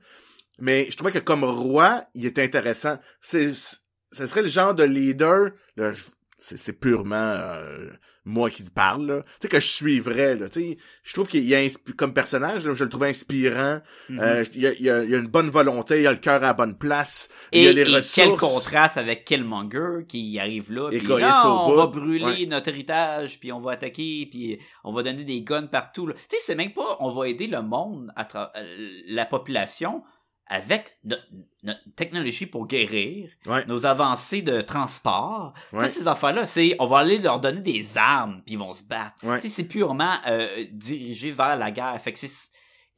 Mais 0.61 0.87
je 0.91 0.97
trouvais 0.97 1.13
que 1.13 1.19
comme 1.19 1.45
roi, 1.45 2.05
il 2.15 2.27
était 2.27 2.43
intéressant. 2.43 2.99
C'est, 3.21 3.53
ce 3.53 4.27
serait 4.27 4.43
le 4.43 4.49
genre 4.49 4.75
de 4.75 4.85
leader. 4.85 5.51
là, 5.77 5.93
je- 5.93 6.05
c'est, 6.39 6.57
c'est 6.57 6.73
purement 6.73 7.15
euh, 7.17 7.91
moi 8.29 8.51
qui 8.51 8.63
te 8.65 8.71
parle. 8.71 9.07
là. 9.07 9.23
Tu 9.23 9.31
sais 9.43 9.49
que 9.49 9.59
je 9.61 9.67
suivrais. 9.67 10.37
Là, 10.37 10.49
tu 10.49 10.61
sais, 10.61 10.79
je 11.03 11.13
trouve 11.15 11.27
qu'il 11.29 11.45
y 11.45 11.55
a 11.55 11.67
comme 11.97 12.13
personnage, 12.13 12.67
là, 12.67 12.75
je 12.75 12.85
le 12.85 12.91
trouvais 12.91 13.09
inspirant. 13.09 13.81
Mhm. 14.09 14.21
Euh, 14.21 14.45
il, 14.55 14.61
y 14.61 14.67
a, 14.67 14.73
il 14.75 14.83
y 14.83 14.91
a- 14.91 15.03
il 15.05 15.11
y 15.11 15.15
a 15.15 15.19
une 15.19 15.27
bonne 15.29 15.49
volonté, 15.51 16.01
il 16.03 16.07
a 16.07 16.13
le 16.13 16.19
cœur 16.19 16.37
à 16.37 16.39
la 16.41 16.53
bonne 16.53 16.77
place. 16.77 17.29
il 17.53 17.63
y 17.63 17.65
Et, 17.65 17.69
a 17.69 17.73
les 17.73 17.81
et 17.81 17.85
ressources. 17.97 18.15
quel 18.15 18.31
contraste 18.37 18.97
avec 18.99 19.25
Killmonger 19.25 20.05
qui 20.07 20.39
arrive 20.39 20.73
là, 20.73 20.89
puis 20.91 21.03
non, 21.07 21.15
au 21.17 21.73
on 21.73 21.75
va 21.77 21.87
brûler 21.87 22.25
Ouais. 22.25 22.47
notre 22.47 22.69
héritage, 22.69 23.41
puis 23.41 23.51
on 23.53 23.61
va 23.61 23.73
attaquer, 23.73 24.29
puis 24.31 24.59
on 24.85 24.93
va 24.93 25.03
donner 25.03 25.25
des 25.25 25.43
guns 25.43 25.67
partout. 25.67 26.07
Tu 26.09 26.13
sais, 26.31 26.37
c'est 26.41 26.55
même 26.55 26.73
pas 26.73 26.97
on 27.01 27.11
va 27.11 27.29
aider 27.29 27.47
le 27.47 27.63
monde, 27.63 28.13
à 28.17 28.27
euh, 28.59 28.89
la 29.09 29.25
population, 29.25 30.03
avec 30.49 30.97
no- 31.05 31.17
notre 31.65 31.81
technologie 31.97 32.47
pour 32.47 32.67
guérir, 32.67 33.31
Ouais. 33.47 33.65
nos 33.67 33.85
avancées 33.87 34.43
de 34.43 34.61
transport, 34.61 35.53
Ouais. 35.73 35.85
toutes 35.85 35.95
ces 35.95 36.09
affaires-là, 36.09 36.47
c'est 36.47 36.77
on 36.79 36.87
va 36.87 36.99
aller 36.99 37.19
leur 37.19 37.41
donner 37.41 37.61
des 37.61 37.99
armes, 37.99 38.43
puis 38.45 38.55
ils 38.55 38.59
vont 38.59 38.73
se 38.73 38.83
battre. 38.83 39.17
Ouais. 39.23 39.41
C'est 39.41 39.65
purement 39.65 40.15
euh, 40.27 40.65
dirigé 40.73 41.31
vers 41.31 41.57
la 41.57 41.71
guerre. 41.71 42.01
Fait 42.01 42.13
que 42.13 42.19
c'est 42.19 42.31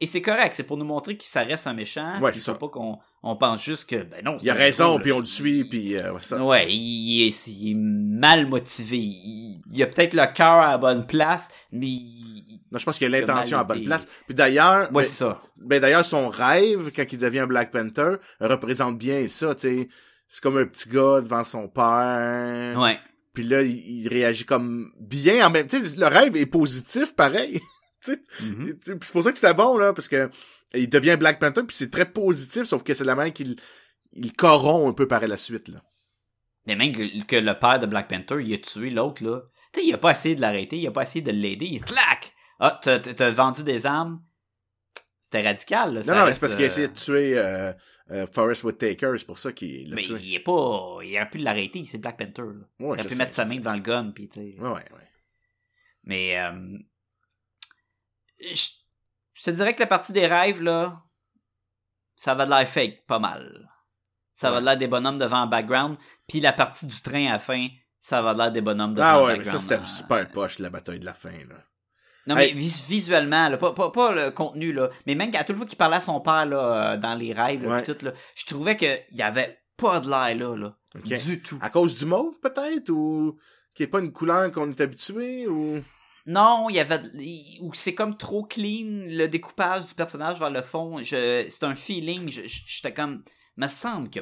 et 0.03 0.07
c'est 0.07 0.21
correct, 0.21 0.53
c'est 0.55 0.63
pour 0.63 0.77
nous 0.77 0.85
montrer 0.85 1.15
que 1.15 1.23
ça 1.23 1.43
reste 1.43 1.67
un 1.67 1.73
méchant. 1.73 2.19
Ouais, 2.21 2.33
c'est 2.33 2.57
pas 2.57 2.67
qu'on 2.69 2.97
on 3.21 3.35
pense 3.35 3.61
juste 3.63 3.87
que 3.87 3.97
ben 4.01 4.23
non. 4.25 4.35
Il 4.41 4.49
a 4.49 4.55
raison, 4.55 4.97
puis 4.99 5.11
on 5.11 5.19
le 5.19 5.25
suit, 5.25 5.63
puis 5.65 5.95
euh, 5.95 6.17
ça. 6.17 6.43
Ouais, 6.43 6.73
il 6.73 7.27
est, 7.27 7.47
il 7.47 7.71
est 7.71 7.75
mal 7.75 8.47
motivé. 8.47 8.97
Il, 8.97 9.61
il 9.71 9.83
a 9.83 9.85
peut-être 9.85 10.15
le 10.15 10.25
cœur 10.33 10.53
à 10.53 10.71
la 10.71 10.77
bonne 10.79 11.05
place, 11.05 11.49
mais 11.71 11.85
il- 11.85 12.40
Non, 12.71 12.79
je 12.79 12.85
pense 12.85 12.97
qu'il 12.97 13.13
a 13.13 13.19
l'intention 13.19 13.57
à 13.57 13.63
bonne 13.63 13.83
place. 13.83 14.07
Puis 14.27 14.33
d'ailleurs, 14.35 14.83
ouais, 14.83 14.89
ben, 14.91 15.03
c'est 15.03 15.17
ça. 15.17 15.41
ben 15.57 15.81
d'ailleurs, 15.81 16.05
son 16.05 16.29
rêve, 16.29 16.91
quand 16.95 17.03
il 17.11 17.19
devient 17.19 17.45
Black 17.47 17.71
Panther, 17.71 18.15
représente 18.39 18.97
bien 18.97 19.27
ça, 19.27 19.53
tu 19.55 19.61
sais. 19.61 19.89
C'est 20.27 20.41
comme 20.41 20.57
un 20.57 20.65
petit 20.65 20.87
gars 20.87 21.19
devant 21.19 21.43
son 21.43 21.67
père. 21.67 22.79
Ouais. 22.79 22.97
Puis 23.33 23.43
là, 23.43 23.61
il, 23.61 24.03
il 24.03 24.07
réagit 24.07 24.45
comme 24.45 24.91
bien 24.99 25.45
en 25.45 25.49
même 25.49 25.67
sais, 25.67 25.79
le 25.97 26.07
rêve 26.07 26.37
est 26.37 26.45
positif, 26.45 27.15
pareil. 27.15 27.59
Mhm. 28.41 28.65
sais, 28.81 28.95
c'est 28.99 29.11
pour 29.11 29.23
ça 29.23 29.31
que 29.31 29.37
c'était 29.37 29.53
bon, 29.53 29.77
là, 29.77 29.93
parce 29.93 30.07
que 30.07 30.27
il 30.73 30.89
devient 30.89 31.17
Black 31.19 31.37
Panther, 31.37 31.61
puis 31.61 31.75
c'est 31.75 31.91
très 31.91 32.11
positif, 32.11 32.63
sauf 32.63 32.81
que 32.81 32.95
c'est 32.95 33.03
la 33.03 33.13
manière 33.13 33.31
qu'il 33.31 33.57
il 34.13 34.33
corrompt 34.33 34.89
un 34.89 34.93
peu 34.93 35.07
par 35.07 35.21
la 35.21 35.37
suite, 35.37 35.67
là. 35.67 35.83
Mais 36.65 36.75
même 36.75 36.93
que, 36.93 37.23
que 37.25 37.35
le 37.35 37.53
père 37.59 37.77
de 37.77 37.85
Black 37.85 38.07
Panther, 38.09 38.41
il 38.43 38.53
a 38.53 38.57
tué 38.57 38.89
l'autre, 38.89 39.23
là. 39.23 39.41
Tu 39.71 39.81
sais, 39.81 39.85
il 39.85 39.93
a 39.93 39.97
pas 39.99 40.11
essayé 40.11 40.33
de 40.33 40.41
l'arrêter, 40.41 40.77
il 40.77 40.87
a 40.87 40.91
pas 40.91 41.03
essayé 41.03 41.21
de 41.21 41.31
l'aider. 41.31 41.67
Il 41.67 41.81
clac! 41.81 42.30
Ah, 42.63 42.79
t'as, 42.81 43.29
vendu 43.31 43.63
des 43.63 43.85
armes? 43.87 44.23
C'était 45.21 45.41
radical, 45.41 45.95
là. 45.95 46.01
ça 46.03 46.11
non, 46.13 46.19
non, 46.19 46.25
reste, 46.25 46.35
c'est 46.35 46.39
parce 46.41 46.53
qu'il 46.55 46.63
a 46.63 46.67
euh, 46.67 46.71
essayé 46.71 46.87
de 46.89 46.93
tuer 46.93 47.37
euh, 47.37 47.73
euh, 48.11 48.27
Forrest 48.27 48.63
Whitaker, 48.63 49.13
c'est 49.17 49.25
pour 49.25 49.39
ça 49.39 49.51
qu'il 49.51 49.89
l'a 49.89 49.95
Mais 49.95 50.03
tué. 50.03 50.19
il 50.21 50.35
est 50.35 50.39
pas. 50.39 50.97
Il 51.03 51.15
aurait 51.15 51.29
pu 51.29 51.37
l'arrêter, 51.39 51.83
c'est 51.85 51.97
Black 51.97 52.17
Panther, 52.17 52.41
là. 52.43 52.45
Ouais, 52.53 52.65
il 52.79 52.85
aurait 52.85 53.03
pu 53.03 53.09
sais, 53.09 53.15
mettre 53.15 53.33
sa 53.33 53.45
main 53.45 53.55
devant 53.55 53.73
le 53.73 53.79
gun, 53.81 54.11
pis 54.11 54.29
tu 54.29 54.39
sais. 54.39 54.55
Ouais, 54.59 54.69
ouais. 54.69 55.07
Mais 56.03 56.37
euh, 56.39 56.77
je, 58.39 58.69
je 59.33 59.43
te 59.43 59.51
dirais 59.51 59.73
que 59.73 59.79
la 59.79 59.87
partie 59.87 60.13
des 60.13 60.27
rêves, 60.27 60.61
là, 60.61 61.01
ça 62.15 62.35
va 62.35 62.45
de 62.45 62.51
l'air 62.51 62.67
fake, 62.67 63.05
pas 63.07 63.19
mal. 63.19 63.69
Ça 64.33 64.51
va 64.51 64.59
de 64.59 64.65
l'air 64.65 64.77
des 64.77 64.87
bonhommes 64.87 65.17
devant 65.19 65.37
un 65.37 65.47
background, 65.47 65.97
puis 66.27 66.39
la 66.39 66.53
partie 66.53 66.87
du 66.87 67.01
train 67.01 67.27
à 67.27 67.33
la 67.33 67.39
fin, 67.39 67.67
ça 68.01 68.21
va 68.21 68.33
de 68.33 68.39
l'air 68.39 68.51
des 68.51 68.61
bonhommes 68.61 68.93
devant 68.95 69.07
Ah 69.07 69.17
un 69.19 69.23
ouais, 69.25 69.37
mais 69.37 69.45
ça, 69.45 69.53
background. 69.53 69.61
c'était 69.61 69.75
Euh, 69.83 69.85
super 69.85 70.29
poche, 70.31 70.59
la 70.59 70.69
bataille 70.69 70.99
de 70.99 71.05
la 71.05 71.13
fin, 71.13 71.31
là. 71.47 71.63
Non, 72.27 72.35
mais 72.35 72.49
Hey. 72.49 72.53
vis- 72.53 72.85
visuellement, 72.87 73.49
là, 73.49 73.57
pas, 73.57 73.73
pas, 73.73 73.89
pas 73.91 74.11
le 74.11 74.31
contenu, 74.31 74.73
là, 74.73 74.89
mais 75.07 75.15
même 75.15 75.31
à 75.35 75.43
toute 75.43 75.55
fois 75.57 75.65
qu'il 75.65 75.77
parlait 75.77 75.97
à 75.97 76.01
son 76.01 76.21
père 76.21 76.45
là, 76.45 76.93
euh, 76.93 76.97
dans 76.97 77.15
les 77.15 77.33
rêves, 77.33 77.63
là, 77.63 77.69
Ouais. 77.69 77.83
pis 77.83 77.93
tout, 77.93 78.05
là, 78.05 78.13
je 78.35 78.45
trouvais 78.45 78.77
qu'il 78.77 79.03
y 79.11 79.21
avait 79.23 79.59
pas 79.77 79.99
de 79.99 80.09
l'air 80.09 80.35
là, 80.35 80.55
là 80.55 80.77
du 81.03 81.41
tout. 81.41 81.57
À 81.61 81.69
cause 81.69 81.97
du 81.97 82.05
mauve, 82.05 82.39
peut-être, 82.39 82.89
ou 82.89 83.39
qui 83.73 83.83
est 83.83 83.87
pas 83.87 83.99
une 83.99 84.11
couleur 84.11 84.51
qu'on 84.51 84.69
est 84.69 84.81
habitué, 84.81 85.47
ou... 85.47 85.81
Non, 86.27 86.67
il 86.69 86.75
y 86.75 86.79
avait 86.79 87.01
ou 87.61 87.73
c'est 87.73 87.95
comme 87.95 88.15
trop 88.15 88.43
clean 88.43 89.05
le 89.07 89.25
découpage 89.25 89.87
du 89.87 89.95
personnage 89.95 90.37
vers 90.37 90.51
le 90.51 90.61
fond. 90.61 90.97
Je 91.01 91.47
c'est 91.49 91.63
un 91.63 91.73
feeling. 91.73 92.27
J'étais 92.29 92.93
comme, 92.93 93.23
me 93.57 93.67
semble 93.67 94.07
a, 94.09 94.21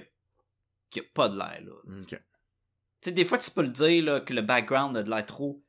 qu'il 0.90 1.04
y 1.04 1.06
a 1.06 1.10
pas 1.14 1.28
de 1.28 1.38
l'air 1.38 1.60
là. 1.66 2.06
Tu 2.08 2.16
sais, 3.02 3.12
des 3.12 3.26
fois 3.26 3.38
tu 3.38 3.52
peux 3.52 3.64
le 3.64 3.70
dire 3.70 4.02
là, 4.06 4.22
que 4.22 4.34
le 4.34 4.42
background 4.42 4.96
a 4.96 5.04
de 5.04 5.10
l'air 5.10 5.26
trop 5.26 5.62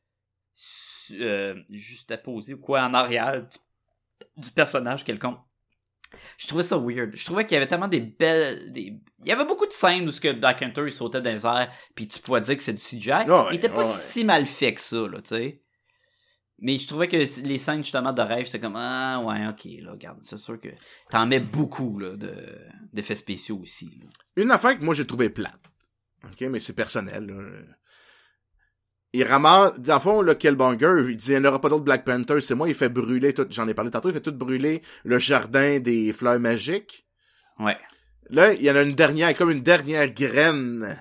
euh, 1.19 1.55
juste 1.71 2.11
à 2.11 2.19
poser 2.19 2.55
ou 2.55 2.59
quoi 2.59 2.83
en 2.83 2.95
arrière 2.95 3.43
du, 3.43 4.43
du 4.43 4.51
personnage 4.51 5.05
quelconque. 5.05 5.39
Je 6.37 6.49
trouvais 6.49 6.63
ça 6.63 6.77
weird. 6.77 7.15
Je 7.15 7.25
trouvais 7.25 7.45
qu'il 7.45 7.55
y 7.55 7.57
avait 7.57 7.69
tellement 7.69 7.89
des 7.89 8.01
belles. 8.01 8.73
Des... 8.73 9.01
Il 9.23 9.29
y 9.29 9.33
avait 9.33 9.45
beaucoup 9.45 9.67
de 9.67 9.73
scènes 9.73 10.09
où 10.09 10.11
ce 10.11 10.21
que 10.21 10.33
Black 10.33 10.63
Hunter 10.63 10.83
il 10.87 10.93
sautait 10.93 11.21
dans 11.21 11.31
les 11.31 11.47
airs, 11.47 11.71
puis 11.95 12.09
tu 12.09 12.19
pouvais 12.21 12.41
dire 12.41 12.57
que 12.57 12.63
c'est 12.63 12.73
du 12.73 12.83
CGI. 12.83 13.31
Ouais, 13.31 13.45
il 13.51 13.57
était 13.57 13.69
pas 13.69 13.87
ouais. 13.87 13.95
si 13.95 14.25
mal 14.25 14.47
fait 14.47 14.75
que 14.75 14.81
ça, 14.81 15.07
là, 15.09 15.21
tu 15.21 15.29
sais. 15.29 15.63
Mais 16.63 16.79
je 16.79 16.87
trouvais 16.87 17.09
que 17.09 17.17
les 17.17 17.59
scènes 17.59 17.83
justement 17.83 18.13
de 18.13 18.21
rêve, 18.21 18.47
c'était 18.47 18.61
comme 18.61 18.77
Ah 18.77 19.21
ouais, 19.25 19.47
ok, 19.47 19.83
là, 19.83 19.93
regarde, 19.93 20.19
c'est 20.21 20.37
sûr 20.37 20.61
que 20.61 20.69
t'en 21.11 21.27
mets 21.27 21.41
beaucoup 21.41 21.99
là, 21.99 22.17
de, 22.17 22.35
d'effets 22.93 23.15
spéciaux 23.15 23.59
aussi. 23.63 23.87
Là. 23.99 24.07
Une 24.37 24.51
affaire 24.51 24.79
que 24.79 24.85
moi 24.85 24.95
j'ai 24.95 25.07
trouvé 25.07 25.31
plate. 25.31 25.61
OK, 26.25 26.41
mais 26.43 26.61
c'est 26.61 26.75
personnel. 26.75 27.27
Là. 27.27 27.77
Il 29.13 29.25
ramasse, 29.25 29.81
dans 29.81 29.95
le 29.95 30.01
fond, 30.01 30.23
le 30.23 30.35
Killmonger, 30.35 31.07
il 31.09 31.17
dit, 31.17 31.33
il 31.33 31.41
n'y 31.41 31.47
aura 31.47 31.61
pas 31.61 31.69
d'autre 31.69 31.85
Black 31.85 32.05
Panther, 32.05 32.41
c'est 32.41 32.55
moi, 32.55 32.69
il 32.69 32.75
fait 32.77 32.89
brûler 32.89 33.35
tout, 33.35 33.47
j'en 33.51 33.67
ai 33.67 33.75
parlé 33.75 33.91
tantôt, 33.91 34.09
il 34.09 34.13
fait 34.13 34.21
tout 34.21 34.33
brûler 34.33 34.83
le 35.05 35.19
jardin 35.19 35.81
des 35.81 36.13
fleurs 36.13 36.39
magiques. 36.39 37.07
Ouais. 37.59 37.77
Là, 38.29 38.53
il 38.53 38.63
y 38.63 38.71
en 38.71 38.77
a 38.77 38.83
une 38.83 38.95
dernière, 38.95 39.35
comme 39.37 39.51
une 39.51 39.63
dernière 39.63 40.13
graine 40.13 40.97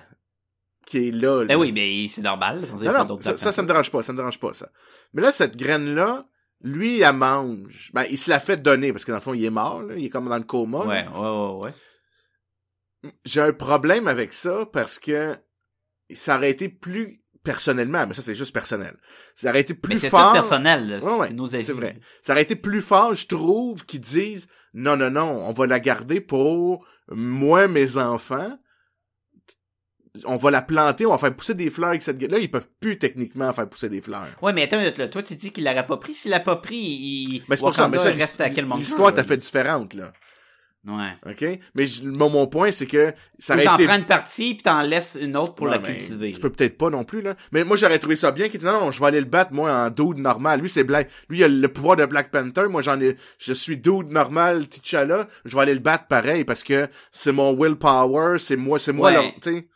qui 0.86 1.08
est 1.08 1.10
là. 1.12 1.42
là. 1.42 1.46
Ben 1.46 1.56
oui, 1.56 1.70
mais 1.70 2.08
c'est 2.08 2.22
normal. 2.22 2.66
sans 2.66 2.82
Non, 2.82 3.04
non, 3.04 3.20
ça, 3.20 3.36
ça, 3.38 3.52
ça 3.52 3.62
me 3.62 3.68
dérange 3.68 3.92
pas, 3.92 4.02
ça 4.02 4.12
me 4.12 4.16
dérange 4.18 4.40
pas, 4.40 4.52
ça. 4.54 4.68
Mais 5.12 5.22
là, 5.22 5.30
cette 5.30 5.56
graine-là, 5.56 6.26
lui, 6.62 6.94
il 6.94 7.00
la 7.00 7.12
mange. 7.12 7.92
Ben, 7.94 8.04
il 8.10 8.18
se 8.18 8.28
la 8.28 8.40
fait 8.40 8.60
donner, 8.60 8.92
parce 8.92 9.04
que 9.04 9.12
dans 9.12 9.18
le 9.18 9.22
fond, 9.22 9.34
il 9.34 9.44
est 9.44 9.50
mort, 9.50 9.82
là. 9.82 9.94
Il 9.96 10.04
est 10.04 10.10
comme 10.10 10.28
dans 10.28 10.36
le 10.36 10.42
coma. 10.42 10.78
là. 10.78 10.84
Ouais, 10.84 11.06
ouais, 11.16 11.54
ouais, 11.54 11.64
ouais. 11.64 13.12
j'ai 13.24 13.40
un 13.40 13.52
problème 13.52 14.08
avec 14.08 14.32
ça 14.32 14.66
parce 14.72 14.98
que 14.98 15.36
ça 16.12 16.36
aurait 16.36 16.50
été 16.50 16.68
plus 16.68 17.22
personnellement, 17.42 18.06
mais 18.06 18.14
ça 18.14 18.22
c'est 18.22 18.34
juste 18.34 18.52
personnel. 18.52 18.96
Ça 19.34 19.50
aurait 19.50 19.60
été 19.62 19.74
plus 19.74 19.94
Mais 19.94 19.98
c'est 20.00 20.10
fort. 20.10 20.28
tout 20.28 20.32
personnel, 20.34 20.88
là, 20.88 20.98
Ouais, 20.98 21.12
ouais, 21.18 21.28
c'est 21.28 21.34
nos 21.34 21.54
avis. 21.54 21.64
c'est 21.64 21.72
vrai. 21.72 21.96
Ça 22.22 22.32
aurait 22.32 22.42
été 22.42 22.56
plus 22.56 22.82
fort, 22.82 23.14
je 23.14 23.26
trouve, 23.26 23.84
qu'ils 23.86 24.00
disent 24.00 24.46
non, 24.74 24.96
non, 24.96 25.10
non, 25.10 25.38
on 25.42 25.52
va 25.52 25.66
la 25.66 25.80
garder 25.80 26.20
pour 26.20 26.86
moi, 27.10 27.66
mes 27.68 27.96
enfants. 27.96 28.56
On 30.24 30.36
va 30.36 30.50
la 30.50 30.60
planter, 30.60 31.06
on 31.06 31.12
va 31.12 31.18
faire 31.18 31.34
pousser 31.34 31.54
des 31.54 31.70
fleurs 31.70 31.90
avec 31.90 32.02
cette 32.02 32.20
Là, 32.20 32.38
ils 32.38 32.50
peuvent 32.50 32.68
plus 32.80 32.98
techniquement 32.98 33.52
faire 33.52 33.68
pousser 33.68 33.88
des 33.88 34.00
fleurs. 34.00 34.26
Ouais, 34.42 34.52
mais 34.52 34.64
attends 34.64 34.76
une 34.76 34.82
minute, 34.82 34.98
là. 34.98 35.06
Toi, 35.08 35.22
tu 35.22 35.36
dis 35.36 35.52
qu'il 35.52 35.64
l'aurait 35.64 35.86
pas 35.86 35.98
pris. 35.98 36.14
S'il 36.14 36.32
l'a 36.32 36.40
pas 36.40 36.56
pris, 36.56 36.76
il. 36.78 37.44
Mais 37.48 37.54
c'est 37.56 37.60
pour 37.60 37.74
ça, 37.74 37.88
mais 37.88 37.98
ça, 37.98 38.10
reste 38.10 38.40
à 38.40 38.50
quel 38.50 38.64
moment? 38.64 38.76
l'histoire 38.76 39.12
t'a 39.12 39.22
fait 39.22 39.36
différente, 39.36 39.94
là. 39.94 40.12
Ouais. 40.86 41.10
OK? 41.30 41.44
Mais 41.74 41.86
je- 41.86 42.04
mon, 42.04 42.30
mon 42.30 42.46
point, 42.46 42.72
c'est 42.72 42.86
que 42.86 43.12
ça 43.38 43.52
aurait 43.54 43.64
t'en 43.64 43.74
été 43.74 43.84
prends 43.86 43.96
une 43.98 44.06
partie, 44.06 44.54
puis 44.54 44.62
t'en 44.62 44.80
laisses 44.80 45.18
une 45.20 45.36
autre 45.36 45.54
pour 45.54 45.66
la 45.66 45.78
cultiver. 45.78 46.30
Tu 46.30 46.40
peux 46.40 46.48
peut-être 46.50 46.78
pas 46.78 46.88
non 46.88 47.04
plus, 47.04 47.20
là. 47.20 47.34
Mais 47.52 47.64
moi, 47.64 47.76
j'aurais 47.76 47.98
trouvé 47.98 48.16
ça 48.16 48.30
bien 48.32 48.48
qu'il 48.48 48.60
dise, 48.60 48.68
non, 48.68 48.86
non, 48.86 48.90
je 48.90 48.98
vais 48.98 49.06
aller 49.06 49.20
le 49.20 49.26
battre, 49.26 49.52
moi, 49.52 49.70
en 49.70 49.90
dude 49.90 50.16
normal. 50.18 50.60
Lui, 50.60 50.70
c'est 50.70 50.84
Black. 50.84 51.10
Lui, 51.28 51.38
il 51.40 51.44
a 51.44 51.48
le 51.48 51.68
pouvoir 51.68 51.96
de 51.96 52.06
Black 52.06 52.30
Panther. 52.30 52.66
Moi, 52.70 52.80
j'en 52.80 52.98
ai, 53.00 53.16
je 53.38 53.52
suis 53.52 53.76
dude 53.76 54.08
normal, 54.10 54.68
T'Challa. 54.68 55.28
Je 55.44 55.54
vais 55.54 55.62
aller 55.62 55.74
le 55.74 55.80
battre 55.80 56.06
pareil 56.06 56.44
parce 56.44 56.64
que 56.64 56.88
c'est 57.12 57.32
mon 57.32 57.54
willpower, 57.54 58.38
c'est 58.38 58.56
moi, 58.56 58.78
c'est 58.78 58.92
moi, 58.94 59.10
Ouais. 59.10 59.16
là, 59.22 59.22
tu 59.42 59.52
sais. 59.52 59.66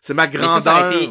C'est 0.00 0.14
ma 0.14 0.30
ça, 0.30 0.32
ça 0.32 0.70
grandeur. 0.70 0.92
été- 0.92 1.10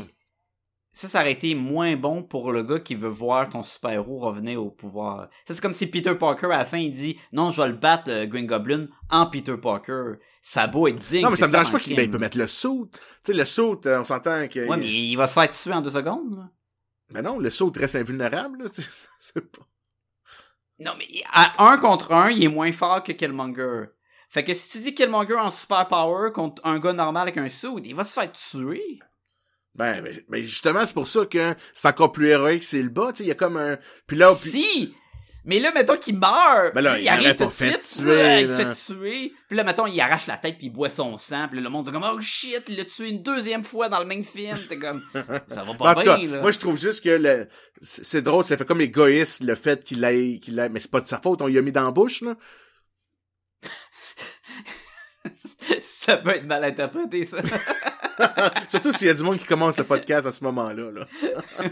Ça, 0.94 1.08
ça 1.08 1.22
aurait 1.22 1.32
été 1.32 1.56
moins 1.56 1.96
bon 1.96 2.22
pour 2.22 2.52
le 2.52 2.62
gars 2.62 2.80
qui 2.80 2.94
veut 2.94 3.10
voir 3.10 3.50
ton 3.50 3.64
super-héros 3.64 4.20
revenir 4.20 4.64
au 4.64 4.70
pouvoir. 4.70 5.30
Ça, 5.46 5.56
c'est 5.56 5.62
comme 5.62 5.74
si 5.74 5.88
Peter 5.88 6.14
Parker, 6.14 6.48
à 6.48 6.60
la 6.60 6.66
fin, 6.66 6.78
il 6.78 6.92
dit 6.92 7.18
«Non, 7.32 7.50
je 7.50 7.62
vais 7.62 7.68
le 7.68 7.74
battre, 7.74 8.12
le 8.12 8.26
Green 8.26 8.46
Goblin, 8.46 8.86
en 9.10 9.26
Peter 9.26 9.58
Parker.» 9.58 10.14
Ça 10.46 10.64
a 10.64 10.68
beau 10.68 10.88
être 10.88 11.00
digne. 11.00 11.24
non, 11.24 11.32
mais 11.32 11.38
ça 11.38 11.48
me 11.48 11.54
dérange 11.54 11.72
pas 11.72 11.80
qu'il 11.80 11.96
ben, 11.96 12.12
peut 12.12 12.18
mettre 12.18 12.38
le 12.38 12.48
saut. 12.48 12.90
Tu 12.92 13.00
sais, 13.24 13.34
le 13.34 13.46
saut, 13.46 13.80
euh, 13.86 14.02
on 14.02 14.04
s'entend 14.04 14.48
que. 14.50 14.68
Ouais, 14.68 14.76
mais 14.76 14.88
il 14.88 15.16
va 15.16 15.26
se 15.26 15.34
faire 15.34 15.50
tuer 15.50 15.72
en 15.72 15.82
deux 15.82 15.90
secondes, 15.90 16.38
là. 16.38 16.50
Ben 17.12 17.22
non, 17.22 17.40
le 17.40 17.50
saut 17.50 17.72
reste 17.74 17.96
invulnérable, 17.96 18.64
là, 18.64 18.70
tu 18.74 18.82
sais, 18.82 19.08
c'est 19.20 19.40
pas. 19.40 19.66
Non, 20.80 20.92
mais 20.98 21.08
à 21.32 21.64
un 21.66 21.78
contre 21.78 22.12
un, 22.12 22.30
il 22.30 22.44
est 22.44 22.50
moins 22.50 22.72
fort 22.72 23.04
que 23.04 23.14
Killmonger. 23.14 23.86
Fait 24.30 24.44
que 24.44 24.54
si 24.54 24.68
tu 24.68 24.80
dis 24.80 24.94
Killmonger 24.94 25.36
en 25.36 25.50
super 25.50 25.88
power 25.88 26.32
contre 26.34 26.66
un 26.66 26.78
gars 26.80 26.94
normal 26.94 27.24
avec 27.24 27.38
un 27.38 27.48
suit, 27.48 27.70
il 27.86 27.96
va 27.96 28.04
se 28.04 28.14
faire 28.14 28.32
tuer. 28.32 29.00
Ben, 29.76 30.02
ben, 30.02 30.14
ben, 30.30 30.42
justement, 30.42 30.86
c'est 30.86 30.94
pour 30.94 31.08
ça 31.08 31.26
que 31.26 31.56
c'est 31.74 31.88
encore 31.88 32.12
plus 32.12 32.30
héroïque, 32.30 32.64
c'est 32.64 32.82
le 32.82 32.90
bas, 32.90 33.12
tu 33.12 33.18
sais, 33.20 33.24
il 33.24 33.28
y 33.28 33.32
a 33.32 33.36
comme 33.36 33.58
un. 33.58 33.78
Puis 34.06 34.18
là, 34.18 34.32
puis. 34.40 34.52
Si! 34.52 34.96
Mais 35.46 35.60
là, 35.60 35.72
mettons 35.74 35.98
qu'il 35.98 36.18
meurt. 36.18 36.74
Ben 36.74 36.82
là, 36.82 36.98
il 36.98 37.04
il 37.04 37.10
arrive 37.10 37.36
tout 37.36 37.48
de 37.48 37.52
suite. 37.52 37.82
tuer, 37.82 38.06
ouais, 38.06 38.44
il 38.44 38.48
se 38.48 38.62
là. 38.62 38.74
fait 38.74 38.94
tuer. 38.94 39.34
Puis 39.50 39.58
là, 39.58 39.66
mettons, 39.66 39.88
il 39.88 40.00
arrache 40.00 40.26
la 40.28 40.38
tête 40.38 40.58
puis 40.58 40.68
il 40.68 40.70
boit 40.70 40.90
son 40.90 41.18
sang. 41.18 41.48
Puis 41.50 41.58
là, 41.58 41.64
le 41.64 41.70
monde 41.70 41.86
dit 41.86 41.92
comme, 41.92 42.06
oh 42.10 42.22
shit, 42.22 42.64
il 42.70 42.78
l'a 42.78 42.86
tué 42.86 43.10
une 43.10 43.22
deuxième 43.22 43.64
fois 43.64 43.90
dans 43.90 44.00
le 44.00 44.06
même 44.06 44.24
film. 44.24 44.58
T'es 44.70 44.78
comme, 44.78 45.04
ça 45.50 45.64
va 45.64 45.72
Mais 45.72 45.78
pas 45.78 45.92
en 45.92 45.96
tout 45.96 46.04
bien, 46.04 46.16
cas, 46.16 46.24
là. 46.24 46.42
moi 46.42 46.52
je 46.52 46.60
trouve 46.60 46.78
juste 46.78 47.04
que 47.04 47.10
le 47.10 47.48
c'est 47.82 48.22
drôle, 48.22 48.46
ça 48.46 48.56
fait 48.56 48.64
comme 48.66 48.80
égoïste 48.80 49.44
le 49.44 49.56
fait 49.56 49.84
qu'il 49.84 50.04
ait 50.06 50.40
qu'il 50.40 50.58
ait 50.60 50.70
mais 50.70 50.80
c'est 50.80 50.92
pas 50.92 51.02
de 51.02 51.08
sa 51.08 51.20
faute, 51.20 51.42
on 51.42 51.48
lui 51.48 51.58
a 51.58 51.62
mis 51.62 51.74
dans 51.74 51.84
la 51.84 51.92
bouche 51.92 52.22
là. 52.22 52.36
ça 55.82 56.18
peut 56.18 56.32
être 56.32 56.46
mal 56.46 56.64
interprété, 56.64 57.26
ça. 57.26 57.38
Surtout 58.68 58.92
s'il 58.92 59.08
y 59.08 59.10
a 59.10 59.14
du 59.14 59.24
monde 59.24 59.38
qui 59.38 59.46
commence 59.46 59.78
le 59.78 59.84
podcast 59.84 60.26
à 60.26 60.32
ce 60.32 60.44
moment-là 60.44 60.92
là. 60.92 61.08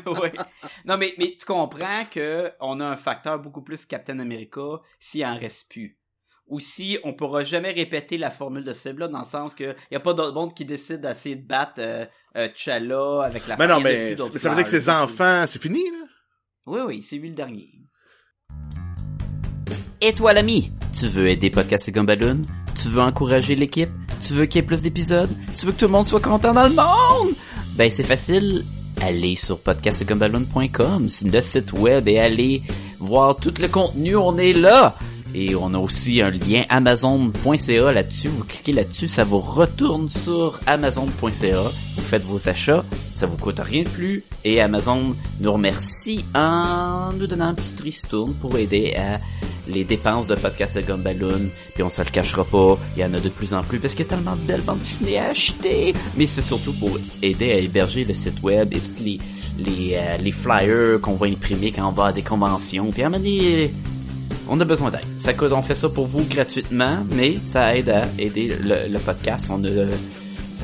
ouais. 0.21 0.31
Non, 0.85 0.97
mais, 0.97 1.13
mais 1.17 1.35
tu 1.37 1.45
comprends 1.45 2.05
que 2.09 2.51
on 2.59 2.79
a 2.79 2.85
un 2.85 2.95
facteur 2.95 3.39
beaucoup 3.39 3.61
plus 3.61 3.85
Captain 3.85 4.19
America 4.19 4.77
s'il 4.99 5.25
en 5.25 5.37
reste 5.37 5.69
plus. 5.69 5.97
Ou 6.47 6.59
si 6.59 6.99
on 7.03 7.13
pourra 7.13 7.43
jamais 7.43 7.71
répéter 7.71 8.17
la 8.17 8.29
formule 8.29 8.65
de 8.65 8.73
ce 8.73 8.89
film-là, 8.89 9.07
dans 9.07 9.19
le 9.19 9.25
sens 9.25 9.55
que 9.55 9.75
y 9.89 9.95
a 9.95 9.99
pas 9.99 10.13
d'autre 10.13 10.33
monde 10.33 10.53
qui 10.53 10.65
décide 10.65 10.99
d'essayer 10.99 11.37
de 11.37 11.47
battre 11.47 11.75
euh, 11.77 12.05
euh, 12.35 12.49
T'Challa 12.49 13.23
avec 13.23 13.47
la 13.47 13.55
Mais 13.55 13.67
non, 13.67 13.79
mais 13.79 14.17
ça 14.17 14.49
veut 14.49 14.55
dire 14.55 14.63
que 14.63 14.69
ses 14.69 14.89
enfants, 14.89 15.45
c'est 15.47 15.61
fini 15.61 15.83
là? 15.83 16.05
Oui, 16.65 16.81
oui, 16.85 17.03
c'est 17.03 17.17
lui 17.17 17.29
le 17.29 17.35
dernier. 17.35 17.69
Et 20.03 20.13
toi, 20.13 20.33
l'ami, 20.33 20.71
tu 20.97 21.05
veux 21.05 21.27
aider 21.27 21.51
Podcast 21.51 21.87
et 21.87 21.91
Gumballoon? 21.91 22.41
Tu 22.73 22.87
veux 22.87 23.01
encourager 23.01 23.53
l'équipe? 23.53 23.91
Tu 24.25 24.33
veux 24.33 24.47
qu'il 24.47 24.59
y 24.59 24.63
ait 24.63 24.65
plus 24.65 24.81
d'épisodes? 24.81 25.29
Tu 25.55 25.67
veux 25.67 25.73
que 25.73 25.77
tout 25.77 25.85
le 25.85 25.91
monde 25.91 26.07
soit 26.07 26.19
content 26.19 26.55
dans 26.55 26.67
le 26.67 26.73
monde? 26.73 27.35
Ben, 27.75 27.91
c'est 27.91 28.01
facile. 28.01 28.65
Allez 28.99 29.35
sur 29.35 29.59
podcastgumballoon.com, 29.59 31.07
sur 31.07 31.27
le 31.27 31.41
site 31.41 31.73
web 31.73 32.07
et 32.07 32.17
allez 32.17 32.63
voir 32.99 33.37
tout 33.37 33.53
le 33.59 33.67
contenu, 33.67 34.15
on 34.15 34.39
est 34.39 34.53
là! 34.53 34.95
Et 35.33 35.55
on 35.55 35.73
a 35.73 35.77
aussi 35.77 36.21
un 36.21 36.29
lien 36.29 36.63
amazon.ca 36.69 37.91
là-dessus. 37.91 38.27
Vous 38.27 38.43
cliquez 38.43 38.73
là-dessus, 38.73 39.07
ça 39.07 39.23
vous 39.23 39.39
retourne 39.39 40.09
sur 40.09 40.59
amazon.ca. 40.67 41.61
Vous 41.95 42.01
faites 42.01 42.23
vos 42.23 42.49
achats, 42.49 42.83
ça 43.13 43.27
vous 43.27 43.37
coûte 43.37 43.59
rien 43.59 43.83
de 43.83 43.89
plus. 43.89 44.23
Et 44.43 44.61
Amazon 44.61 45.15
nous 45.39 45.53
remercie 45.53 46.25
en 46.35 47.13
nous 47.13 47.27
donnant 47.27 47.47
un 47.47 47.53
petit 47.53 47.73
tristourne 47.73 48.33
pour 48.33 48.57
aider 48.57 48.95
à 48.95 49.19
les 49.67 49.83
dépenses 49.83 50.27
de 50.27 50.35
podcast 50.35 50.75
de 50.75 50.81
Gumballoon. 50.81 51.49
Puis 51.73 51.83
on 51.83 51.89
se 51.89 52.01
le 52.01 52.09
cachera 52.09 52.43
pas, 52.43 52.77
il 52.97 53.01
y 53.01 53.05
en 53.05 53.13
a 53.13 53.19
de 53.19 53.29
plus 53.29 53.53
en 53.53 53.63
plus 53.63 53.79
parce 53.79 53.93
qu'il 53.93 54.05
y 54.05 54.07
a 54.07 54.09
tellement 54.09 54.35
de 54.35 54.41
belles 54.41 54.61
bandes 54.61 54.79
dessinées 54.79 55.19
à 55.19 55.29
acheter. 55.29 55.93
Mais 56.17 56.27
c'est 56.27 56.41
surtout 56.41 56.73
pour 56.73 56.97
aider 57.21 57.51
à 57.51 57.57
héberger 57.57 58.03
le 58.03 58.13
site 58.13 58.41
web 58.43 58.73
et 58.73 58.79
toutes 58.79 58.99
les 58.99 59.19
les, 59.57 59.95
euh, 59.95 60.31
flyers 60.31 60.99
qu'on 61.01 61.13
va 61.13 61.27
imprimer 61.27 61.71
quand 61.71 61.87
on 61.87 61.91
va 61.91 62.07
à 62.07 62.11
des 62.11 62.21
conventions. 62.21 62.91
Puis 62.91 63.03
à 63.03 63.09
donné, 63.09 63.71
on 64.51 64.59
a 64.59 64.65
besoin 64.65 64.91
d'aide. 64.91 65.05
Ça 65.17 65.33
coûte, 65.33 65.53
on 65.53 65.61
fait 65.61 65.75
ça 65.75 65.87
pour 65.87 66.05
vous 66.05 66.25
gratuitement, 66.25 66.97
mais 67.15 67.37
ça 67.41 67.75
aide 67.75 67.89
à 67.89 68.03
aider 68.19 68.53
le, 68.61 68.99
podcast. 68.99 69.47
On 69.49 69.63
a, 69.63 69.69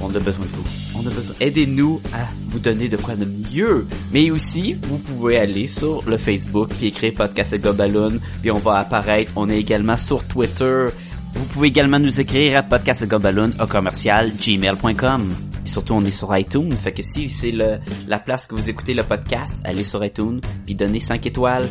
on 0.01 0.13
a 0.13 0.19
besoin 0.19 0.45
de 0.45 0.51
vous. 0.51 0.63
On 0.93 1.07
a 1.07 1.09
besoin. 1.09 1.35
Aidez-nous 1.39 2.01
à 2.13 2.27
vous 2.47 2.59
donner 2.59 2.89
de 2.89 2.97
quoi 2.97 3.15
de 3.15 3.25
mieux. 3.25 3.87
Mais 4.11 4.29
aussi, 4.29 4.73
vous 4.73 4.97
pouvez 4.97 5.37
aller 5.39 5.67
sur 5.67 6.03
le 6.05 6.17
Facebook 6.17 6.69
puis 6.77 6.87
écrire 6.87 7.13
podcast 7.13 7.53
et 7.53 7.59
Gobaloon, 7.59 8.19
puis 8.41 8.51
on 8.51 8.59
va 8.59 8.79
apparaître. 8.79 9.31
On 9.37 9.49
est 9.49 9.57
également 9.57 9.95
sur 9.95 10.25
Twitter. 10.25 10.87
Vous 11.33 11.45
pouvez 11.45 11.69
également 11.69 11.99
nous 11.99 12.19
écrire 12.19 12.57
à 12.57 12.63
podcastgobaloon 12.63 13.51
au 13.61 13.67
commercial 13.67 14.33
gmail.com. 14.35 15.33
Surtout, 15.63 15.93
on 15.93 16.01
est 16.01 16.11
sur 16.11 16.35
iTunes. 16.35 16.73
Fait 16.73 16.91
que 16.91 17.03
si 17.03 17.29
c'est 17.29 17.51
la 17.51 18.19
place 18.19 18.47
que 18.47 18.55
vous 18.55 18.69
écoutez 18.69 18.93
le 18.93 19.03
podcast, 19.03 19.61
allez 19.63 19.83
sur 19.83 20.03
iTunes 20.03 20.41
puis 20.65 20.75
donnez 20.75 20.99
5 20.99 21.25
étoiles. 21.25 21.69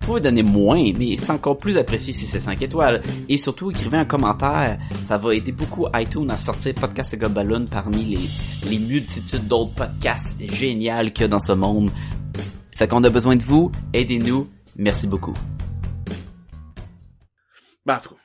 Vous 0.00 0.06
pouvez 0.06 0.20
donner 0.20 0.42
moins, 0.42 0.82
mais 0.98 1.16
c'est 1.16 1.30
encore 1.30 1.58
plus 1.58 1.76
apprécié 1.76 2.12
si 2.12 2.24
c'est 2.26 2.40
5 2.40 2.60
étoiles. 2.62 3.02
Et 3.28 3.36
surtout, 3.36 3.70
écrivez 3.70 3.98
un 3.98 4.06
commentaire. 4.06 4.78
Ça 5.02 5.18
va 5.18 5.34
aider 5.34 5.52
beaucoup 5.52 5.86
iTunes 5.94 6.30
à 6.30 6.38
sortir 6.38 6.74
Podcast 6.74 7.12
et 7.14 7.18
Gobaloon 7.18 7.66
parmi 7.70 8.04
les, 8.04 8.68
les 8.68 8.78
multitudes 8.78 9.46
d'autres 9.46 9.74
podcasts 9.74 10.40
géniaux 10.40 11.10
qu'il 11.12 11.20
y 11.20 11.24
a 11.24 11.28
dans 11.28 11.38
ce 11.38 11.52
monde. 11.52 11.90
Fait 12.74 12.88
qu'on 12.88 13.04
a 13.04 13.10
besoin 13.10 13.36
de 13.36 13.42
vous. 13.42 13.70
Aidez-nous. 13.92 14.48
Merci 14.76 15.06
beaucoup. 15.06 15.34
Cas, 17.86 18.19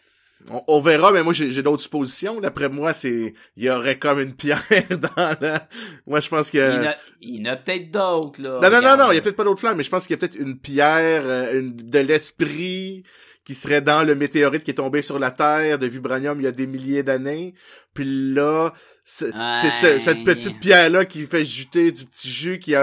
on, 0.50 0.62
on 0.68 0.80
verra, 0.80 1.12
mais 1.12 1.24
moi 1.24 1.34
j'ai 1.34 1.62
d'autres 1.62 1.82
suppositions. 1.82 2.40
D'après 2.40 2.70
moi, 2.70 2.94
c'est 2.94 3.34
il 3.58 3.64
y 3.64 3.70
aurait 3.70 4.00
comme 4.00 4.20
une 4.20 4.36
pierre 4.36 4.64
dans 4.90 5.36
la. 5.42 5.68
Moi 6.08 6.20
je 6.20 6.30
pense 6.30 6.50
que. 6.52 6.58
Il 7.22 7.38
y 7.38 7.42
en 7.42 7.46
a, 7.46 7.54
a 7.54 7.56
peut-être 7.56 7.92
d'autres, 7.92 8.42
là. 8.42 8.60
Non, 8.62 8.70
non, 8.70 8.82
non, 8.82 8.98
non, 8.98 9.12
il 9.12 9.16
y 9.16 9.18
a 9.18 9.22
peut-être 9.22 9.36
pas 9.36 9.44
d'autres 9.44 9.60
flammes, 9.60 9.78
mais 9.78 9.84
je 9.84 9.90
pense 9.90 10.08
qu'il 10.08 10.16
y 10.16 10.18
a 10.18 10.18
peut-être 10.18 10.36
une 10.36 10.58
pierre 10.58 11.24
euh, 11.26 11.60
une, 11.60 11.76
de 11.76 12.00
l'esprit 12.00 13.04
qui 13.44 13.54
serait 13.54 13.82
dans 13.82 14.04
le 14.04 14.16
météorite 14.16 14.64
qui 14.64 14.72
est 14.72 14.76
tombé 14.76 15.02
sur 15.02 15.20
la 15.20 15.32
Terre 15.32 15.78
de 15.78 15.86
vibranium 15.86 16.40
il 16.42 16.46
y 16.46 16.48
a 16.48 16.52
des 16.52 16.68
milliers 16.68 17.04
d'années. 17.04 17.54
Puis 17.94 18.34
là, 18.34 18.74
c'est 19.08 19.32
c'est 19.62 19.70
ce- 19.72 19.86
Ouais. 19.86 20.00
cette 20.00 20.24
petite 20.24 20.60
pierre-là 20.60 21.06
qui 21.06 21.22
fait 21.28 21.46
juter 21.46 21.92
du 21.92 22.06
petit 22.06 22.30
jus 22.30 22.58
qui 22.60 22.74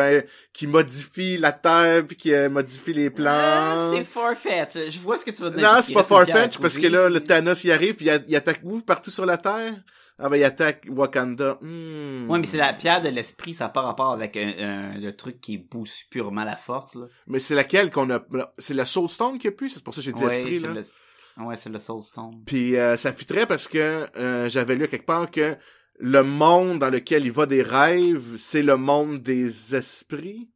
qui 0.52 0.66
modifie 0.68 1.36
la 1.36 1.50
Terre 1.52 2.06
puis 2.06 2.16
qui 2.16 2.32
euh, 2.32 2.48
modifie 2.48 2.92
les 2.92 3.06
Ah, 3.08 3.10
plantes. 3.10 3.94
c'est 3.96 4.04
farfetch. 4.04 4.90
Je 4.90 5.00
vois 5.00 5.18
ce 5.18 5.24
que 5.24 5.32
tu 5.32 5.42
veux 5.42 5.50
dire. 5.50 5.60
non, 5.60 5.80
c'est 5.82 5.92
pas 5.92 6.02
farfetch 6.04 6.58
parce 6.58 6.78
que 6.78 6.86
là, 6.86 7.08
le 7.08 7.20
Thanos 7.20 7.64
y 7.64 7.72
arrive 7.72 7.96
puis 7.96 8.06
il, 8.06 8.24
il 8.28 8.36
attaque 8.36 8.60
où? 8.62 8.80
Partout 8.80 9.10
sur 9.10 9.26
la 9.26 9.36
Terre? 9.36 9.74
Ah 10.18 10.28
ben 10.28 10.36
il 10.36 10.44
attaque 10.44 10.86
Wakanda. 10.88 11.58
Hmm. 11.60 12.30
Ouais, 12.30 12.38
mais 12.38 12.46
c'est 12.46 12.58
la 12.58 12.72
pierre 12.74 13.00
de 13.00 13.08
l'esprit, 13.08 13.54
ça 13.54 13.64
n'a 13.64 13.70
pas 13.70 13.80
rapport 13.80 14.12
avec 14.12 14.36
un, 14.36 14.52
un- 14.58 14.98
le 14.98 15.16
truc 15.16 15.40
qui 15.40 15.58
booste 15.58 16.04
purement 16.10 16.44
la 16.44 16.56
force, 16.56 16.94
là. 16.94 17.06
Mais 17.26 17.40
c'est 17.40 17.56
laquelle 17.56 17.90
qu'on 17.90 18.08
a... 18.10 18.20
C'est 18.58 18.74
la 18.74 18.84
Soul 18.84 19.08
Stone 19.08 19.38
qu'il 19.38 19.50
y 19.50 19.52
a 19.52 19.56
plus? 19.56 19.70
C'est 19.70 19.82
pour 19.82 19.92
ça 19.92 20.00
que 20.00 20.04
j'ai 20.04 20.12
dit 20.12 20.22
Ouais, 20.22 20.36
esprit, 20.36 20.60
c'est 20.60 20.68
là. 20.68 20.74
le... 20.74 21.44
Ouais, 21.44 21.56
c'est 21.56 21.70
le 21.70 21.78
Soul 21.78 22.02
Stone. 22.02 22.42
Puis 22.46 22.76
euh, 22.76 22.96
ça 22.98 23.10
fitterait 23.12 23.46
parce 23.46 23.66
que 23.66 24.06
euh, 24.16 24.48
j'avais 24.50 24.76
lu 24.76 24.86
quelque 24.86 25.06
part 25.06 25.30
que 25.30 25.56
le 26.04 26.22
monde 26.24 26.80
dans 26.80 26.90
lequel 26.90 27.24
il 27.24 27.30
va 27.32 27.46
des 27.46 27.62
rêves, 27.62 28.36
c'est 28.36 28.62
le 28.62 28.76
monde 28.76 29.22
des 29.22 29.74
esprits. 29.76 30.52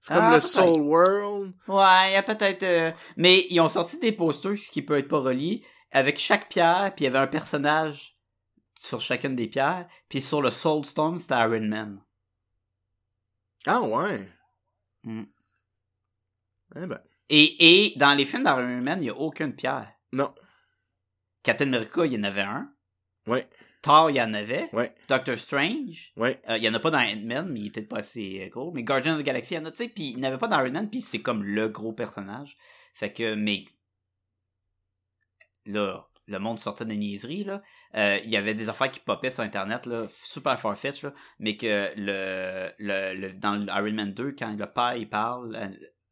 C'est 0.00 0.12
comme 0.14 0.24
Ah, 0.24 0.34
le. 0.34 0.40
Soul 0.40 0.80
World. 0.82 1.54
Ouais, 1.68 2.10
il 2.10 2.12
y 2.12 2.16
a 2.16 2.22
peut-être... 2.22 2.62
euh, 2.62 2.92
Mais 3.16 3.46
ils 3.50 3.60
ont 3.60 3.68
sorti 3.70 3.98
des 3.98 4.12
posters, 4.12 4.58
ce 4.58 4.70
qui 4.70 4.82
peut 4.82 4.98
être 4.98 5.08
pas 5.08 5.20
relié, 5.20 5.64
avec 5.90 6.18
chaque 6.18 6.48
pierre, 6.50 6.92
puis 6.94 7.04
il 7.04 7.08
y 7.08 7.08
avait 7.08 7.18
un 7.18 7.26
personnage 7.26 8.12
sur 8.78 9.00
chacune 9.00 9.34
des 9.36 9.48
pierres, 9.48 9.86
puis 10.08 10.20
sur 10.20 10.40
le 10.42 10.50
Soul 10.50 10.84
Stone, 10.84 11.18
c'était 11.18 11.34
Iron 11.34 11.60
Man. 11.66 12.02
Ah 13.66 13.80
ouais. 13.82 14.28
Mm. 15.04 15.24
Eh 16.76 16.86
ben, 16.86 17.00
Et, 17.28 17.88
et 17.88 17.98
dans 17.98 18.14
les 18.16 18.24
films 18.24 18.42
d'Iron 18.44 18.80
Man, 18.82 18.98
il 19.00 19.04
n'y 19.04 19.10
a 19.10 19.16
aucune 19.16 19.54
pierre. 19.54 19.92
non. 20.12 20.34
Captain 21.42 21.66
America, 21.72 22.04
il 22.04 22.12
y 22.12 22.18
en 22.18 22.24
avait 22.24 22.42
un. 22.42 22.70
Ouais, 23.26 23.48
Thor, 23.82 24.10
il 24.10 24.16
y 24.16 24.20
en 24.22 24.34
avait. 24.34 24.68
ouais, 24.74 24.94
Doctor 25.08 25.36
Strange, 25.36 26.12
ouais. 26.16 26.40
Euh, 26.48 26.58
il 26.58 26.62
y 26.64 26.68
en 26.68 26.74
a 26.74 26.80
pas 26.80 26.90
dans 26.90 26.98
Ant-Man, 26.98 27.48
mais 27.50 27.60
il 27.60 27.66
est 27.66 27.70
peut-être 27.70 27.88
pas 27.88 27.98
assez 28.00 28.42
euh, 28.44 28.48
gros. 28.50 28.72
Mais 28.72 28.82
Guardian 28.82 29.14
of 29.14 29.20
the 29.22 29.24
Galaxy, 29.24 29.54
il 29.54 29.56
y 29.56 29.60
en 29.60 29.64
a, 29.64 29.70
tu 29.70 29.78
sais, 29.78 29.88
puis 29.88 30.10
il 30.10 30.20
n'avait 30.20 30.36
pas 30.38 30.48
dans 30.48 30.60
Iron 30.60 30.72
Man, 30.72 30.90
puis 30.90 31.00
c'est 31.00 31.22
comme 31.22 31.42
le 31.42 31.68
gros 31.68 31.92
personnage. 31.92 32.56
Fait 32.92 33.12
que, 33.12 33.34
mais 33.34 33.64
là, 35.66 36.06
le 36.26 36.38
monde 36.38 36.58
sortait 36.58 36.84
de 36.84 36.92
niaiseries, 36.92 37.44
là. 37.44 37.62
Euh, 37.96 38.18
il 38.22 38.30
y 38.30 38.36
avait 38.36 38.54
des 38.54 38.68
affaires 38.68 38.90
qui 38.90 39.00
popaient 39.00 39.30
sur 39.30 39.42
Internet, 39.42 39.86
là, 39.86 40.06
super 40.08 40.58
farfetch, 40.58 41.02
là, 41.04 41.12
mais 41.38 41.56
que 41.56 41.90
le, 41.96 42.70
le, 42.78 43.14
le- 43.14 43.34
dans 43.34 43.66
Iron 43.66 43.92
Man 43.92 44.12
2, 44.12 44.32
quand 44.38 44.56
le 44.56 44.66
père, 44.70 44.94
il 44.96 45.08
parle 45.08 45.56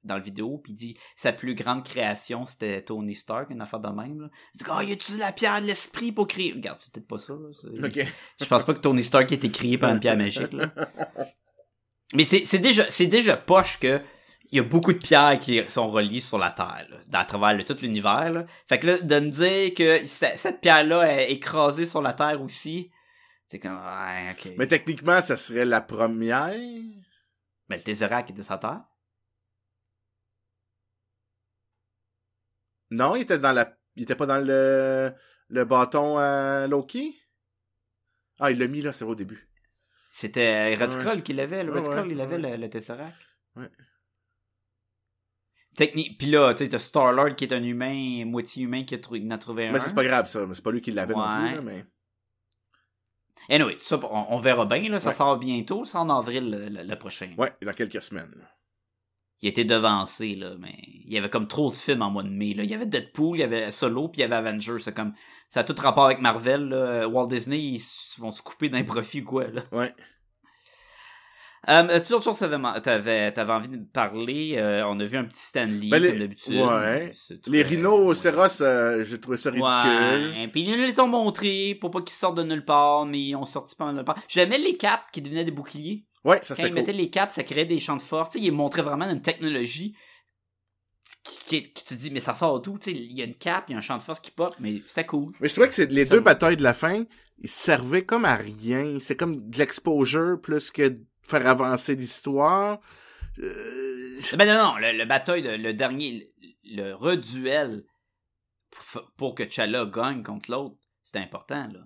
dans 0.09 0.17
le 0.17 0.23
vidéo, 0.23 0.59
puis 0.63 0.73
il 0.73 0.77
dit 0.77 0.99
sa 1.15 1.33
plus 1.33 1.55
grande 1.55 1.85
création, 1.85 2.45
c'était 2.47 2.83
Tony 2.83 3.15
Stark, 3.15 3.51
une 3.51 3.61
affaire 3.61 3.81
de 3.81 3.89
même, 3.89 4.23
là. 4.23 4.29
Il 4.55 4.59
dit, 4.59 4.65
oh, 4.71 4.81
il 4.83 4.91
a 4.91 4.95
utilisé 4.95 5.23
la 5.23 5.33
pierre 5.33 5.61
de 5.61 5.67
l'esprit 5.67 6.11
pour 6.11 6.27
créer... 6.27 6.53
Regarde, 6.53 6.79
c'est 6.79 6.93
peut-être 6.93 7.07
pas 7.07 7.19
ça, 7.19 7.35
là. 7.35 7.49
Je 8.41 8.45
pense 8.47 8.65
pas 8.65 8.75
que 8.75 8.81
Tony 8.81 9.05
Stark 9.05 9.31
ait 9.31 9.37
été 9.37 9.51
créé 9.51 9.79
par 9.79 9.91
une 9.91 10.01
pierre 10.01 10.17
magique, 10.17 10.53
là. 10.53 10.73
Mais 12.15 12.25
c'est 12.25 12.59
déjà, 12.59 12.85
déjà 13.07 13.37
poche 13.37 13.79
que 13.79 14.01
il 14.51 14.57
y 14.57 14.61
a 14.61 14.63
beaucoup 14.63 14.95
de 14.95 14.99
pierres 14.99 15.39
qui 15.39 15.63
sont 15.69 15.89
reliées 15.89 16.21
sur 16.21 16.39
la 16.39 16.51
Terre, 16.51 16.87
là, 16.91 17.21
à 17.21 17.25
travers 17.27 17.53
le- 17.53 17.65
tout 17.65 17.77
l'univers. 17.83 18.47
Fait 18.67 18.79
que 18.79 18.87
là, 18.87 18.99
de 18.99 19.21
me 19.21 19.29
dire 19.29 19.75
que 19.75 20.07
cette 20.07 20.63
pierre-là 20.63 21.03
est 21.21 21.33
écrasée 21.33 21.87
sur 21.87 22.01
la 22.01 22.15
Terre 22.15 22.41
aussi, 22.43 22.91
c'est 23.47 23.59
comme, 23.59 23.77
ouais, 23.77 24.31
ok. 24.33 24.55
Mais 24.57 24.67
techniquement, 24.67 25.21
ça 25.21 25.37
serait 25.37 25.67
la 25.67 25.83
première? 25.83 26.57
Mais 27.69 27.77
le 27.77 27.83
Tesseract 27.83 28.31
était 28.31 28.43
sur 28.43 28.55
la 28.55 28.59
Terre? 28.59 28.81
Non, 32.91 33.17
il 33.17 33.23
était 33.23 33.39
dans 33.39 33.53
la... 33.53 33.77
Il 33.97 34.03
était 34.05 34.15
pas 34.17 34.27
dans 34.27 34.45
le... 34.45 35.13
Le 35.51 35.65
bâton 35.65 36.19
à 36.19 36.67
Loki? 36.67 37.19
Ah, 38.39 38.51
il 38.51 38.59
l'a 38.59 38.67
mis 38.67 38.83
là, 38.83 38.93
c'est 38.93 39.05
au 39.05 39.15
début. 39.15 39.49
C'était 40.11 40.75
Red 40.75 40.83
Ouais. 40.83 40.91
Skull 40.91 41.23
qui 41.23 41.33
l'avait. 41.33 41.65
Le 41.65 41.73
Red 41.73 41.79
Ouais, 41.81 41.85
Skull, 41.85 42.01
ouais, 42.07 42.13
il 42.13 42.21
avait 42.21 42.37
ouais. 42.37 42.51
le, 42.53 42.57
le 42.59 42.71
Tesseract. 42.71 43.17
Ouais. 43.57 43.69
Technique. 45.77 46.19
Puis 46.19 46.29
là, 46.29 46.53
tu 46.55 46.65
sais, 46.65 46.69
t'as 46.69 46.79
Star-Lord 46.79 47.35
qui 47.37 47.45
est 47.45 47.53
un 47.53 47.63
humain, 47.63 48.25
moitié 48.27 48.65
humain, 48.65 48.85
qui 48.85 48.95
a, 48.95 48.99
trou- 48.99 49.15
qui 49.17 49.27
en 49.27 49.31
a 49.31 49.39
trouvé 49.39 49.69
un. 49.69 49.73
Mais 49.73 49.79
c'est 49.79 49.95
pas 49.95 50.05
grave, 50.05 50.29
ça. 50.29 50.45
C'est 50.53 50.63
pas 50.63 50.73
lui 50.73 50.81
qui 50.81 50.91
l'avait 50.91 51.15
non 51.15 51.21
Ouais. 51.21 51.47
plus, 51.49 51.55
là, 51.57 51.63
mais... 51.63 51.85
Anyway, 53.49 53.75
tout 53.77 53.85
ça, 53.85 53.99
on, 54.03 54.35
on 54.35 54.37
verra 54.39 54.67
bien, 54.67 54.89
là. 54.91 55.01
Ça 55.01 55.09
Ouais. 55.11 55.15
sort 55.15 55.39
bientôt. 55.39 55.85
Ça 55.85 56.01
en 56.01 56.11
avril 56.11 56.51
le, 56.51 56.69
le- 56.69 56.83
le 56.83 56.97
prochain. 56.99 57.33
Ouais, 57.39 57.51
dans 57.63 57.73
quelques 57.73 58.03
semaines. 58.03 58.35
là. 58.37 58.45
Il 59.41 59.49
été 59.49 59.65
devancé, 59.65 60.35
là, 60.35 60.55
mais 60.59 60.75
il 61.05 61.13
y 61.13 61.17
avait 61.19 61.31
comme 61.31 61.47
trop 61.47 61.71
de 61.71 61.77
films 61.77 62.03
en 62.03 62.11
mois 62.11 62.25
de 62.25 62.29
mai. 62.29 62.55
Là. 62.55 62.65
Il 62.65 62.71
y 62.71 62.75
avait 62.75 62.87
Deadpool, 62.87 63.37
il 63.37 63.41
y 63.41 63.45
avait 63.45 63.71
Solo, 63.71 64.09
puis 64.09 64.19
il 64.21 64.23
y 64.23 64.25
avait 64.25 64.35
Avengers. 64.37 64.79
C'est 64.81 64.95
comme, 64.95 65.13
ça 65.49 65.61
a 65.61 65.65
tout 65.65 65.75
rapport 65.81 66.07
avec 66.07 66.21
Marvel. 66.21 66.69
Là. 66.69 67.07
Walt 67.09 67.29
Disney, 67.29 67.59
ils 67.59 67.83
vont 68.19 68.31
se 68.33 68.43
couper 68.43 68.69
d'un 68.69 68.83
profit 68.83 69.21
ou 69.21 69.25
quoi. 69.25 69.47
Là. 69.47 69.63
Ouais. 69.73 69.95
Euh, 71.69 71.89
As-tu 71.89 72.15
autre 72.15 72.25
chose 72.25 72.39
que 72.39 72.79
t'avais, 72.81 73.33
envie 73.53 73.69
de 73.69 73.85
parler? 73.93 74.55
Euh, 74.57 74.87
on 74.87 74.99
a 75.01 75.05
vu 75.05 75.19
un 75.19 75.25
petit 75.25 75.41
Stanley, 75.41 75.89
Ben, 75.91 76.01
les- 76.01 76.11
comme 76.11 76.19
d'habitude. 76.21 76.55
ouais. 76.61 77.11
Les 77.49 77.63
très- 77.63 77.75
rhinocéros, 77.75 78.61
euh, 78.63 79.05
j'ai 79.05 79.21
trouvé 79.21 79.37
ça 79.37 79.51
ridicule. 79.51 80.33
Ouais. 80.37 80.49
Puis 80.49 80.63
ils 80.63 80.71
nous 80.71 80.77
les 80.87 80.99
ont 81.01 81.09
montrés 81.09 81.77
pour 81.81 81.91
pas 81.91 82.01
qu'ils 82.01 82.15
sortent 82.15 82.39
de 82.39 82.45
nulle 82.45 82.65
part, 82.65 83.05
mais 83.07 83.21
ils 83.21 83.37
ont 83.37 83.45
sorti 83.45 83.75
pas 83.77 83.89
de 83.91 83.97
nulle 83.97 84.05
part. 84.05 84.19
J'aimais 84.29 84.59
les 84.59 84.77
caps 84.77 85.03
qui 85.13 85.21
devenaient 85.21 85.45
des 85.45 85.51
boucliers. 85.51 86.07
Ouais, 86.25 86.39
ça 86.43 86.55
Quand 86.55 86.63
ils 86.65 86.69
cool. 86.69 86.75
mettaient 86.75 86.93
les 86.93 87.11
caps, 87.11 87.35
ça 87.35 87.43
créait 87.45 87.65
des 87.65 87.81
champs 87.81 87.97
de 87.97 88.03
force. 88.03 88.31
Tu 88.31 88.39
sais, 88.41 88.45
ils 88.45 88.53
montraient 88.53 88.83
vraiment 88.83 89.09
une 89.09 89.23
technologie 89.23 89.95
qui, 91.47 91.63
te 91.73 91.95
dit, 91.95 92.11
mais 92.11 92.21
ça 92.21 92.35
sort 92.35 92.61
d'où? 92.61 92.79
Tu 92.79 92.91
sais, 92.91 92.97
il 92.97 93.17
y 93.19 93.23
a 93.23 93.25
une 93.25 93.35
cape, 93.37 93.65
il 93.69 93.73
y 93.73 93.75
a 93.75 93.79
un 93.79 93.83
champ 93.83 93.97
de 93.97 94.03
force 94.03 94.21
qui 94.21 94.31
pop, 94.31 94.55
mais 94.61 94.83
c'était 94.87 95.07
cool. 95.07 95.29
Mais 95.41 95.49
je 95.49 95.55
trouvais 95.55 95.69
que 95.69 95.75
c'est 95.75 95.91
les 95.91 96.05
Ça 96.05 96.11
deux 96.15 96.21
me- 96.21 96.25
batailles 96.25 96.57
de 96.57 96.63
la 96.63 96.75
fin, 96.75 97.05
ils 97.39 97.49
servaient 97.49 98.05
comme 98.05 98.25
à 98.25 98.37
rien. 98.37 98.99
C'est 99.01 99.17
comme 99.17 99.49
de 99.49 99.59
l'exposure 99.59 100.39
plus 100.41 100.71
que 100.71 100.83
de 100.89 101.01
faire 101.23 101.47
avancer 101.47 101.95
l'histoire. 101.95 102.81
Euh, 103.39 104.21
Ben 104.37 104.47
non, 104.49 104.73
non, 104.73 104.77
le, 104.79 104.99
le 104.99 105.05
bataille, 105.05 105.43
de, 105.43 105.51
le 105.51 105.73
dernier, 105.73 106.33
le, 106.65 106.83
le 106.83 106.95
reduel 106.95 107.85
pour, 108.71 109.05
pour 109.17 109.35
que 109.35 109.49
Chala 109.49 109.87
gagne 109.87 110.23
contre 110.23 110.51
l'autre, 110.51 110.77
c'était 111.03 111.21
important, 111.21 111.69
là. 111.73 111.81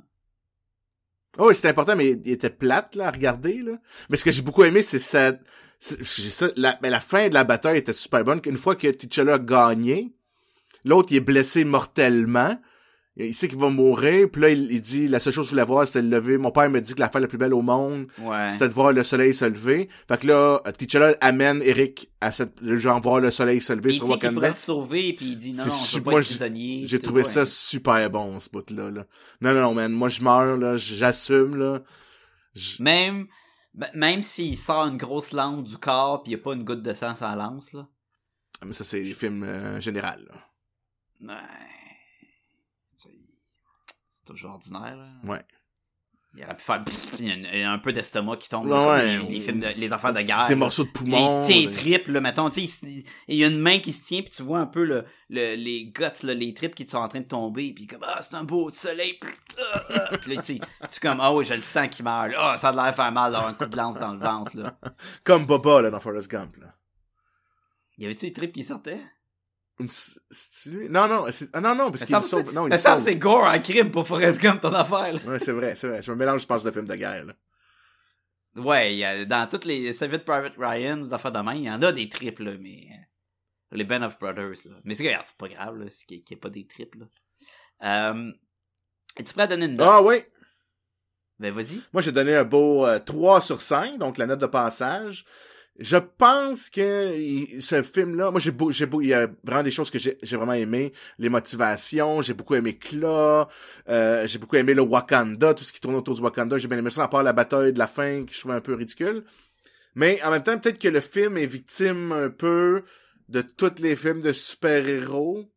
Oh, 1.39 1.49
oui, 1.49 1.55
c'était 1.55 1.69
important, 1.69 1.97
mais 1.97 2.11
il 2.11 2.31
était 2.31 2.51
plate, 2.51 2.95
là, 2.95 3.09
à 3.09 3.11
regarder, 3.11 3.63
là. 3.63 3.73
Mais 4.11 4.17
ce 4.17 4.25
que 4.25 4.31
j'ai 4.31 4.43
beaucoup 4.43 4.65
aimé, 4.65 4.83
c'est 4.83 4.99
ça, 4.99 5.33
ça, 5.81 6.47
la, 6.57 6.79
mais 6.83 6.91
la 6.91 7.01
fin 7.01 7.29
de 7.29 7.35
la 7.35 7.45
bataille 7.45 7.79
était 7.79 7.93
super 7.93 8.23
bonne, 8.25 8.41
qu'une 8.41 8.57
fois 8.57 8.77
que 8.77 8.89
T'Challa 8.89 9.35
a 9.35 9.39
gagné, 9.39 10.13
l'autre, 10.85 11.13
il 11.13 11.17
est 11.17 11.21
blessé 11.21 11.65
mortellement, 11.65 12.59
il 13.17 13.35
sait 13.35 13.47
qu'il 13.49 13.59
va 13.59 13.69
mourir, 13.69 14.29
puis 14.31 14.41
là, 14.41 14.49
il, 14.49 14.73
il 14.73 14.81
dit, 14.81 15.07
la 15.07 15.21
seule 15.21 15.35
chose 15.35 15.45
que 15.47 15.51
je 15.51 15.55
voulais 15.55 15.67
voir, 15.67 15.87
c'était 15.87 16.01
le 16.01 16.09
lever, 16.09 16.39
mon 16.39 16.51
père 16.51 16.71
me 16.71 16.81
dit 16.81 16.95
que 16.95 17.01
la 17.01 17.11
fin 17.11 17.21
la 17.21 17.27
plus 17.29 17.37
belle 17.37 17.53
au 17.53 17.61
monde, 17.61 18.07
Ouais. 18.19 18.51
c'était 18.51 18.69
de 18.69 18.73
voir 18.73 18.93
le 18.93 19.03
soleil 19.05 19.35
se 19.35 19.45
lever, 19.45 19.89
fait 20.09 20.19
que 20.21 20.27
là, 20.29 20.61
T'Challa 20.79 21.15
amène 21.21 21.61
Eric 21.63 22.11
à 22.23 22.33
cette, 22.33 22.55
genre, 22.79 23.01
voir 23.03 23.21
le 23.21 23.31
soleil 23.31 23.61
se 23.61 23.75
lever 23.75 23.91
Il 23.91 23.97
sur 23.97 24.07
dit 24.07 24.13
qu'il 24.13 24.19
pourrait 24.21 24.29
Wakanda. 24.37 24.49
le 24.49 24.55
sauver, 24.55 25.13
puis 25.13 25.27
il 25.33 25.37
dit 25.37 25.53
non, 25.53 25.65
non, 25.67 25.71
pas 26.05 26.11
moi, 26.11 26.21
être 26.21 26.27
j'ai- 26.27 26.35
prisonnier. 26.37 26.83
J'ai 26.87 26.99
tout, 26.99 27.05
trouvé 27.07 27.23
ouais. 27.23 27.29
ça 27.29 27.45
super 27.45 28.09
bon, 28.11 28.41
ce 28.41 28.49
bout-là, 28.49 28.91
là. 28.91 29.05
Non, 29.43 29.53
non, 29.53 29.61
non, 29.61 29.75
man, 29.75 29.93
moi, 29.93 30.09
je 30.09 30.23
meurs, 30.23 30.57
là, 30.57 30.77
j'assume, 30.77 31.57
là. 31.57 31.83
Je- 32.55 32.83
Même, 32.83 33.27
même 33.95 34.23
s'il 34.23 34.57
sort 34.57 34.87
une 34.87 34.97
grosse 34.97 35.33
lance 35.33 35.69
du 35.69 35.77
corps, 35.77 36.23
puis 36.23 36.33
il 36.33 36.37
y 36.37 36.41
a 36.41 36.43
pas 36.43 36.55
une 36.55 36.65
goutte 36.65 36.83
de 36.83 36.93
sang 36.95 37.13
la 37.21 37.35
lance, 37.37 37.75
là. 37.75 37.87
Ah, 38.61 38.65
Mais 38.67 38.73
ça, 38.73 38.85
c'est 38.85 39.03
les 39.03 39.13
films 39.13 39.43
euh, 39.45 39.81
général. 39.81 40.21
là. 40.29 41.35
Ouais. 41.35 41.41
Ordinaire, 44.45 44.97
là. 44.97 45.09
Ouais. 45.33 45.41
Il 46.35 46.43
aurait 46.45 46.57
pu 46.57 46.63
faire 46.63 46.81
il 47.19 47.27
y 47.27 47.31
a 47.31 47.35
un, 47.35 47.37
il 47.53 47.59
y 47.59 47.63
a 47.63 47.71
un 47.71 47.79
peu 47.79 47.93
d'estomac 47.93 48.39
qui 48.39 48.49
tombe, 48.49 48.65
Ouais, 48.65 48.71
là, 48.73 49.19
les, 49.19 49.29
les 49.35 49.41
films 49.41 49.61
de, 49.61 49.67
les 49.69 49.93
affaires 49.93 50.15
de 50.15 50.23
guerre. 50.23 50.47
Des 50.47 50.55
là. 50.55 50.61
morceaux 50.61 50.85
de 50.85 50.89
poumon. 50.89 51.19
il 51.19 51.47
se 51.47 51.53
tient 51.53 51.61
des- 51.61 51.67
les 51.67 51.73
tripes, 51.99 52.09
là, 52.09 52.21
mettons, 52.23 52.49
il 52.49 53.05
il 53.29 53.37
y 53.37 53.45
a 53.45 53.49
une 53.49 53.59
main 53.59 53.81
qui 53.81 53.93
se 53.93 54.03
tient, 54.03 54.23
puis 54.23 54.33
tu 54.35 54.43
vois 54.43 54.59
un 54.61 54.67
peu 54.67 54.83
le, 54.85 55.05
le- 55.29 55.57
les 55.57 55.85
guts, 55.95 56.23
là, 56.27 56.33
les 56.33 56.55
tripes 56.55 56.75
qui 56.75 56.87
sont 56.89 56.97
en 56.97 57.09
train 57.09 57.21
de 57.21 57.27
tomber, 57.27 57.75
puis 57.75 57.87
comme, 57.87 58.03
ah, 58.09 58.21
c'est 58.23 58.35
un 58.35 58.45
beau 58.45 58.71
soleil, 58.71 59.19
puis 59.21 59.31
ah, 59.75 59.85
ah. 59.91 60.11
Là, 60.27 60.41
tu 60.43 60.59
tu 60.59 61.01
comme, 61.03 61.21
ah 61.21 61.35
oui, 61.35 61.45
je 61.45 61.53
le 61.53 61.61
sens 61.61 61.89
qui 61.89 62.03
meurt, 62.03 62.31
là. 62.33 62.53
ah, 62.53 62.57
ça 62.57 62.71
a 62.71 62.73
l'air 62.73 62.95
faire 62.95 63.13
mal 63.13 63.31
d'avoir 63.33 63.51
un 63.51 63.55
coup 63.55 63.67
de 63.67 63.77
lance 63.77 63.99
dans 63.99 64.13
le 64.15 64.19
ventre, 64.19 64.57
là. 64.57 64.75
Comme 65.25 65.45
Boba, 65.45 65.83
là, 65.83 65.91
dans 65.91 66.01
Forrest 66.01 66.31
Gump, 66.31 66.57
là. 66.57 66.75
Y 67.99 68.07
avait-tu 68.07 68.25
des 68.29 68.33
tripes 68.33 68.53
qui 68.55 68.65
sortaient? 68.65 69.03
C'est- 69.91 70.21
C'est 70.31 70.71
lui? 70.71 70.89
Non, 70.89 71.09
non, 71.09 71.25
ah, 71.53 71.61
non, 71.61 71.75
non, 71.75 71.91
parce 71.91 72.05
qu'il 72.05 72.15
le 72.17 72.23
sauve. 72.23 72.53
Non, 72.53 72.67
il 72.67 72.71
Mais 72.71 72.77
le 72.77 72.81
ça, 72.81 72.95
sauve. 72.99 73.05
c'est 73.05 73.17
gore 73.17 73.45
en 73.45 73.59
crime 73.61 73.91
pour 73.91 74.07
Forrest 74.07 74.41
Gump, 74.41 74.61
ton 74.61 74.73
affaire, 74.73 75.13
là. 75.15 75.21
Ouais, 75.27 75.39
c'est 75.41 75.53
vrai, 75.53 75.75
c'est 75.77 75.89
vrai. 75.89 76.03
Je 76.03 76.11
me 76.13 76.17
mélange, 76.17 76.43
je 76.43 76.47
pense, 76.47 76.63
de 76.65 76.71
films 76.71 76.87
de 76.87 76.95
guerre, 76.95 77.25
là. 77.25 77.35
Ouais, 78.57 79.03
a, 79.05 79.25
dans 79.25 79.49
toutes 79.49 79.65
les 79.65 79.93
Saved 79.93 80.25
Private 80.25 80.55
Ryan, 80.59 80.97
les 80.97 81.15
affaires 81.15 81.33
de 81.33 81.39
main, 81.41 81.55
il 81.55 81.65
y 81.65 81.71
en 81.71 81.81
a 81.83 81.91
des 81.93 82.09
tripes, 82.09 82.41
là, 82.41 82.53
mais. 82.61 82.87
euh, 82.91 83.77
Les 83.77 83.85
Band 83.85 84.03
of 84.03 84.19
Brothers, 84.19 84.67
là. 84.67 84.77
Mais 84.85 84.95
c'est 84.95 85.05
regarde, 85.07 85.25
c'est 85.27 85.39
pas 85.39 85.49
grave, 85.49 85.77
là, 85.79 85.87
qu'il 86.07 86.19
n'y 86.19 86.25
ait 86.31 86.37
pas 86.37 86.51
des 86.51 86.67
tripes, 86.67 86.95
là. 86.97 87.07
Euh. 88.13 88.33
Es-tu 89.17 89.33
prêt 89.33 89.43
à 89.45 89.47
donner 89.47 89.67
une 89.67 89.77
note? 89.77 89.89
Ah, 89.91 90.03
oui. 90.03 90.17
Ben, 91.39 91.53
vas-y. 91.53 91.81
Moi, 91.93 92.03
j'ai 92.03 92.13
donné 92.13 92.37
un 92.37 92.45
beau 92.45 92.87
euh, 92.87 92.99
3 92.99 93.41
sur 93.41 93.61
5, 93.63 93.99
donc 93.99 94.19
la 94.19 94.27
note 94.27 94.41
de 94.41 94.47
passage. 94.47 95.25
Je 95.79 95.97
pense 95.97 96.69
que 96.69 97.17
ce 97.59 97.83
film-là, 97.83 98.31
moi 98.31 98.41
j'ai 98.41 98.53
j'ai 98.71 98.87
il 99.01 99.09
y 99.09 99.15
a 99.15 99.27
vraiment 99.43 99.63
des 99.63 99.71
choses 99.71 99.91
que 99.91 99.99
j'ai 99.99 100.19
j'ai 100.23 100.37
vraiment 100.37 100.53
aimé, 100.53 100.93
les 101.19 101.31
motivations, 101.31 102.21
j'ai 102.21 102.35
beaucoup 102.35 102.55
aimé 102.55 102.77
Kla, 102.77 103.49
euh, 103.89 104.27
j'ai 104.27 104.39
beaucoup 104.39 104.57
aimé 104.57 104.75
le 104.75 104.83
Wakanda, 104.83 105.55
tout 105.55 105.65
ce 105.65 105.73
qui 105.73 105.81
tourne 105.81 105.95
autour 105.95 106.15
du 106.15 106.21
Wakanda, 106.21 106.59
j'ai 106.59 106.69
bien 106.69 106.77
aimé 106.77 106.91
ça, 106.91 107.05
à 107.05 107.09
part 107.09 107.23
la 107.23 107.33
bataille 107.33 107.73
de 107.73 107.79
la 107.79 107.87
fin 107.87 108.25
que 108.25 108.35
je 108.35 108.41
trouvais 108.41 108.55
un 108.55 108.61
peu 108.61 108.75
ridicule. 108.75 109.25
Mais 109.95 110.23
en 110.23 110.31
même 110.31 110.43
temps, 110.43 110.59
peut-être 110.59 110.79
que 110.79 110.89
le 110.89 111.01
film 111.01 111.39
est 111.39 111.47
victime 111.47 112.13
un 112.13 112.31
peu 112.31 112.85
de 113.29 113.41
tous 113.43 113.81
les 113.81 113.97
films 113.97 114.21
de 114.21 114.33
super-héros. 114.33 115.51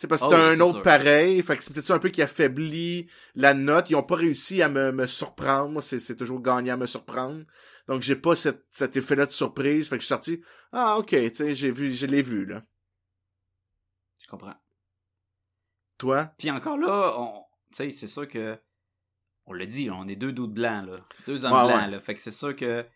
C'est 0.00 0.08
parce 0.08 0.22
que 0.22 0.28
Oh 0.28 0.30
c'est 0.30 0.36
oui, 0.36 0.56
un 0.56 0.60
autre 0.60 0.72
sûr. 0.76 0.82
pareil, 0.82 1.42
fait 1.42 1.58
que 1.58 1.62
c'est 1.62 1.74
peut-être 1.74 1.84
ça 1.84 1.94
un 1.94 1.98
peu 1.98 2.08
qui 2.08 2.22
affaiblit 2.22 3.06
la 3.34 3.52
note. 3.52 3.90
Ils 3.90 3.96
ont 3.96 4.02
pas 4.02 4.14
réussi 4.16 4.62
à 4.62 4.70
me, 4.70 4.92
me 4.92 5.06
surprendre. 5.06 5.68
Moi, 5.68 5.82
c'est, 5.82 5.98
c'est 5.98 6.16
toujours 6.16 6.40
gagnant 6.40 6.72
à 6.72 6.76
me 6.78 6.86
surprendre. 6.86 7.44
Donc, 7.86 8.00
j'ai 8.00 8.16
pas 8.16 8.34
cette, 8.34 8.64
cet 8.70 8.96
effet-là 8.96 9.26
de 9.26 9.32
surprise. 9.32 9.90
Fait 9.90 9.96
que 9.96 10.00
je 10.00 10.06
suis 10.06 10.14
sorti, 10.14 10.40
ah, 10.72 10.96
ok, 10.96 11.08
tu 11.10 11.34
sais, 11.34 11.54
j'ai 11.54 11.70
vu, 11.70 11.92
je 11.92 12.06
l'ai 12.06 12.22
vu, 12.22 12.46
là. 12.46 12.62
Je 14.22 14.28
comprends. 14.28 14.54
Toi? 15.98 16.32
Puis 16.38 16.50
encore 16.50 16.78
là, 16.78 17.12
on. 17.18 17.44
Tu 17.70 17.76
sais, 17.76 17.90
c'est 17.90 18.06
sûr 18.06 18.26
que. 18.26 18.58
On 19.44 19.52
l'a 19.52 19.66
dit, 19.66 19.90
on 19.90 20.08
est 20.08 20.16
deux 20.16 20.32
doutes 20.32 20.54
blancs, 20.54 20.86
là. 20.86 20.96
Deux 21.26 21.44
hommes 21.44 21.52
Ouais, 21.52 21.66
blancs, 21.66 21.84
ouais. 21.84 21.90
là. 21.90 22.00
Fait 22.00 22.14
que 22.14 22.22
c'est 22.22 22.30
sûr 22.30 22.56
que. 22.56 22.86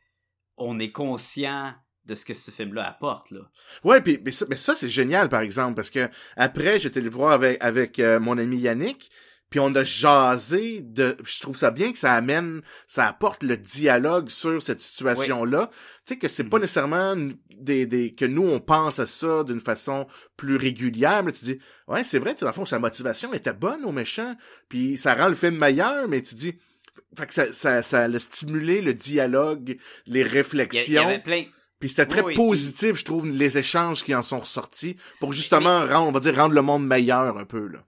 On 0.57 0.79
est 0.79 0.91
conscient 0.91 1.75
de 2.07 2.15
ce 2.15 2.25
que 2.25 2.35
ce 2.35 2.51
film-là 2.51 2.89
apporte, 2.89 3.31
là. 3.31 3.41
Ouais, 3.83 4.01
puis 4.01 4.21
mais 4.25 4.31
ça, 4.31 4.47
mais 4.49 4.57
ça 4.57 4.75
c'est 4.75 4.89
génial 4.89 5.29
par 5.29 5.41
exemple 5.41 5.75
parce 5.75 5.91
que 5.91 6.09
après 6.37 6.79
j'étais 6.79 7.01
le 7.01 7.11
voir 7.11 7.33
avec 7.33 7.57
avec 7.63 7.99
euh, 7.99 8.21
mon 8.21 8.37
ami 8.39 8.59
Yannick, 8.59 9.11
puis 9.51 9.61
on 9.61 9.75
a 9.75 9.85
jasé 9.85 10.83
de 10.83 11.17
je 11.25 11.41
trouve 11.41 11.57
ça 11.57 11.71
bien 11.71 11.93
que 11.93 11.99
ça 11.99 12.13
amène 12.13 12.61
ça 12.89 13.07
apporte 13.07 13.43
le 13.43 13.57
dialogue 13.57 14.29
sur 14.29 14.61
cette 14.63 14.81
situation-là, 14.81 15.71
tu 15.73 15.79
sais 16.05 16.19
que 16.19 16.29
c'est 16.29 16.45
pas 16.45 16.57
Mhm. 16.59 16.63
nécessairement 16.63 17.17
des 17.59 17.87
des 17.87 18.15
que 18.15 18.25
nous 18.27 18.43
on 18.47 18.61
pense 18.61 18.99
à 18.99 19.07
ça 19.07 19.45
d'une 19.45 19.61
façon 19.61 20.07
plus 20.37 20.57
régulière, 20.57 21.23
mais 21.25 21.33
tu 21.33 21.45
dis 21.45 21.59
ouais, 21.89 22.05
c'est 22.05 22.19
vrai, 22.19 22.35
dans 22.39 22.47
le 22.49 22.53
fond 22.53 22.67
sa 22.67 22.79
motivation 22.79 23.33
était 23.33 23.53
bonne 23.55 23.85
au 23.85 23.93
méchant, 23.93 24.37
puis 24.69 24.97
ça 24.99 25.15
rend 25.15 25.29
le 25.29 25.35
film 25.37 25.57
meilleur, 25.57 26.07
mais 26.09 26.21
tu 26.21 26.35
dis 26.35 26.55
fait 27.17 27.27
que 27.27 27.33
ça 27.35 27.53
ça 27.53 27.83
ça 27.83 28.03
a 28.03 28.19
stimulé 28.19 28.81
le 28.83 28.93
dialogue, 28.93 29.79
les 30.07 30.21
a- 30.21 30.25
il 30.25 30.31
y 30.31 30.35
réflexions. 30.35 31.07
avait 31.07 31.23
plein. 31.23 31.45
Puis 31.85 31.91
c'était 31.91 32.07
très 32.07 32.22
Oui, 32.22 32.32
positif, 32.35 32.97
je 32.97 33.05
trouve, 33.05 33.26
les 33.28 33.59
échanges 33.59 34.03
qui 34.03 34.14
en 34.14 34.22
sont 34.22 34.41
ressortis 34.41 34.97
pour 35.20 35.35
justement 35.35 35.80
rendre, 35.80 36.09
on 36.09 36.12
va 36.12 36.20
dire, 36.20 36.35
rendre 36.35 36.55
le 36.55 36.62
monde 36.62 36.87
meilleur 36.87 37.37
un 37.37 37.45
peu, 37.45 37.68
là. 37.68 37.80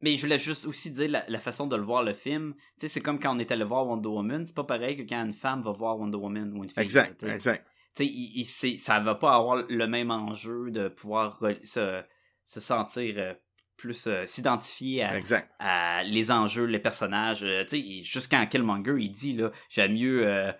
Mais 0.00 0.16
je 0.16 0.22
voulais 0.22 0.36
juste 0.40 0.66
aussi 0.66 0.90
dire 0.90 1.08
la, 1.08 1.24
la 1.28 1.38
façon 1.38 1.68
de 1.68 1.76
le 1.76 1.82
voir 1.84 2.02
le 2.02 2.12
film. 2.12 2.54
Tu 2.54 2.60
sais, 2.78 2.88
c'est 2.88 3.00
comme 3.00 3.20
quand 3.20 3.36
on 3.36 3.38
est 3.38 3.52
allé 3.52 3.62
voir 3.62 3.86
Wonder 3.86 4.08
Woman. 4.08 4.44
C'est 4.46 4.56
pas 4.56 4.64
pareil 4.64 4.96
que 4.96 5.02
quand 5.02 5.24
une 5.24 5.32
femme 5.32 5.62
va 5.62 5.70
voir 5.70 5.96
Wonder 5.96 6.16
Woman 6.16 6.52
ou 6.54 6.64
une 6.64 6.70
fille. 6.70 6.82
Exact, 6.82 7.22
exact. 7.22 7.64
Tu 7.94 8.04
sais, 8.04 8.10
il, 8.12 8.78
ça 8.80 8.98
va 8.98 9.14
pas 9.14 9.36
avoir 9.36 9.62
le 9.68 9.86
même 9.86 10.10
enjeu 10.10 10.72
de 10.72 10.88
pouvoir 10.88 11.38
se, 11.62 12.02
se 12.44 12.58
sentir 12.60 13.14
euh, 13.18 13.34
plus 13.76 14.08
euh, 14.08 14.24
s'identifier 14.26 15.04
à, 15.04 15.12
à 15.60 16.02
les 16.02 16.32
enjeux, 16.32 16.64
les 16.64 16.80
personnages. 16.80 17.44
euh, 17.44 17.62
tu 17.64 17.80
sais, 17.80 18.02
jusqu'en 18.02 18.44
Killmonger, 18.46 18.96
il 18.98 19.12
dit 19.12 19.34
là, 19.34 19.52
j'aime 19.68 19.92
mieux 19.92 20.26
euh, 20.26 20.50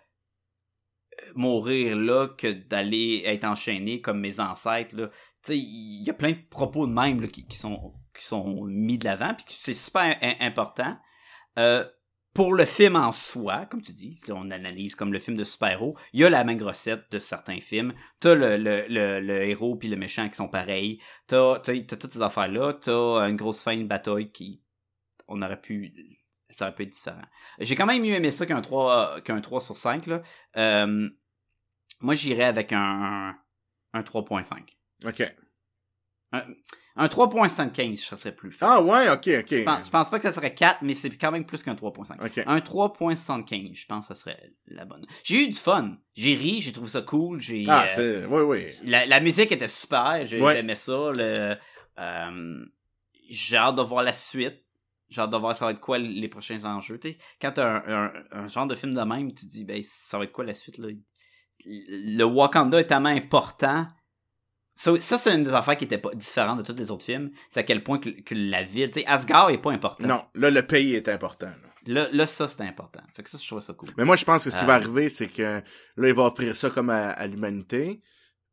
mourir 1.34 1.96
là 1.96 2.28
que 2.28 2.50
d'aller 2.50 3.22
être 3.24 3.44
enchaîné 3.44 4.00
comme 4.00 4.20
mes 4.20 4.40
ancêtres. 4.40 5.10
Il 5.48 6.02
y 6.04 6.10
a 6.10 6.14
plein 6.14 6.32
de 6.32 6.48
propos 6.50 6.86
de 6.86 6.92
même 6.92 7.20
là, 7.20 7.28
qui, 7.28 7.46
qui 7.46 7.56
sont 7.56 7.94
qui 8.14 8.24
sont 8.24 8.64
mis 8.64 8.98
de 8.98 9.04
l'avant, 9.04 9.34
puis 9.34 9.44
c'est 9.48 9.74
super 9.74 10.16
im- 10.20 10.34
important. 10.40 10.96
Euh, 11.58 11.84
pour 12.34 12.54
le 12.54 12.64
film 12.64 12.96
en 12.96 13.10
soi, 13.12 13.66
comme 13.66 13.82
tu 13.82 13.92
dis, 13.92 14.14
si 14.14 14.30
on 14.32 14.50
analyse 14.50 14.94
comme 14.94 15.12
le 15.12 15.18
film 15.18 15.36
de 15.36 15.44
super-héros, 15.44 15.96
il 16.12 16.20
y 16.20 16.24
a 16.24 16.30
la 16.30 16.44
même 16.44 16.62
recette 16.62 17.10
de 17.10 17.18
certains 17.18 17.60
films. 17.60 17.92
T'as 18.20 18.34
le, 18.34 18.56
le, 18.56 18.84
le, 18.88 19.20
le 19.20 19.42
héros 19.44 19.76
puis 19.76 19.88
le 19.88 19.96
méchant 19.96 20.28
qui 20.28 20.36
sont 20.36 20.48
pareils. 20.48 21.00
T'as, 21.26 21.58
t'as 21.58 21.82
toutes 21.82 22.12
ces 22.12 22.22
affaires-là. 22.22 22.74
T'as 22.74 23.28
une 23.28 23.36
grosse 23.36 23.64
fin 23.64 23.76
de 23.76 23.84
bataille 23.84 24.30
qui... 24.30 24.62
On 25.26 25.42
aurait 25.42 25.60
pu... 25.60 25.92
Ça 26.50 26.66
aurait 26.66 26.74
pu 26.74 26.82
être 26.84 26.90
différent. 26.90 27.22
J'ai 27.58 27.74
quand 27.76 27.86
même 27.86 28.02
mieux 28.02 28.14
aimé 28.14 28.30
ça 28.30 28.46
qu'un 28.46 28.60
3, 28.60 29.20
qu'un 29.22 29.40
3 29.40 29.60
sur 29.60 29.76
5. 29.76 30.06
Là. 30.06 30.22
Euh, 30.56 31.08
moi, 32.00 32.14
j'irais 32.14 32.44
avec 32.44 32.72
un, 32.72 33.34
un 33.92 34.00
3.5. 34.02 34.76
OK. 35.06 35.22
Un 36.32 36.44
Un 36.96 37.06
3.75, 37.06 38.04
ça 38.04 38.16
serait 38.16 38.34
plus. 38.34 38.56
Ah 38.60 38.82
ouais, 38.82 39.08
ok, 39.08 39.28
ok. 39.40 39.46
Je 39.54 39.62
pense, 39.62 39.86
je 39.86 39.90
pense 39.90 40.10
pas 40.10 40.18
que 40.18 40.22
ça 40.24 40.32
serait 40.32 40.54
4, 40.54 40.82
mais 40.82 40.92
c'est 40.94 41.08
quand 41.16 41.30
même 41.30 41.44
plus 41.46 41.62
qu'un 41.62 41.74
3.5. 41.74 42.24
Ok. 42.24 42.42
Un 42.46 42.58
3.75, 42.58 43.74
je 43.74 43.86
pense 43.86 44.08
que 44.08 44.14
ça 44.14 44.20
serait 44.20 44.52
la 44.66 44.84
bonne. 44.84 45.04
J'ai 45.22 45.44
eu 45.44 45.48
du 45.48 45.54
fun. 45.54 45.94
J'ai 46.14 46.34
ri, 46.34 46.60
j'ai 46.60 46.72
trouvé 46.72 46.88
ça 46.90 47.00
cool. 47.02 47.40
J'ai, 47.40 47.64
Ah, 47.68 47.84
euh, 47.84 47.86
c'est. 47.88 48.26
Oui, 48.26 48.42
oui. 48.42 48.66
la, 48.84 49.06
la 49.06 49.20
musique 49.20 49.50
était 49.52 49.68
super, 49.68 50.26
j'ai- 50.26 50.40
Ouais. 50.40 50.54
j'aimais 50.56 50.74
ça. 50.76 51.10
Le, 51.14 51.56
euh, 51.98 52.64
j'ai 53.30 53.56
hâte 53.56 53.76
de 53.76 53.82
voir 53.82 54.02
la 54.02 54.12
suite. 54.12 54.60
Hâte 55.18 55.30
de 55.30 55.36
voir 55.36 55.56
ça 55.56 55.64
va 55.64 55.72
être 55.72 55.80
quoi 55.80 55.98
les 55.98 56.28
prochains 56.28 56.64
enjeux. 56.64 57.00
Quand 57.40 57.52
t'as 57.52 57.66
un, 57.86 58.04
un, 58.06 58.12
un 58.32 58.46
genre 58.46 58.66
de 58.66 58.74
film 58.74 58.94
de 58.94 59.00
même, 59.00 59.32
tu 59.32 59.46
te 59.46 59.50
dis, 59.50 59.64
ben, 59.64 59.80
ça 59.82 60.18
va 60.18 60.24
être 60.24 60.32
quoi 60.32 60.44
la 60.44 60.52
suite, 60.54 60.78
là? 60.78 60.88
Le 61.66 62.24
Wakanda 62.24 62.80
est 62.80 62.86
tellement 62.86 63.08
important. 63.10 63.86
Ça, 64.76 64.98
ça, 64.98 65.18
c'est 65.18 65.34
une 65.34 65.44
des 65.44 65.52
affaires 65.54 65.76
qui 65.76 65.84
était 65.84 65.98
pas 65.98 66.14
différente 66.14 66.56
de 66.58 66.62
tous 66.62 66.78
les 66.78 66.90
autres 66.90 67.04
films. 67.04 67.30
C'est 67.50 67.60
à 67.60 67.62
quel 67.64 67.82
point 67.84 67.98
que, 67.98 68.08
que 68.08 68.34
la 68.34 68.62
ville, 68.62 68.90
tu 68.90 69.00
sais, 69.00 69.06
Asgard 69.06 69.50
est 69.50 69.58
pas 69.60 69.72
important. 69.72 70.06
Non, 70.08 70.24
là, 70.34 70.50
le 70.50 70.66
pays 70.66 70.94
est 70.94 71.08
important. 71.08 71.48
là. 71.48 71.68
Là, 71.86 72.08
là 72.12 72.26
ça, 72.26 72.48
c'est 72.48 72.62
important. 72.62 73.00
Fait 73.14 73.22
que 73.22 73.28
ça, 73.28 73.36
je 73.40 73.46
trouve 73.46 73.60
ça 73.60 73.74
cool. 73.74 73.90
Mais 73.98 74.04
moi, 74.06 74.16
je 74.16 74.24
pense 74.24 74.44
que 74.44 74.50
ce 74.50 74.56
qui 74.56 74.62
Euh. 74.62 74.66
va 74.66 74.74
arriver, 74.74 75.10
c'est 75.10 75.28
que 75.28 75.42
là, 75.42 76.08
il 76.08 76.14
va 76.14 76.22
offrir 76.24 76.56
ça 76.56 76.70
comme 76.70 76.88
à, 76.88 77.10
à 77.10 77.26
l'humanité, 77.26 78.00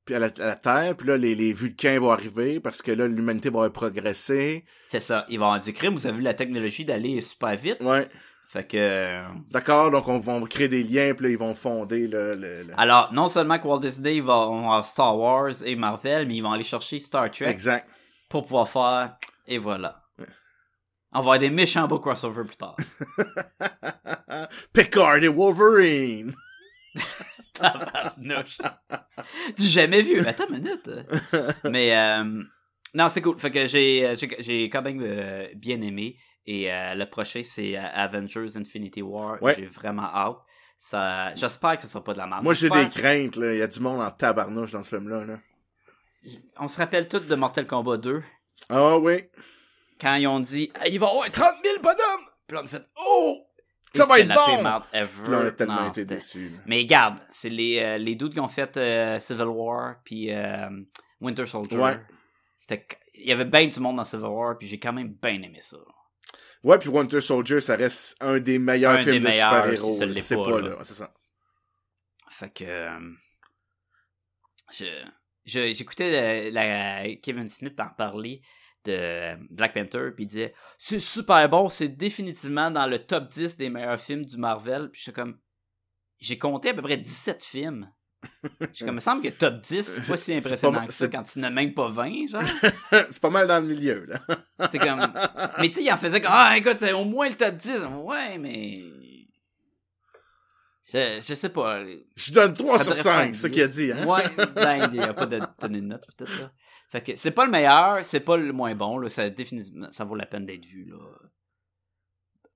puis 0.07 0.15
à 0.15 0.19
la, 0.19 0.27
à 0.39 0.45
la 0.45 0.55
Terre, 0.55 0.95
puis 0.97 1.07
là, 1.07 1.17
les, 1.17 1.35
les 1.35 1.53
Vulcains 1.53 1.99
vont 1.99 2.09
arriver 2.11 2.59
parce 2.59 2.81
que 2.81 2.91
là, 2.91 3.07
l'humanité 3.07 3.49
va 3.51 3.69
progresser. 3.69 4.65
C'est 4.87 4.99
ça. 5.01 5.25
Il 5.29 5.37
va 5.37 5.45
y 5.45 5.47
avoir 5.49 5.59
du 5.59 5.73
crime. 5.73 5.93
Vous 5.93 6.07
avez 6.07 6.17
vu 6.17 6.23
la 6.23 6.33
technologie 6.33 6.83
d'aller 6.85 7.21
super 7.21 7.55
vite. 7.55 7.77
Ouais. 7.81 8.07
Fait 8.49 8.65
que. 8.65 8.77
euh, 8.77 9.23
D'accord, 9.51 9.91
donc 9.91 10.07
on 10.07 10.19
va 10.19 10.39
créer 10.47 10.69
des 10.69 10.81
liens, 10.83 11.13
puis 11.13 11.25
là, 11.25 11.31
ils 11.31 11.37
vont 11.37 11.53
fonder 11.53 12.07
le... 12.07 12.33
le- 12.35 12.63
le- 12.63 12.73
Alors, 12.79 13.11
non 13.13 13.27
seulement 13.27 13.59
que 13.59 13.67
Walt 13.67 13.79
Disney 13.79 14.21
va 14.21 14.33
avoir 14.43 14.85
Star 14.85 15.17
Wars 15.17 15.51
et 15.65 15.75
Marvel, 15.75 16.25
mais 16.27 16.35
ils 16.35 16.41
vont 16.41 16.53
aller 16.53 16.63
chercher 16.63 16.97
Star 16.99 17.29
Trek 17.29 17.49
Exact. 17.49 17.85
pour 18.29 18.43
pouvoir 18.45 18.69
faire. 18.69 19.17
Et 19.45 19.57
voilà. 19.57 20.01
On 21.11 21.19
va 21.19 21.19
avoir 21.19 21.39
des 21.39 21.49
méchants 21.49 21.87
beaux 21.87 21.99
crossover 21.99 22.43
plus 22.45 22.55
tard. 22.57 22.75
Picard 24.73 25.17
et 25.17 25.27
Wolverine! 25.27 26.33
Tabarnouche. 27.57 28.57
du 29.57 29.65
jamais 29.65 30.01
vu. 30.01 30.19
Attends 30.25 30.47
une 30.49 30.55
minute. 30.59 30.89
Mais 31.65 31.95
euh, 31.97 32.43
non, 32.93 33.09
c'est 33.09 33.21
cool. 33.21 33.37
Fait 33.37 33.51
que 33.51 33.67
j'ai 33.67 34.13
j'ai 34.15 34.35
j'ai 34.39 34.69
quand 34.69 34.81
même 34.81 34.99
euh, 35.01 35.47
bien 35.55 35.81
aimé. 35.81 36.17
Et 36.45 36.71
euh, 36.71 36.93
le 36.95 37.05
prochain, 37.09 37.41
c'est 37.43 37.77
euh, 37.77 37.81
Avengers 37.93 38.55
Infinity 38.55 39.01
War. 39.01 39.41
Ouais. 39.43 39.53
J'ai 39.57 39.65
vraiment 39.65 40.03
hâte. 40.13 40.37
Ça, 40.77 41.33
j'espère 41.35 41.75
que 41.75 41.81
ce 41.81 41.87
sera 41.87 42.03
pas 42.03 42.13
de 42.13 42.19
la 42.19 42.27
merde. 42.27 42.43
Moi, 42.43 42.53
j'ai 42.53 42.69
des 42.69 42.87
craintes, 42.87 43.35
là. 43.35 43.51
Il 43.53 43.59
y 43.59 43.61
a 43.63 43.67
du 43.67 43.79
monde 43.79 43.99
en 43.99 44.11
tabarnouche 44.11 44.71
dans 44.71 44.83
ce 44.83 44.95
film-là, 44.95 45.25
là. 45.25 45.37
On 46.59 46.67
se 46.67 46.77
rappelle 46.77 47.07
tous 47.07 47.19
de 47.21 47.35
Mortal 47.35 47.65
Kombat 47.65 47.97
2 47.97 48.21
Ah 48.69 48.97
oui. 48.97 49.23
quand 49.99 50.15
ils 50.15 50.27
ont 50.27 50.39
dit 50.39 50.71
il 50.89 50.99
va 50.99 51.07
y 51.07 51.09
avoir 51.09 51.31
30 51.31 51.55
000 51.63 51.79
bonhommes. 51.81 52.27
Puis 52.47 52.55
là, 52.55 52.61
on 52.61 52.65
a 52.65 52.67
fait 52.67 52.85
Oh 52.97 53.46
Ça 53.93 54.05
va 54.05 54.19
être 54.19 54.27
la 54.27 54.35
bon! 54.35 54.85
ever. 54.93 55.31
Là, 55.31 55.39
on 55.41 55.47
a 55.47 55.51
tellement 55.51 55.81
Non, 55.83 55.89
été 55.89 56.05
déçus. 56.05 56.51
Mais 56.65 56.85
garde, 56.85 57.17
c'est 57.31 57.49
les, 57.49 57.79
euh, 57.79 57.97
les 57.97 58.15
dudes 58.15 58.33
qui 58.33 58.39
ont 58.39 58.47
fait 58.47 58.75
euh, 58.77 59.19
Civil 59.19 59.45
War 59.45 59.95
puis 60.03 60.31
euh, 60.31 60.69
Winter 61.21 61.45
Soldier. 61.45 61.77
Ouais. 61.77 61.97
C'était 62.57 62.85
il 63.15 63.27
y 63.27 63.31
avait 63.31 63.45
bien 63.45 63.65
du 63.67 63.79
monde 63.79 63.95
dans 63.97 64.03
Civil 64.03 64.25
War 64.27 64.57
puis 64.57 64.67
j'ai 64.67 64.79
quand 64.79 64.93
même 64.93 65.09
bien 65.21 65.41
aimé 65.41 65.59
ça. 65.61 65.77
Ouais, 66.63 66.77
puis 66.77 66.89
Winter 66.89 67.21
Soldier, 67.21 67.61
ça 67.61 67.75
reste 67.75 68.17
un 68.19 68.39
des 68.39 68.59
meilleurs 68.59 68.93
Un 68.93 68.97
films 68.99 69.11
des 69.13 69.19
de 69.21 69.25
meilleurs, 69.27 69.53
super-héros. 69.71 69.93
si 70.13 70.21
C'est 70.21 70.35
pas, 70.35 70.43
pas, 70.43 70.61
là. 70.61 70.69
là. 70.69 70.77
C'est 70.81 70.93
ça. 70.95 71.13
Fait 72.29 72.49
que 72.53 72.63
euh, 72.65 72.99
je 74.71 74.85
je- 75.45 75.73
j'écoutais 75.73 76.51
la, 76.51 77.03
la- 77.03 77.15
Kevin 77.23 77.47
Smith 77.47 77.79
en 77.79 77.87
parler 77.89 78.41
de 78.87 79.35
Black 79.51 79.73
Panther 79.73 80.11
puis 80.15 80.23
il 80.23 80.27
disait 80.27 80.53
c'est 80.77 80.99
super 80.99 81.47
bon, 81.49 81.69
c'est 81.69 81.87
définitivement 81.89 82.71
dans 82.71 82.85
le 82.87 82.99
top 82.99 83.27
10 83.29 83.57
des 83.57 83.69
meilleurs 83.69 83.99
films 83.99 84.25
du 84.25 84.37
Marvel. 84.37 84.89
Puis 84.91 85.01
j'étais 85.05 85.21
comme 85.21 85.37
j'ai 86.19 86.37
compté 86.37 86.69
à 86.69 86.73
peu 86.73 86.81
près 86.81 86.97
17 86.97 87.43
films. 87.43 87.91
J'ai 88.73 88.79
comme, 88.85 88.95
il 88.95 88.95
me 88.95 88.99
semble 88.99 89.21
que 89.21 89.29
top 89.29 89.61
10, 89.61 89.81
c'est 89.85 90.07
pas 90.07 90.17
si 90.17 90.33
impressionnant 90.33 90.79
pas- 90.79 90.87
que 90.87 90.91
ça 90.93 91.07
quand 91.07 91.21
tu 91.21 91.37
n'as 91.37 91.51
même 91.51 91.73
pas 91.75 91.87
20, 91.87 92.27
genre. 92.27 92.41
c'est 92.91 93.19
pas 93.19 93.29
mal 93.29 93.45
dans 93.47 93.59
le 93.59 93.67
milieu, 93.67 94.05
là. 94.05 94.19
C'est 94.71 94.79
comme. 94.79 94.99
Mais 95.59 95.69
tu 95.69 95.75
sais, 95.75 95.83
il 95.83 95.91
en 95.91 95.97
faisait 95.97 96.19
comme, 96.19 96.31
ah, 96.33 96.57
écoute, 96.57 96.81
au 96.95 97.03
moins 97.05 97.29
le 97.29 97.35
top 97.35 97.55
10. 97.55 97.71
Ouais, 98.03 98.37
mais. 98.39 98.81
Je, 100.91 101.21
je 101.27 101.33
sais 101.35 101.49
pas. 101.49 101.83
Je 102.15 102.31
donne 102.31 102.53
3 102.53 102.77
Ça 102.79 102.83
sur 102.85 102.93
devrait 102.93 103.03
5, 103.03 103.11
faire 103.25 103.35
c'est 103.35 103.41
ça 103.41 103.49
qu'il 103.49 103.61
a 103.61 103.67
dit, 103.67 103.91
hein? 103.91 104.05
Ouais, 104.05 104.23
ben, 104.55 104.89
il 104.91 104.99
n'y 104.99 105.05
a 105.05 105.13
pas 105.13 105.25
de 105.25 105.39
donner 105.61 105.81
de 105.81 105.85
note, 105.85 106.05
peut-être, 106.17 106.39
là. 106.39 106.51
Fait 106.89 107.01
que 107.03 107.15
c'est 107.15 107.31
pas 107.31 107.45
le 107.45 107.51
meilleur, 107.51 108.05
c'est 108.05 108.21
pas 108.21 108.37
le 108.37 108.53
moins 108.53 108.73
bon, 108.75 108.97
là. 108.97 109.09
Ça, 109.09 109.29
définitivement, 109.29 109.91
ça 109.91 110.05
vaut 110.05 110.15
la 110.15 110.25
peine 110.25 110.45
d'être 110.45 110.65
vu, 110.65 110.85
là. 110.85 110.97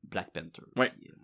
Black 0.03 0.31
Panther. 0.31 0.63
Ouais. 0.77 0.89
Puis, 0.89 1.09
euh, 1.09 1.15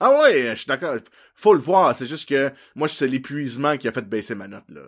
Ah 0.00 0.10
ouais, 0.20 0.50
je 0.50 0.54
suis 0.56 0.66
d'accord. 0.66 0.96
Faut 1.34 1.54
le 1.54 1.60
voir, 1.60 1.94
c'est 1.96 2.06
juste 2.06 2.28
que 2.28 2.52
moi, 2.74 2.88
c'est 2.88 3.06
l'épuisement 3.08 3.76
qui 3.76 3.88
a 3.88 3.92
fait 3.92 4.06
baisser 4.08 4.34
ma 4.34 4.46
note, 4.48 4.68
là. 4.70 4.82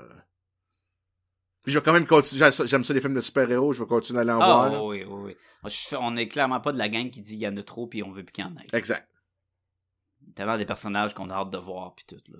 Puis 1.62 1.72
je 1.72 1.78
vais 1.78 1.84
quand 1.84 1.92
même 1.92 2.06
continuer. 2.06 2.50
J'aime 2.66 2.84
ça- 2.84 2.94
les 2.94 3.00
films 3.00 3.14
de 3.14 3.20
super-héros, 3.20 3.72
je 3.72 3.80
vais 3.80 3.86
continuer 3.88 4.18
à 4.18 4.22
aller 4.22 4.30
en 4.32 4.40
Ah, 4.40 4.46
voir. 4.46 4.70
là. 4.70 4.84
oui, 4.84 5.04
oui, 5.04 5.34
oui. 5.62 5.72
On 5.98 6.16
est 6.16 6.28
clairement 6.28 6.60
pas 6.60 6.72
de 6.72 6.78
la 6.78 6.88
gang 6.88 7.10
qui 7.10 7.20
dit 7.20 7.34
il 7.34 7.40
y 7.40 7.48
en 7.48 7.56
a 7.56 7.62
trop 7.62 7.86
puis 7.86 8.02
on 8.02 8.10
veut 8.10 8.24
plus 8.24 8.32
qu'il 8.32 8.44
y 8.44 8.48
en 8.48 8.56
ait. 8.56 8.66
Exact. 8.72 9.08
tellement 10.34 10.58
des 10.58 10.66
personnages 10.66 11.14
qu'on 11.14 11.30
a 11.30 11.34
hâte 11.34 11.50
de 11.50 11.58
voir 11.58 11.94
puis 11.94 12.04
tout 12.06 12.20
là. 12.28 12.38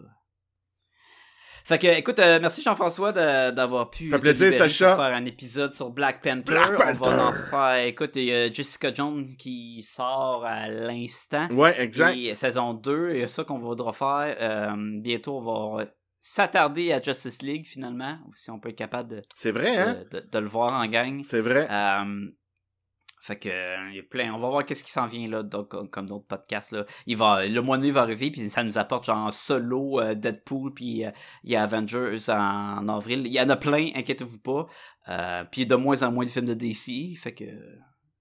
Fait 1.64 1.78
que 1.78 1.86
écoute, 1.86 2.18
euh, 2.18 2.38
merci 2.40 2.62
Jean-François 2.62 3.12
d'avoir 3.12 3.90
pu 3.90 4.09
plaisir, 4.09 4.52
Sacha. 4.52 4.96
faire 4.96 5.14
un 5.14 5.24
épisode 5.24 5.72
sur 5.74 5.90
Black 5.90 6.22
Panther. 6.22 6.42
Black 6.44 6.96
On 7.00 7.04
va 7.11 7.26
en 7.28 7.32
faire. 7.32 7.86
Écoute, 7.86 8.12
il 8.16 8.24
y 8.24 8.32
a 8.34 8.50
Jessica 8.52 8.92
Jones 8.92 9.26
qui 9.38 9.82
sort 9.82 10.44
à 10.46 10.68
l'instant. 10.68 11.48
Ouais, 11.50 11.74
exact. 11.80 12.16
Et 12.16 12.34
saison 12.34 12.72
2, 12.74 13.11
et 13.11 13.26
ça 13.26 13.44
qu'on 13.44 13.59
voudra 13.59 13.92
faire. 13.92 14.36
Euh, 14.40 14.72
bientôt, 15.00 15.38
on 15.38 15.76
va 15.76 15.84
s'attarder 16.20 16.92
à 16.92 17.00
Justice 17.00 17.42
League 17.42 17.66
finalement, 17.66 18.18
si 18.34 18.50
on 18.50 18.59
peut 18.59 18.70
être 18.70 18.76
capable 18.76 19.09
de, 19.11 19.22
C'est 19.34 19.52
vrai, 19.52 19.76
hein? 19.76 19.96
de, 20.11 20.18
de- 20.20 20.26
de 20.30 20.38
le 20.38 20.46
voir 20.46 20.72
en 20.80 20.86
gang. 20.86 21.22
C'est 21.24 21.40
vrai. 21.40 21.66
Euh, 21.70 22.28
fait 23.20 23.36
que 23.36 23.48
euh, 23.48 23.90
il 23.90 23.96
y 23.96 24.00
a 24.00 24.02
plein. 24.02 24.32
On 24.32 24.38
va 24.38 24.48
voir 24.48 24.64
qu'est-ce 24.64 24.84
qui 24.84 24.90
s'en 24.90 25.06
vient 25.06 25.28
là, 25.28 25.42
donc, 25.42 25.68
comme, 25.90 26.06
d'autres 26.06 26.26
podcasts 26.26 26.72
là. 26.72 26.84
Il 27.06 27.16
va, 27.16 27.46
le 27.46 27.60
mois 27.60 27.76
de 27.76 27.82
mai 27.82 27.90
va 27.90 28.02
arriver 28.02 28.30
puis 28.30 28.48
ça 28.48 28.62
nous 28.62 28.78
apporte 28.78 29.04
genre 29.04 29.32
solo 29.32 30.00
euh, 30.00 30.14
Deadpool 30.14 30.72
puis 30.74 31.04
euh, 31.04 31.10
il 31.44 31.52
y 31.52 31.56
a 31.56 31.62
Avengers 31.62 32.18
en, 32.28 32.78
en 32.78 32.88
avril. 32.88 33.26
Il 33.26 33.32
y 33.32 33.40
en 33.40 33.48
a 33.48 33.56
plein, 33.56 33.90
inquiétez-vous 33.94 34.40
pas. 34.40 34.66
Euh, 35.08 35.44
puis 35.50 35.66
de 35.66 35.74
moins 35.74 36.02
en 36.02 36.12
moins 36.12 36.24
de 36.24 36.30
films 36.30 36.46
de 36.46 36.54
DC, 36.54 37.18
fait 37.18 37.32
que 37.32 37.44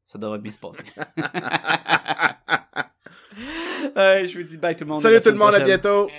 ça 0.05 0.17
devrait 0.17 0.39
bien 0.39 0.51
se 0.51 0.59
passer. 0.59 0.83
Je 3.95 4.37
vous 4.37 4.43
dis 4.43 4.57
bye 4.57 4.75
tout 4.75 4.83
le 4.83 4.91
monde. 4.91 5.01
Salut 5.01 5.21
tout 5.21 5.29
le 5.29 5.35
monde, 5.35 5.55
à 5.55 5.59
bientôt! 5.59 6.09